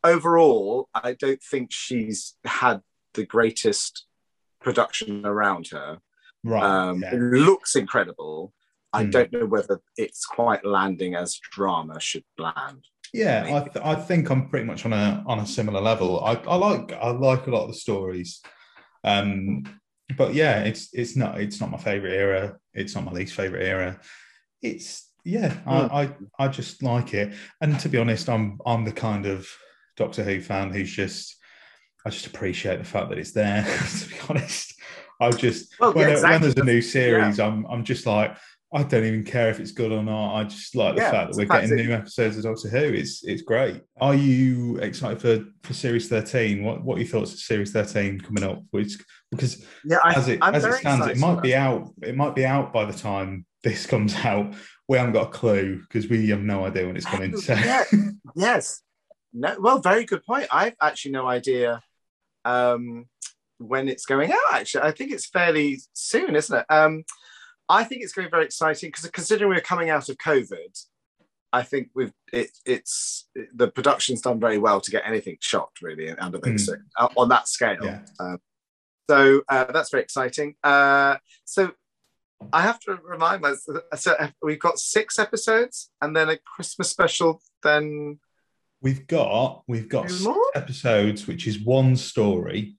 Overall, 0.05 0.89
I 0.95 1.15
don't 1.15 1.43
think 1.43 1.73
she's 1.73 2.37
had 2.45 2.81
the 3.15 3.27
greatest 3.27 4.07
production 4.63 5.27
around 5.27 5.69
her. 5.69 5.99
Right. 6.45 6.63
Um, 6.63 7.03
yeah. 7.03 7.15
It 7.15 7.19
looks 7.21 7.75
incredible. 7.75 8.53
I 8.93 9.05
Hmm. 9.05 9.11
don't 9.11 9.33
know 9.33 9.47
whether 9.47 9.81
it's 9.97 10.25
quite 10.25 10.65
landing 10.65 11.15
as 11.17 11.39
drama 11.51 11.99
should 12.01 12.25
land. 12.39 12.85
Yeah, 13.13 13.45
I, 13.47 13.61
th- 13.69 13.85
I 13.85 13.95
think 13.95 14.29
I'm 14.31 14.49
pretty 14.49 14.67
much 14.67 14.85
on 14.85 14.93
a 14.93 15.23
on 15.27 15.39
a 15.39 15.47
similar 15.47 15.81
level. 15.81 16.23
I, 16.25 16.33
I 16.35 16.57
like 16.57 16.93
I 16.93 17.11
like 17.11 17.47
a 17.47 17.51
lot 17.51 17.63
of 17.63 17.69
the 17.69 17.75
stories, 17.75 18.41
um, 19.05 19.63
but 20.17 20.35
yeah, 20.35 20.65
it's 20.65 20.91
it's 20.93 21.17
not 21.17 21.41
it's 21.41 21.61
not 21.61 21.71
my 21.71 21.79
favorite 21.79 22.13
era. 22.13 22.57
It's 22.73 22.95
not 22.95 23.05
my 23.05 23.13
least 23.13 23.35
favorite 23.35 23.65
era. 23.67 24.01
It's 24.63 25.11
yeah, 25.25 25.57
I, 25.67 25.77
I 26.03 26.15
I 26.39 26.49
just 26.49 26.83
like 26.83 27.15
it. 27.15 27.35
And 27.61 27.79
to 27.81 27.89
be 27.89 27.99
honest, 27.99 28.29
I'm 28.29 28.59
I'm 28.67 28.85
the 28.85 28.93
kind 28.93 29.27
of 29.27 29.47
Doctor 29.97 30.25
Who 30.25 30.41
fan 30.41 30.73
who's 30.73 30.91
just 30.93 31.37
I 32.05 32.11
just 32.11 32.27
appreciate 32.27 32.79
the 32.79 32.85
fact 32.85 33.09
that 33.11 33.19
it's 33.19 33.33
there. 33.33 33.63
to 34.01 34.09
be 34.09 34.17
honest, 34.29 34.75
I 35.21 35.31
just 35.31 35.75
Well, 35.79 35.93
when, 35.93 36.09
yeah, 36.09 36.23
when 36.23 36.41
there's 36.41 36.57
a 36.57 36.65
new 36.65 36.81
series, 36.83 37.39
I'm 37.41 37.67
I'm 37.67 37.85
just 37.85 38.07
like. 38.07 38.37
I 38.77 38.83
don't 38.83 39.05
even 39.05 39.23
care 39.23 39.51
if 39.51 39.61
it's 39.61 39.71
good 39.71 39.93
or 39.93 40.03
not. 40.03 40.35
I 40.35 40.43
just 40.43 40.75
like 40.75 40.97
the 40.97 41.03
Yeah, 41.03 41.11
fact 41.13 41.31
that 41.31 41.37
we're 41.37 41.45
getting 41.45 41.77
new 41.77 41.93
episodes 41.93 42.37
of 42.39 42.43
Doctor 42.43 42.69
Who. 42.69 42.93
It's 42.93 43.23
it's 43.23 43.43
great. 43.43 43.81
Are 44.01 44.17
you 44.17 44.79
excited 44.79 45.21
for 45.21 45.45
for 45.63 45.73
series 45.75 46.09
thirteen? 46.09 46.65
What 46.65 46.83
what 46.83 46.97
are 46.97 47.01
your 47.03 47.07
thoughts 47.09 47.35
of 47.35 47.39
series 47.39 47.71
thirteen 47.71 48.21
coming 48.21 48.43
up? 48.43 48.65
Which 48.73 48.99
because 49.31 49.65
Yeah, 49.85 49.99
I, 50.03 50.15
as 50.15 50.27
it 50.29 50.41
I'm 50.43 50.57
as 50.57 50.65
it 50.65 50.75
stands, 50.75 51.07
it 51.07 51.19
might 51.19 51.41
be 51.41 51.51
that. 51.53 51.61
out. 51.61 51.95
It 52.03 52.17
might 52.17 52.35
be 52.35 52.45
out 52.45 52.73
by 52.73 52.85
the 52.85 52.93
time 52.93 53.47
this 53.63 53.87
comes 53.93 54.13
out. 54.17 54.53
We 54.89 54.99
haven't 54.99 55.13
got 55.13 55.29
a 55.29 55.31
clue 55.31 55.79
because 55.83 56.09
we 56.09 56.31
have 56.31 56.43
no 56.43 56.65
idea 56.67 56.85
when 56.85 56.97
it's 56.97 57.07
coming. 57.07 57.37
So 57.37 57.55
Yeah. 57.55 57.85
yes. 58.35 58.83
No. 59.33 59.55
Well, 59.61 59.79
very 59.79 60.05
good 60.05 60.25
point. 60.25 60.49
I've 60.51 60.75
actually 60.83 61.13
no 61.13 61.29
idea 61.29 61.81
um, 62.45 63.07
when 63.69 63.89
it's 63.89 64.07
going 64.07 64.33
out. 64.33 64.55
Actually, 64.55 64.85
I 64.85 64.93
think 64.93 65.13
it's 65.13 65.27
fairly 65.27 65.81
soon, 65.93 66.37
isn't 66.37 66.59
it? 66.59 66.67
Um, 66.69 67.05
I 67.69 67.85
think 67.85 68.03
it's 68.03 68.13
going 68.13 68.27
to 68.27 68.31
be 68.31 68.35
very 68.37 68.45
exciting 68.45 68.89
because 68.89 69.09
considering 69.11 69.51
we're 69.51 69.61
coming 69.61 69.91
out 69.91 70.09
of 70.09 70.19
COVID, 70.19 70.85
I 71.53 71.63
think 71.63 71.91
we've 71.95 72.13
it, 72.33 72.51
it's 72.67 73.29
the 73.55 73.69
production's 73.69 74.21
done 74.21 74.41
very 74.41 74.59
well 74.59 74.81
to 74.81 74.91
get 74.91 75.05
anything 75.07 75.37
shot 75.41 75.71
really 75.81 76.11
under 76.11 76.39
those 76.39 76.69
uh, 76.99 77.09
on 77.17 77.29
that 77.29 77.49
scale. 77.49 77.85
yeah, 77.85 78.37
So 79.09 79.43
uh, 79.49 79.65
that's 79.73 79.91
very 79.91 80.03
exciting. 80.03 80.57
Uh, 80.65 81.17
so 81.45 81.73
I 82.53 82.63
have 82.63 82.81
to 82.81 82.99
remind 83.05 83.43
myself. 83.43 83.83
So 83.97 84.17
we've 84.43 84.59
got 84.59 84.79
six 84.79 85.19
episodes, 85.19 85.91
and 86.03 86.15
then 86.15 86.29
a 86.29 86.39
Christmas 86.39 86.91
special. 86.91 87.41
Then 87.63 88.19
we've 88.83 89.07
got 89.07 89.63
we've 89.69 89.89
got 89.89 90.11
six 90.11 90.37
episodes, 90.55 91.27
which 91.27 91.47
is 91.47 91.61
one 91.61 91.97
story 91.97 92.77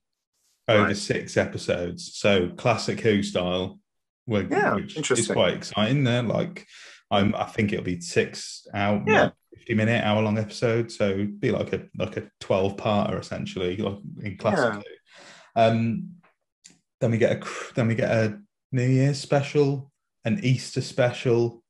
over 0.68 0.86
Right. 0.86 0.98
six 0.98 1.38
episodes. 1.38 2.16
So 2.16 2.50
classic 2.50 3.00
Who 3.02 3.24
style. 3.24 3.80
Which, 4.26 4.48
Yeah, 4.50 4.76
which 4.76 5.12
is 5.12 5.28
quite 5.28 5.54
exciting. 5.54 6.04
There, 6.04 6.24
like 6.24 6.66
I'm, 7.12 7.36
I 7.36 7.44
think 7.44 7.72
it'll 7.72 7.86
be 7.86 8.02
six 8.02 8.66
out, 8.74 9.04
Yeah. 9.06 9.30
fifty 9.54 9.76
minute, 9.76 10.04
hour 10.04 10.24
long 10.24 10.40
episode. 10.40 10.92
So 10.92 11.10
it'd 11.10 11.40
be 11.40 11.52
like 11.52 11.74
a 11.74 11.88
like 11.96 12.18
a 12.18 12.30
twelve 12.40 12.76
parter 12.76 13.20
essentially, 13.20 13.78
like 13.78 14.00
in 14.24 14.38
classic. 14.38 14.74
Who. 14.74 15.62
Um, 15.62 16.10
then 17.00 17.12
we 17.12 17.20
get 17.20 17.34
a 17.34 17.48
then 17.76 17.88
we 17.88 17.94
get 17.94 18.10
a 18.10 18.40
New 18.72 18.88
Year's 18.88 19.20
special, 19.20 19.92
an 20.26 20.40
Easter 20.44 20.82
special, 20.82 21.64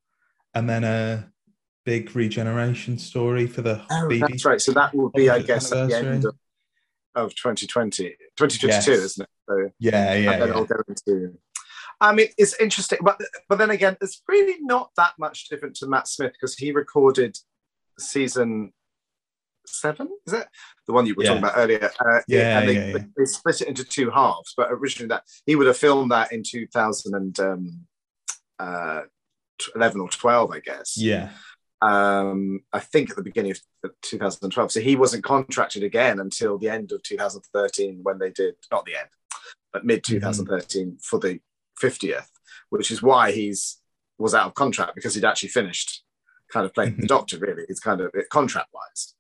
and 0.54 0.70
then 0.70 0.86
a 0.86 1.30
big 1.86 2.16
regeneration 2.16 2.98
story 2.98 3.48
for 3.48 3.62
the 3.62 3.82
oh, 3.92 4.08
BBC. 4.10 4.20
that's 4.22 4.46
right. 4.46 4.62
So 4.62 4.72
that 4.72 4.96
will 4.96 5.10
be, 5.10 5.30
I 5.30 5.42
guess, 5.42 5.72
at 5.72 5.90
the 5.90 5.98
end 5.98 6.26
of, 6.26 6.36
of 7.14 7.36
2020, 7.36 8.16
2022, 8.38 8.68
Yes. 8.68 8.88
isn't 8.88 9.24
it? 9.24 9.30
So 9.50 9.70
Yeah, 9.80 10.14
yeah, 10.14 10.32
and 10.32 10.42
then 10.42 10.48
yeah. 10.50 10.54
it'll 10.54 10.66
go 10.66 10.76
into. 10.88 11.38
I 12.02 12.14
mean, 12.14 12.28
it's 12.38 12.60
interesting, 12.60 13.00
but 13.02 13.22
but 13.48 13.58
then 13.58 13.70
again, 13.70 13.96
it's 14.02 14.22
really 14.28 14.58
not 14.62 14.92
that 14.98 15.14
much 15.18 15.48
different 15.50 15.76
to 15.78 15.88
Matt 15.88 16.08
Smith 16.08 16.34
because 16.34 16.56
he 16.56 16.72
recorded 16.72 17.38
season 17.98 18.74
seven. 19.66 20.10
Is 20.28 20.34
it 20.34 20.48
the 20.88 20.94
one 20.94 21.06
you 21.06 21.16
were 21.16 21.24
talking 21.24 21.40
about 21.40 21.54
earlier? 21.58 21.90
Uh, 22.00 22.20
Yeah, 22.28 22.60
and 22.60 22.70
they, 22.70 22.74
yeah, 22.76 22.86
yeah. 22.98 23.04
they 23.18 23.26
split 23.26 23.62
it 23.62 23.68
into 23.70 23.84
two 23.86 24.10
halves. 24.12 24.54
But 24.58 24.68
originally, 24.72 25.08
that 25.08 25.24
he 25.46 25.56
would 25.56 25.68
have 25.68 25.78
filmed 25.78 26.12
that 26.12 26.32
in 26.34 26.44
2011 26.44 27.88
uh, 28.60 29.02
or 30.04 30.10
12, 30.10 30.52
I 30.52 30.60
guess 30.60 30.98
yeah, 30.98 31.32
um, 31.82 32.62
I 32.74 32.80
think 32.80 33.10
at 33.10 33.16
the 33.16 33.24
beginning 33.24 33.52
of 33.52 33.92
2012. 34.02 34.72
So 34.72 34.80
he 34.80 34.96
wasn't 34.96 35.24
contracted 35.24 35.84
again 35.84 36.20
until 36.20 36.58
the 36.58 36.70
end 36.70 36.92
of 36.92 37.04
2013 37.04 38.00
when 38.04 38.20
they 38.20 38.32
did, 38.32 38.56
not 38.72 38.86
the 38.86 38.96
end, 38.96 39.10
but 39.74 39.86
mid 39.86 40.04
2013 40.04 40.98
for 41.02 41.20
the 41.20 41.40
50th, 41.82 42.28
which 42.70 42.92
is 42.92 43.02
why 43.02 43.32
he's 43.32 43.80
was 44.18 44.34
out 44.34 44.48
of 44.48 44.54
contract 44.54 44.96
because 44.96 45.14
he'd 45.14 45.26
actually 45.26 45.50
finished 45.50 46.04
kind 46.52 46.66
of 46.66 46.74
playing 46.74 46.96
the 46.96 47.04
Mhm. 47.04 47.08
doctor 47.08 47.38
really. 47.38 47.66
It's 47.68 47.82
kind 47.82 48.00
of 48.00 48.12
contract 48.30 48.70
wise. 48.74 49.14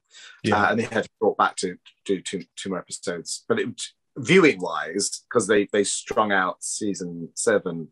yeah. 0.43 0.61
Uh, 0.63 0.71
and 0.71 0.79
they 0.79 0.83
had 0.85 1.07
brought 1.19 1.37
back 1.37 1.57
to 1.57 1.75
do 2.05 2.21
two, 2.21 2.43
two 2.55 2.69
more 2.69 2.79
episodes. 2.79 3.43
But 3.49 3.59
it, 3.59 3.81
viewing 4.17 4.61
wise, 4.61 5.23
because 5.27 5.47
they 5.47 5.67
they 5.73 5.83
strung 5.83 6.31
out 6.31 6.63
season 6.63 7.29
seven, 7.35 7.89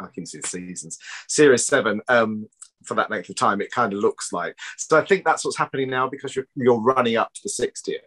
I 0.00 0.06
can 0.14 0.24
see 0.24 0.38
the 0.38 0.48
seasons, 0.48 0.98
series 1.28 1.66
seven 1.66 2.00
um, 2.08 2.48
for 2.82 2.94
that 2.94 3.10
length 3.10 3.28
of 3.28 3.36
time, 3.36 3.60
it 3.60 3.70
kind 3.70 3.92
of 3.92 3.98
looks 3.98 4.32
like. 4.32 4.56
So 4.76 4.98
I 4.98 5.04
think 5.04 5.24
that's 5.24 5.44
what's 5.44 5.58
happening 5.58 5.90
now 5.90 6.08
because 6.08 6.34
you're 6.36 6.46
you're 6.54 6.80
running 6.80 7.16
up 7.16 7.32
to 7.34 7.40
the 7.44 7.50
60th. 7.50 7.98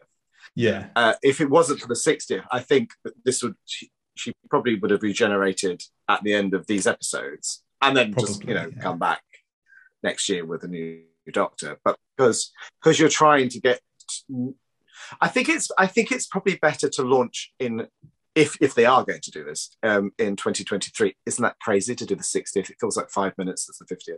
yeah, 0.56 0.88
Uh, 0.96 1.14
if 1.22 1.42
it 1.42 1.50
wasn't 1.50 1.80
for 1.80 1.88
the 1.88 1.94
60th, 1.94 2.46
I 2.52 2.60
think 2.60 2.92
that 3.04 3.14
this 3.24 3.44
would 3.44 3.56
she, 3.66 3.90
she 4.16 4.34
probably 4.50 4.76
would 4.76 4.92
have 4.92 5.04
regenerated 5.04 5.84
at 6.08 6.24
the 6.24 6.34
end 6.34 6.54
of 6.54 6.68
these 6.68 6.88
episodes 6.88 7.64
and 7.82 7.96
then 7.96 8.14
just 8.14 8.44
you 8.44 8.54
know 8.54 8.72
yeah. 8.76 8.82
come 8.82 9.00
back 9.00 9.22
next 10.04 10.30
year 10.30 10.46
with 10.46 10.64
a 10.64 10.68
new 10.68 11.02
doctor. 11.32 11.78
But 11.84 11.98
because 12.16 12.52
because 12.82 13.00
you're 13.00 13.10
trying 13.10 13.50
to 13.50 13.60
get, 13.60 13.80
I 15.22 15.28
think 15.28 15.50
it's 15.50 15.70
I 15.78 15.88
think 15.88 16.12
it's 16.12 16.28
probably 16.28 16.56
better 16.56 16.90
to 16.90 17.04
launch 17.04 17.54
in. 17.60 17.88
If, 18.36 18.58
if 18.62 18.76
they 18.76 18.86
are 18.86 19.06
going 19.06 19.22
to 19.22 19.32
do 19.32 19.46
this 19.46 19.76
um, 19.82 20.12
in 20.20 20.36
2023, 20.36 21.16
isn't 21.26 21.42
that 21.42 21.58
crazy 21.62 21.96
to 21.96 22.06
do 22.06 22.16
the 22.16 22.22
60th? 22.24 22.70
It 22.70 22.76
feels 22.82 22.98
like 22.98 23.10
five 23.10 23.34
minutes. 23.38 23.66
That's 23.66 23.80
the 23.80 23.86
50th 23.96 24.18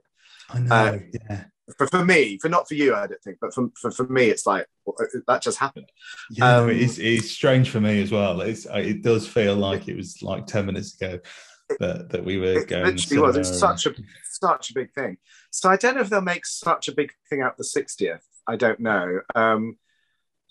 I 0.50 0.60
know. 0.60 0.76
uh, 0.76 1.00
yeah, 1.30 1.44
for, 1.78 1.86
for 1.88 2.04
me, 2.04 2.40
for 2.42 2.50
not 2.50 2.68
for 2.68 2.74
you, 2.74 2.96
I 2.96 3.06
don't 3.08 3.22
think, 3.24 3.38
but 3.40 3.54
for, 3.54 3.68
for, 3.80 3.92
for 3.92 4.08
me, 4.08 4.26
it's 4.30 4.46
like 4.48 4.66
well, 4.86 4.96
uh, 5.00 5.20
that 5.28 5.42
just 5.44 5.60
happened. 5.60 5.90
yeah. 6.32 6.58
um, 6.58 6.70
it 6.70 6.78
is. 6.78 6.98
It's 7.00 7.30
strange 7.30 7.70
for 7.70 7.80
me 7.82 8.02
as 8.02 8.12
well. 8.12 8.42
It's. 8.42 8.66
uh, 8.66 8.78
It 8.78 9.04
does 9.04 9.28
feel 9.28 9.56
like 9.56 9.88
it 9.88 9.96
was 9.98 10.22
like 10.24 10.48
ten 10.48 10.66
minutes 10.66 10.96
ago 11.00 11.20
that 11.80 12.10
that 12.10 12.24
we 12.26 12.38
were 12.38 12.60
It 12.62 12.68
going. 12.70 12.86
literally 12.86 13.22
was. 13.22 13.36
It's 13.38 13.60
such 13.60 13.86
a 13.86 13.94
such 14.32 14.70
a 14.72 14.74
big 14.74 14.94
thing. 14.94 15.18
So 15.52 15.70
I 15.70 15.76
don't 15.76 15.96
know 15.96 16.02
if 16.02 16.10
they'll 16.10 16.22
make 16.22 16.46
such 16.46 16.88
a 16.88 16.94
big 16.94 17.12
thing 17.30 17.42
out 17.42 17.58
the 17.58 17.64
60th. 17.66 18.22
I 18.48 18.56
don't 18.56 18.80
know. 18.80 19.20
Um, 19.36 19.78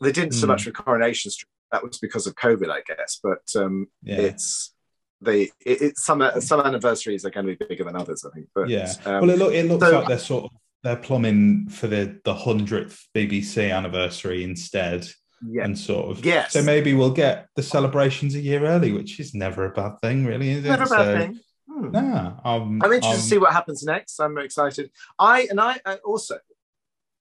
they 0.02 0.12
didn't 0.12 0.32
so 0.34 0.47
Hmm. 0.47 0.52
much 0.52 0.64
for 0.64 0.70
Coronation 0.72 1.30
Street. 1.30 1.48
That 1.72 1.82
was 1.82 1.98
because 1.98 2.26
of 2.26 2.34
COVID, 2.36 2.70
I 2.70 2.82
guess. 2.86 3.18
But 3.22 3.43
um, 3.56 3.88
Yeah. 4.02 4.16
it's 4.18 4.72
they 5.20 5.43
it, 5.64 5.82
it's 5.82 6.05
some 6.05 6.22
some 6.40 6.60
anniversaries 6.60 7.24
are 7.24 7.30
going 7.30 7.47
to 7.47 7.56
be 7.56 7.64
bigger 7.66 7.84
than 7.84 7.97
others. 7.97 8.24
I 8.24 8.34
think. 8.34 8.48
But 8.55 8.68
yeah. 8.68 8.93
um, 9.05 9.22
well, 9.22 9.30
it, 9.30 9.38
look, 9.38 9.52
it 9.55 9.66
looks 9.66 9.86
so- 9.86 9.98
like 9.98 10.09
they're 10.09 10.18
sort 10.18 10.44
of 10.44 10.51
they're 10.82 10.97
plumbing 10.97 11.68
for 11.68 11.88
the 11.88 12.20
the 12.24 12.34
hundredth 12.34 13.09
BBC 13.14 13.74
anniversary 13.74 14.44
instead, 14.44 15.09
yeah, 15.44 15.64
and 15.64 15.76
sort 15.76 16.10
of 16.10 16.24
Yes. 16.24 16.52
So 16.52 16.62
maybe 16.62 16.94
we'll 16.94 17.10
get 17.10 17.48
the 17.56 17.62
celebrations 17.62 18.34
a 18.36 18.40
year 18.40 18.64
early, 18.64 18.93
which 18.93 19.18
is 19.18 19.34
never 19.34 19.64
a 19.64 19.70
bad 19.70 19.98
thing, 20.01 20.24
really, 20.24 20.51
is 20.51 20.64
it? 20.64 20.68
never 20.68 20.84
a 20.84 20.88
bad 20.88 20.97
So, 21.05 21.18
thing. 21.18 21.40
Hmm. 21.68 21.90
Nah, 21.90 22.26
um, 22.44 22.80
I'm 22.82 22.93
interested 22.93 23.09
um, 23.09 23.16
to 23.16 23.22
see 23.22 23.38
what 23.38 23.52
happens 23.52 23.82
next. 23.82 24.20
I'm 24.20 24.38
excited. 24.38 24.90
I 25.18 25.48
and 25.51 25.60
I, 25.60 25.80
I 25.84 25.97
also, 25.97 26.38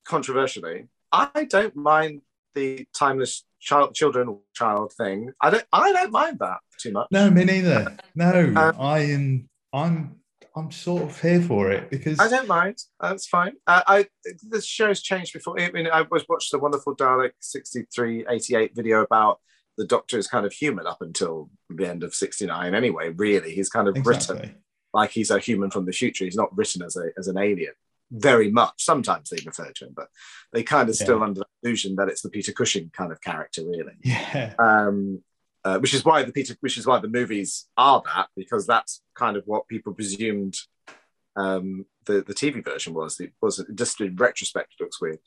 controversially, 0.06 0.88
I 1.12 1.46
don't 1.50 1.76
mind 1.76 2.22
the 2.56 2.88
timeless 2.98 3.46
child, 3.60 3.94
children 3.94 4.40
child 4.54 4.94
thing. 4.94 5.32
I 5.42 5.50
don't. 5.50 5.66
I 5.72 5.92
don't 5.92 6.12
mind 6.12 6.40
that 6.40 6.60
too 6.80 6.92
much. 6.92 7.08
No, 7.12 7.30
me 7.30 7.44
neither. 7.44 7.98
No, 8.16 8.54
Um, 8.56 8.76
I 8.80 9.00
am. 9.00 9.50
I'm. 9.74 10.16
I'm 10.58 10.72
sort 10.72 11.04
of 11.04 11.22
here 11.22 11.42
for 11.42 11.70
it 11.70 11.90
because 11.90 12.18
I 12.18 12.30
don't 12.30 12.48
mind. 12.48 12.78
That's 13.02 13.28
fine. 13.28 13.54
Uh, 13.68 13.82
I 13.86 14.08
the 14.50 14.62
show's 14.62 15.02
changed 15.02 15.34
before. 15.34 15.60
I 15.60 15.70
mean, 15.72 15.88
I 15.88 16.04
was 16.10 16.26
watched 16.30 16.52
the 16.52 16.60
wonderful 16.60 16.96
Dalek 16.96 17.32
6388 17.42 18.74
video 18.74 19.02
about 19.02 19.40
the 19.78 19.86
Doctor 19.86 20.18
is 20.18 20.28
kind 20.28 20.46
of 20.46 20.54
human 20.54 20.88
up 20.88 21.02
until 21.02 21.50
the 21.70 21.90
end 21.90 22.04
of 22.04 22.16
69. 22.16 22.74
Anyway, 22.74 23.10
really, 23.10 23.54
he's 23.54 23.70
kind 23.70 23.90
of 23.90 23.98
exactly. 23.98 24.36
written 24.38 24.56
like 24.96 25.12
he's 25.12 25.30
a 25.30 25.40
human 25.40 25.70
from 25.70 25.86
the 25.86 25.92
future. 25.92 26.24
He's 26.24 26.38
not 26.38 26.56
written 26.58 26.82
as 26.82 26.96
a 26.96 27.10
as 27.18 27.28
an 27.28 27.38
alien. 27.38 27.74
Very 28.12 28.52
much. 28.52 28.84
Sometimes 28.84 29.30
they 29.30 29.44
refer 29.46 29.72
to 29.72 29.86
him, 29.86 29.94
but 29.96 30.10
they 30.54 30.64
kind 30.64 30.90
of 30.90 30.96
still 30.96 31.24
under 31.24 31.42
the 31.42 31.46
illusion 31.64 31.96
that 31.96 32.08
it's 32.08 32.22
the 32.22 32.30
Peter 32.30 32.52
Cushing 32.52 32.92
kind 32.96 33.12
of 33.12 33.22
character, 33.22 33.64
really. 33.66 33.94
Yeah, 34.04 34.54
Um, 34.60 35.24
uh, 35.64 35.80
which 35.80 35.96
is 35.96 36.06
why 36.06 36.22
the 36.22 36.32
Peter, 36.32 36.56
which 36.60 36.78
is 36.78 36.86
why 36.86 37.00
the 37.00 37.08
movies 37.08 37.68
are 37.76 38.02
that 38.06 38.28
because 38.36 38.68
that's 38.68 39.02
kind 39.16 39.36
of 39.36 39.44
what 39.48 39.68
people 39.68 39.94
presumed 39.94 40.56
um, 41.36 41.86
the 42.06 42.22
the 42.22 42.36
TV 42.36 42.64
version 42.64 42.94
was. 42.94 43.20
It 43.20 43.34
was 43.42 43.64
just 43.74 44.00
in 44.00 44.16
retrospect, 44.16 44.76
it 44.80 44.84
looks 44.84 45.02
weird. 45.02 45.20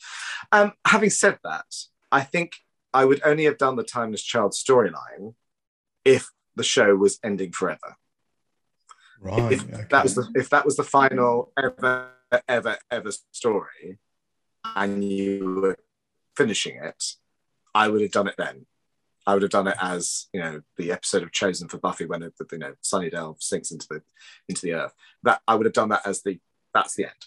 Um, 0.52 0.72
having 0.86 1.10
said 1.10 1.38
that, 1.42 1.66
I 2.12 2.20
think 2.20 2.52
I 2.94 3.04
would 3.04 3.20
only 3.24 3.44
have 3.44 3.58
done 3.58 3.76
the 3.76 3.82
Timeless 3.82 4.22
Child 4.22 4.52
storyline 4.52 5.34
if 6.04 6.30
the 6.56 6.62
show 6.62 6.94
was 6.94 7.18
ending 7.22 7.52
forever. 7.52 7.96
right. 9.20 9.52
if 9.52 9.64
okay. 9.64 9.84
that 9.90 10.02
was 10.04 10.14
the 10.14 10.30
if 10.34 10.50
that 10.50 10.64
was 10.64 10.76
the 10.76 10.84
final 10.84 11.52
ever 11.58 12.10
ever 12.48 12.76
ever 12.90 13.10
story, 13.32 13.98
and 14.76 15.04
you 15.04 15.60
were 15.62 15.78
finishing 16.36 16.76
it, 16.76 17.04
I 17.74 17.88
would 17.88 18.00
have 18.00 18.12
done 18.12 18.28
it 18.28 18.36
then. 18.38 18.66
I 19.26 19.34
would 19.34 19.42
have 19.42 19.50
done 19.50 19.68
it 19.68 19.76
as 19.80 20.26
you 20.32 20.40
know 20.40 20.62
the 20.76 20.92
episode 20.92 21.22
of 21.22 21.32
Chosen 21.32 21.68
for 21.68 21.78
Buffy 21.78 22.06
when 22.06 22.22
it, 22.22 22.34
you 22.50 22.58
know 22.58 22.74
Sunnydale 22.82 23.40
sinks 23.42 23.70
into 23.70 23.86
the 23.88 24.02
into 24.48 24.62
the 24.62 24.74
earth. 24.74 24.94
That 25.22 25.40
I 25.46 25.54
would 25.54 25.66
have 25.66 25.74
done 25.74 25.90
that 25.90 26.06
as 26.06 26.22
the 26.22 26.38
that's 26.74 26.94
the 26.94 27.04
end. 27.04 27.26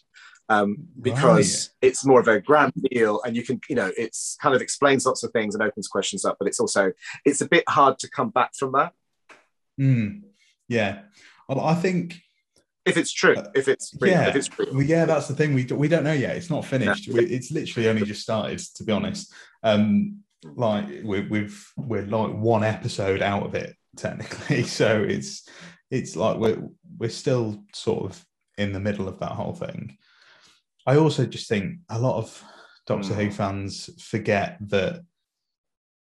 Um, 0.49 0.87
because 1.01 1.69
it's 1.81 2.05
more 2.05 2.19
of 2.19 2.27
a 2.27 2.41
grand 2.41 2.73
deal 2.91 3.21
and 3.23 3.37
you 3.37 3.43
can 3.43 3.61
you 3.69 3.75
know 3.75 3.89
it's 3.97 4.37
kind 4.41 4.53
of 4.53 4.61
explains 4.61 5.05
lots 5.05 5.23
of 5.23 5.31
things 5.31 5.55
and 5.55 5.63
opens 5.63 5.87
questions 5.87 6.25
up 6.25 6.35
but 6.39 6.47
it's 6.49 6.59
also 6.59 6.91
it's 7.23 7.39
a 7.39 7.47
bit 7.47 7.63
hard 7.69 7.97
to 7.99 8.09
come 8.09 8.31
back 8.31 8.53
from 8.55 8.73
that 8.73 8.91
Mm, 9.79 10.21
yeah, 10.67 10.99
well, 11.47 11.61
I 11.61 11.75
think 11.75 12.21
if 12.85 12.97
it's 12.97 13.11
true 13.13 13.35
if 13.53 13.67
it's 13.67 13.93
real, 13.99 14.11
yeah, 14.11 14.27
if 14.29 14.35
it's 14.35 14.59
real. 14.59 14.73
well, 14.73 14.81
yeah, 14.83 15.05
that's 15.05 15.27
the 15.27 15.35
thing. 15.35 15.53
We 15.53 15.65
we 15.65 15.87
don't 15.87 16.03
know 16.03 16.13
yet. 16.13 16.35
It's 16.35 16.49
not 16.49 16.65
finished. 16.65 17.07
We, 17.07 17.25
it's 17.25 17.51
literally 17.51 17.89
only 17.89 18.05
just 18.05 18.21
started, 18.23 18.59
to 18.75 18.83
be 18.83 18.91
honest. 18.91 19.33
Um, 19.63 20.19
like 20.55 20.87
we, 21.03 21.21
we've 21.21 21.71
we're 21.77 22.01
like 22.05 22.33
one 22.33 22.63
episode 22.63 23.21
out 23.21 23.43
of 23.45 23.53
it 23.55 23.75
technically, 23.95 24.63
so 24.79 25.01
it's 25.03 25.47
it's 25.91 26.15
like 26.15 26.37
we're 26.37 26.61
we're 26.97 27.09
still 27.09 27.63
sort 27.73 28.05
of 28.09 28.25
in 28.57 28.73
the 28.73 28.79
middle 28.79 29.07
of 29.07 29.19
that 29.19 29.31
whole 29.33 29.53
thing. 29.53 29.97
I 30.87 30.95
also 30.97 31.25
just 31.27 31.47
think 31.47 31.79
a 31.89 31.99
lot 31.99 32.17
of 32.17 32.43
Doctor 32.87 33.13
Who 33.13 33.27
Mm. 33.27 33.33
fans 33.33 33.89
forget 34.03 34.57
that 34.69 35.01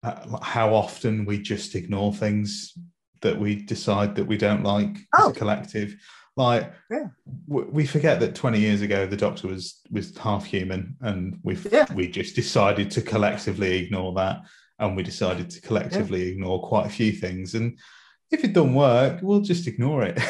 uh, 0.03 0.39
how 0.41 0.75
often 0.75 1.27
we 1.27 1.39
just 1.39 1.75
ignore 1.75 2.15
things 2.15 2.73
that 3.21 3.39
we 3.39 3.55
decide 3.55 4.15
that 4.15 4.25
we 4.27 4.39
don't 4.39 4.63
like 4.65 4.97
as 4.97 5.25
Oh. 5.27 5.31
a 5.31 5.35
collective. 5.35 5.95
Like 6.37 6.73
Yeah. 6.91 7.09
w- 7.49 7.71
we 7.71 7.87
forget 7.87 8.21
that 8.21 8.35
20 8.35 8.59
years 8.61 8.83
ago 8.83 9.07
the 9.07 9.17
Doctor 9.17 9.49
was 9.49 9.81
was 9.91 10.17
half 10.17 10.45
human, 10.45 10.97
and 11.01 11.39
we 11.43 11.57
Yeah. 11.71 11.93
we 11.95 12.09
just 12.09 12.35
decided 12.37 12.91
to 12.93 13.03
collectively 13.03 13.79
ignore 13.85 14.15
that, 14.15 14.41
and 14.79 14.97
we 14.97 15.03
decided 15.03 15.51
to 15.51 15.61
collectively 15.61 16.29
ignore 16.29 16.63
quite 16.63 16.87
a 16.87 16.91
few 16.91 17.13
things. 17.13 17.55
And 17.55 17.79
if 18.31 18.45
it 18.45 18.53
don't 18.53 18.75
work, 18.75 19.21
we'll 19.23 19.41
just 19.41 19.67
ignore 19.67 20.05
it. 20.05 20.19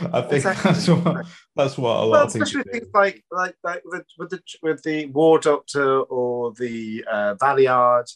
I 0.00 0.20
think 0.22 0.32
Exactly. 0.44 0.72
that's 0.72 0.88
what 0.88 1.26
that's 1.56 1.76
what 1.76 1.96
a 1.96 2.04
lot 2.04 2.10
well, 2.10 2.22
of 2.26 2.32
people 2.32 2.42
especially 2.46 2.62
do. 2.64 2.70
things 2.70 2.86
like 2.94 3.24
like 3.30 3.56
like 3.64 3.82
with, 3.84 4.06
with 4.18 4.30
the 4.30 4.40
with 4.62 4.82
the 4.82 5.06
War 5.06 5.38
Doctor 5.40 6.00
or 6.02 6.52
the 6.54 7.04
uh, 7.10 7.34
Valeyard, 7.34 8.06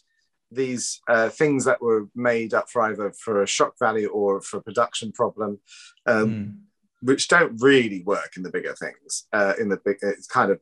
these 0.51 0.99
uh, 1.09 1.29
things 1.29 1.65
that 1.65 1.81
were 1.81 2.07
made 2.15 2.53
up 2.53 2.69
for 2.69 2.81
either 2.83 3.11
for 3.11 3.43
a 3.43 3.47
shock 3.47 3.73
value 3.77 4.07
or 4.07 4.41
for 4.41 4.57
a 4.57 4.61
production 4.63 5.11
problem, 5.11 5.59
um, 6.07 6.29
Mm. 6.29 6.53
Which 7.01 7.27
don't 7.27 7.61
really 7.61 8.03
work 8.03 8.33
in 8.37 8.43
the 8.43 8.49
bigger 8.49 8.73
things. 8.73 9.27
Uh, 9.31 9.53
in 9.59 9.69
the 9.69 9.79
big, 9.83 9.97
it's 10.01 10.27
kind 10.27 10.51
of 10.51 10.59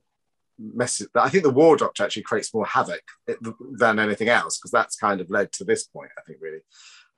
messes. 0.59 1.07
I 1.15 1.29
think 1.29 1.43
the 1.43 1.49
War 1.49 1.77
Doctor 1.77 2.03
actually 2.03 2.23
creates 2.23 2.53
more 2.53 2.65
havoc 2.65 3.03
than 3.73 3.99
anything 3.99 4.29
else 4.29 4.57
because 4.57 4.71
that's 4.71 4.95
kind 4.95 5.21
of 5.21 5.29
led 5.29 5.51
to 5.53 5.63
this 5.63 5.85
point. 5.85 6.11
I 6.17 6.21
think 6.21 6.39
really. 6.41 6.59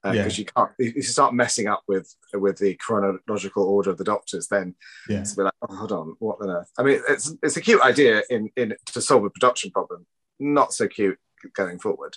Because 0.04 0.38
Yeah. 0.38 0.44
you 0.44 0.46
can't, 0.46 0.72
you 0.96 1.02
start 1.02 1.34
messing 1.34 1.68
up 1.68 1.82
with 1.88 2.14
with 2.34 2.58
the 2.60 2.76
chronological 2.76 3.64
order 3.64 3.90
of 3.90 3.98
the 3.98 4.04
doctors, 4.04 4.48
then 4.48 4.76
Yeah. 5.10 5.24
be 5.36 5.42
like, 5.44 5.54
oh, 5.68 5.76
hold 5.76 5.92
on, 5.92 6.16
what 6.20 6.38
on 6.40 6.50
earth? 6.52 6.72
I 6.78 6.84
mean, 6.84 7.02
it's 7.10 7.36
it's 7.42 7.58
a 7.58 7.62
cute 7.62 7.82
idea 7.82 8.22
in 8.30 8.50
in 8.56 8.76
to 8.94 9.02
solve 9.02 9.26
a 9.26 9.30
production 9.30 9.72
problem, 9.72 10.06
not 10.40 10.74
so 10.74 10.88
cute 10.88 11.20
going 11.54 11.80
forward. 11.80 12.16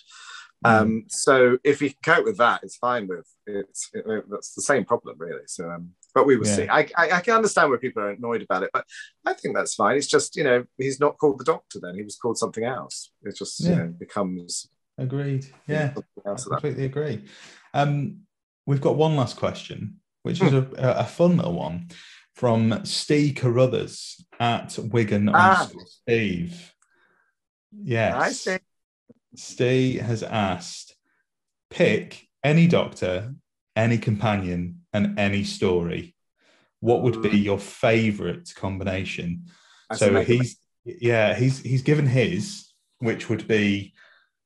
Um, 0.63 1.05
so 1.09 1.57
if 1.65 1.81
you 1.81 1.89
can 1.89 2.17
cope 2.17 2.25
with 2.27 2.37
that, 2.37 2.63
it's 2.63 2.77
fine 2.77 3.09
with 3.09 3.27
it's 3.47 3.89
it, 3.95 4.25
that's 4.31 4.55
the 4.55 4.63
same 4.63 4.85
problem 4.85 5.17
really. 5.19 5.47
So, 5.47 5.71
um, 5.71 5.95
but 6.15 6.27
we 6.27 6.37
will 6.37 6.47
Yeah. 6.47 6.57
see. 6.57 6.69
I, 6.69 6.81
I 6.97 7.11
I 7.13 7.21
can 7.21 7.35
understand 7.35 7.71
where 7.71 7.79
people 7.79 8.03
are 8.03 8.11
annoyed 8.11 8.43
about 8.43 8.63
it, 8.63 8.71
but 8.73 8.85
I 9.27 9.33
think 9.35 9.55
that's 9.55 9.75
fine. 9.75 9.97
It's 9.97 10.07
just 10.07 10.37
you 10.37 10.45
know 10.45 10.65
he's 10.79 11.01
not 11.01 11.19
called 11.19 11.39
the 11.39 11.45
Doctor 11.45 11.79
then; 11.81 11.95
he 11.95 12.03
was 12.03 12.17
called 12.17 12.39
something 12.39 12.65
else. 12.65 13.11
It 13.23 13.37
just 13.37 13.61
you 13.61 13.75
know 13.75 13.87
becomes 13.99 14.69
Agreed. 14.99 15.47
Yeah. 15.67 15.95
I 16.27 16.35
completely 16.35 16.85
agree. 16.85 17.25
Um, 17.73 18.23
we've 18.67 18.83
got 18.83 18.97
one 18.97 19.17
last 19.17 19.37
question, 19.37 20.01
which 20.25 20.43
is 20.43 20.53
a, 20.53 20.69
a 20.77 21.05
fun 21.05 21.39
little 21.39 21.55
one 21.55 21.89
from 22.35 22.85
Steve 22.85 23.37
Carruthers 23.37 24.23
at 24.39 24.79
Wigan 24.79 25.31
Ah. 25.33 25.69
Steve. 25.87 26.75
Yes. 27.73 28.15
I 28.15 28.33
see. 28.33 28.59
Steve 29.37 30.01
has 30.03 30.23
asked 30.23 30.97
pick 31.71 32.29
any 32.45 32.67
doctor, 32.67 33.35
any 33.77 33.97
companion, 33.97 34.80
and 34.93 35.19
any 35.19 35.45
story. 35.45 36.15
What 36.81 37.03
would 37.03 37.21
be 37.23 37.31
Mm. 37.31 37.45
your 37.45 37.59
favorite 37.59 38.53
combination? 38.57 39.47
A 39.91 39.97
so 39.97 40.11
mega- 40.11 40.25
he's 40.33 40.57
yeah 40.85 41.35
he's 41.35 41.61
he's 41.61 41.83
given 41.83 42.07
his 42.07 42.73
which 43.01 43.29
would 43.29 43.47
be 43.47 43.93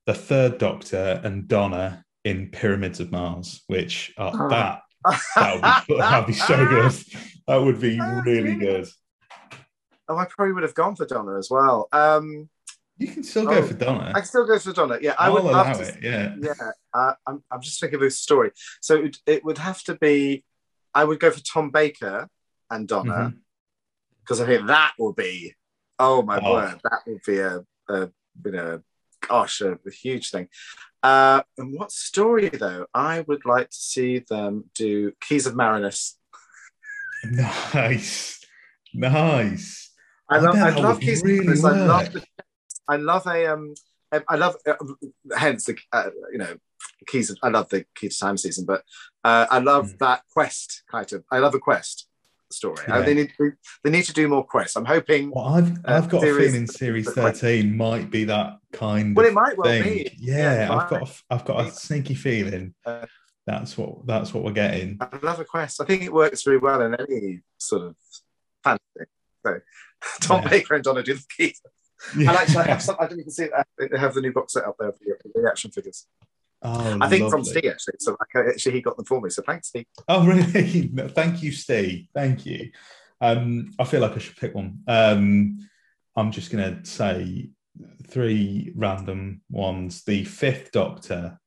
the 0.06 0.14
third 0.14 0.58
doctor 0.58 1.20
and 1.22 1.46
donna 1.46 2.04
in 2.24 2.48
pyramids 2.50 2.98
of 3.00 3.12
mars 3.12 3.62
which 3.68 4.12
uh, 4.18 4.30
Oh. 4.34 4.48
that 4.48 4.80
that 5.36 5.54
would 5.54 5.86
be, 5.86 5.96
that'd 6.00 6.26
be 6.26 6.32
so 6.32 6.56
good 6.66 6.92
that 7.46 7.56
would 7.56 7.80
be 7.80 8.00
really 8.00 8.42
really? 8.42 8.54
good 8.56 8.88
Oh, 10.08 10.16
I 10.18 10.24
probably 10.26 10.52
would 10.54 10.64
have 10.64 10.74
gone 10.74 10.96
for 10.96 11.06
Donna 11.06 11.38
as 11.38 11.48
well. 11.50 11.88
Um, 11.90 12.50
you 12.98 13.08
can 13.08 13.22
still 13.24 13.44
go 13.44 13.58
Oh, 13.58 13.62
for 13.62 13.74
donna. 13.74 14.10
I 14.14 14.20
can 14.20 14.24
still 14.26 14.46
go 14.46 14.58
for 14.58 14.72
Donna. 14.72 14.98
Yeah, 15.00 15.14
I 15.18 15.26
I'll 15.26 15.34
would 15.34 15.44
love 15.44 15.78
to 15.78 15.82
it 15.84 15.96
yeah. 16.02 16.34
yeah 16.40 16.70
uh, 16.92 17.14
I'm, 17.26 17.42
I'm 17.50 17.60
just 17.60 17.80
thinking 17.80 17.96
of 17.96 18.02
this 18.02 18.18
story. 18.20 18.50
So 18.80 18.96
it, 18.96 19.16
it 19.26 19.44
would 19.44 19.58
have 19.58 19.82
to 19.84 19.94
be 19.96 20.44
i 20.94 21.02
would 21.04 21.18
go 21.18 21.30
for 21.30 21.40
tom 21.42 21.70
baker 21.70 22.28
and 22.70 22.86
donna 22.86 23.34
because 24.20 24.40
i 24.40 24.46
think 24.46 24.66
that 24.68 24.92
will 24.98 25.12
be 25.12 25.54
oh 25.98 26.22
my 26.22 26.38
Oh. 26.40 26.52
word 26.52 26.78
that 26.84 27.00
would 27.06 27.20
be 27.26 27.38
a, 27.40 27.64
a 27.88 28.10
you 28.44 28.52
know 28.52 28.80
gosh 29.26 29.60
a, 29.60 29.72
a 29.72 29.90
huge 29.90 30.30
thing. 30.30 30.48
Uh 31.02 31.42
and 31.58 31.74
what 31.78 31.90
story 31.90 32.48
though? 32.48 32.86
I 32.94 33.20
would 33.26 33.44
like 33.44 33.70
to 33.70 33.76
see 33.76 34.20
them 34.20 34.70
do 34.74 35.12
keys 35.20 35.46
of 35.46 35.54
marinus. 35.54 36.16
Nice. 37.74 38.40
Nice. 38.92 39.90
I 40.30 40.36
I 40.36 40.38
love 40.40 40.56
i 40.56 40.70
love 40.70 40.96
would 40.96 41.02
keys 41.04 41.22
of 41.22 41.26
really 41.28 41.46
marinus. 41.46 41.64
I 41.64 41.86
love 41.86 42.12
the, 42.12 42.24
i 42.88 42.96
love 42.96 43.26
a 43.26 43.46
um 43.46 43.74
i 44.28 44.36
love 44.36 44.56
uh, 44.66 44.74
hence 45.36 45.64
the 45.64 45.76
uh, 45.92 46.10
you 46.32 46.38
know 46.38 46.56
keys 47.06 47.30
of, 47.30 47.38
i 47.42 47.48
love 47.48 47.68
the 47.70 47.84
key 47.94 48.08
to 48.08 48.18
time 48.18 48.36
season 48.36 48.64
but 48.64 48.82
uh, 49.24 49.46
i 49.50 49.58
love 49.58 49.86
Mm. 49.92 49.98
that 49.98 50.22
quest 50.32 50.82
kind 50.90 51.12
of 51.12 51.24
i 51.30 51.38
love 51.38 51.54
a 51.54 51.58
quest 51.58 52.06
story 52.52 52.84
Yeah. 52.86 53.00
they 53.00 53.14
need 53.14 53.32
to, 53.38 53.52
they 53.82 53.90
need 53.90 54.04
to 54.04 54.12
do 54.12 54.28
more 54.28 54.44
quests 54.44 54.76
i'm 54.76 54.84
hoping 54.84 55.30
well 55.30 55.46
i've 55.56 55.70
Uh, 55.84 55.94
i've 55.94 56.08
got 56.08 56.22
a 56.22 56.26
feeling 56.34 56.66
series 56.66 57.10
13 57.10 57.76
might 57.76 58.10
be 58.10 58.24
that 58.24 58.58
kind 58.72 59.16
well 59.16 59.26
of 59.26 59.32
it 59.32 59.34
might 59.34 59.56
well 59.58 59.70
thing. 59.70 59.82
be 59.84 60.16
Yeah, 60.18 60.64
it 60.66 60.70
I've 60.70 60.88
got 60.90 61.08
a, 61.08 61.12
I've 61.34 61.44
got 61.44 61.66
a 61.66 61.70
sneaky 61.72 62.14
feeling 62.14 62.74
Uh, 62.86 63.06
that's 63.46 63.76
what 63.76 64.06
that's 64.06 64.32
what 64.32 64.44
we're 64.44 64.52
getting. 64.52 64.98
i 65.00 65.08
love 65.22 65.40
a 65.40 65.44
quest 65.44 65.80
i 65.80 65.84
think 65.84 66.02
it 66.02 66.12
works 66.12 66.46
really 66.46 66.58
well 66.58 66.80
in 66.82 66.94
any 66.94 67.40
sort 67.58 67.82
of 67.82 67.96
fantasy 68.62 69.10
so 69.44 69.60
tom 70.20 70.42
Yeah. 70.42 70.48
baker 70.50 70.74
and 70.74 70.84
donna 70.84 71.02
do 71.02 71.14
the 71.14 71.24
keys 71.36 71.60
and 72.12 72.28
actually 72.28 72.58
i 72.58 72.66
have 72.66 72.82
some 72.82 72.96
i 72.98 73.06
don't 73.06 73.20
even 73.20 73.30
see 73.30 73.44
it 73.44 73.52
uh, 73.56 73.62
they 73.78 73.98
have 73.98 74.14
the 74.14 74.20
new 74.20 74.32
box 74.32 74.52
set 74.52 74.64
up 74.64 74.76
there 74.78 74.92
for 74.92 74.98
the, 75.34 75.48
action 75.48 75.70
figures 75.70 76.06
Oh, 76.66 76.98
i 77.00 77.08
think 77.10 77.28
from 77.30 77.44
steve 77.44 77.66
actually 77.66 77.96
so 77.98 78.16
like, 78.18 78.46
actually 78.48 78.72
he 78.72 78.80
got 78.80 78.96
them 78.96 79.04
for 79.04 79.20
me 79.20 79.28
so 79.28 79.42
thanks 79.46 79.68
steve 79.68 79.84
Oh, 80.08 80.26
really? 80.26 80.90
No, 80.92 81.08
thank 81.08 81.42
you, 81.42 81.52
Steve. 81.52 82.08
Thank 82.14 82.46
you. 82.46 82.70
Um, 83.20 83.70
I 83.78 83.84
feel 83.84 84.00
like 84.00 84.16
I 84.16 84.18
should 84.18 84.36
pick 84.36 84.54
one. 84.54 84.80
Um, 84.86 85.58
I'm 86.16 86.30
just 86.30 86.50
going 86.50 86.82
to 86.82 86.90
say 86.90 87.50
three 88.08 88.72
random 88.74 89.42
ones. 89.50 90.04
The 90.04 90.24
Fifth 90.24 90.72
Doctor, 90.72 91.38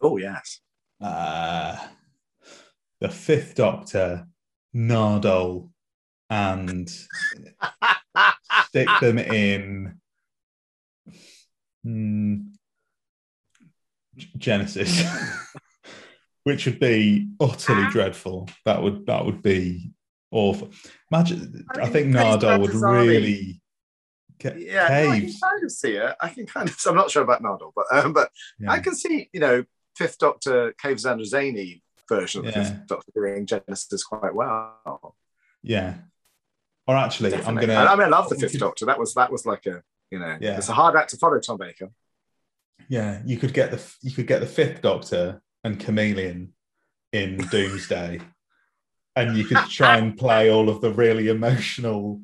oh 0.00 0.16
yes 0.16 0.60
uh, 1.00 1.76
the 3.00 3.08
Fifth 3.08 3.54
Doctor, 3.54 4.26
Nardole 4.74 5.70
and 6.30 6.90
stick 8.74 8.88
them 9.00 9.18
in 9.18 10.00
mm, 11.86 12.46
Genesis, 14.36 15.04
which 16.42 16.66
would 16.66 16.80
be 16.80 17.28
utterly 17.38 17.88
dreadful. 17.90 18.48
That 18.64 18.82
would 18.82 19.06
that 19.06 19.24
would 19.24 19.42
be 19.42 19.92
awful. 20.32 20.70
Imagine, 21.12 21.64
I, 21.76 21.82
I 21.82 21.86
think 21.86 22.08
mean, 22.08 22.16
Nardole 22.16 22.60
would 22.60 22.74
really 22.74 23.60
get 24.38 24.58
Yeah, 24.58 24.88
no, 24.88 25.10
I 25.10 25.20
can 25.20 25.32
kind 25.40 25.64
of 25.64 25.70
see 25.70 25.92
it. 25.92 26.16
I 26.20 26.28
can 26.30 26.46
kind 26.46 26.68
of. 26.68 26.76
I'm 26.86 26.96
not 26.96 27.12
sure 27.12 27.22
about 27.22 27.42
Nardole, 27.42 27.72
but 27.76 27.86
um, 27.92 28.12
but 28.12 28.30
Yeah. 28.58 28.72
I 28.72 28.80
can 28.80 28.96
see 28.96 29.30
you 29.32 29.40
know 29.40 29.64
Fifth 29.94 30.18
Doctor 30.18 30.74
Caves 30.82 31.04
Androzani 31.04 31.80
version 32.08 32.40
of 32.40 32.46
the 32.46 32.52
Fifth 32.52 32.86
Doctor 32.88 33.12
doing 33.14 33.46
Genesis 33.46 34.02
quite 34.02 34.34
well. 34.34 35.14
yeah. 35.62 35.94
Or 36.86 36.96
actually, 36.96 37.34
I'm 37.34 37.54
gonna. 37.56 37.74
I 37.74 37.94
mean, 37.96 38.06
I 38.06 38.08
love 38.08 38.28
the 38.28 38.36
Fifth 38.36 38.58
Doctor. 38.58 38.84
That 38.86 38.98
was 38.98 39.14
that 39.14 39.32
was 39.32 39.46
like 39.46 39.66
a 39.66 39.82
you 40.10 40.18
know, 40.18 40.36
Yeah. 40.40 40.56
it's 40.58 40.68
a 40.68 40.72
hard 40.74 40.94
act 40.96 41.10
to 41.10 41.16
follow, 41.16 41.40
Tom 41.40 41.56
Baker. 41.58 41.90
Yeah, 42.88 43.22
you 43.24 43.38
could 43.38 43.54
get 43.54 43.70
the 43.70 43.82
you 44.02 44.10
could 44.14 44.26
get 44.26 44.40
the 44.40 44.46
Fifth 44.46 44.82
Doctor 44.82 45.40
and 45.64 45.80
Chameleon 45.80 46.52
in 47.12 47.38
Doomsday, 47.50 48.20
and 49.16 49.36
you 49.36 49.44
could 49.46 49.64
try 49.70 49.96
and 49.96 50.16
play 50.16 50.50
all 50.50 50.68
of 50.68 50.82
the 50.82 50.90
really 50.92 51.28
emotional, 51.28 52.20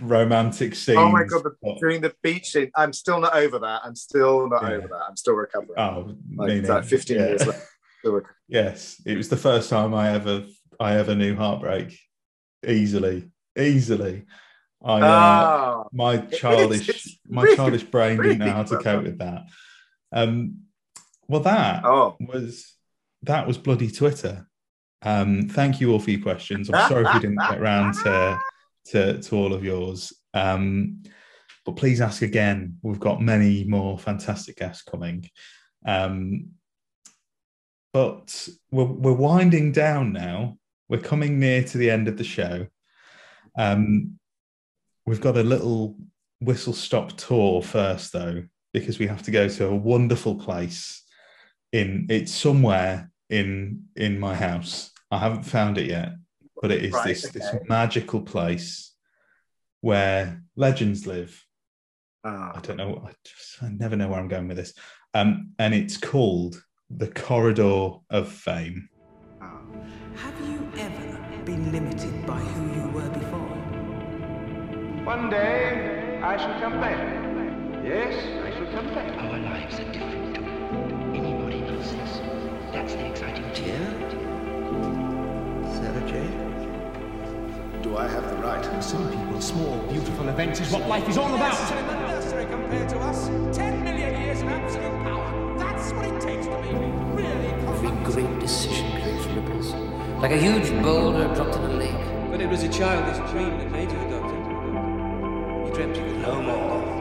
romantic 0.00 0.74
scenes. 0.74 0.98
Oh 0.98 1.08
my 1.10 1.22
god, 1.24 1.44
the, 1.44 1.52
but- 1.62 1.78
during 1.78 2.00
the 2.00 2.12
beach 2.22 2.46
scene, 2.50 2.70
I'm 2.74 2.92
still 2.92 3.20
not 3.20 3.36
over 3.36 3.60
that. 3.60 3.82
I'm 3.84 3.94
still 3.94 4.48
not 4.48 4.62
Yeah. 4.62 4.70
over 4.78 4.88
that. 4.88 5.02
I'm 5.08 5.16
still 5.16 5.34
recovering. 5.34 5.78
oh, 5.78 6.16
like, 6.34 6.66
like 6.66 6.84
15 6.84 7.16
Yeah. 7.16 7.26
years 7.28 7.46
later. 7.46 7.62
Yes, 8.48 9.02
it 9.04 9.16
was 9.16 9.28
the 9.28 9.36
first 9.36 9.68
time 9.68 9.92
I 9.92 10.10
ever 10.12 10.44
I 10.78 10.94
ever 10.96 11.16
knew 11.16 11.34
heartbreak. 11.34 11.98
Easily, 12.64 13.30
easily. 13.56 14.24
I 14.84 15.00
uh, 15.00 15.04
Ah, 15.04 15.84
my 15.92 16.18
childish 16.18 16.88
it's 16.88 17.18
my 17.28 17.42
really, 17.42 17.56
childish 17.56 17.84
brain 17.84 18.16
didn't 18.20 18.38
know 18.38 18.50
how 18.50 18.62
to 18.64 18.78
cope 18.78 19.04
with 19.04 19.18
that. 19.18 19.44
Um, 20.12 20.62
well, 21.28 21.40
that 21.40 21.84
oh, 21.84 22.16
was 22.20 22.74
that 23.22 23.46
was 23.46 23.58
bloody 23.58 23.90
Twitter. 23.90 24.46
Um, 25.02 25.48
thank 25.48 25.80
you 25.80 25.92
all 25.92 25.98
for 25.98 26.10
your 26.10 26.22
questions. 26.22 26.70
I'm 26.70 26.88
sorry 26.88 27.04
if 27.04 27.14
we 27.14 27.20
didn't 27.20 27.38
get 27.38 27.60
round 27.60 27.94
to 28.04 28.38
to, 28.86 29.20
to 29.20 29.36
all 29.36 29.52
of 29.52 29.64
yours. 29.64 30.12
Um, 30.34 31.02
but 31.64 31.76
please 31.76 32.00
ask 32.00 32.22
again. 32.22 32.78
We've 32.82 33.00
got 33.00 33.20
many 33.20 33.64
more 33.64 33.98
fantastic 33.98 34.56
guests 34.56 34.82
coming. 34.82 35.28
Um, 35.84 36.50
but 37.92 38.48
we're, 38.70 38.84
we're 38.84 39.12
winding 39.12 39.72
down 39.72 40.12
now. 40.12 40.58
We're 40.88 41.00
coming 41.00 41.40
near 41.40 41.64
to 41.64 41.78
the 41.78 41.90
end 41.90 42.08
of 42.08 42.16
the 42.16 42.24
show. 42.24 42.66
Um, 43.56 44.18
we've 45.06 45.20
got 45.20 45.36
a 45.36 45.42
little 45.42 45.96
whistle 46.40 46.72
stop 46.72 47.12
tour 47.16 47.62
first, 47.62 48.12
though, 48.12 48.44
because 48.72 48.98
we 48.98 49.06
have 49.06 49.22
to 49.24 49.30
go 49.30 49.48
to 49.48 49.66
a 49.68 49.74
wonderful 49.74 50.34
place. 50.36 51.02
In 51.72 52.06
it's 52.10 52.32
somewhere 52.32 53.10
in 53.28 53.84
in 53.96 54.18
my 54.20 54.34
house. 54.34 54.92
I 55.10 55.18
haven't 55.18 55.42
found 55.44 55.78
it 55.78 55.86
yet, 55.88 56.12
but 56.62 56.70
it 56.70 56.84
is 56.84 56.92
Right, 56.92 57.06
this 57.08 57.28
this 57.30 57.54
magical 57.68 58.20
place 58.22 58.94
where 59.80 60.42
legends 60.56 61.06
live. 61.06 61.42
I 62.24 62.28
Ah. 62.28 62.60
don't 62.62 62.76
know. 62.76 63.02
I 63.06 63.12
just 63.24 63.62
I 63.62 63.68
never 63.68 63.96
know 63.96 64.08
where 64.08 64.20
I'm 64.20 64.28
going 64.28 64.48
with 64.48 64.56
this. 64.56 64.74
Um, 65.14 65.52
and 65.58 65.74
it's 65.74 65.96
called 65.96 66.62
the 66.90 67.08
Corridor 67.08 67.94
of 68.10 68.30
Fame. 68.30 68.88
Ah. 69.40 69.60
Have 70.16 70.38
you 70.48 70.70
ever 70.78 71.42
been 71.44 71.72
limited 71.72 72.14
One 75.06 75.30
day 75.30 76.18
I 76.20 76.36
shall 76.36 76.58
come 76.58 76.80
back. 76.80 76.98
Yes, 77.84 78.12
I 78.44 78.50
shall 78.50 78.66
come 78.72 78.92
back. 78.92 79.16
Our 79.16 79.38
lives 79.38 79.78
are 79.78 79.92
different 79.92 80.34
to 80.34 80.42
anybody 81.16 81.62
else's. 81.62 82.20
That's 82.72 82.92
the 82.94 83.06
exciting 83.06 83.44
Yeah? 83.54 83.78
Sarah 85.74 86.08
Jane? 86.10 87.82
Do 87.82 87.96
I 87.96 88.08
have 88.08 88.28
the 88.30 88.36
right? 88.42 88.82
Some 88.82 89.08
people, 89.08 89.40
small, 89.40 89.78
beautiful 89.86 90.28
events 90.28 90.58
is 90.58 90.72
what 90.72 90.88
life 90.88 91.08
is 91.08 91.16
all 91.16 91.32
about. 91.32 91.54
an 91.70 91.84
anniversary 91.84 92.46
compared 92.46 92.88
to 92.88 92.98
us. 92.98 93.28
Ten 93.56 93.84
million 93.84 94.20
years 94.20 94.42
of 94.42 94.48
absolute 94.48 95.04
power. 95.04 95.56
That's 95.56 95.92
what 95.92 96.06
it 96.06 96.20
takes 96.20 96.46
to 96.46 96.56
be 96.62 96.74
really 97.14 97.46
Every 97.70 97.90
great 98.12 98.40
decision 98.40 98.90
creates 99.00 99.24
ripples. 99.26 99.72
Like 100.20 100.32
a 100.32 100.36
huge 100.36 100.68
boulder 100.82 101.32
dropped 101.36 101.54
in 101.54 101.62
a 101.62 101.74
lake. 101.74 102.28
But 102.28 102.40
it 102.40 102.48
was 102.48 102.64
a 102.64 102.68
childish 102.68 103.18
dream 103.30 103.56
that 103.58 103.70
made 103.70 103.92
you 103.92 103.98
a 103.98 104.25
doctor. 105.76 105.88
You 105.88 105.94
dreamt 105.94 106.22
no 106.22 106.42
more. 106.42 106.96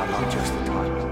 I'm 0.00 0.10
not 0.10 0.32
just 0.32 0.52
the 0.52 0.64
title. 0.64 1.06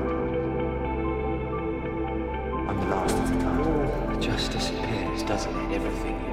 I'm 2.69 2.77
the 2.81 2.87
last 2.87 3.16
of 3.16 3.28
the 3.28 3.37
title. 3.45 4.16
It 4.16 4.20
just 4.20 4.53
disappears, 4.53 5.23
doesn't 5.23 5.57
it? 5.57 5.74
Everything 5.74 6.30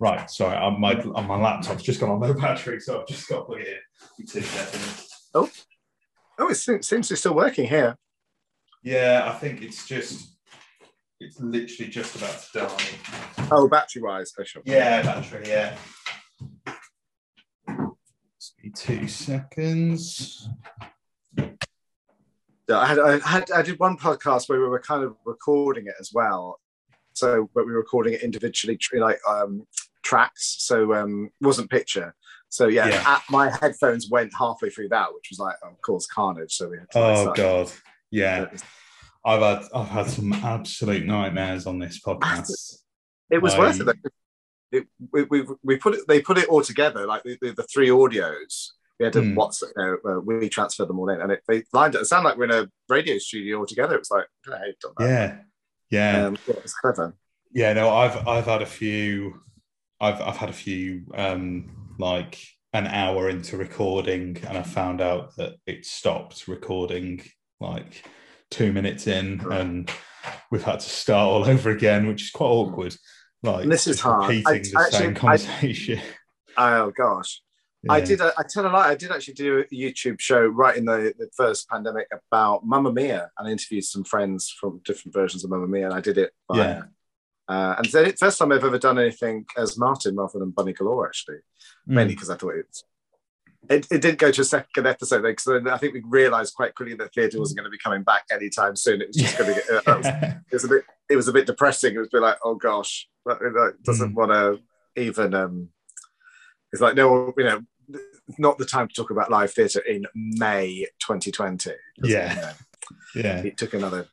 Right. 0.00 0.30
Sorry, 0.30 0.56
uh, 0.56 0.70
my 0.70 0.94
uh, 0.94 1.22
my 1.22 1.36
laptop's 1.36 1.82
just 1.82 2.00
gone 2.00 2.08
on 2.08 2.20
low 2.20 2.32
battery, 2.32 2.80
so 2.80 3.00
I've 3.00 3.06
just 3.06 3.28
got 3.28 3.40
to 3.40 3.44
plug 3.44 3.60
it 3.60 3.68
in. 4.18 4.26
Two 4.26 4.40
seconds. 4.40 5.08
Oh, 5.34 5.50
it 6.48 6.54
seems, 6.54 6.88
seems 6.88 7.08
to 7.08 7.14
be 7.14 7.18
still 7.18 7.34
working 7.34 7.68
here. 7.68 7.98
Yeah, 8.82 9.30
I 9.30 9.38
think 9.38 9.60
it's 9.60 9.86
just 9.86 10.38
it's 11.20 11.38
literally 11.38 11.90
just 11.90 12.16
about 12.16 12.40
to 12.40 12.58
die. 12.60 13.48
Oh, 13.50 13.68
battery 13.68 14.00
wise, 14.00 14.32
I 14.40 14.44
shall. 14.44 14.62
Yeah, 14.64 15.02
battery. 15.02 15.44
Yeah. 15.46 15.76
Two 18.74 19.06
seconds. 19.06 20.48
Yeah, 21.36 22.78
I 22.78 22.86
had, 22.86 22.98
I 22.98 23.18
had 23.18 23.50
I 23.50 23.60
did 23.60 23.78
one 23.78 23.98
podcast 23.98 24.48
where 24.48 24.60
we 24.60 24.66
were 24.66 24.80
kind 24.80 25.04
of 25.04 25.16
recording 25.26 25.88
it 25.88 25.94
as 26.00 26.10
well. 26.14 26.58
So, 27.12 27.50
but 27.54 27.66
we 27.66 27.72
were 27.72 27.78
recording 27.78 28.14
it 28.14 28.22
individually, 28.22 28.78
like 28.94 29.18
um, 29.28 29.66
tracks. 30.10 30.56
So, 30.68 30.76
um, 30.94 31.30
wasn't 31.40 31.70
picture. 31.70 32.14
So 32.48 32.66
yeah, 32.66 32.88
Yeah. 32.88 33.04
at- 33.14 33.22
my 33.30 33.46
headphones 33.60 34.08
went 34.10 34.32
halfway 34.38 34.70
through 34.70 34.88
that, 34.96 35.08
which 35.14 35.28
was 35.30 35.38
like, 35.38 35.56
of 35.62 35.80
course, 35.82 36.06
carnage. 36.06 36.52
So 36.58 36.68
we 36.70 36.78
had 36.78 36.88
like, 36.94 37.18
Oh 37.18 37.32
god. 37.34 37.66
Yeah. 38.10 38.46
I've 39.24 39.42
had 39.48 39.62
I've 39.74 39.88
had 39.98 40.06
some 40.16 40.32
absolute 40.32 41.04
nightmares 41.06 41.66
on 41.66 41.78
this 41.78 42.00
podcast. 42.00 42.76
It 43.36 43.40
was 43.40 43.54
I- 43.54 43.58
worth 43.60 43.80
it. 43.80 43.84
Though. 43.86 44.10
It, 44.72 44.86
we, 45.12 45.22
we, 45.32 45.38
we 45.68 45.76
put 45.76 45.94
it. 45.94 46.00
They 46.08 46.20
put 46.20 46.38
it 46.38 46.48
all 46.48 46.62
together, 46.62 47.06
like 47.06 47.22
the, 47.24 47.36
the, 47.40 47.52
the 47.52 47.62
three 47.72 47.88
audios. 47.90 48.70
We 48.98 49.04
had 49.04 49.12
to 49.14 49.22
Hmm. 49.22 49.34
what's 49.36 49.62
uh, 49.62 49.94
uh, 50.08 50.20
we 50.28 50.48
transferred 50.48 50.88
them 50.88 50.98
all 51.00 51.08
in, 51.14 51.20
and 51.20 51.30
it, 51.32 51.40
they 51.48 51.62
lined 51.72 51.94
it. 51.94 52.00
It 52.02 52.06
sounded 52.06 52.28
like 52.28 52.38
we're 52.38 52.50
in 52.50 52.58
a 52.64 52.68
radio 52.88 53.18
studio 53.18 53.58
all 53.58 53.66
together. 53.66 53.94
It 53.94 54.00
was 54.04 54.10
like, 54.10 54.24
I 54.24 54.28
don't 54.44 54.52
know 54.54 54.58
how 54.58 54.66
you've 54.66 54.78
done 54.86 54.92
that. 54.98 55.08
Yeah. 55.08 56.16
Yeah. 56.16 56.26
Um, 56.26 56.36
yeah, 56.48 56.54
it 56.56 56.62
was 56.64 56.74
clever. 56.74 57.14
Yeah, 57.52 57.72
no, 57.72 57.86
I've 58.02 58.16
I've 58.26 58.46
had 58.46 58.62
a 58.62 58.66
few 58.80 59.40
I've 60.00 60.20
I've 60.20 60.36
had 60.36 60.48
a 60.48 60.54
few 60.54 61.02
um 61.14 61.70
like 61.98 62.38
an 62.72 62.86
hour 62.86 63.28
into 63.28 63.56
recording 63.56 64.38
and 64.48 64.56
I 64.56 64.62
found 64.62 65.00
out 65.00 65.36
that 65.36 65.54
it 65.66 65.84
stopped 65.84 66.46
recording 66.48 67.22
like 67.60 68.04
two 68.50 68.72
minutes 68.72 69.06
in 69.06 69.40
and 69.50 69.90
we've 70.50 70.62
had 70.62 70.80
to 70.80 70.88
start 70.88 71.28
all 71.28 71.44
over 71.50 71.70
again, 71.70 72.06
which 72.06 72.22
is 72.22 72.30
quite 72.30 72.46
awkward. 72.48 72.96
Like 73.42 73.64
And 73.64 73.72
this 73.72 73.86
is 73.86 74.00
hard. 74.00 74.22
I- 74.24 74.26
repeating 74.50 74.72
the 74.72 74.80
actually, 74.80 74.98
same 74.98 75.10
I- 75.10 75.14
conversation. 75.14 76.00
Oh 76.56 76.90
gosh. 76.90 77.40
I 77.88 78.00
did. 78.02 78.20
I 78.20 78.32
tell 78.46 78.66
a 78.66 78.68
lie. 78.68 78.88
I 78.90 78.94
did 78.94 79.10
actually 79.10 79.34
do 79.34 79.60
a 79.60 79.64
YouTube 79.74 80.20
show 80.20 80.44
right 80.44 80.76
in 80.76 80.84
the, 80.84 81.14
the 81.16 81.30
first 81.34 81.66
pandemic 81.70 82.08
about 82.12 82.66
Mamma 82.66 82.92
Mia, 82.92 83.30
and 83.38 83.48
I 83.48 83.50
interviewed 83.52 83.84
some 83.84 84.04
friends 84.04 84.50
from 84.60 84.82
different 84.84 85.14
versions 85.14 85.44
of 85.44 85.50
Mamma 85.50 85.66
Mia, 85.66 85.86
and 85.86 85.94
I 85.94 86.00
did 86.02 86.18
it. 86.18 86.32
Via, 86.52 86.62
Yeah. 86.62 86.82
Uh, 87.50 87.74
and 87.78 87.86
then 87.86 88.06
it 88.06 88.18
first 88.18 88.38
time 88.38 88.52
I've 88.52 88.62
ever 88.64 88.78
done 88.78 88.98
anything 88.98 89.44
as 89.56 89.76
Martin 89.76 90.14
rather 90.16 90.38
than 90.38 90.50
Bunny 90.50 90.72
Galore, 90.72 91.06
actually, 91.08 91.38
Mm. 91.88 91.94
mainly 91.94 92.14
because 92.14 92.30
I 92.30 92.36
thought 92.36 92.54
it, 92.54 92.76
it. 93.68 93.86
It 93.90 94.00
did 94.02 94.18
go 94.18 94.30
to 94.30 94.40
a 94.42 94.44
second 94.44 94.86
episode 94.86 95.22
because 95.22 95.44
then 95.44 95.66
I 95.68 95.76
think 95.78 95.94
we 95.94 96.02
realised 96.06 96.54
quite 96.54 96.74
quickly 96.74 96.94
that 96.96 97.12
theatre 97.14 97.38
wasn't 97.38 97.58
going 97.58 97.64
to 97.64 97.76
be 97.76 97.78
coming 97.78 98.02
back 98.04 98.22
anytime 98.30 98.76
soon. 98.76 99.00
It 99.02 99.08
was 99.08 99.16
just 99.16 99.36
going 99.38 99.54
to 99.54 99.60
get. 99.60 99.70
Uh, 99.70 99.80
it, 99.90 99.96
was, 99.98 100.06
it 100.06 100.54
was 100.54 100.64
a 100.64 100.68
bit. 100.68 100.84
It 101.10 101.16
was 101.16 101.28
a 101.28 101.32
bit 101.32 101.46
depressing. 101.46 101.94
It 101.94 101.98
was 101.98 102.08
a 102.08 102.16
bit 102.16 102.22
like, 102.22 102.38
oh 102.44 102.54
gosh, 102.54 103.08
that, 103.26 103.40
that 103.40 103.74
doesn't 103.82 104.14
want 104.14 104.30
to 104.32 104.60
even. 105.02 105.34
um 105.34 105.70
It's 106.72 106.80
like 106.82 106.94
no, 106.94 107.34
you 107.36 107.44
know, 107.44 107.60
not 108.38 108.58
the 108.58 108.64
time 108.66 108.86
to 108.88 108.94
talk 108.94 109.10
about 109.10 109.30
live 109.30 109.52
theatre 109.52 109.80
in 109.80 110.06
May 110.14 110.86
2020. 111.00 111.70
Yeah. 112.04 112.34
You 112.34 112.40
know, 112.42 112.52
Yeah. 113.16 113.38
it 113.42 113.56
took 113.58 113.74
another 113.74 114.06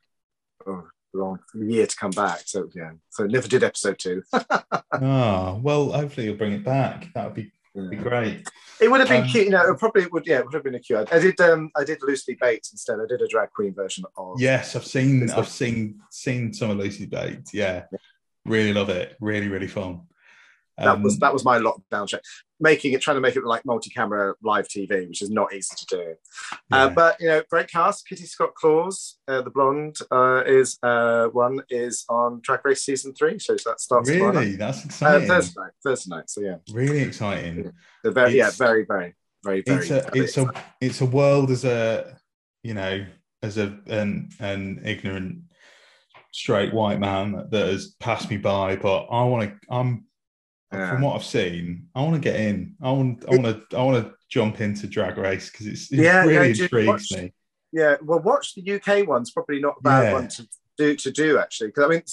oh, 0.65 0.87
long 1.13 1.39
year 1.55 1.87
to 1.87 1.95
come 1.95 2.11
back. 2.11 2.41
So 2.45 2.69
yeah, 2.75 2.91
so 3.09 3.25
never 3.25 3.47
did 3.47 3.63
episode 3.63 3.99
two. 3.99 4.23
Oh, 4.33 5.59
well, 5.63 5.91
hopefully 5.91 6.27
you'll 6.27 6.35
bring 6.37 6.53
it 6.53 6.63
back. 6.63 7.07
That 7.13 7.25
would 7.25 7.33
be, 7.33 7.51
be 7.89 7.95
great. 7.95 8.47
It 8.79 8.89
would 8.91 8.99
have 8.99 9.09
been 9.09 9.23
Um, 9.23 9.27
cute, 9.27 9.45
you 9.45 9.51
know. 9.51 9.71
It 9.71 9.79
probably 9.79 10.05
would, 10.07 10.27
yeah. 10.27 10.39
It 10.39 10.45
would 10.45 10.53
have 10.53 10.63
been 10.63 10.75
a 10.75 10.79
cute. 10.79 11.07
I 11.11 11.19
did, 11.19 11.39
um, 11.41 11.71
I 11.75 11.83
did 11.83 11.99
loosely 12.01 12.37
baked 12.39 12.69
instead. 12.71 12.99
I 12.99 13.05
did 13.07 13.21
a 13.21 13.27
drag 13.27 13.51
queen 13.51 13.73
version 13.73 14.05
of. 14.17 14.39
Yes, 14.39 14.75
I've 14.75 14.85
seen 14.85 15.29
I've 15.31 15.47
seen 15.47 15.99
seen 16.11 16.53
some 16.53 16.69
of 16.69 16.77
Loosely 16.77 17.07
Baked. 17.07 17.53
Yeah. 17.53 17.85
Really 18.45 18.73
love 18.73 18.89
it. 18.89 19.17
Really, 19.19 19.47
really 19.47 19.67
fun. 19.67 20.01
That 20.77 21.01
was 21.01 21.15
Um, 21.15 21.19
that 21.19 21.33
was 21.33 21.43
my 21.43 21.57
lockdown 21.59 22.07
check. 22.07 22.21
Making 22.59 22.93
it, 22.93 23.01
trying 23.01 23.17
to 23.17 23.21
make 23.21 23.35
it 23.35 23.43
like 23.43 23.65
multi-camera 23.65 24.35
live 24.43 24.67
TV, 24.67 25.07
which 25.07 25.21
is 25.21 25.29
not 25.29 25.53
easy 25.53 25.75
to 25.75 25.85
do. 25.95 26.15
Uh, 26.71 26.89
but 26.89 27.19
you 27.19 27.27
know, 27.27 27.41
great 27.49 27.69
cast. 27.69 28.07
Kitty 28.07 28.25
Scott 28.25 28.53
Claus, 28.55 29.17
uh, 29.27 29.41
the 29.41 29.49
blonde, 29.49 29.97
uh, 30.11 30.43
is 30.45 30.77
uh, 30.83 31.27
one 31.27 31.61
is 31.69 32.03
on 32.09 32.39
Drag 32.43 32.63
Race 32.65 32.83
season 32.83 33.13
three, 33.13 33.37
so 33.39 33.55
that 33.65 33.79
starts 33.79 34.09
Really? 34.09 34.31
night. 34.51 34.57
That's 34.57 34.79
Uh, 34.79 34.85
exciting. 34.85 35.27
Thursday 35.27 35.61
night. 35.61 35.71
Thursday 35.83 36.15
night. 36.15 36.29
So 36.29 36.41
yeah, 36.41 36.55
Really 36.71 36.99
exciting. 36.99 37.71
They're 38.03 38.11
very, 38.11 38.35
yeah, 38.37 38.49
very, 38.51 38.85
very, 38.85 39.15
very, 39.43 39.61
very. 39.61 39.79
it's 39.81 39.89
a 39.91 40.01
very 40.01 40.19
it's 40.25 40.37
a 40.37 40.51
it's 40.81 41.01
a 41.01 41.05
world 41.05 41.51
as 41.51 41.63
a 41.63 42.17
you 42.63 42.73
know 42.73 43.05
as 43.43 43.57
a 43.59 43.77
an 43.87 44.29
an 44.39 44.81
ignorant 44.83 45.39
straight 46.33 46.73
white 46.73 46.99
man 46.99 47.47
that 47.51 47.67
has 47.67 47.95
passed 47.99 48.29
me 48.29 48.37
by 48.37 48.75
but 48.75 49.05
i 49.05 49.23
want 49.23 49.49
to 49.49 49.57
i'm 49.69 50.05
Yeah. 50.71 50.91
from 50.91 51.01
what 51.01 51.15
i've 51.15 51.23
seen 51.23 51.87
i 51.95 52.01
want 52.01 52.15
to 52.15 52.19
get 52.19 52.37
in 52.39 52.75
i 52.81 52.91
want 52.91 53.23
i 53.29 53.35
want 53.37 53.69
to 53.69 53.77
i 53.77 53.81
want 53.81 54.05
to 54.05 54.13
jump 54.29 54.59
into 54.59 54.85
drag 54.87 55.17
race 55.17 55.49
because 55.49 55.65
it's 55.67 55.91
it 55.93 55.99
Yeah, 55.99 56.25
yeah, 56.25 56.39
really 56.39 56.53
do- 56.53 56.63
intrigues 56.63 56.87
watch- 56.87 57.11
me 57.13 57.33
Yeah, 57.71 57.95
well, 58.03 58.19
watch 58.19 58.53
the 58.55 58.63
UK 58.75 59.07
one's 59.07 59.31
probably 59.31 59.61
not 59.61 59.75
a 59.79 59.81
bad 59.81 60.03
Yeah. 60.03 60.13
one 60.13 60.27
to 60.27 60.47
do 60.77 60.95
to 60.97 61.11
do 61.11 61.37
actually 61.39 61.67
because 61.69 61.83
I 61.85 61.87
mean 61.87 62.03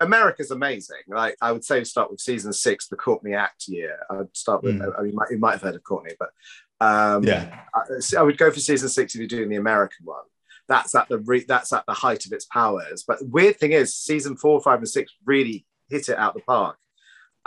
America's 0.00 0.50
amazing. 0.52 1.02
Like 1.08 1.36
I 1.42 1.50
would 1.50 1.64
say, 1.64 1.82
start 1.82 2.08
with 2.10 2.20
season 2.20 2.52
six, 2.52 2.86
the 2.86 2.94
Courtney 2.94 3.34
Act 3.34 3.66
year. 3.66 3.98
I'd 4.08 4.34
start 4.36 4.62
with. 4.62 4.76
Mm. 4.78 4.96
I 4.96 5.02
mean, 5.02 5.10
you 5.10 5.16
might, 5.16 5.30
you 5.32 5.38
might 5.38 5.52
have 5.52 5.62
heard 5.62 5.74
of 5.74 5.82
Courtney, 5.82 6.14
but 6.20 6.30
um, 6.80 7.24
yeah 7.24 7.62
I, 7.74 7.80
I 8.16 8.22
would 8.22 8.38
go 8.38 8.50
for 8.52 8.60
season 8.60 8.88
six 8.90 9.14
if 9.14 9.18
you're 9.18 9.26
doing 9.26 9.48
the 9.48 9.56
American 9.56 10.06
one. 10.06 10.22
That's 10.68 10.94
at 10.94 11.08
the 11.08 11.18
re, 11.18 11.44
that's 11.48 11.72
at 11.72 11.84
the 11.86 11.94
height 11.94 12.26
of 12.26 12.32
its 12.32 12.44
powers. 12.44 13.02
But 13.08 13.18
weird 13.26 13.58
thing 13.58 13.72
is, 13.72 13.96
season 13.96 14.36
four, 14.36 14.60
five, 14.62 14.78
and 14.78 14.88
six 14.88 15.12
really 15.24 15.66
hit 15.88 16.08
it 16.08 16.16
out 16.16 16.34
the 16.34 16.40
park, 16.42 16.76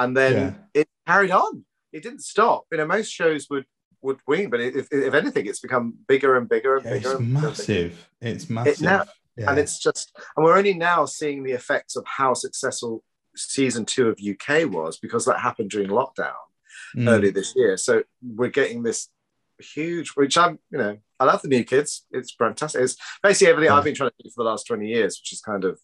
and 0.04 0.16
then 0.16 0.34
Yeah. 0.34 0.82
it 0.82 0.88
carried 1.08 1.32
on. 1.32 1.66
It 1.92 2.04
didn't 2.04 2.22
stop. 2.34 2.66
You 2.72 2.78
know, 2.78 2.88
most 2.88 3.10
shows 3.12 3.48
would 3.50 3.66
would 4.04 4.20
win, 4.28 4.50
but 4.50 4.60
if, 4.60 4.88
if 4.92 5.14
anything, 5.14 5.46
it's 5.46 5.60
become 5.60 5.94
bigger 6.08 6.36
and 6.36 6.50
bigger 6.50 6.78
and 6.78 6.86
Yeah, 6.86 6.94
bigger. 6.94 7.12
it's 7.12 7.20
and 7.20 7.34
bigger. 7.36 7.48
massive 7.48 8.10
it's 8.20 8.44
It 8.46 8.50
massive 8.50 8.82
now, 8.82 9.04
yeah. 9.38 9.50
and 9.52 9.60
it's 9.60 9.78
just, 9.78 10.06
and 10.36 10.44
we're 10.44 10.58
only 10.58 10.74
now 10.74 11.06
seeing 11.06 11.44
the 11.44 11.52
effects 11.52 11.96
of 11.96 12.04
how 12.08 12.34
successful 12.34 13.04
season 13.36 13.86
two 13.86 14.08
of 14.10 14.18
UK 14.20 14.66
was 14.78 14.98
because 14.98 15.24
that 15.26 15.40
happened 15.40 15.70
during 15.70 15.90
lockdown 15.90 16.34
Mm. 16.98 17.10
earlier 17.10 17.32
this 17.32 17.54
year. 17.56 17.78
So 17.78 18.04
we're 18.24 18.50
getting 18.62 18.82
this 18.82 19.08
huge, 19.76 20.10
which 20.16 20.36
I'm, 20.36 20.58
you 20.72 20.80
know, 20.80 20.98
I 21.20 21.26
love 21.26 21.42
the 21.44 21.48
new 21.48 21.64
kids. 21.64 22.06
It's 22.12 22.32
fantastic. 22.34 22.82
It's 22.82 22.98
basically 23.22 23.52
everything 23.52 23.72
Yeah. 23.72 23.78
I've 23.78 23.84
been 23.84 23.96
trying 23.96 24.10
to 24.18 24.24
do 24.24 24.30
for 24.36 24.44
the 24.44 24.50
last 24.50 24.66
20 24.66 24.88
years, 24.88 25.20
which 25.20 25.32
is 25.32 25.42
kind 25.42 25.64
of 25.64 25.80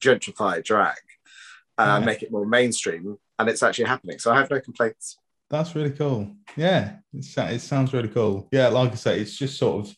gentrify 0.00 0.62
drag 0.62 0.98
and 1.78 2.02
Yeah. 2.02 2.06
make 2.06 2.22
it 2.22 2.30
more 2.32 2.46
mainstream. 2.46 3.18
And 3.38 3.48
it's 3.48 3.62
actually 3.62 3.86
happening. 3.86 4.18
So 4.18 4.32
I 4.32 4.36
have 4.36 4.50
no 4.50 4.60
complaints. 4.60 5.18
That's 5.50 5.74
really 5.74 5.90
cool. 5.90 6.34
Yeah, 6.56 6.96
it, 7.12 7.60
sounds 7.60 7.92
really 7.92 8.08
cool. 8.08 8.48
Yeah, 8.52 8.68
like 8.68 8.92
I 8.92 8.94
say, 8.94 9.20
it's 9.20 9.36
just 9.36 9.58
sort 9.58 9.86
of. 9.86 9.96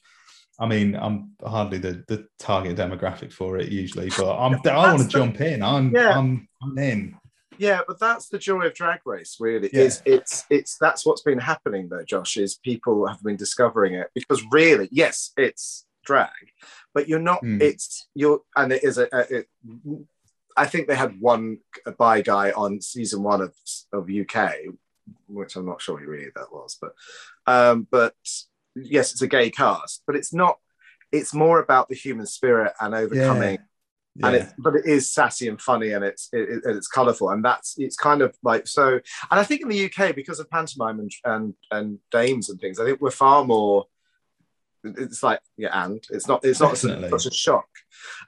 I 0.58 0.66
mean, 0.66 0.96
I'm 0.96 1.32
hardly 1.44 1.76
the, 1.76 2.02
the 2.08 2.26
target 2.38 2.78
demographic 2.78 3.30
for 3.30 3.58
it 3.58 3.68
usually, 3.68 4.08
but 4.16 4.38
I'm, 4.38 4.54
I 4.66 4.94
want 4.94 5.02
to 5.02 5.08
jump 5.08 5.38
in. 5.42 5.62
I'm, 5.62 5.94
Yeah. 5.94 6.18
I'm, 6.18 6.48
I'm 6.62 6.78
in. 6.78 7.14
Yeah, 7.58 7.82
but 7.86 8.00
that's 8.00 8.28
the 8.28 8.38
joy 8.38 8.62
of 8.66 8.74
drag 8.74 9.00
race, 9.04 9.36
really. 9.38 9.68
Yeah. 9.72 9.82
Is 9.82 10.02
it's 10.06 10.44
it's 10.50 10.76
that's 10.78 11.04
what's 11.06 11.22
been 11.22 11.38
happening 11.38 11.88
though, 11.90 12.04
Josh, 12.04 12.36
is 12.38 12.54
people 12.56 13.06
have 13.06 13.22
been 13.22 13.36
discovering 13.36 13.94
it 13.94 14.08
because 14.14 14.42
really, 14.50 14.88
yes, 14.90 15.32
it's 15.36 15.86
drag, 16.04 16.30
but 16.94 17.08
you're 17.08 17.18
not 17.18 17.40
Hmm. 17.40 17.60
it's 17.60 18.08
you're 18.14 18.40
and 18.56 18.72
it 18.72 18.82
is 18.84 18.98
a, 18.98 19.08
a 19.12 19.20
it, 19.38 19.48
I 20.56 20.66
think 20.66 20.86
they 20.88 20.96
had 20.96 21.20
one 21.20 21.58
bi 21.98 22.22
guy 22.22 22.50
on 22.52 22.80
season 22.80 23.22
one 23.22 23.40
of 23.40 23.54
of 23.92 24.08
UK, 24.10 24.52
which 25.28 25.56
I'm 25.56 25.66
not 25.66 25.82
sure 25.82 25.98
who 25.98 26.06
really 26.06 26.30
that 26.34 26.52
was, 26.52 26.78
but 26.80 26.92
um, 27.46 27.86
but 27.90 28.14
yes, 28.74 29.12
it's 29.12 29.22
a 29.22 29.26
gay 29.28 29.50
cast, 29.50 30.02
but 30.06 30.16
it's 30.16 30.32
not. 30.32 30.58
It's 31.12 31.32
more 31.32 31.60
about 31.60 31.88
the 31.88 31.94
human 31.94 32.26
spirit 32.26 32.72
and 32.80 32.92
overcoming 32.94 33.58
Yeah. 34.16 34.26
and 34.26 34.36
it 34.36 34.46
but 34.58 34.74
it 34.74 34.86
is 34.86 35.10
sassy 35.12 35.46
and 35.48 35.60
funny 35.60 35.92
and 35.92 36.02
it's 36.04 36.28
it, 36.32 36.48
it- 36.48 36.62
it's 36.76 36.88
colorful 36.88 37.28
and 37.30 37.44
that's 37.44 37.74
it's 37.78 37.96
kind 37.96 38.22
of 38.22 38.34
like 38.42 38.66
so 38.66 38.94
and 39.30 39.40
i 39.40 39.44
think 39.44 39.60
in 39.62 39.68
the 39.68 39.84
uk 39.86 40.14
because 40.16 40.40
of 40.40 40.50
pantomime 40.50 40.98
and 40.98 41.10
and, 41.24 41.54
and 41.70 41.98
dames 42.10 42.48
and 42.50 42.58
things 42.60 42.80
i 42.80 42.84
think 42.84 43.00
we're 43.00 43.10
far 43.10 43.44
more 43.44 43.84
it's 44.98 45.22
like 45.22 45.40
yeah 45.56 45.84
and 45.84 46.04
it's 46.10 46.26
not 46.28 46.44
it's 46.44 46.60
not 46.60 46.72
Definitely. 46.74 47.10
such 47.10 47.26
a 47.26 47.34
shock 47.34 47.66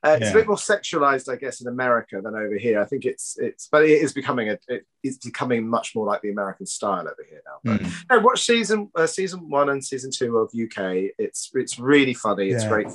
uh, 0.04 0.16
it's 0.20 0.30
a 0.30 0.34
bit 0.34 0.46
more 0.46 0.56
sexualized 0.56 1.30
i 1.32 1.36
guess 1.36 1.60
in 1.60 1.68
america 1.68 2.20
than 2.22 2.34
over 2.34 2.56
here 2.56 2.80
i 2.80 2.84
think 2.84 3.04
it's 3.04 3.36
it's 3.38 3.68
but 3.70 3.84
it 3.84 4.02
is 4.02 4.12
becoming 4.12 4.48
a 4.50 4.58
it, 4.68 4.86
it's 5.02 5.18
becoming 5.18 5.68
much 5.68 5.94
more 5.94 6.06
like 6.06 6.22
the 6.22 6.30
american 6.30 6.66
style 6.66 7.00
over 7.02 7.24
here 7.28 7.40
now 7.46 7.58
but 7.64 7.80
Mm. 7.80 7.92
no, 8.10 8.18
watch 8.20 8.44
season 8.44 8.90
uh, 8.96 9.06
season 9.06 9.48
one 9.50 9.68
and 9.68 9.84
season 9.84 10.10
two 10.10 10.36
of 10.38 10.48
uk 10.48 10.78
it's 11.18 11.50
it's 11.54 11.78
really 11.78 12.14
funny 12.14 12.48
it's 12.50 12.64
Yeah. 12.64 12.68
great 12.70 12.86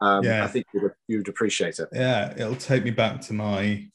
um, 0.00 0.24
Yeah. 0.24 0.44
i 0.44 0.48
think 0.48 0.66
you'd, 0.74 0.92
you'd 1.08 1.28
appreciate 1.28 1.78
it 1.78 1.88
Yeah, 1.92 2.32
it'll 2.36 2.56
take 2.56 2.84
me 2.84 2.90
back 2.90 3.20
to 3.22 3.32
my 3.32 3.88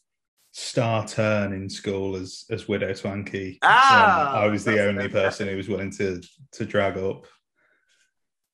star 0.52 1.08
turn 1.08 1.54
in 1.54 1.70
school 1.70 2.16
as 2.16 2.46
as 2.50 2.68
Widow 2.68 2.92
Twankey. 2.92 3.60
Ah, 3.62 4.32
when 4.34 4.44
I 4.44 4.48
was 4.48 4.64
the 4.66 4.84
only 4.88 5.08
person 5.08 5.48
who 5.48 5.56
was 5.56 5.70
willing 5.70 5.92
to 5.92 6.22
to 6.54 6.66
drag 6.66 6.98
up. 6.98 7.28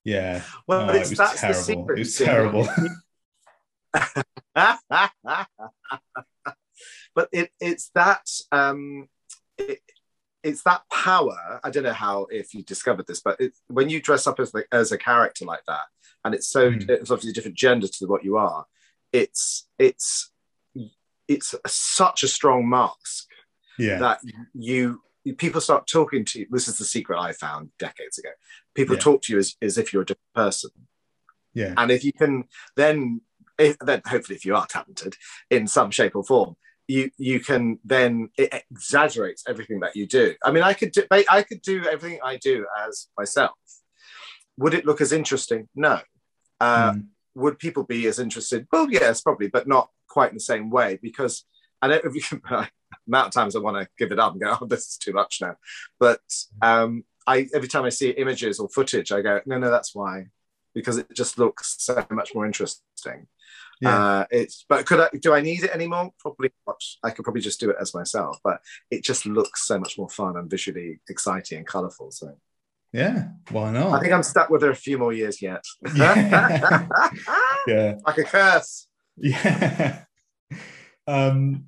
Yeah, 0.06 0.41
Well, 0.68 0.90
Oh, 0.91 0.94
it's, 0.94 1.11
it 1.11 1.18
that's 1.18 1.34
the 1.41 1.48
terrible. 1.48 1.64
secret. 1.64 1.98
It 1.98 1.99
was 1.99 2.19
you 2.19 2.26
see. 2.26 2.26
terrible. 2.26 2.68
but 7.15 7.30
it, 7.32 7.49
it's 7.60 7.90
that 7.95 8.27
um, 8.52 9.07
it, 9.57 9.80
it's 10.44 10.64
that 10.64 10.84
power. 10.91 11.60
I 11.64 11.69
don't 11.72 11.84
know 11.84 11.94
how 11.94 12.27
if 12.30 12.53
you 12.53 12.64
discovered 12.64 13.07
this, 13.07 13.22
but 13.22 13.40
when 13.68 13.90
you 13.90 14.02
dress 14.02 14.27
up 14.27 14.40
as 14.40 14.52
the, 14.52 14.65
as 14.72 14.91
a 14.91 14.98
character 14.98 15.45
like 15.45 15.65
that, 15.68 15.86
and 16.23 16.34
it's 16.36 16.48
so 16.48 16.72
Mm. 16.72 16.90
it's 16.90 17.11
obviously 17.11 17.32
a 17.32 17.34
different 17.34 17.57
gender 17.57 17.88
to 17.88 18.06
what 18.06 18.23
you 18.23 18.38
are. 18.38 18.65
It's 19.11 19.68
it's 19.80 20.32
it's 21.27 21.56
such 21.65 22.22
a 22.23 22.27
strong 22.27 22.69
mask 22.69 23.27
yeah, 23.80 23.98
that 23.99 24.19
you 24.53 25.02
people 25.34 25.61
start 25.61 25.88
talking 25.88 26.23
to 26.26 26.39
you. 26.39 26.47
This 26.52 26.68
is 26.68 26.77
the 26.77 26.85
secret 26.85 27.19
I 27.19 27.31
found 27.34 27.69
decades 27.80 28.18
ago. 28.19 28.30
People 28.76 28.95
Yeah. 28.95 29.02
talk 29.02 29.22
to 29.23 29.34
you 29.34 29.39
as, 29.39 29.56
as 29.61 29.77
if 29.77 29.91
you're 29.91 30.03
a 30.03 30.06
different 30.06 30.34
person. 30.35 30.69
yeah, 31.53 31.73
And 31.77 31.89
if 31.91 32.03
you 32.03 32.14
can 32.14 32.43
then, 32.76 33.22
if, 33.57 33.77
then 33.80 34.02
hopefully 34.06 34.35
if 34.35 34.45
you 34.45 34.56
are 34.56 34.68
talented 34.68 35.15
in 35.49 35.68
some 35.68 35.89
shape 35.91 36.15
or 36.15 36.23
form, 36.23 36.56
you 36.88 37.10
you 37.18 37.39
can 37.39 37.80
then 37.84 38.30
it 38.38 38.64
exaggerates 38.69 39.43
everything 39.47 39.80
that 39.80 39.95
you 39.95 40.06
do. 40.06 40.35
I 40.43 40.52
mean, 40.52 40.61
I 40.64 40.73
could 40.73 40.91
do 40.91 41.03
I 41.11 41.41
could 41.41 41.61
do 41.64 41.84
everything 41.85 42.19
I 42.23 42.38
do 42.38 42.68
as 42.85 43.07
myself. 43.18 43.53
Would 44.57 44.73
it 44.76 44.85
look 44.85 45.02
as 45.02 45.11
interesting? 45.11 45.68
No. 45.76 46.02
Uh, 46.60 46.93
Mm. 46.93 47.07
Would 47.38 47.60
people 47.60 47.84
be 47.84 48.06
as 48.07 48.18
interested? 48.19 48.65
Well, 48.72 48.89
yes, 48.89 49.22
probably, 49.22 49.49
but 49.49 49.68
not 49.68 49.89
quite 50.07 50.30
in 50.30 50.35
the 50.35 50.39
same 50.53 50.69
way 50.69 50.97
because 51.02 51.43
I 51.81 51.88
don't 51.89 52.06
know 53.07 53.19
if 53.19 53.19
you 53.19 53.19
can. 53.19 53.19
amount 53.19 53.27
of 53.27 53.34
times 53.34 53.55
I 53.55 53.59
want 53.59 53.77
to 53.77 53.89
give 53.97 54.11
it 54.11 54.19
up 54.19 54.34
and 54.34 54.41
go, 54.41 54.57
oh, 54.61 54.65
this 54.65 54.88
is 54.88 54.97
too 54.97 55.13
much 55.13 55.39
now. 55.41 55.55
But 55.99 56.22
um, 56.61 57.03
I 57.27 57.47
every 57.53 57.67
time 57.67 57.85
I 57.85 57.89
see 57.89 58.09
images 58.11 58.59
or 58.59 58.69
footage, 58.69 59.11
I 59.11 59.22
go, 59.22 59.41
no, 59.45 59.57
no, 59.57 59.69
that's 59.69 59.95
why, 59.95 60.27
because 60.73 60.97
it 60.97 61.07
just 61.13 61.38
looks 61.38 61.76
so 61.80 62.05
much 62.11 62.35
more 62.35 62.45
interesting. 62.45 63.27
yeah. 63.81 63.97
Uh, 63.97 64.26
it's 64.31 64.65
but 64.67 64.85
could 64.85 64.99
I 64.99 65.09
do 65.19 65.34
I 65.34 65.41
need 65.41 65.63
it 65.63 65.72
anymore? 65.72 66.11
Probably 66.19 66.51
not. 66.67 66.81
I 67.03 67.11
could 67.11 67.23
probably 67.23 67.41
just 67.41 67.59
do 67.59 67.69
it 67.69 67.77
as 67.80 67.93
myself, 67.93 68.39
but 68.43 68.61
it 68.89 69.03
just 69.03 69.26
looks 69.26 69.65
so 69.65 69.80
much 69.80 69.97
more 69.97 70.09
fun 70.09 70.38
and 70.38 70.49
visually 70.49 70.99
exciting 71.09 71.59
and 71.59 71.67
colourful. 71.67 72.11
So 72.11 72.38
yeah. 72.95 73.27
Why 73.51 73.72
not? 73.72 73.91
I 73.91 73.99
think 73.99 74.13
I'm 74.13 74.23
stuck 74.23 74.49
with 74.49 74.61
her 74.61 74.69
a 74.69 74.76
few 74.76 74.97
more 74.97 75.11
years 75.11 75.41
yet. 75.41 75.65
Yeah. 75.95 76.88
yeah. 77.67 77.95
like 78.05 78.17
a 78.17 78.23
curse. 78.23 78.88
Yeah. 79.17 79.99
um, 81.07 81.65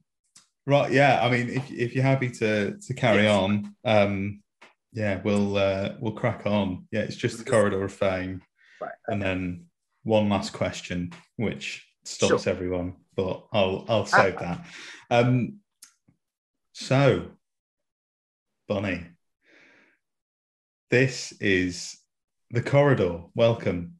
right. 0.67 0.91
Yeah. 0.91 1.19
I 1.23 1.31
mean, 1.31 1.49
if, 1.49 1.71
if 1.71 1.95
you're 1.95 2.03
happy 2.03 2.29
to 2.29 2.77
to 2.77 2.93
carry 2.93 3.23
Yes. 3.23 3.35
on, 3.35 3.75
um, 3.83 4.43
yeah, 4.93 5.19
we'll 5.23 5.57
uh, 5.57 5.95
we'll 5.99 6.11
crack 6.13 6.45
on. 6.45 6.87
Yeah, 6.91 7.01
it's 7.01 7.15
just 7.15 7.39
the 7.39 7.43
corridor 7.49 7.83
of 7.83 7.91
fame, 7.93 8.41
Right. 8.79 8.91
and 9.07 9.19
then 9.21 9.65
one 10.03 10.29
last 10.29 10.53
question, 10.53 11.11
which 11.37 11.85
stops 12.05 12.43
Sure. 12.43 12.53
everyone, 12.53 12.95
but 13.15 13.47
I'll 13.51 13.85
I'll 13.89 14.05
save 14.05 14.37
that. 14.39 14.65
Um, 15.09 15.57
so, 16.73 17.31
Bonnie, 18.67 19.05
This 20.89 21.33
is 21.41 21.97
the 22.51 22.61
corridor. 22.61 23.23
Welcome. 23.35 23.95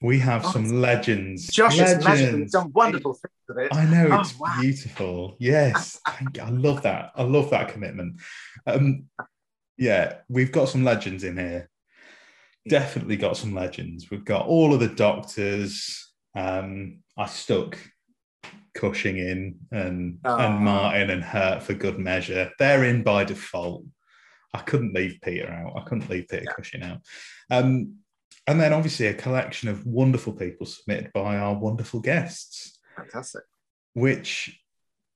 We 0.00 0.18
have 0.20 0.44
Oh, 0.46 0.52
some 0.52 0.80
legends. 0.80 1.46
Josh 1.48 1.74
is 1.74 1.80
magic. 1.80 1.96
He's 1.98 2.06
legends. 2.06 2.52
done 2.52 2.70
wonderful 2.72 3.14
things 3.14 3.33
it. 3.48 3.74
I 3.74 3.84
know 3.86 4.08
Oh, 4.10 4.20
it's 4.20 4.38
wow. 4.38 4.56
beautiful. 4.60 5.36
Yes, 5.38 6.00
thank 6.08 6.36
you. 6.36 6.42
I 6.42 6.50
love 6.50 6.82
that. 6.82 7.12
I 7.14 7.22
love 7.22 7.50
that 7.50 7.68
commitment. 7.72 8.20
Um, 8.66 9.06
yeah, 9.76 10.18
we've 10.28 10.52
got 10.52 10.68
some 10.68 10.84
legends 10.84 11.24
in 11.24 11.36
here. 11.36 11.68
Definitely 12.68 13.16
got 13.16 13.36
some 13.36 13.54
legends. 13.54 14.10
We've 14.10 14.24
got 14.24 14.46
all 14.46 14.72
of 14.72 14.80
the 14.80 14.88
doctors. 14.88 16.12
Um, 16.34 17.00
I 17.16 17.26
stuck 17.26 17.78
Cushing 18.74 19.18
in 19.18 19.56
and 19.70 20.18
Ah. 20.24 20.46
and 20.46 20.64
Martin 20.64 21.10
and 21.10 21.22
Hurt 21.22 21.62
for 21.62 21.74
good 21.74 21.98
measure. 21.98 22.50
They're 22.58 22.84
in 22.84 23.02
by 23.04 23.22
default. 23.24 23.84
I 24.52 24.58
couldn't 24.62 24.94
leave 24.94 25.18
Peter 25.22 25.48
out. 25.48 25.74
I 25.76 25.84
couldn't 25.88 26.08
leave 26.10 26.26
Peter 26.28 26.44
Cushing 26.56 26.82
out. 26.82 26.98
Um, 27.50 27.96
and 28.46 28.60
then 28.60 28.72
obviously 28.72 29.06
a 29.06 29.14
collection 29.14 29.68
of 29.68 29.86
wonderful 29.86 30.32
people 30.32 30.66
submitted 30.66 31.12
by 31.12 31.36
our 31.36 31.54
wonderful 31.54 32.00
guests 32.00 32.73
Fantastic. 32.96 33.42
which 33.94 34.60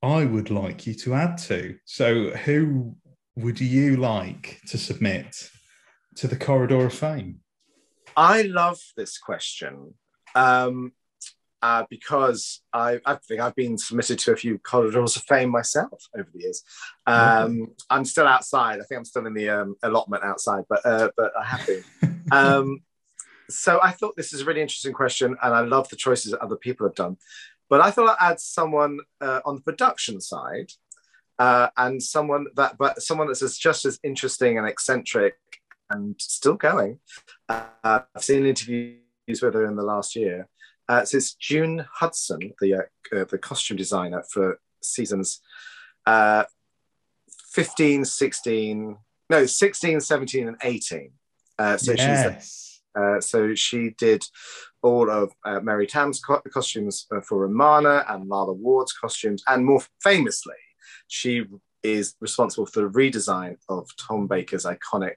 I 0.02 0.24
would 0.24 0.50
like 0.50 0.86
you 0.86 0.94
to 0.94 1.14
add 1.14 1.38
to. 1.38 1.76
So, 1.84 2.30
who 2.30 2.94
would 3.36 3.60
you 3.60 3.96
like 3.96 4.60
to 4.68 4.78
submit 4.78 5.50
to 6.16 6.28
the 6.28 6.36
Corridor 6.36 6.86
of 6.86 6.94
Fame? 6.94 7.40
I 8.16 8.42
love 8.42 8.80
this 8.96 9.18
question 9.18 9.94
um, 10.34 10.92
uh, 11.62 11.84
because 11.90 12.62
I, 12.72 13.00
I 13.04 13.16
think 13.16 13.40
I've 13.40 13.54
been 13.54 13.78
submitted 13.78 14.18
to 14.20 14.32
a 14.32 14.36
few 14.36 14.58
corridors 14.58 15.16
of 15.16 15.22
fame 15.24 15.50
myself 15.50 16.06
over 16.16 16.28
the 16.32 16.40
years. 16.40 16.62
Um, 17.06 17.74
I'm 17.90 18.04
still 18.04 18.26
outside. 18.26 18.80
I 18.80 18.84
think 18.84 18.98
I'm 18.98 19.04
still 19.04 19.26
in 19.26 19.34
the 19.34 19.48
um, 19.48 19.76
allotment 19.82 20.24
outside, 20.24 20.64
but 20.68 20.84
uh, 20.84 21.10
but 21.16 21.32
I 21.38 21.44
have 21.44 21.66
been. 21.66 21.84
um, 22.32 22.80
so 23.50 23.80
I 23.82 23.92
thought 23.92 24.16
this 24.16 24.32
is 24.32 24.42
a 24.42 24.44
really 24.44 24.60
interesting 24.60 24.92
question, 24.92 25.36
and 25.42 25.54
I 25.54 25.60
love 25.60 25.88
the 25.88 25.96
choices 25.96 26.32
that 26.32 26.40
other 26.40 26.56
people 26.56 26.86
have 26.86 26.94
done. 26.94 27.16
But 27.68 27.80
I 27.80 27.90
thought 27.90 28.16
I'd 28.18 28.32
add 28.32 28.40
someone 28.40 29.00
uh, 29.20 29.40
on 29.44 29.56
the 29.56 29.62
production 29.62 30.20
side, 30.20 30.72
uh, 31.38 31.68
and 31.76 32.02
someone 32.02 32.46
that, 32.56 32.78
but 32.78 33.02
someone 33.02 33.28
that's 33.28 33.58
just 33.58 33.84
as 33.84 33.98
interesting 34.02 34.58
and 34.58 34.66
eccentric 34.66 35.36
and 35.90 36.14
still 36.18 36.54
going. 36.54 36.98
Uh, 37.48 37.64
I've 37.84 38.02
seen 38.18 38.46
interviews 38.46 38.98
with 39.42 39.54
her 39.54 39.66
in 39.66 39.76
the 39.76 39.82
last 39.82 40.16
year. 40.16 40.48
Uh, 40.88 41.04
so 41.04 41.18
it's 41.18 41.34
June 41.34 41.84
Hudson, 41.92 42.54
the 42.60 42.74
uh, 42.74 43.16
uh, 43.16 43.24
the 43.24 43.38
costume 43.38 43.76
designer 43.76 44.22
for 44.32 44.58
seasons 44.82 45.40
uh, 46.08 46.44
15, 47.52 48.04
16, 48.04 48.96
no, 49.28 49.46
16, 49.46 50.00
17, 50.00 50.48
and 50.48 50.56
18. 50.62 51.10
Uh, 51.58 51.76
so 51.76 51.92
she's 51.92 51.98
yes. 51.98 52.67
Uh, 52.94 53.20
so 53.20 53.54
she 53.54 53.90
did 53.98 54.22
all 54.82 55.10
of 55.10 55.32
uh, 55.44 55.60
Mary 55.60 55.86
Tamm's 55.86 56.20
co- 56.20 56.42
costumes 56.52 57.06
uh, 57.14 57.20
for 57.20 57.38
Romana 57.38 58.04
and 58.08 58.28
Lalla 58.28 58.52
Ward's 58.52 58.92
costumes, 58.92 59.42
and 59.48 59.64
more 59.64 59.82
famously, 60.02 60.54
she 61.08 61.44
is 61.82 62.14
responsible 62.20 62.66
for 62.66 62.80
the 62.82 62.88
redesign 62.88 63.56
of 63.68 63.88
Tom 63.96 64.26
Baker's 64.26 64.64
iconic 64.64 65.14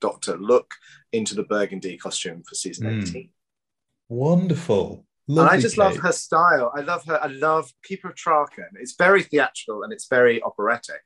Doctor 0.00 0.36
look 0.36 0.74
into 1.12 1.34
the 1.34 1.44
burgundy 1.44 1.96
costume 1.96 2.42
for 2.46 2.54
season 2.56 2.86
Mm. 2.86 3.02
18. 3.08 3.30
Wonderful. 4.08 5.06
and 5.28 5.38
I 5.38 5.42
Lovely 5.44 5.62
just 5.62 5.78
love 5.78 5.96
her 5.98 6.12
style. 6.12 6.72
I 6.76 6.80
love 6.80 7.04
her. 7.06 7.18
I 7.22 7.28
love 7.28 7.72
Keeper 7.84 8.08
of 8.08 8.16
Traken. 8.16 8.66
It's 8.80 8.96
very 8.98 9.22
theatrical 9.22 9.84
and 9.84 9.92
it's 9.92 10.08
very 10.08 10.42
operatic. 10.42 11.00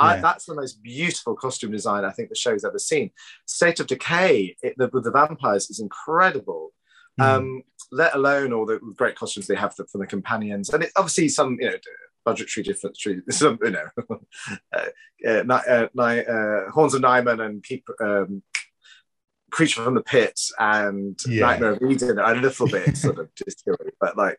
I, 0.00 0.20
that's 0.20 0.46
the 0.46 0.54
most 0.54 0.82
beautiful 0.82 1.34
costume 1.34 1.72
design 1.72 2.04
I 2.04 2.10
think 2.10 2.28
the 2.28 2.34
show's 2.34 2.64
ever 2.64 2.78
seen. 2.78 3.10
State 3.46 3.80
of 3.80 3.86
Decay 3.86 4.56
it, 4.62 4.74
the, 4.76 4.88
with 4.92 5.04
the 5.04 5.10
vampires 5.10 5.70
is 5.70 5.80
incredible. 5.80 6.72
Mm. 7.20 7.24
Um, 7.24 7.62
let 7.92 8.14
alone 8.14 8.52
all 8.52 8.66
the 8.66 8.78
great 8.96 9.16
costumes 9.16 9.46
they 9.46 9.56
have 9.56 9.74
for, 9.74 9.86
for 9.86 9.98
the 9.98 10.06
companions, 10.06 10.70
and 10.70 10.84
it, 10.84 10.92
obviously 10.96 11.28
some 11.28 11.56
you 11.60 11.70
know 11.70 11.76
budgetary 12.24 12.64
difference. 12.64 13.02
Some 13.30 13.58
you 13.62 13.70
know, 13.70 13.86
uh, 14.72 14.86
uh, 15.26 15.88
uh, 15.98 16.02
uh, 16.02 16.70
Horns 16.70 16.94
of 16.94 17.02
Nimon 17.02 17.44
and 17.44 17.62
keep 17.62 17.84
um, 18.00 18.42
Creature 19.50 19.82
from 19.82 19.94
the 19.94 20.02
Pit 20.02 20.38
and 20.58 21.18
Yeah. 21.26 21.46
Nightmare 21.46 21.72
of 21.72 21.82
Eden 21.82 22.18
are 22.18 22.34
a 22.34 22.40
little 22.40 22.68
bit 22.68 22.96
sort 22.96 23.18
of 23.18 23.34
distillery, 23.34 23.92
but 24.00 24.16
like 24.16 24.38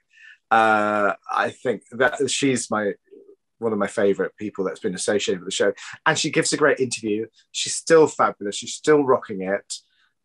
uh, 0.49 1.13
I 1.31 1.49
think 1.49 1.83
that 1.91 2.29
she's 2.29 2.69
my 2.69 2.93
one 3.61 3.73
of 3.73 3.79
my 3.79 3.87
favorite 3.87 4.35
people 4.37 4.63
that's 4.65 4.79
been 4.79 4.95
associated 4.95 5.39
with 5.41 5.47
the 5.47 5.55
show, 5.55 5.71
and 6.05 6.17
she 6.17 6.31
gives 6.31 6.51
a 6.53 6.57
great 6.57 6.79
interview. 6.79 7.27
She's 7.51 7.75
still 7.75 8.07
fabulous. 8.07 8.55
She's 8.55 8.73
still 8.73 9.03
rocking 9.03 9.41
it. 9.41 9.73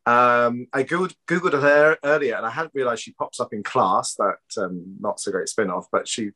Um, 0.07 0.69
I 0.73 0.85
googled, 0.85 1.15
googled 1.27 1.61
her 1.61 1.99
earlier, 2.05 2.37
and 2.37 2.47
I 2.47 2.51
hadn't 2.51 2.75
realised 2.75 3.03
she 3.03 3.13
pops 3.13 3.41
up 3.41 3.53
in 3.53 3.63
Class, 3.63 4.15
that 4.15 4.39
um, 4.63 4.97
not 5.01 5.19
so 5.21 5.33
great 5.33 5.49
spin 5.49 5.71
off. 5.71 5.87
But 5.91 6.07
she, 6.09 6.31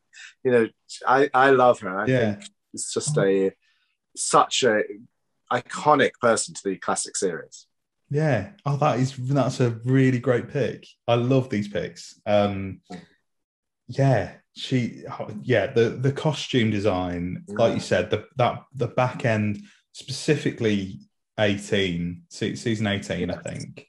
you 0.44 0.50
know, 0.50 0.68
I 1.06 1.30
I 1.32 1.50
love 1.50 1.80
her. 1.80 1.98
I 1.98 2.06
Yeah. 2.06 2.34
think 2.34 2.50
it's 2.74 2.92
just 2.92 3.16
a 3.16 3.52
such 4.16 4.64
a 4.64 4.82
iconic 5.52 6.12
person 6.20 6.54
to 6.54 6.60
the 6.64 6.76
classic 6.76 7.16
series. 7.16 7.66
Yeah. 8.10 8.50
Oh, 8.66 8.76
that 8.78 8.98
is 8.98 9.16
that's 9.16 9.60
a 9.60 9.70
really 9.84 10.18
great 10.18 10.48
pick. 10.48 10.86
I 11.06 11.14
love 11.14 11.48
these 11.48 11.68
picks. 11.68 12.20
Um, 12.26 12.80
yeah, 13.86 14.32
she. 14.56 15.04
Yeah, 15.42 15.68
the 15.68 15.90
the 15.90 16.12
costume 16.12 16.70
design, 16.70 17.44
like 17.48 17.74
you 17.74 17.80
mm. 17.80 17.82
said, 17.82 18.10
the 18.10 18.26
that 18.36 18.62
the 18.74 18.88
back 18.88 19.24
end 19.24 19.62
specifically 19.92 21.00
eighteen 21.38 22.22
season 22.28 22.86
eighteen, 22.86 23.30
I 23.30 23.36
think 23.36 23.86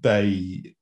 they 0.00 0.74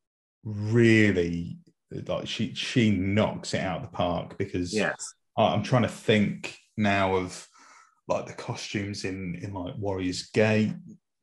really 0.44 1.58
like 2.06 2.26
she 2.26 2.54
she 2.54 2.90
knocks 2.90 3.54
it 3.54 3.60
out 3.60 3.76
of 3.76 3.82
the 3.82 3.96
park 3.96 4.38
because 4.38 4.74
Yes. 4.74 5.14
I'm 5.36 5.62
trying 5.62 5.82
to 5.82 5.88
think 5.88 6.58
now 6.76 7.16
of 7.16 7.46
like 8.08 8.26
the 8.26 8.32
costumes 8.32 9.04
in 9.04 9.38
in 9.42 9.52
like 9.54 9.74
Warriors 9.78 10.30
Gate. 10.30 10.72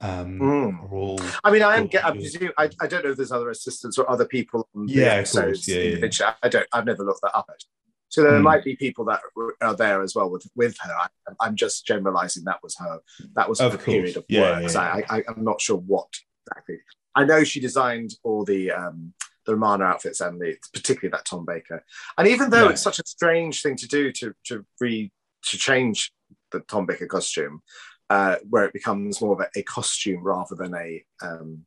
Um, 0.01 0.39
Mm. 0.39 0.91
all 0.91 1.19
I 1.43 1.51
mean, 1.51 1.61
I 1.61 1.75
am. 1.77 1.87
gorgeous. 1.87 2.03
I 2.05 2.11
presume. 2.11 2.51
I, 2.57 2.69
I 2.79 2.87
don't 2.87 3.03
know 3.03 3.11
if 3.11 3.17
there's 3.17 3.31
other 3.31 3.49
assistants 3.49 3.97
or 3.97 4.09
other 4.09 4.25
people 4.25 4.69
on 4.75 4.85
the 4.85 4.93
Yeah, 4.93 5.13
of 5.13 5.19
episodes. 5.19 5.65
course. 5.65 5.67
Yeah, 5.67 5.97
yeah. 6.09 6.33
I 6.41 6.47
don't. 6.49 6.67
I've 6.71 6.85
never 6.85 7.03
looked 7.03 7.21
that 7.21 7.35
up. 7.35 7.47
Actually. 7.51 7.69
So 8.07 8.23
there 8.23 8.39
Mm. 8.39 8.43
might 8.43 8.63
be 8.63 8.75
people 8.75 9.05
that 9.05 9.21
are 9.61 9.75
there 9.75 10.01
as 10.01 10.15
well 10.15 10.29
with 10.29 10.47
with 10.55 10.77
her. 10.81 10.93
I, 10.93 11.07
I'm 11.41 11.55
just 11.55 11.85
generalising. 11.85 12.45
That 12.45 12.63
was 12.63 12.75
her. 12.77 12.99
That 13.35 13.49
was 13.49 13.59
Of 13.59 13.73
her 13.73 13.77
course. 13.77 13.85
period 13.85 14.17
of 14.17 14.25
Yeah, 14.29 14.61
work. 14.61 14.75
I, 14.75 15.03
I, 15.09 15.23
I'm 15.27 15.43
not 15.43 15.59
sure 15.61 15.77
what 15.77 16.07
exactly. 16.47 16.79
I 17.15 17.25
know 17.25 17.43
she 17.43 17.59
designed 17.59 18.11
all 18.23 18.45
the 18.45 18.71
um, 18.71 19.13
the 19.45 19.53
Romana 19.53 19.83
outfits 19.85 20.21
and 20.21 20.39
the 20.39 20.57
particularly 20.73 21.11
that 21.11 21.25
Tom 21.25 21.43
Baker. 21.45 21.83
And 22.17 22.27
even 22.27 22.49
though 22.49 22.69
it's 22.69 22.81
such 22.81 22.99
a 22.99 23.03
strange 23.05 23.61
thing 23.61 23.75
to 23.75 23.87
do 23.87 24.11
to 24.13 24.33
to 24.45 24.65
re 24.79 25.11
to 25.43 25.57
change 25.57 26.13
the 26.51 26.61
Tom 26.61 26.85
Baker 26.85 27.05
costume, 27.07 27.61
uh, 28.09 28.35
where 28.49 28.65
it 28.65 28.73
becomes 28.73 29.21
more 29.21 29.33
of 29.33 29.39
a, 29.41 29.59
a 29.59 29.63
costume 29.63 30.23
rather 30.23 30.55
than 30.55 30.73
a 30.75 31.03
um, 31.21 31.65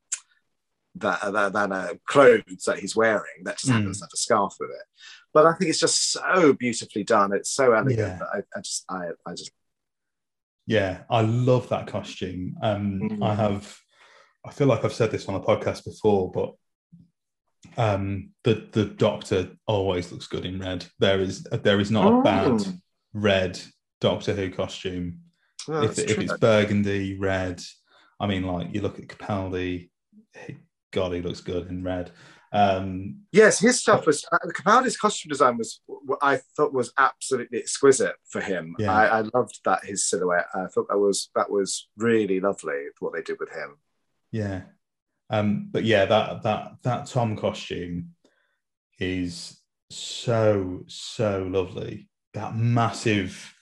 that, 0.96 1.20
than 1.52 1.72
a 1.72 1.98
clothes 2.06 2.64
that 2.66 2.78
he's 2.80 2.94
wearing 2.94 3.44
that 3.44 3.56
just 3.58 3.70
Mm. 3.70 3.76
happens 3.76 3.98
to 3.98 4.04
have 4.04 4.10
a 4.12 4.16
scarf 4.16 4.54
with 4.60 4.70
it. 4.70 4.86
But 5.32 5.46
I 5.46 5.54
think 5.54 5.70
it's 5.70 5.78
just 5.78 6.12
so 6.12 6.52
beautifully 6.52 7.04
done. 7.04 7.32
It's 7.32 7.50
so 7.50 7.72
elegant 7.72 7.98
Yeah. 7.98 8.18
that 8.18 8.28
I, 8.34 8.58
I 8.58 8.60
just 8.60 8.84
I, 8.90 9.08
I 9.24 9.30
just 9.34 9.50
Yeah, 10.66 11.04
I 11.08 11.22
love 11.22 11.68
that 11.70 11.86
costume. 11.86 12.56
Um, 12.62 13.00
Mhm. 13.00 13.22
I 13.26 13.34
have, 13.34 13.78
I 14.44 14.50
feel 14.52 14.66
like 14.66 14.84
I've 14.84 14.92
said 14.92 15.10
this 15.10 15.26
on 15.28 15.34
the 15.34 15.40
podcast 15.40 15.84
before, 15.84 16.30
but 16.30 16.54
um, 17.78 18.30
the 18.44 18.68
the 18.72 18.84
Doctor 18.84 19.52
always 19.66 20.12
looks 20.12 20.26
good 20.26 20.44
in 20.44 20.58
red. 20.60 20.84
There 20.98 21.20
is 21.20 21.44
there 21.44 21.80
is 21.80 21.90
not 21.90 22.20
a 22.20 22.22
bad 22.22 22.52
Mm. 22.52 22.80
red 23.14 23.60
Doctor 24.00 24.34
Who 24.34 24.50
costume. 24.50 25.21
If, 25.68 25.98
if 25.98 26.18
it's 26.18 26.36
burgundy, 26.38 27.18
red, 27.18 27.62
I 28.20 28.26
mean, 28.26 28.44
like 28.44 28.74
you 28.74 28.80
look 28.82 28.98
at 28.98 29.08
Capaldi, 29.08 29.90
he- 30.46 30.56
God, 30.92 31.12
he 31.12 31.22
looks 31.22 31.40
good 31.40 31.68
in 31.68 31.82
red. 31.82 32.10
Um, 32.52 33.22
Yes, 33.32 33.58
his 33.60 33.80
stuff 33.80 34.04
was 34.06 34.26
uh, 34.30 34.38
Capaldi's 34.48 34.98
costume 34.98 35.30
design 35.30 35.56
was 35.56 35.80
what 35.86 36.18
I 36.20 36.40
thought 36.54 36.74
was 36.74 36.92
absolutely 36.98 37.58
exquisite 37.58 38.14
for 38.28 38.42
him. 38.42 38.76
Yeah. 38.78 38.92
I, 38.92 39.20
I 39.20 39.20
loved 39.34 39.60
that 39.64 39.84
his 39.84 40.04
silhouette. 40.08 40.48
I 40.54 40.66
thought 40.66 40.88
that 40.90 40.98
was 40.98 41.30
that 41.34 41.50
was 41.50 41.88
really 41.96 42.40
lovely 42.40 42.88
what 43.00 43.14
they 43.14 43.22
did 43.22 43.38
with 43.40 43.50
him. 43.50 43.76
Yeah. 44.30 44.62
Um, 45.30 45.70
but 45.72 45.84
yeah, 45.84 46.04
that 46.04 46.42
that 46.42 46.72
that 46.82 47.06
Tom 47.06 47.36
costume 47.36 48.10
is 48.98 49.58
so 49.90 50.84
so 50.88 51.48
lovely. 51.50 52.10
That 52.34 52.54
massive 52.54 53.54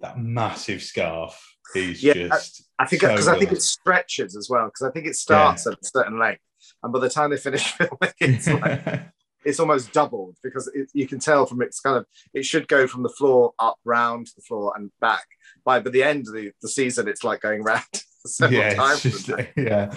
that 0.00 0.18
massive 0.18 0.82
scarf 0.82 1.40
is 1.74 2.02
Yeah, 2.02 2.14
just 2.14 2.64
I 2.78 2.86
think 2.86 3.02
so 3.02 3.08
because 3.08 3.28
I 3.28 3.38
think 3.38 3.52
it 3.52 3.62
stretches 3.62 4.36
as 4.36 4.48
well 4.50 4.66
because 4.66 4.86
I 4.88 4.90
think 4.90 5.06
it 5.06 5.16
starts 5.16 5.66
at 5.66 5.74
a 5.74 5.84
certain 5.84 6.18
length, 6.18 6.42
and 6.82 6.92
by 6.92 7.00
the 7.00 7.08
time 7.08 7.30
they 7.30 7.36
finish 7.36 7.72
filming, 7.72 8.12
it's 8.20 8.48
like 8.48 9.02
it's 9.44 9.60
almost 9.60 9.92
doubled 9.92 10.36
because 10.42 10.70
it, 10.74 10.88
you 10.92 11.06
can 11.06 11.18
tell 11.18 11.46
from 11.46 11.62
it's 11.62 11.80
kind 11.80 11.96
of 11.96 12.06
it 12.34 12.44
should 12.44 12.68
go 12.68 12.86
from 12.86 13.02
the 13.02 13.08
floor 13.08 13.52
up 13.58 13.76
round 13.84 14.26
to 14.26 14.32
the 14.36 14.42
floor 14.42 14.72
and 14.76 14.90
back. 15.00 15.26
By 15.64 15.80
by 15.80 15.90
the 15.90 16.02
end 16.02 16.26
of 16.28 16.34
the, 16.34 16.52
the 16.60 16.68
season, 16.68 17.08
it's 17.08 17.24
like 17.24 17.40
going 17.40 17.62
round. 17.62 17.84
several 18.26 18.60
yeah, 18.60 18.74
times. 18.74 19.02
just, 19.02 19.30
yeah, 19.56 19.92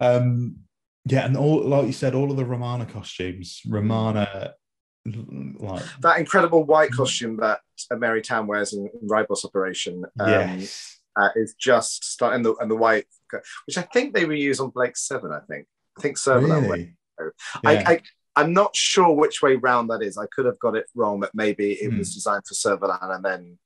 um, 0.00 0.56
yeah, 1.06 1.24
and 1.24 1.36
all 1.36 1.62
like 1.62 1.86
you 1.86 1.92
said, 1.92 2.14
all 2.14 2.30
of 2.30 2.36
the 2.36 2.44
Romana 2.44 2.86
costumes, 2.86 3.60
Romana, 3.66 4.54
like 5.06 5.82
that 6.00 6.18
incredible 6.18 6.64
white 6.64 6.90
costume 6.92 7.36
that 7.38 7.60
Mary 7.96 8.20
Tamm 8.22 8.46
wears 8.46 8.72
in, 8.72 8.88
in 9.00 9.08
Ribos 9.08 9.44
Operation. 9.44 10.04
Um, 10.18 10.28
yes, 10.30 10.98
uh, 11.16 11.28
is 11.36 11.54
just 11.58 12.04
start 12.04 12.34
and 12.34 12.44
the 12.44 12.54
and 12.56 12.70
the 12.70 12.76
white, 12.76 13.06
which 13.66 13.78
I 13.78 13.82
think 13.82 14.14
they 14.14 14.24
reuse 14.24 14.60
on 14.60 14.70
Blake 14.70 14.96
Seven. 14.96 15.32
I 15.32 15.40
think 15.48 15.66
I 15.98 16.02
think 16.02 16.18
that 16.22 16.40
way. 16.42 16.94
really, 17.18 17.32
I, 17.64 17.72
Yeah. 17.72 17.82
I 17.86 18.00
I'm 18.36 18.52
not 18.52 18.76
sure 18.76 19.12
which 19.14 19.42
way 19.42 19.56
round 19.56 19.90
that 19.90 20.02
is. 20.02 20.16
I 20.16 20.26
could 20.32 20.46
have 20.46 20.58
got 20.60 20.76
it 20.76 20.86
wrong, 20.94 21.18
but 21.20 21.34
maybe 21.34 21.72
it 21.72 21.90
Hmm. 21.90 21.98
was 21.98 22.14
designed 22.14 22.44
for 22.46 22.54
Servalan 22.54 23.14
and 23.16 23.24
then 23.24 23.58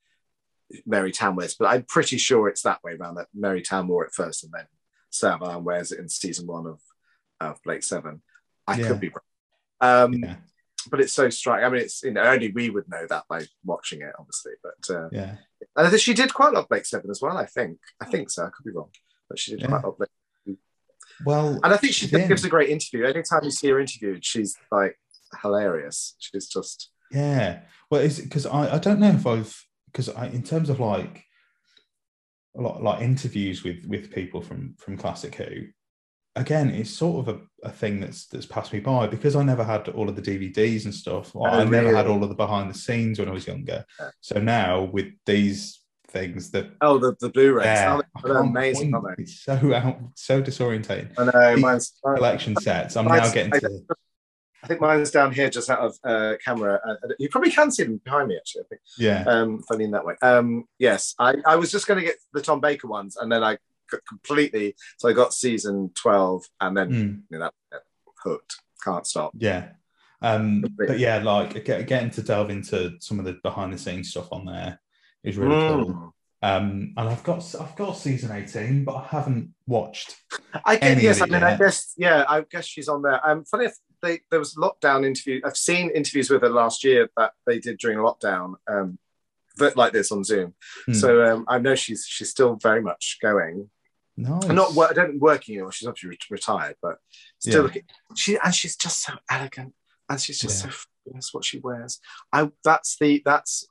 Mary 0.85 1.11
Tamm 1.11 1.35
wears. 1.35 1.53
But 1.55 1.67
I'm 1.67 1.83
pretty 1.83 2.17
sure 2.17 2.47
it's 2.47 2.63
that 2.63 2.83
way 2.83 2.95
round 2.95 3.17
that 3.17 3.27
Mary 3.33 3.61
Tamm 3.61 3.87
wore 3.87 4.05
it 4.05 4.13
first 4.13 4.43
and 4.43 4.51
then 4.53 4.65
Servalan 5.11 5.63
wears 5.63 5.91
it 5.91 5.99
in 5.99 6.09
season 6.09 6.47
one 6.47 6.65
of 6.65 6.79
of 7.39 7.61
Blake 7.63 7.83
Seven. 7.83 8.21
I 8.67 8.77
Yeah. 8.77 8.87
could 8.87 8.99
be 8.99 9.09
wrong. 9.09 9.21
Um, 9.81 10.13
yeah, 10.13 10.35
but 10.89 10.99
it's 11.01 11.13
so 11.13 11.29
striking. 11.29 11.65
I 11.65 11.69
mean, 11.69 11.81
it's 11.81 12.03
you 12.03 12.11
know 12.11 12.23
only 12.23 12.51
we 12.51 12.69
would 12.69 12.89
know 12.89 13.05
that 13.09 13.25
by 13.29 13.45
watching 13.63 14.01
it, 14.01 14.13
obviously. 14.19 14.53
But 14.63 14.95
uh, 14.95 15.09
yeah, 15.11 15.35
and 15.75 15.87
I 15.87 15.89
think 15.89 16.01
she 16.01 16.13
did 16.13 16.33
quite 16.33 16.49
a 16.49 16.51
lot 16.53 16.63
of 16.63 16.69
Blake 16.69 16.85
Seven 16.85 17.09
as 17.09 17.21
well. 17.21 17.37
I 17.37 17.45
think. 17.45 17.79
I 18.01 18.05
think 18.05 18.29
so. 18.29 18.43
I 18.45 18.49
could 18.49 18.65
be 18.65 18.71
wrong, 18.71 18.89
but 19.29 19.39
she 19.39 19.51
did 19.51 19.61
Yeah. 19.61 19.67
quite 19.67 19.83
a 19.83 19.87
lot. 19.87 19.93
Of 19.93 19.97
Blake. 19.97 20.57
well, 21.25 21.59
And 21.63 21.73
I 21.73 21.77
think 21.77 21.93
she 21.93 22.07
gives 22.07 22.43
a 22.43 22.49
great 22.49 22.69
interview. 22.69 23.05
Anytime 23.05 23.43
you 23.43 23.51
see 23.51 23.69
her 23.69 23.79
interviewed, 23.79 24.25
she's 24.25 24.55
like 24.71 24.99
hilarious. 25.41 26.15
She's 26.19 26.47
just 26.47 26.91
Yeah. 27.11 27.61
Well, 27.89 28.01
is 28.01 28.19
because 28.19 28.45
I, 28.45 28.75
I 28.75 28.77
don't 28.79 28.99
know 28.99 29.11
if 29.11 29.25
I've 29.25 29.65
because 29.87 30.09
I 30.09 30.27
in 30.27 30.43
terms 30.43 30.69
of 30.69 30.79
like 30.79 31.23
a 32.57 32.61
lot 32.61 32.81
like 32.81 33.01
interviews 33.01 33.63
with 33.63 33.85
with 33.85 34.11
people 34.11 34.41
from 34.41 34.75
from 34.77 34.97
Classic 34.97 35.33
Who, 35.35 35.67
again, 36.35 36.69
it's 36.69 36.89
sort 36.89 37.27
of 37.27 37.35
a, 37.35 37.67
a 37.67 37.71
thing 37.71 37.99
that's 37.99 38.25
that's 38.27 38.45
passed 38.45 38.73
me 38.73 38.79
by 38.79 39.07
because 39.07 39.35
I 39.35 39.43
never 39.43 39.63
had 39.63 39.87
all 39.89 40.09
of 40.09 40.15
the 40.15 40.21
DVDs 40.21 40.85
and 40.85 40.93
stuff. 40.93 41.33
Like, 41.35 41.53
Oh, 41.53 41.59
I 41.59 41.63
never 41.65 41.95
had 41.95 42.07
all 42.07 42.21
of 42.23 42.29
the 42.29 42.35
behind 42.35 42.69
the 42.69 42.77
scenes 42.77 43.19
when 43.19 43.29
I 43.29 43.31
was 43.31 43.47
younger. 43.47 43.85
Yeah. 43.99 44.09
So 44.21 44.39
now 44.39 44.83
with 44.83 45.07
these 45.25 45.81
things 46.09 46.51
that 46.51 46.67
oh 46.81 46.97
the 46.97 47.15
the 47.19 47.29
Blu-rays. 47.29 47.65
yeah, 47.65 47.99
Oh, 47.99 48.21
they're 48.23 48.37
amazing, 48.37 48.91
point- 48.91 49.05
aren't 49.05 49.17
they? 49.17 49.23
It's 49.23 49.41
so 49.41 49.53
out, 49.73 49.99
so 50.15 50.41
disorientating. 50.41 51.09
I 51.17 51.25
know 51.25 51.55
These 51.55 51.61
mine's. 51.63 51.93
Collection 52.03 52.55
sets. 52.57 52.95
I'm 52.95 53.05
now 53.05 53.31
getting 53.31 53.53
I- 53.53 53.59
to. 53.59 53.69
I 54.63 54.67
think 54.67 54.81
mine's 54.81 55.11
down 55.11 55.31
here, 55.31 55.47
just 55.47 55.69
out 55.69 55.77
of 55.77 55.95
uh, 56.03 56.37
camera. 56.43 56.79
Uh, 56.87 56.95
you 57.19 57.29
probably 57.29 57.51
can 57.51 57.69
see 57.69 57.83
them 57.83 58.01
behind 58.03 58.29
me, 58.29 58.35
actually. 58.35 58.61
I 58.61 58.65
think. 58.69 58.81
Yeah. 58.97 59.23
Um, 59.27 59.61
funny 59.61 59.83
in 59.83 59.91
that 59.91 60.03
way. 60.03 60.15
Um, 60.23 60.63
yes, 60.79 61.13
I, 61.19 61.35
I 61.45 61.55
was 61.55 61.71
just 61.71 61.85
going 61.85 61.99
to 61.99 62.05
get 62.05 62.15
the 62.33 62.41
Tom 62.41 62.61
Baker 62.61 62.87
ones, 62.87 63.15
and 63.15 63.31
then 63.31 63.43
I 63.43 63.59
completely. 64.07 64.75
So 64.97 65.09
I 65.09 65.13
got 65.13 65.33
season 65.33 65.91
twelve, 65.95 66.45
and 66.59 66.75
then 66.75 66.89
Mm. 66.89 67.21
you 67.29 67.39
know, 67.39 67.51
that, 67.71 67.81
hooked. 68.23 68.55
Can't 68.83 69.07
stop. 69.07 69.33
Yeah. 69.37 69.69
Um, 70.21 70.63
but 70.77 70.99
yeah, 70.99 71.17
like 71.17 71.65
get, 71.65 71.87
getting 71.87 72.09
to 72.11 72.21
delve 72.21 72.49
into 72.49 72.95
some 72.99 73.19
of 73.19 73.25
the 73.25 73.33
behind 73.43 73.73
the 73.73 73.77
scenes 73.77 74.09
stuff 74.09 74.31
on 74.31 74.45
there 74.45 74.79
is 75.23 75.37
really 75.37 75.67
cool. 75.67 75.85
Mm. 75.85 76.11
Um, 76.41 76.93
and 76.97 77.09
I've 77.09 77.23
got 77.23 77.43
I've 77.59 77.75
got 77.75 77.93
season 77.93 78.31
eighteen, 78.35 78.83
but 78.83 78.95
I 78.95 79.07
haven't 79.09 79.53
watched. 79.67 80.15
I 80.63 80.75
guess 80.75 81.01
yes. 81.01 81.21
I 81.21 81.25
mean, 81.25 81.43
I 81.43 81.57
guess 81.57 81.93
yeah. 81.97 82.25
I 82.27 82.43
guess 82.49 82.65
she's 82.65 82.87
on 82.87 83.01
there. 83.01 83.25
Um, 83.27 83.45
funny 83.45 83.65
if 83.65 83.75
they 84.01 84.19
there 84.29 84.39
was 84.39 84.55
lockdown 84.55 85.05
interview. 85.05 85.41
I've 85.43 85.57
seen 85.57 85.89
interviews 85.89 86.29
with 86.29 86.41
her 86.43 86.49
last 86.49 86.83
year 86.83 87.09
that 87.17 87.33
they 87.47 87.59
did 87.59 87.79
during 87.79 87.97
lockdown. 87.97 88.55
Um, 88.67 88.99
but 89.57 89.77
like 89.77 89.93
this 89.93 90.11
on 90.11 90.23
Zoom. 90.23 90.53
Hmm. 90.85 90.93
So 90.93 91.23
um, 91.25 91.45
I 91.47 91.57
know 91.59 91.75
she's 91.75 92.05
she's 92.07 92.29
still 92.29 92.55
very 92.61 92.81
much 92.81 93.17
going. 93.21 93.69
Nice. 94.17 94.45
I'm 94.45 94.55
not 94.55 94.73
wor- 94.73 94.89
I 94.89 94.93
don't 94.93 95.19
working 95.19 95.55
anymore. 95.55 95.71
She's 95.71 95.87
obviously 95.87 96.09
ret- 96.11 96.29
retired, 96.29 96.75
but 96.81 96.99
still 97.39 97.55
Yeah. 97.55 97.61
looking. 97.63 97.83
She 98.15 98.37
and 98.41 98.55
she's 98.55 98.75
just 98.77 99.03
so 99.03 99.13
elegant, 99.29 99.73
and 100.09 100.21
she's 100.21 100.39
just 100.39 100.59
so 100.59 100.69
fabulous 100.69 101.33
what 101.33 101.43
she 101.43 101.59
wears. 101.59 101.99
I 102.31 102.49
that's 102.63 102.97
the 102.97 103.21
that's 103.25 103.67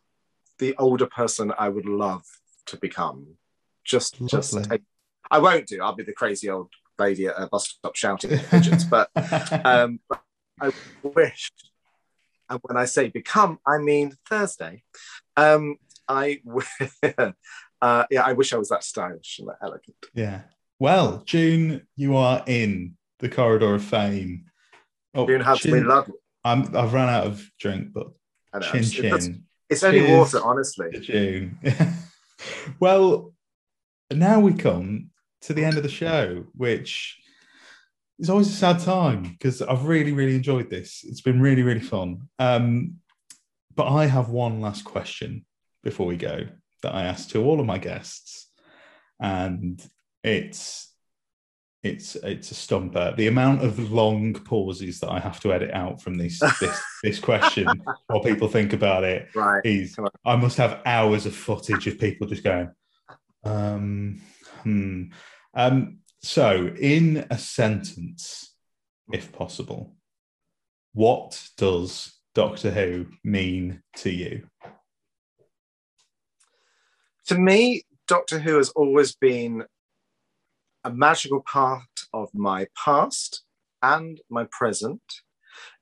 the 0.58 0.74
older 0.76 1.06
person 1.06 1.52
I 1.58 1.68
would 1.70 1.86
love 1.86 2.24
to 2.66 2.76
become. 2.76 3.38
Just 3.84 4.18
just 4.26 4.52
Lovely. 4.52 4.68
take, 4.68 4.82
I 5.30 5.38
won't 5.38 5.66
do. 5.66 5.82
I'll 5.82 5.94
be 5.94 6.04
the 6.04 6.12
crazy 6.12 6.50
old 6.50 6.68
lady 6.98 7.26
at 7.26 7.34
a 7.40 7.46
bus 7.46 7.68
stop 7.68 7.96
shouting 7.96 8.32
at 8.32 8.46
pigeons, 8.50 8.84
but 8.84 9.10
um, 9.64 10.00
I 10.60 10.72
wish. 11.02 11.50
And 12.50 12.60
when 12.62 12.76
I 12.76 12.84
say 12.84 13.08
become, 13.08 13.58
I 13.66 13.78
mean 13.78 14.16
Thursday. 14.28 14.84
Um, 15.36 15.78
I 16.06 16.42
uh, 17.82 18.04
yeah, 18.10 18.22
I 18.22 18.32
wish 18.32 18.52
I 18.52 18.56
was 18.56 18.68
that 18.70 18.84
stylish 18.84 19.38
and 19.38 19.48
that 19.48 19.58
elegant. 19.62 19.96
Yeah. 20.14 20.42
Well, 20.78 21.22
June, 21.24 21.86
you 21.96 22.16
are 22.16 22.42
in 22.46 22.96
the 23.20 23.28
corridor 23.28 23.74
of 23.74 23.84
fame. 23.84 24.46
Oh, 25.14 25.26
June 25.26 25.40
had 25.40 25.58
to 25.58 25.72
be 25.72 25.80
lovely. 25.80 26.14
I'm, 26.44 26.76
I've 26.76 26.92
run 26.92 27.08
out 27.08 27.26
of 27.26 27.48
drink, 27.58 27.92
but 27.92 28.08
know, 28.52 28.60
chin 28.60 28.80
it's- 28.80 28.92
chin. 28.92 29.44
It's 29.70 29.82
only 29.82 30.12
water, 30.12 30.40
honestly. 30.44 30.90
June. 31.00 31.58
well, 32.80 33.32
now 34.12 34.38
we 34.38 34.52
come 34.52 35.10
to 35.42 35.54
the 35.54 35.64
end 35.64 35.78
of 35.78 35.82
the 35.82 35.88
show, 35.88 36.44
which 36.54 37.18
is 38.18 38.28
always 38.28 38.48
a 38.48 38.52
sad 38.52 38.78
time 38.80 39.22
because 39.22 39.62
I've 39.62 39.86
really, 39.86 40.12
really 40.12 40.36
enjoyed 40.36 40.68
this. 40.68 41.02
It's 41.08 41.22
been 41.22 41.40
really, 41.40 41.62
really 41.62 41.80
fun. 41.80 42.28
Um, 42.38 42.96
but 43.74 43.88
I 43.88 44.06
have 44.06 44.28
one 44.28 44.60
last 44.60 44.84
question 44.84 45.46
before 45.82 46.06
we 46.06 46.16
go 46.16 46.46
that 46.84 46.94
I 46.94 47.04
ask 47.04 47.30
to 47.30 47.42
all 47.42 47.60
of 47.60 47.66
my 47.66 47.78
guests, 47.78 48.48
and 49.18 49.82
it's 50.22 50.92
it's 51.82 52.14
it's 52.16 52.50
a 52.50 52.54
stumper. 52.54 53.14
The 53.16 53.26
amount 53.26 53.62
of 53.62 53.90
long 53.90 54.34
pauses 54.34 55.00
that 55.00 55.10
I 55.10 55.18
have 55.18 55.40
to 55.40 55.52
edit 55.52 55.70
out 55.72 56.00
from 56.00 56.14
this 56.16 56.38
this 56.60 56.80
this 57.02 57.18
question 57.18 57.66
while 58.06 58.22
people 58.22 58.48
think 58.48 58.72
about 58.72 59.04
it 59.04 59.28
Right. 59.34 59.64
is 59.64 59.96
I 60.24 60.36
must 60.36 60.58
have 60.58 60.80
hours 60.86 61.26
of 61.26 61.34
footage 61.34 61.86
of 61.86 61.98
people 61.98 62.26
just 62.26 62.44
going, 62.44 62.70
um, 63.44 64.20
hmm. 64.62 65.04
Um, 65.54 65.98
so 66.20 66.74
in 66.78 67.26
a 67.30 67.38
sentence, 67.38 68.54
if 69.12 69.30
possible, 69.32 69.94
what 70.92 71.48
does 71.56 72.12
Doctor 72.34 72.70
Who 72.70 73.06
mean 73.22 73.82
to 73.96 74.10
you? 74.10 74.48
To 77.26 77.38
me, 77.38 77.84
Doctor 78.06 78.38
Who 78.38 78.58
has 78.58 78.68
always 78.70 79.14
been 79.14 79.64
a 80.84 80.90
magical 80.92 81.40
part 81.40 81.88
of 82.12 82.28
my 82.34 82.66
past 82.76 83.44
and 83.82 84.20
my 84.28 84.46
present. 84.50 85.00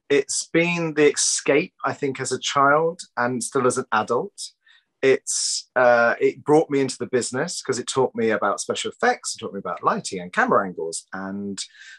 It's 0.09 0.48
been 0.52 0.94
the 0.94 1.10
escape, 1.12 1.74
I 1.85 1.94
think, 1.94 2.20
as 2.20 2.31
a 2.31 2.39
child 2.39 3.01
and 3.16 3.43
still 3.43 3.66
as 3.66 3.77
an 3.77 3.86
adult. 3.90 4.52
It's 5.02 5.69
uh, 5.74 6.14
it 6.20 6.44
brought 6.44 6.70
me 6.70 6.81
into 6.81 6.97
the 6.97 7.09
business 7.09 7.60
because 7.60 7.81
it 7.81 7.89
taught 7.89 8.14
me 8.14 8.31
about 8.31 8.60
special 8.60 8.93
effects, 8.93 9.35
it 9.35 9.40
taught 9.40 9.52
me 9.52 9.59
about 9.59 9.82
lighting 9.82 10.20
and 10.20 10.32
camera 10.32 10.64
angles 10.64 11.06
and 11.12 11.59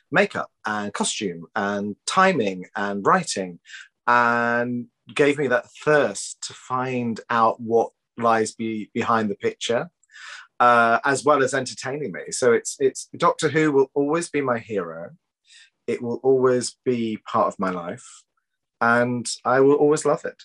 makeup 0.09 0.49
and 0.65 0.93
costume 0.93 1.47
and 1.53 1.97
timing 2.05 2.67
and 2.77 3.05
writing, 3.05 3.59
and 4.07 4.87
gave 5.13 5.37
me 5.37 5.47
that 5.47 5.67
thirst 5.83 6.41
to 6.43 6.53
find 6.53 7.19
out 7.29 7.59
what 7.59 7.91
lies 8.17 8.53
be, 8.53 8.89
behind 8.93 9.29
the 9.29 9.35
picture 9.35 9.89
uh, 10.59 10.99
as 11.03 11.25
well 11.25 11.43
as 11.43 11.53
entertaining 11.53 12.11
me. 12.11 12.31
So 12.31 12.53
it's 12.53 12.77
it's 12.79 13.09
Doctor 13.17 13.49
Who 13.49 13.71
will 13.71 13.91
always 13.93 14.29
be 14.29 14.41
my 14.41 14.59
hero. 14.59 15.11
It 15.87 16.01
will 16.01 16.19
always 16.23 16.77
be 16.85 17.17
part 17.17 17.47
of 17.47 17.59
my 17.59 17.69
life, 17.69 18.07
and 18.79 19.27
I 19.43 19.59
will 19.59 19.75
always 19.75 20.05
love 20.05 20.23
it. 20.25 20.43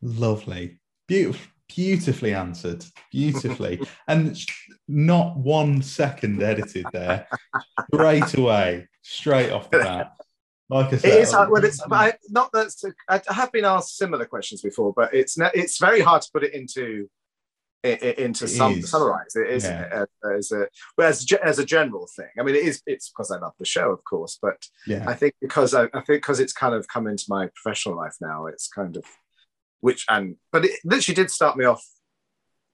Lovely, 0.00 0.78
beautiful, 1.06 1.50
beautifully 1.68 2.32
answered, 2.34 2.84
beautifully, 3.10 3.80
and 4.08 4.38
not 4.88 5.36
one 5.36 5.82
second 5.82 6.42
edited 6.42 6.86
there. 6.92 7.26
Straight 7.92 8.34
away, 8.38 8.88
straight 9.02 9.50
off 9.50 9.70
the 9.70 9.80
bat. 9.80 10.12
Like 10.70 10.92
I 10.92 10.96
said, 10.96 11.10
It 11.12 11.20
is 11.20 11.32
hard. 11.32 11.48
Uh, 11.48 11.52
well, 11.52 11.64
it's 11.64 11.80
I, 11.90 12.14
not 12.30 12.50
that 12.52 12.94
I 13.08 13.20
have 13.32 13.52
been 13.52 13.64
asked 13.64 13.96
similar 13.96 14.24
questions 14.24 14.62
before, 14.62 14.92
but 14.94 15.12
it's 15.12 15.36
it's 15.54 15.78
very 15.78 16.00
hard 16.00 16.22
to 16.22 16.30
put 16.32 16.42
it 16.44 16.54
into 16.54 17.08
into 17.84 18.44
It 18.46 18.48
some 18.48 18.72
is. 18.72 18.90
summarize 18.90 19.36
it 19.36 19.50
isn't 19.50 19.70
Yeah. 19.70 20.04
it 20.04 20.08
as 20.38 20.52
a 20.52 20.68
well, 20.96 21.08
as, 21.08 21.26
as 21.44 21.58
a 21.58 21.66
general 21.66 22.08
thing 22.16 22.30
i 22.40 22.42
mean 22.42 22.54
it 22.54 22.64
is 22.64 22.80
it's 22.86 23.10
because 23.10 23.30
i 23.30 23.38
love 23.38 23.52
the 23.58 23.66
show 23.66 23.90
of 23.90 24.02
course 24.04 24.38
but 24.40 24.56
Yeah. 24.86 25.04
i 25.06 25.12
think 25.12 25.34
because 25.38 25.74
I, 25.74 25.82
I 25.92 26.00
think 26.00 26.06
because 26.22 26.40
it's 26.40 26.54
kind 26.54 26.74
of 26.74 26.88
come 26.88 27.06
into 27.06 27.26
my 27.28 27.50
professional 27.54 27.94
life 27.96 28.16
now 28.22 28.46
it's 28.46 28.68
kind 28.68 28.96
of 28.96 29.04
which 29.80 30.06
and 30.08 30.36
but 30.50 30.64
it 30.64 30.78
literally 30.82 31.14
did 31.14 31.30
start 31.30 31.58
me 31.58 31.66
off 31.66 31.84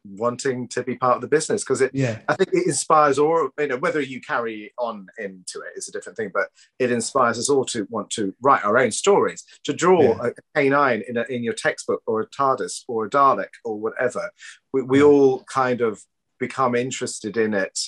wanting 0.05 0.67
to 0.69 0.83
be 0.83 0.97
part 0.97 1.17
of 1.17 1.21
the 1.21 1.29
business 1.29 1.63
because 1.63 1.81
it 1.81 1.91
Yeah. 1.93 2.21
i 2.29 2.35
think 2.35 2.51
it 2.53 2.67
inspires 2.67 3.19
all 3.19 3.51
you 3.59 3.67
know 3.67 3.77
whether 3.77 4.01
you 4.01 4.21
carry 4.21 4.73
on 4.79 5.07
into 5.19 5.61
it 5.61 5.77
is 5.77 5.89
a 5.89 5.93
different 5.93 6.17
thing 6.17 6.31
but 6.33 6.49
it 6.79 6.91
inspires 6.91 7.39
us 7.39 7.51
all 7.51 7.65
to 7.67 7.87
want 7.91 8.09
to 8.11 8.35
write 8.41 8.65
our 8.65 8.79
own 8.79 8.91
stories 8.93 9.45
to 9.65 9.73
draw 9.73 10.01
Yeah. 10.03 10.31
a 10.57 10.59
K9 10.59 11.09
in, 11.09 11.17
a, 11.19 11.25
in 11.29 11.45
your 11.45 11.53
textbook 11.55 12.03
or 12.07 12.21
a 12.23 12.27
tardis 12.29 12.83
or 12.89 13.05
a 13.07 13.11
dalek 13.11 13.51
or 13.65 13.79
whatever 13.79 14.31
we, 14.73 14.83
we 14.83 15.03
all 15.03 15.45
kind 15.45 15.81
of 15.83 16.03
become 16.39 16.75
interested 16.75 17.37
in 17.37 17.53
it 17.53 17.79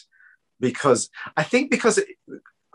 because 0.61 1.09
I 1.37 1.43
think 1.43 1.71
because 1.71 1.99
it, 1.99 2.09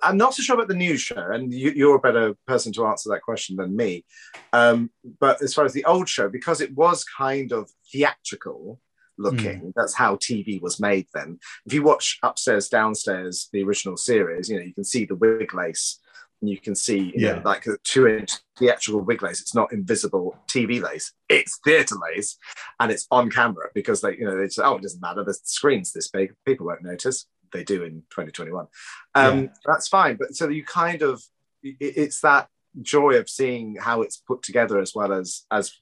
I'm 0.03 0.17
not 0.17 0.33
so 0.35 0.43
sure 0.43 0.55
about 0.55 0.67
the 0.67 0.75
news 0.75 1.01
show, 1.01 1.17
and 1.31 1.51
you, 1.51 1.71
you're 1.71 1.95
a 1.95 1.99
better 1.99 2.35
person 2.45 2.71
to 2.73 2.85
answer 2.85 3.09
that 3.09 3.23
question 3.23 3.55
than 3.55 3.75
me. 3.75 4.05
Um, 4.53 4.91
but 5.19 5.41
as 5.41 5.55
far 5.55 5.65
as 5.65 5.73
the 5.73 5.85
old 5.85 6.07
show, 6.07 6.29
because 6.29 6.61
it 6.61 6.75
was 6.75 7.03
kind 7.03 7.51
of 7.51 7.71
theatrical 7.91 8.79
looking, 9.17 9.59
Hmm. 9.59 9.69
that's 9.75 9.95
how 9.95 10.15
TV 10.15 10.59
was 10.61 10.79
made 10.79 11.07
then. 11.13 11.39
If 11.65 11.73
you 11.73 11.83
watch 11.83 12.19
Upstairs, 12.23 12.69
Downstairs, 12.69 13.49
the 13.51 13.63
original 13.63 13.97
series, 13.97 14.49
you 14.49 14.57
know, 14.57 14.63
you 14.63 14.73
can 14.73 14.83
see 14.83 15.05
the 15.05 15.15
wig 15.15 15.53
lace 15.53 15.99
and 16.41 16.49
you 16.49 16.59
can 16.59 16.75
see, 16.75 17.13
you 17.15 17.21
know, 17.27 17.35
Yeah. 17.37 17.41
like 17.43 17.65
a 17.65 17.77
two 17.83 18.07
inch 18.07 18.31
theatrical 18.59 19.01
wig 19.01 19.23
lace. 19.23 19.41
It's 19.41 19.55
not 19.55 19.73
invisible 19.73 20.37
TV 20.47 20.79
lace, 20.79 21.13
it's 21.29 21.59
theatre 21.63 21.95
lace 21.95 22.37
and 22.79 22.91
it's 22.91 23.07
on 23.09 23.29
camera 23.31 23.69
because 23.73 24.01
they, 24.01 24.17
you 24.17 24.25
know, 24.25 24.37
they 24.37 24.47
say, 24.49 24.63
oh, 24.63 24.75
it 24.75 24.81
doesn't 24.83 25.01
matter. 25.01 25.23
The 25.23 25.33
screen's 25.33 25.91
this 25.93 26.09
big, 26.09 26.33
people 26.45 26.67
won't 26.67 26.83
notice. 26.83 27.25
They 27.53 27.63
do 27.63 27.83
in 27.83 28.01
2021. 28.11 28.67
Um, 29.15 29.41
Yeah. 29.43 29.47
That's 29.65 29.87
fine. 29.87 30.17
But 30.17 30.35
so 30.35 30.47
you 30.49 30.63
kind 30.65 31.01
of, 31.01 31.23
it- 31.63 31.77
it's 31.79 32.21
that 32.21 32.49
joy 32.81 33.15
of 33.15 33.27
seeing 33.29 33.75
how 33.79 34.01
it's 34.03 34.17
put 34.17 34.43
together 34.43 34.79
as 34.79 34.93
well 34.93 35.11
as, 35.13 35.45
as 35.49 35.73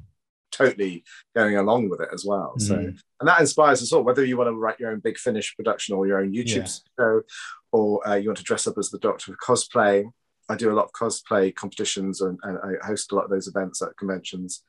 totally 0.56 1.03
going 1.36 1.57
along 1.57 1.90
with 1.90 2.02
it 2.02 2.10
as 2.14 2.26
well. 2.26 2.57
So, 2.60 2.77
Mhm. 2.77 2.99
and 3.19 3.27
that 3.27 3.40
inspires 3.40 3.82
us 3.82 3.91
all, 3.91 4.03
whether 4.03 4.23
you 4.23 4.38
want 4.38 4.48
to 4.49 4.53
write 4.53 4.80
your 4.80 4.91
own 4.91 4.99
big 4.99 5.18
finish 5.18 5.56
production 5.56 5.95
or 5.95 6.07
your 6.07 6.19
own 6.19 6.32
YouTube 6.34 6.68
Yeah. 6.68 7.03
show, 7.03 7.22
or 7.72 8.07
uh, 8.07 8.15
you 8.15 8.30
want 8.30 8.38
to 8.38 8.44
dress 8.44 8.68
up 8.68 8.77
as 8.77 8.90
the 8.90 8.99
Doctor 8.99 9.32
with 9.32 9.40
cosplay. 9.40 10.10
I 10.48 10.56
do 10.56 10.72
a 10.72 10.77
lot 10.80 10.86
of 10.86 10.91
cosplay 10.91 11.53
competitions 11.56 12.22
and, 12.22 12.38
and 12.44 12.57
I 12.60 12.86
host 12.86 13.11
a 13.11 13.15
lot 13.15 13.26
of 13.26 13.32
those 13.32 13.48
events 13.48 13.82
at 13.82 13.98
conventions. 13.98 14.64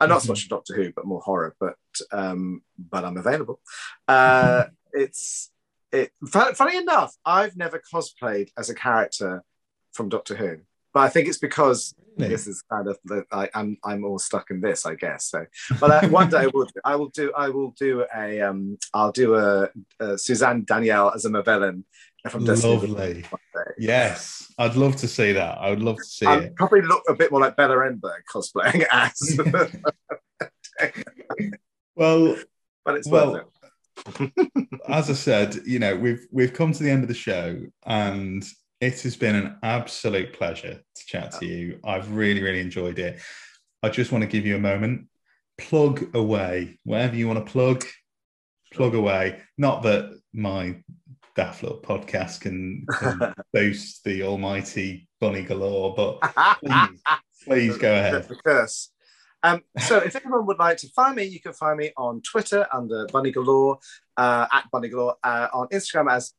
And 0.00 0.10
not 0.10 0.22
so 0.22 0.26
Mhm. 0.26 0.28
much 0.30 0.48
Doctor 0.48 0.74
Who, 0.76 0.92
but 0.92 1.06
more 1.06 1.20
horror. 1.20 1.54
But 1.60 1.76
um, 2.12 2.62
but 2.78 3.04
I'm 3.04 3.16
available. 3.16 3.60
Uh, 4.06 4.64
it's 4.92 5.50
it. 5.92 6.12
Funny 6.28 6.76
enough, 6.76 7.16
I've 7.24 7.56
never 7.56 7.80
cosplayed 7.92 8.50
as 8.56 8.70
a 8.70 8.74
character 8.74 9.42
from 9.92 10.08
Doctor 10.08 10.36
Who, 10.36 10.58
but 10.92 11.00
I 11.00 11.08
think 11.08 11.28
it's 11.28 11.38
because 11.38 11.94
this 12.18 12.46
is 12.46 12.62
kind 12.62 12.88
of 12.88 12.98
the, 13.04 13.24
I, 13.30 13.48
I'm 13.54 13.78
I'm 13.84 14.04
all 14.04 14.18
stuck 14.18 14.50
in 14.50 14.60
this, 14.60 14.84
I 14.84 14.94
guess. 14.94 15.26
So, 15.26 15.46
but 15.80 15.90
uh, 15.90 16.08
one 16.08 16.28
day 16.28 16.38
I 16.38 16.46
will 16.46 16.64
do, 16.64 16.80
I 16.84 16.96
will 16.96 17.08
do 17.10 17.32
I 17.36 17.48
will 17.48 17.70
do 17.78 18.04
a 18.14 18.40
um 18.40 18.78
I'll 18.92 19.12
do 19.12 19.36
a, 19.36 19.68
a 20.00 20.18
Suzanne 20.18 20.64
Danielle 20.64 21.12
as 21.14 21.24
a 21.24 21.30
Movellan 21.30 21.84
from. 22.28 22.44
Lovely. 22.44 23.24
Yes, 23.78 24.52
I'd 24.58 24.74
love 24.74 24.96
to 24.96 25.08
see 25.08 25.32
that. 25.32 25.58
I 25.58 25.70
would 25.70 25.82
love 25.82 25.96
to 25.96 26.04
see 26.04 26.26
I'll 26.26 26.40
it. 26.40 26.56
probably 26.56 26.82
look 26.82 27.02
a 27.08 27.14
bit 27.14 27.30
more 27.30 27.40
like 27.40 27.56
Bella 27.56 27.76
Emberg 27.76 28.22
cosplaying 28.32 28.84
as, 28.92 29.38
Well, 31.94 32.36
but 32.84 32.96
it's 32.96 33.08
well, 33.08 33.32
worth 33.32 33.44
it. 33.44 33.48
as 34.88 35.10
I 35.10 35.14
said, 35.14 35.56
you 35.66 35.78
know, 35.78 35.96
we've 35.96 36.26
we've 36.30 36.52
come 36.52 36.72
to 36.72 36.82
the 36.82 36.90
end 36.90 37.02
of 37.02 37.08
the 37.08 37.14
show, 37.14 37.60
and 37.84 38.44
it 38.80 39.00
has 39.00 39.16
been 39.16 39.34
an 39.34 39.56
absolute 39.62 40.32
pleasure 40.32 40.80
to 40.94 41.06
chat 41.06 41.32
to 41.32 41.46
you. 41.46 41.80
I've 41.84 42.12
really, 42.12 42.42
really 42.42 42.60
enjoyed 42.60 42.98
it. 42.98 43.20
I 43.82 43.88
just 43.88 44.12
want 44.12 44.22
to 44.22 44.28
give 44.28 44.46
you 44.46 44.56
a 44.56 44.60
moment. 44.60 45.08
Plug 45.56 46.14
away 46.14 46.78
wherever 46.84 47.16
you 47.16 47.26
want 47.26 47.44
to 47.44 47.50
plug. 47.50 47.84
Plug 48.72 48.94
away. 48.94 49.40
Not 49.56 49.82
that 49.82 50.20
my 50.32 50.76
daft 51.34 51.62
little 51.62 51.80
podcast 51.80 52.40
can, 52.40 52.86
can 52.98 53.34
boast 53.52 54.04
the 54.04 54.22
almighty 54.22 55.08
bunny 55.20 55.42
galore, 55.42 55.94
but 55.94 56.20
please, 56.60 57.02
please 57.44 57.78
go 57.78 57.92
ahead. 57.92 58.28
Curse. 58.44 58.90
Um, 59.42 59.62
so 59.78 59.98
if 59.98 60.16
anyone 60.16 60.46
would 60.46 60.58
like 60.58 60.78
to 60.78 60.88
find 60.88 61.16
me, 61.16 61.24
you 61.24 61.40
can 61.40 61.52
find 61.52 61.78
me 61.78 61.92
on 61.96 62.22
Twitter 62.22 62.66
under 62.72 63.06
Bunny 63.06 63.30
Galore, 63.30 63.78
uh, 64.16 64.46
at 64.52 64.68
Bunny 64.72 64.88
Galore, 64.88 65.16
uh, 65.22 65.46
on 65.52 65.68
Instagram 65.68 66.10
as 66.10 66.32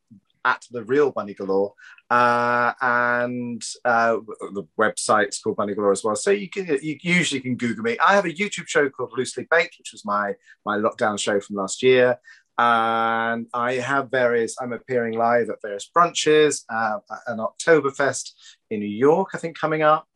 at 0.44 0.66
the 0.72 0.84
real 0.84 1.11
Bunny 1.11 1.34
Galore, 1.34 1.74
uh, 2.10 2.73
and 2.81 3.64
uh, 3.86 4.18
the 4.53 4.64
website's 4.80 5.40
called 5.40 5.57
Bunny 5.57 5.76
Galore 5.76 5.91
as 5.91 6.03
well. 6.03 6.15
So 6.15 6.31
you 6.31 6.49
can 6.49 6.65
you 6.81 6.98
usually 7.02 7.41
can 7.41 7.56
Google 7.56 7.84
me. 7.84 7.98
I 7.99 8.15
have 8.15 8.26
a 8.26 8.34
YouTube 8.34 8.68
show 8.68 8.90
called 8.90 9.14
Loosely 9.15 9.48
Baked, 9.49 9.76
which 9.77 9.91
was 9.91 10.06
my 10.06 10.36
my 10.65 10.77
lockdown 10.77 11.19
show 11.19 11.40
from 11.40 11.56
last 11.57 11.84
year. 11.84 12.18
And 12.57 13.48
I 13.53 13.76
have 13.76 14.11
various, 14.11 14.57
I'm 14.61 14.73
appearing 14.73 15.14
live 15.14 15.49
at 15.49 15.61
various 15.61 15.90
brunches, 15.95 16.65
uh, 16.68 16.99
an 17.27 17.38
Oktoberfest 17.38 18.34
in 18.69 18.81
New 18.81 18.86
York, 18.86 19.30
I 19.34 19.38
think, 19.38 19.57
coming 19.57 19.81
up 19.81 20.10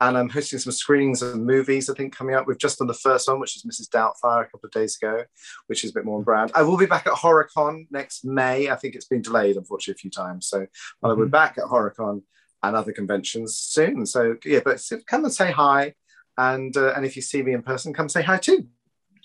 and 0.00 0.16
I'm 0.18 0.28
hosting 0.28 0.58
some 0.58 0.72
screenings 0.72 1.22
of 1.22 1.38
movies. 1.38 1.88
I 1.88 1.94
think 1.94 2.14
coming 2.14 2.34
up. 2.34 2.46
We've 2.46 2.58
just 2.58 2.78
done 2.78 2.86
the 2.88 2.94
first 2.94 3.28
one, 3.28 3.40
which 3.40 3.56
is 3.56 3.64
Mrs. 3.64 3.88
Doubtfire, 3.88 4.42
a 4.42 4.44
couple 4.44 4.66
of 4.66 4.72
days 4.72 4.98
ago, 5.00 5.24
which 5.68 5.84
is 5.84 5.90
a 5.90 5.94
bit 5.94 6.04
more 6.04 6.18
on 6.18 6.24
brand. 6.24 6.52
I 6.54 6.62
will 6.62 6.76
be 6.76 6.86
back 6.86 7.06
at 7.06 7.14
HorrorCon 7.14 7.86
next 7.90 8.24
May. 8.24 8.68
I 8.68 8.76
think 8.76 8.94
it's 8.94 9.06
been 9.06 9.22
delayed, 9.22 9.56
unfortunately, 9.56 9.98
a 9.98 10.02
few 10.02 10.10
times. 10.10 10.48
So 10.48 10.66
but 11.00 11.08
I'll 11.08 11.16
be 11.16 11.22
Mhm. 11.22 11.30
back 11.30 11.56
at 11.58 11.64
HorrorCon 11.64 12.22
and 12.62 12.76
other 12.76 12.92
conventions 12.92 13.56
soon. 13.56 14.04
So 14.06 14.36
yeah, 14.44 14.60
but 14.64 14.82
come 15.06 15.24
and 15.24 15.32
say 15.32 15.50
hi, 15.50 15.94
and 16.36 16.76
uh, 16.76 16.92
and 16.94 17.06
if 17.06 17.16
you 17.16 17.22
see 17.22 17.42
me 17.42 17.52
in 17.54 17.62
person, 17.62 17.94
come 17.94 18.08
say 18.08 18.22
hi 18.22 18.36
too. 18.38 18.68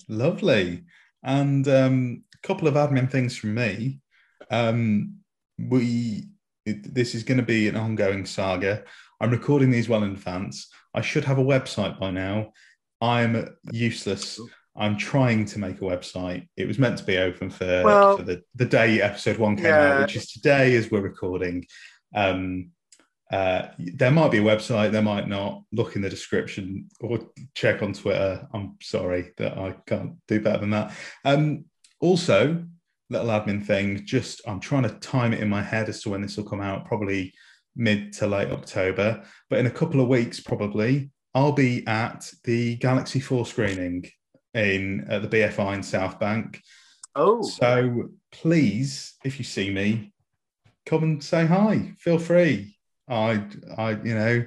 Lovely. 0.07 0.83
And 1.23 1.67
um, 1.67 2.23
a 2.33 2.47
couple 2.47 2.67
of 2.67 2.75
admin 2.75 3.09
things 3.11 3.37
from 3.37 3.53
me. 3.53 3.99
Um, 4.49 5.17
we 5.57 6.25
it, 6.65 6.93
this 6.93 7.15
is 7.15 7.23
going 7.23 7.37
to 7.39 7.45
be 7.45 7.67
an 7.67 7.75
ongoing 7.75 8.25
saga. 8.25 8.83
I'm 9.21 9.29
recording 9.29 9.69
these 9.69 9.87
well 9.87 10.03
in 10.03 10.11
advance. 10.13 10.67
I 10.95 11.01
should 11.01 11.25
have 11.25 11.37
a 11.37 11.43
website 11.43 11.99
by 11.99 12.09
now. 12.09 12.53
I'm 13.01 13.55
useless. 13.71 14.39
I'm 14.75 14.97
trying 14.97 15.45
to 15.45 15.59
make 15.59 15.77
a 15.77 15.85
website. 15.85 16.47
It 16.57 16.67
was 16.67 16.79
meant 16.79 16.97
to 16.97 17.03
be 17.03 17.17
open 17.17 17.51
for, 17.51 17.83
Well- 17.85 18.17
for 18.17 18.23
the, 18.23 18.41
the 18.55 18.65
day 18.65 18.99
episode 18.99 19.37
one 19.37 19.55
came 19.57 19.65
Yeah. 19.65 19.93
out, 19.93 20.01
which 20.01 20.15
is 20.15 20.31
today 20.31 20.75
as 20.75 20.89
we're 20.89 21.01
recording. 21.01 21.65
Um, 22.15 22.71
uh, 23.31 23.67
there 23.77 24.09
might 24.11 24.31
be 24.31 24.39
a 24.39 24.43
website, 24.43 24.91
there 24.91 25.03
might 25.03 25.29
not. 25.29 25.63
Look 25.71 25.95
in 25.95 26.01
the 26.01 26.09
description 26.09 26.89
or 26.99 27.19
check 27.53 27.83
on 27.83 27.93
Twitter. 27.93 28.47
I'm 28.55 28.75
sorry 28.81 29.33
that 29.37 29.55
I 29.55 29.75
can't 29.85 30.13
do 30.27 30.41
better 30.41 30.59
than 30.59 30.71
that. 30.71 30.93
Um, 31.23 31.65
also, 31.99 32.65
little 33.11 33.27
admin 33.27 33.63
thing, 33.63 34.03
just 34.03 34.41
I'm 34.47 34.59
trying 34.59 34.83
to 34.83 34.89
time 34.95 35.31
it 35.31 35.41
in 35.41 35.47
my 35.49 35.61
head 35.61 35.89
as 35.89 36.01
to 36.01 36.09
when 36.09 36.21
this 36.21 36.37
will 36.37 36.43
come 36.43 36.59
out, 36.61 36.85
probably 36.85 37.33
mid 37.75 38.13
to 38.13 38.27
late 38.27 38.51
October. 38.51 39.23
But 39.49 39.59
in 39.59 39.65
a 39.65 39.71
couple 39.71 40.01
of 40.01 40.07
weeks, 40.07 40.39
probably, 40.39 41.11
I'll 41.33 41.53
be 41.53 41.85
at 41.87 42.31
the 42.43 42.75
Galaxy 42.77 43.19
4 43.19 43.45
screening 43.45 44.09
in 44.53 45.05
at 45.09 45.21
the 45.21 45.27
BFI 45.27 45.75
in 45.75 45.83
South 45.83 46.19
Bank. 46.19 46.61
Oh, 47.15 47.41
So 47.41 48.09
please, 48.31 49.15
if 49.23 49.37
you 49.37 49.45
see 49.45 49.69
me, 49.69 50.13
come 50.85 51.03
and 51.03 51.23
say 51.23 51.45
hi. 51.45 51.93
Feel 51.97 52.19
free. 52.19 52.77
I, 53.07 53.43
I, 53.77 53.91
you 53.91 54.15
know, 54.15 54.45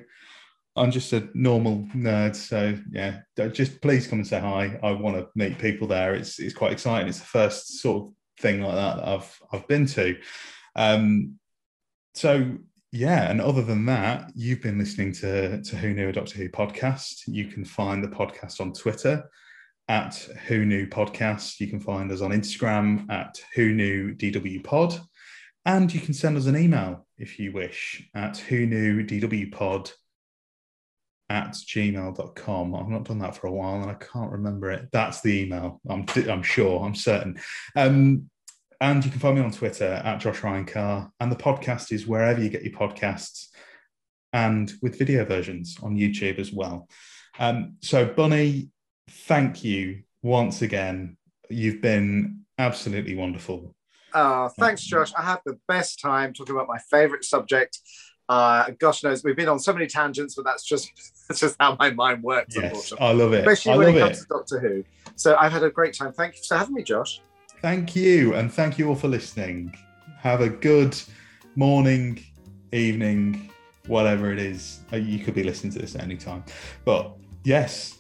I'm 0.77 0.91
just 0.91 1.13
a 1.13 1.29
normal 1.35 1.87
nerd, 1.95 2.35
so 2.35 2.77
yeah, 2.91 3.21
just 3.53 3.81
please 3.81 4.09
come 4.09 4.19
and 4.19 4.27
say 4.27 4.41
hi. 4.41 4.79
I 4.83 4.93
want 4.93 5.17
to 5.17 5.29
meet 5.37 5.59
people 5.59 5.87
there. 5.87 6.15
It's 6.15 6.41
it's 6.41 6.55
quite 6.55 6.73
exciting. 6.73 7.09
It's 7.09 7.21
the 7.21 7.27
first 7.27 7.79
sort 7.79 8.09
of 8.09 8.13
thing 8.41 8.61
like 8.61 8.75
that 8.75 8.97
that 8.97 9.07
I've 9.07 9.41
I've 9.53 9.69
been 9.69 9.87
to. 9.87 10.17
Um, 10.75 11.39
so 12.15 12.57
yeah, 12.95 13.29
and 13.29 13.41
other 13.41 13.63
than 13.63 13.87
that, 13.87 14.31
you've 14.37 14.63
been 14.63 14.79
listening 14.79 15.11
to 15.15 15.61
to 15.61 15.77
Who 15.77 15.93
Knew 15.93 16.11
a 16.11 16.13
Doctor 16.13 16.39
Who 16.39 16.49
podcast. 16.49 17.25
You 17.27 17.47
can 17.47 17.65
find 17.65 18.05
the 18.05 18.09
podcast 18.09 18.61
on 18.61 18.73
Twitter 18.73 19.29
at 19.89 20.15
Who 20.47 20.65
Knew 20.65 20.87
Podcast. 20.87 21.59
You 21.59 21.67
can 21.67 21.81
find 21.81 22.13
us 22.13 22.21
on 22.21 22.31
Instagram 22.31 23.11
at 23.11 23.37
Who 23.57 23.73
Knew 23.73 24.15
DW 24.15 24.63
Pod. 24.63 24.97
And 25.67 25.93
you 25.93 26.01
can 26.01 26.15
send 26.15 26.37
us 26.37 26.47
an 26.47 26.57
email 26.57 27.05
if 27.19 27.41
you 27.41 27.51
wish 27.51 28.09
at 28.15 28.39
Who 28.39 28.65
Knew 28.65 29.05
DW 29.05 29.51
Pod 29.51 29.91
at 31.29 31.55
gmail.com. 31.55 32.75
I've 32.77 32.89
not 32.89 33.07
done 33.07 33.19
that 33.19 33.35
for 33.35 33.49
a 33.49 33.53
while 33.53 33.83
and 33.83 33.91
I 33.91 33.95
can't 33.95 34.31
remember 34.31 34.71
it. 34.71 34.89
That's 34.93 35.21
the 35.21 35.43
email. 35.43 35.81
I'm, 35.89 36.07
I'm 36.31 36.45
sure, 36.45 36.85
I'm 36.85 36.95
certain. 36.95 37.41
Um, 37.75 38.31
and 38.85 39.03
you 39.03 39.11
can 39.11 39.19
find 39.19 39.35
me 39.35 39.43
on 39.43 39.51
Twitter 39.51 39.87
at 40.05 40.21
Josh 40.21 40.43
Ryan 40.43 40.67
Carr. 40.67 41.11
And 41.19 41.33
the 41.33 41.37
podcast 41.37 41.91
is 41.91 42.07
wherever 42.07 42.39
you 42.43 42.51
get 42.51 42.63
your 42.63 42.75
podcasts 42.75 43.47
and 44.35 44.71
with 44.83 44.99
video 44.99 45.25
versions 45.25 45.79
on 45.83 45.97
YouTube 45.97 46.39
as 46.39 46.53
well. 46.53 46.87
Um, 47.39 47.77
so, 47.81 48.05
Bunny, 48.05 48.69
thank 49.09 49.65
you 49.65 50.03
once 50.23 50.61
again. 50.61 51.17
You've 51.49 51.81
been 51.81 52.45
absolutely 52.59 53.15
wonderful. 53.15 53.75
Uh, 54.13 54.51
thanks, 54.61 54.83
Josh. 54.83 55.13
I 55.17 55.23
had 55.23 55.39
the 55.47 55.59
best 55.67 55.99
time 55.99 56.35
talking 56.35 56.55
about 56.55 56.69
my 56.69 56.79
favorite 56.91 57.25
subject. 57.25 57.81
Uh, 58.29 58.71
gosh 58.79 59.03
knows 59.03 59.25
we've 59.25 59.35
been 59.37 59.49
on 59.49 59.59
so 59.61 59.73
many 59.73 59.87
tangents, 59.87 60.35
but 60.35 60.45
that's 60.45 60.63
just 60.63 60.91
that's 61.29 61.41
just 61.41 61.57
how 61.59 61.75
my 61.81 61.91
mind 61.91 62.23
works. 62.23 62.55
Yes, 62.55 62.65
unfortunately, 62.65 63.07
I 63.07 63.13
love 63.13 63.33
it. 63.33 63.49
especially 63.49 63.73
I 63.73 63.77
when 63.77 63.87
love 63.87 63.97
it 63.97 63.99
it. 63.99 64.03
comes 64.03 64.19
to 64.21 64.27
Doctor 64.29 64.59
Who. 64.61 64.85
So 65.17 65.37
I've 65.37 65.53
had 65.53 65.63
a 65.63 65.71
great 65.71 65.95
time. 65.95 66.13
Thank 66.13 66.35
you 66.37 66.43
for 66.47 66.57
having 66.57 66.75
me, 66.75 66.83
Josh. 66.83 67.23
Thank 67.63 67.97
you. 67.97 68.35
And 68.35 68.53
thank 68.53 68.79
you 68.79 68.89
all 68.89 68.95
for 68.95 69.09
listening. 69.09 69.75
Have 70.19 70.41
a 70.41 70.49
good 70.49 70.97
morning, 71.57 72.23
evening, 72.73 73.51
whatever 73.87 74.33
it 74.33 74.39
is. 74.39 74.81
Uh, 74.93 74.97
You 74.97 75.19
could 75.25 75.35
be 75.35 75.43
listening 75.45 75.73
to 75.75 75.79
this 75.79 75.95
at 75.95 76.03
any 76.03 76.17
time. 76.17 76.45
But 76.85 77.13
yes, 77.45 77.97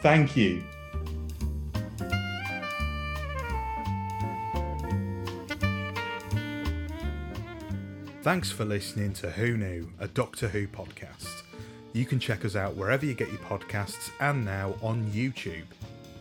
thank 0.00 0.36
you. 0.36 0.62
Thanks 8.22 8.50
for 8.50 8.64
listening 8.64 9.12
to 9.14 9.30
Who 9.30 9.56
Knew, 9.56 9.90
a 10.00 10.08
Doctor 10.08 10.48
Who 10.48 10.66
podcast. 10.66 11.42
You 11.92 12.06
can 12.06 12.18
check 12.18 12.44
us 12.44 12.56
out 12.56 12.74
wherever 12.74 13.04
you 13.04 13.14
get 13.14 13.28
your 13.28 13.38
podcasts 13.40 14.10
and 14.18 14.44
now 14.44 14.74
on 14.82 15.04
YouTube. 15.12 15.64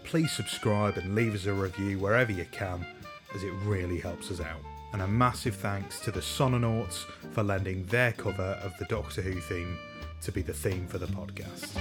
Please 0.03 0.31
subscribe 0.31 0.97
and 0.97 1.15
leave 1.15 1.34
us 1.34 1.45
a 1.45 1.53
review 1.53 1.97
wherever 1.99 2.31
you 2.31 2.45
can, 2.51 2.85
as 3.34 3.43
it 3.43 3.51
really 3.63 3.99
helps 3.99 4.30
us 4.31 4.39
out. 4.39 4.61
And 4.91 5.01
a 5.01 5.07
massive 5.07 5.55
thanks 5.55 5.99
to 6.01 6.11
the 6.11 6.19
Sononauts 6.19 7.05
for 7.31 7.41
lending 7.41 7.84
their 7.85 8.11
cover 8.11 8.59
of 8.63 8.77
the 8.77 8.85
Doctor 8.85 9.21
Who 9.21 9.39
theme 9.41 9.77
to 10.21 10.31
be 10.31 10.41
the 10.41 10.53
theme 10.53 10.88
for 10.88 10.99
the 10.99 11.07
podcast. 11.07 11.77